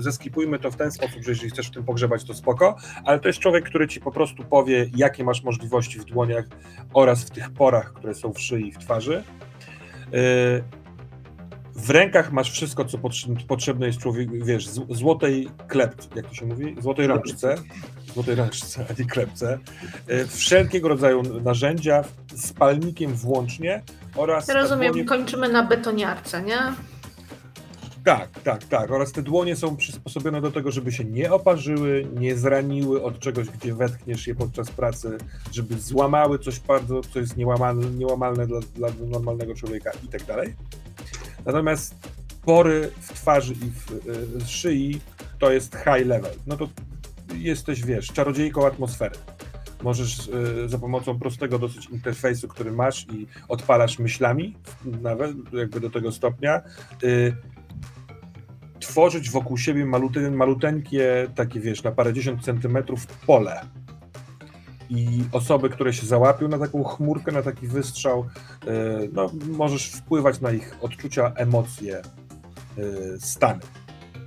zeskipujmy 0.01 0.59
to 0.59 0.71
w 0.71 0.75
ten 0.75 0.91
sposób, 0.91 1.23
że 1.23 1.31
jeżeli 1.31 1.49
chcesz 1.49 1.67
w 1.67 1.71
tym 1.71 1.83
pogrzebać, 1.83 2.23
to 2.23 2.33
spoko, 2.33 2.75
ale 3.05 3.19
to 3.19 3.27
jest 3.29 3.39
człowiek, 3.39 3.65
który 3.65 3.87
ci 3.87 3.99
po 3.99 4.11
prostu 4.11 4.43
powie, 4.43 4.89
jakie 4.95 5.23
masz 5.23 5.43
możliwości 5.43 5.99
w 5.99 6.05
dłoniach 6.05 6.45
oraz 6.93 7.23
w 7.23 7.29
tych 7.29 7.51
porach, 7.51 7.93
które 7.93 8.13
są 8.15 8.33
w 8.33 8.39
szyi 8.41 8.67
i 8.67 8.71
w 8.71 8.77
twarzy. 8.77 9.23
Yy, 10.11 10.63
w 11.75 11.89
rękach 11.89 12.31
masz 12.31 12.51
wszystko, 12.51 12.85
co 12.85 12.97
potrze- 12.97 13.45
potrzebne 13.47 13.87
jest 13.87 13.99
człowiek, 13.99 14.45
wiesz, 14.45 14.67
złotej 14.89 15.49
klept, 15.67 16.15
jak 16.15 16.25
to 16.27 16.33
się 16.33 16.45
mówi? 16.45 16.75
Złotej 16.81 17.07
rączce. 17.07 17.55
Złotej 18.13 18.35
rączce, 18.35 18.85
a 18.89 18.93
nie 19.01 19.05
klepce. 19.07 19.59
E, 20.07 20.25
Wszelkiego 20.25 20.87
rodzaju 20.87 21.23
narzędzia 21.43 22.03
z 22.35 22.53
palnikiem 22.53 23.13
włącznie 23.13 23.81
oraz... 24.15 24.49
Rozumiem, 24.49 24.93
dłonie- 24.93 25.05
kończymy 25.05 25.49
na 25.49 25.63
betoniarce, 25.65 26.41
nie? 26.41 26.57
Tak, 28.05 28.29
tak, 28.43 28.63
tak. 28.63 28.91
Oraz 28.91 29.11
te 29.11 29.21
dłonie 29.21 29.55
są 29.55 29.77
przysposobione 29.77 30.41
do 30.41 30.51
tego, 30.51 30.71
żeby 30.71 30.91
się 30.91 31.03
nie 31.03 31.33
oparzyły, 31.33 32.07
nie 32.19 32.35
zraniły 32.35 33.03
od 33.03 33.19
czegoś, 33.19 33.47
gdzie 33.49 33.73
wetkniesz 33.75 34.27
je 34.27 34.35
podczas 34.35 34.71
pracy, 34.71 35.17
żeby 35.51 35.79
złamały 35.79 36.39
coś 36.39 36.59
bardzo, 36.59 37.01
co 37.01 37.19
jest 37.19 37.37
niełamalne, 37.37 37.85
niełamalne 37.87 38.47
dla, 38.47 38.59
dla 38.75 38.89
normalnego 39.07 39.55
człowieka 39.55 39.91
i 40.05 40.07
tak 40.07 40.23
dalej. 40.25 40.53
Natomiast 41.45 41.95
pory 42.45 42.91
w 43.01 43.13
twarzy 43.13 43.53
i 43.53 43.55
w 43.55 43.91
y, 44.41 44.47
szyi 44.47 45.01
to 45.39 45.51
jest 45.51 45.75
high 45.75 46.07
level. 46.07 46.31
No 46.47 46.57
to 46.57 46.67
jesteś, 47.35 47.83
wiesz, 47.85 48.07
czarodziejką 48.07 48.67
atmosfery. 48.67 49.15
Możesz 49.83 50.27
y, 50.27 50.69
za 50.69 50.79
pomocą 50.79 51.19
prostego 51.19 51.59
dosyć 51.59 51.85
interfejsu, 51.85 52.47
który 52.47 52.71
masz 52.71 53.07
i 53.13 53.27
odpalasz 53.47 53.99
myślami, 53.99 54.55
nawet 55.01 55.31
jakby 55.53 55.79
do 55.79 55.89
tego 55.89 56.11
stopnia, 56.11 56.61
y, 57.03 57.35
tworzyć 58.79 59.29
wokół 59.29 59.57
siebie 59.57 59.85
malute, 59.85 60.31
maluteńkie, 60.31 61.27
takie 61.35 61.59
wiesz, 61.59 61.83
na 61.83 61.91
parędziesiąt 61.91 62.43
centymetrów 62.43 63.07
pole. 63.07 63.61
I 64.91 65.23
osoby, 65.31 65.69
które 65.69 65.93
się 65.93 66.05
załapią 66.05 66.47
na 66.47 66.59
taką 66.59 66.83
chmurkę, 66.83 67.31
na 67.31 67.41
taki 67.41 67.67
wystrzał, 67.67 68.25
y, 68.67 69.09
no, 69.13 69.31
możesz 69.47 69.91
wpływać 69.91 70.41
na 70.41 70.51
ich 70.51 70.75
odczucia, 70.81 71.31
emocje, 71.35 72.01
y, 72.77 73.17
stany. 73.19 73.59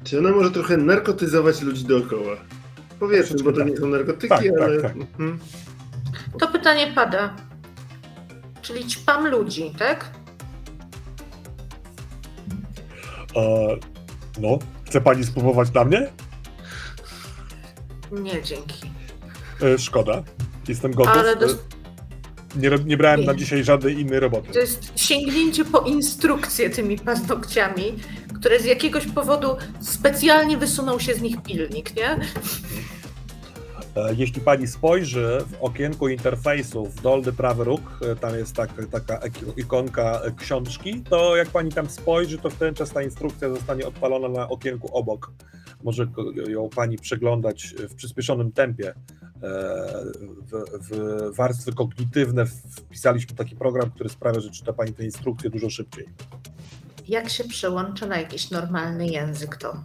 Czy 0.04 0.18
ona 0.18 0.30
może 0.30 0.50
trochę 0.50 0.76
narkotyzować 0.76 1.62
ludzi 1.62 1.84
dookoła? 1.84 2.36
Powiedzmy, 3.00 3.42
bo 3.42 3.52
to 3.52 3.64
nie 3.64 3.76
są 3.76 3.86
narkotyki, 3.86 4.28
Tak, 4.28 4.42
tak, 4.42 4.62
ale... 4.62 4.82
tak. 4.82 4.96
Mhm. 4.96 5.38
To 6.40 6.48
pytanie 6.48 6.92
pada. 6.94 7.36
Czyli 8.62 8.86
ćpam 8.86 9.26
ludzi, 9.28 9.72
tak? 9.78 10.10
E, 13.36 13.76
no, 14.40 14.58
chce 14.84 15.00
pani 15.00 15.24
spróbować 15.24 15.72
na 15.72 15.84
mnie? 15.84 16.10
Nie, 18.12 18.42
dzięki. 18.42 18.90
E, 19.62 19.78
szkoda. 19.78 20.22
Jestem 20.68 20.92
gotów. 20.92 21.12
Ale 21.16 21.32
E, 21.32 21.36
nie, 22.56 22.70
nie 22.86 22.96
brałem 22.96 23.24
na 23.24 23.32
Nie. 23.32 23.38
dzisiaj 23.38 23.64
żadnej 23.64 24.00
innej 24.00 24.20
roboty. 24.20 24.52
To 24.52 24.58
jest 24.58 24.92
sięgnięcie 24.96 25.64
po 25.64 25.80
instrukcję 25.80 26.70
tymi 26.70 26.98
paznokciami, 26.98 27.84
które 28.34 28.60
z 28.60 28.64
jakiegoś 28.64 29.06
powodu 29.06 29.48
specjalnie 29.80 30.56
wysunął 30.56 31.00
się 31.00 31.14
z 31.14 31.20
nich 31.22 31.42
pilnik, 31.42 31.96
nie? 31.96 32.16
E, 33.96 34.14
Jeśli 34.14 34.40
pani 34.40 34.66
spojrzy 34.66 35.38
w 35.46 35.62
okienku 35.62 36.08
interfejsu 36.08 36.86
w 36.86 37.02
dolny 37.02 37.32
prawy 37.32 37.64
róg, 37.64 37.80
e, 38.12 38.16
tam 38.16 38.34
jest 38.38 38.56
taka, 38.56 38.86
taka 38.86 39.20
ikonka 39.56 40.20
e, 40.24 40.30
książki, 40.32 41.02
to 41.10 41.36
jak 41.36 41.48
pani 41.48 41.72
tam 41.72 41.90
spojrzy, 41.90 42.38
to 42.38 42.50
w 42.50 42.54
ten 42.54 42.74
czas 42.74 42.90
ta 42.90 43.02
instrukcja 43.02 43.48
zostanie 43.48 43.86
odpalona 43.86 44.28
na 44.28 44.48
okienku 44.48 44.96
obok. 44.96 45.32
Może 45.82 46.06
ją 46.48 46.68
pani 46.68 46.96
przeglądać 46.98 47.74
w 47.78 47.94
przyspieszonym 47.94 48.52
tempie. 48.52 48.94
W, 50.52 50.62
w 50.90 51.36
warstwy 51.36 51.72
kognitywne 51.72 52.46
wpisaliśmy 52.46 53.36
taki 53.36 53.56
program, 53.56 53.90
który 53.90 54.08
sprawia, 54.08 54.40
że 54.40 54.50
czyta 54.50 54.72
pani 54.72 54.92
te 54.92 55.04
instrukcje 55.04 55.50
dużo 55.50 55.70
szybciej. 55.70 56.08
Jak 57.08 57.28
się 57.30 57.44
przełącza 57.44 58.06
na 58.06 58.18
jakiś 58.18 58.50
normalny 58.50 59.06
język 59.06 59.56
to? 59.56 59.84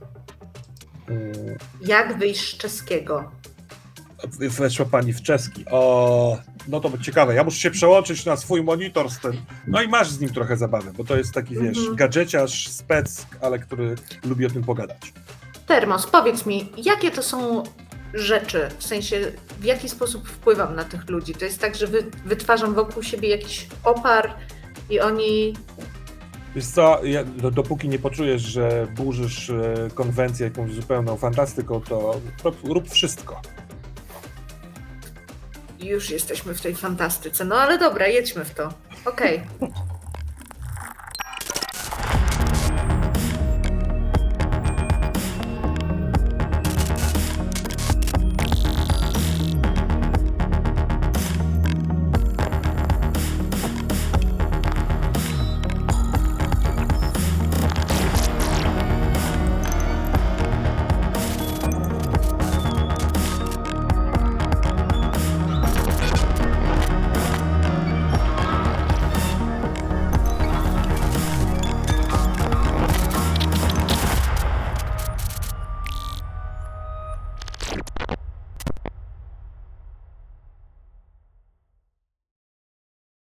Mm, 1.09 1.33
Jak 1.81 2.17
wyjść 2.19 2.55
z 2.55 2.57
czeskiego? 2.57 3.31
Weszła 4.39 4.85
pani 4.85 5.13
w 5.13 5.21
czeski. 5.21 5.65
O, 5.71 6.37
no 6.67 6.79
to 6.79 6.91
ciekawe. 7.01 7.35
Ja 7.35 7.43
muszę 7.43 7.57
się 7.59 7.71
przełączyć 7.71 8.25
na 8.25 8.37
swój 8.37 8.63
monitor 8.63 9.09
z 9.09 9.19
tym. 9.19 9.33
No 9.67 9.81
i 9.81 9.87
masz 9.87 10.09
z 10.09 10.19
nim 10.19 10.29
trochę 10.33 10.57
zabawy, 10.57 10.91
bo 10.97 11.03
to 11.03 11.17
jest 11.17 11.33
taki, 11.33 11.55
wiesz, 11.55 11.77
Mhm. 11.77 11.95
gadżeciarz, 11.95 12.67
spec, 12.67 13.25
ale 13.41 13.59
który 13.59 13.95
lubi 14.25 14.45
o 14.45 14.49
tym 14.49 14.63
pogadać. 14.63 15.13
Termos, 15.67 16.07
powiedz 16.07 16.45
mi, 16.45 16.71
jakie 16.77 17.11
to 17.11 17.23
są 17.23 17.63
rzeczy? 18.13 18.69
W 18.77 18.83
sensie, 18.83 19.31
w 19.59 19.63
jaki 19.63 19.89
sposób 19.89 20.29
wpływam 20.29 20.75
na 20.75 20.83
tych 20.83 21.09
ludzi? 21.09 21.33
To 21.33 21.45
jest 21.45 21.59
tak, 21.59 21.75
że 21.75 21.87
wy, 21.87 22.03
wytwarzam 22.25 22.73
wokół 22.73 23.03
siebie 23.03 23.29
jakiś 23.29 23.67
opar 23.83 24.33
i 24.89 24.99
oni. 24.99 25.53
Wiesz 26.55 26.65
co, 26.65 27.05
ja, 27.05 27.23
do, 27.23 27.51
dopóki 27.51 27.89
nie 27.89 27.99
poczujesz, 27.99 28.41
że 28.41 28.87
burzysz 28.95 29.49
e, 29.49 29.73
konwencję 29.95 30.43
jakąś 30.47 30.71
zupełną 30.73 31.17
fantastyką, 31.17 31.81
to 31.81 32.21
rób, 32.43 32.63
rób 32.63 32.89
wszystko. 32.89 33.41
Już 35.79 36.09
jesteśmy 36.09 36.53
w 36.55 36.61
tej 36.61 36.75
fantastyce. 36.75 37.45
No 37.45 37.55
ale 37.55 37.77
dobra, 37.77 38.07
jedźmy 38.07 38.45
w 38.45 38.53
to. 38.53 38.73
Okej. 39.05 39.41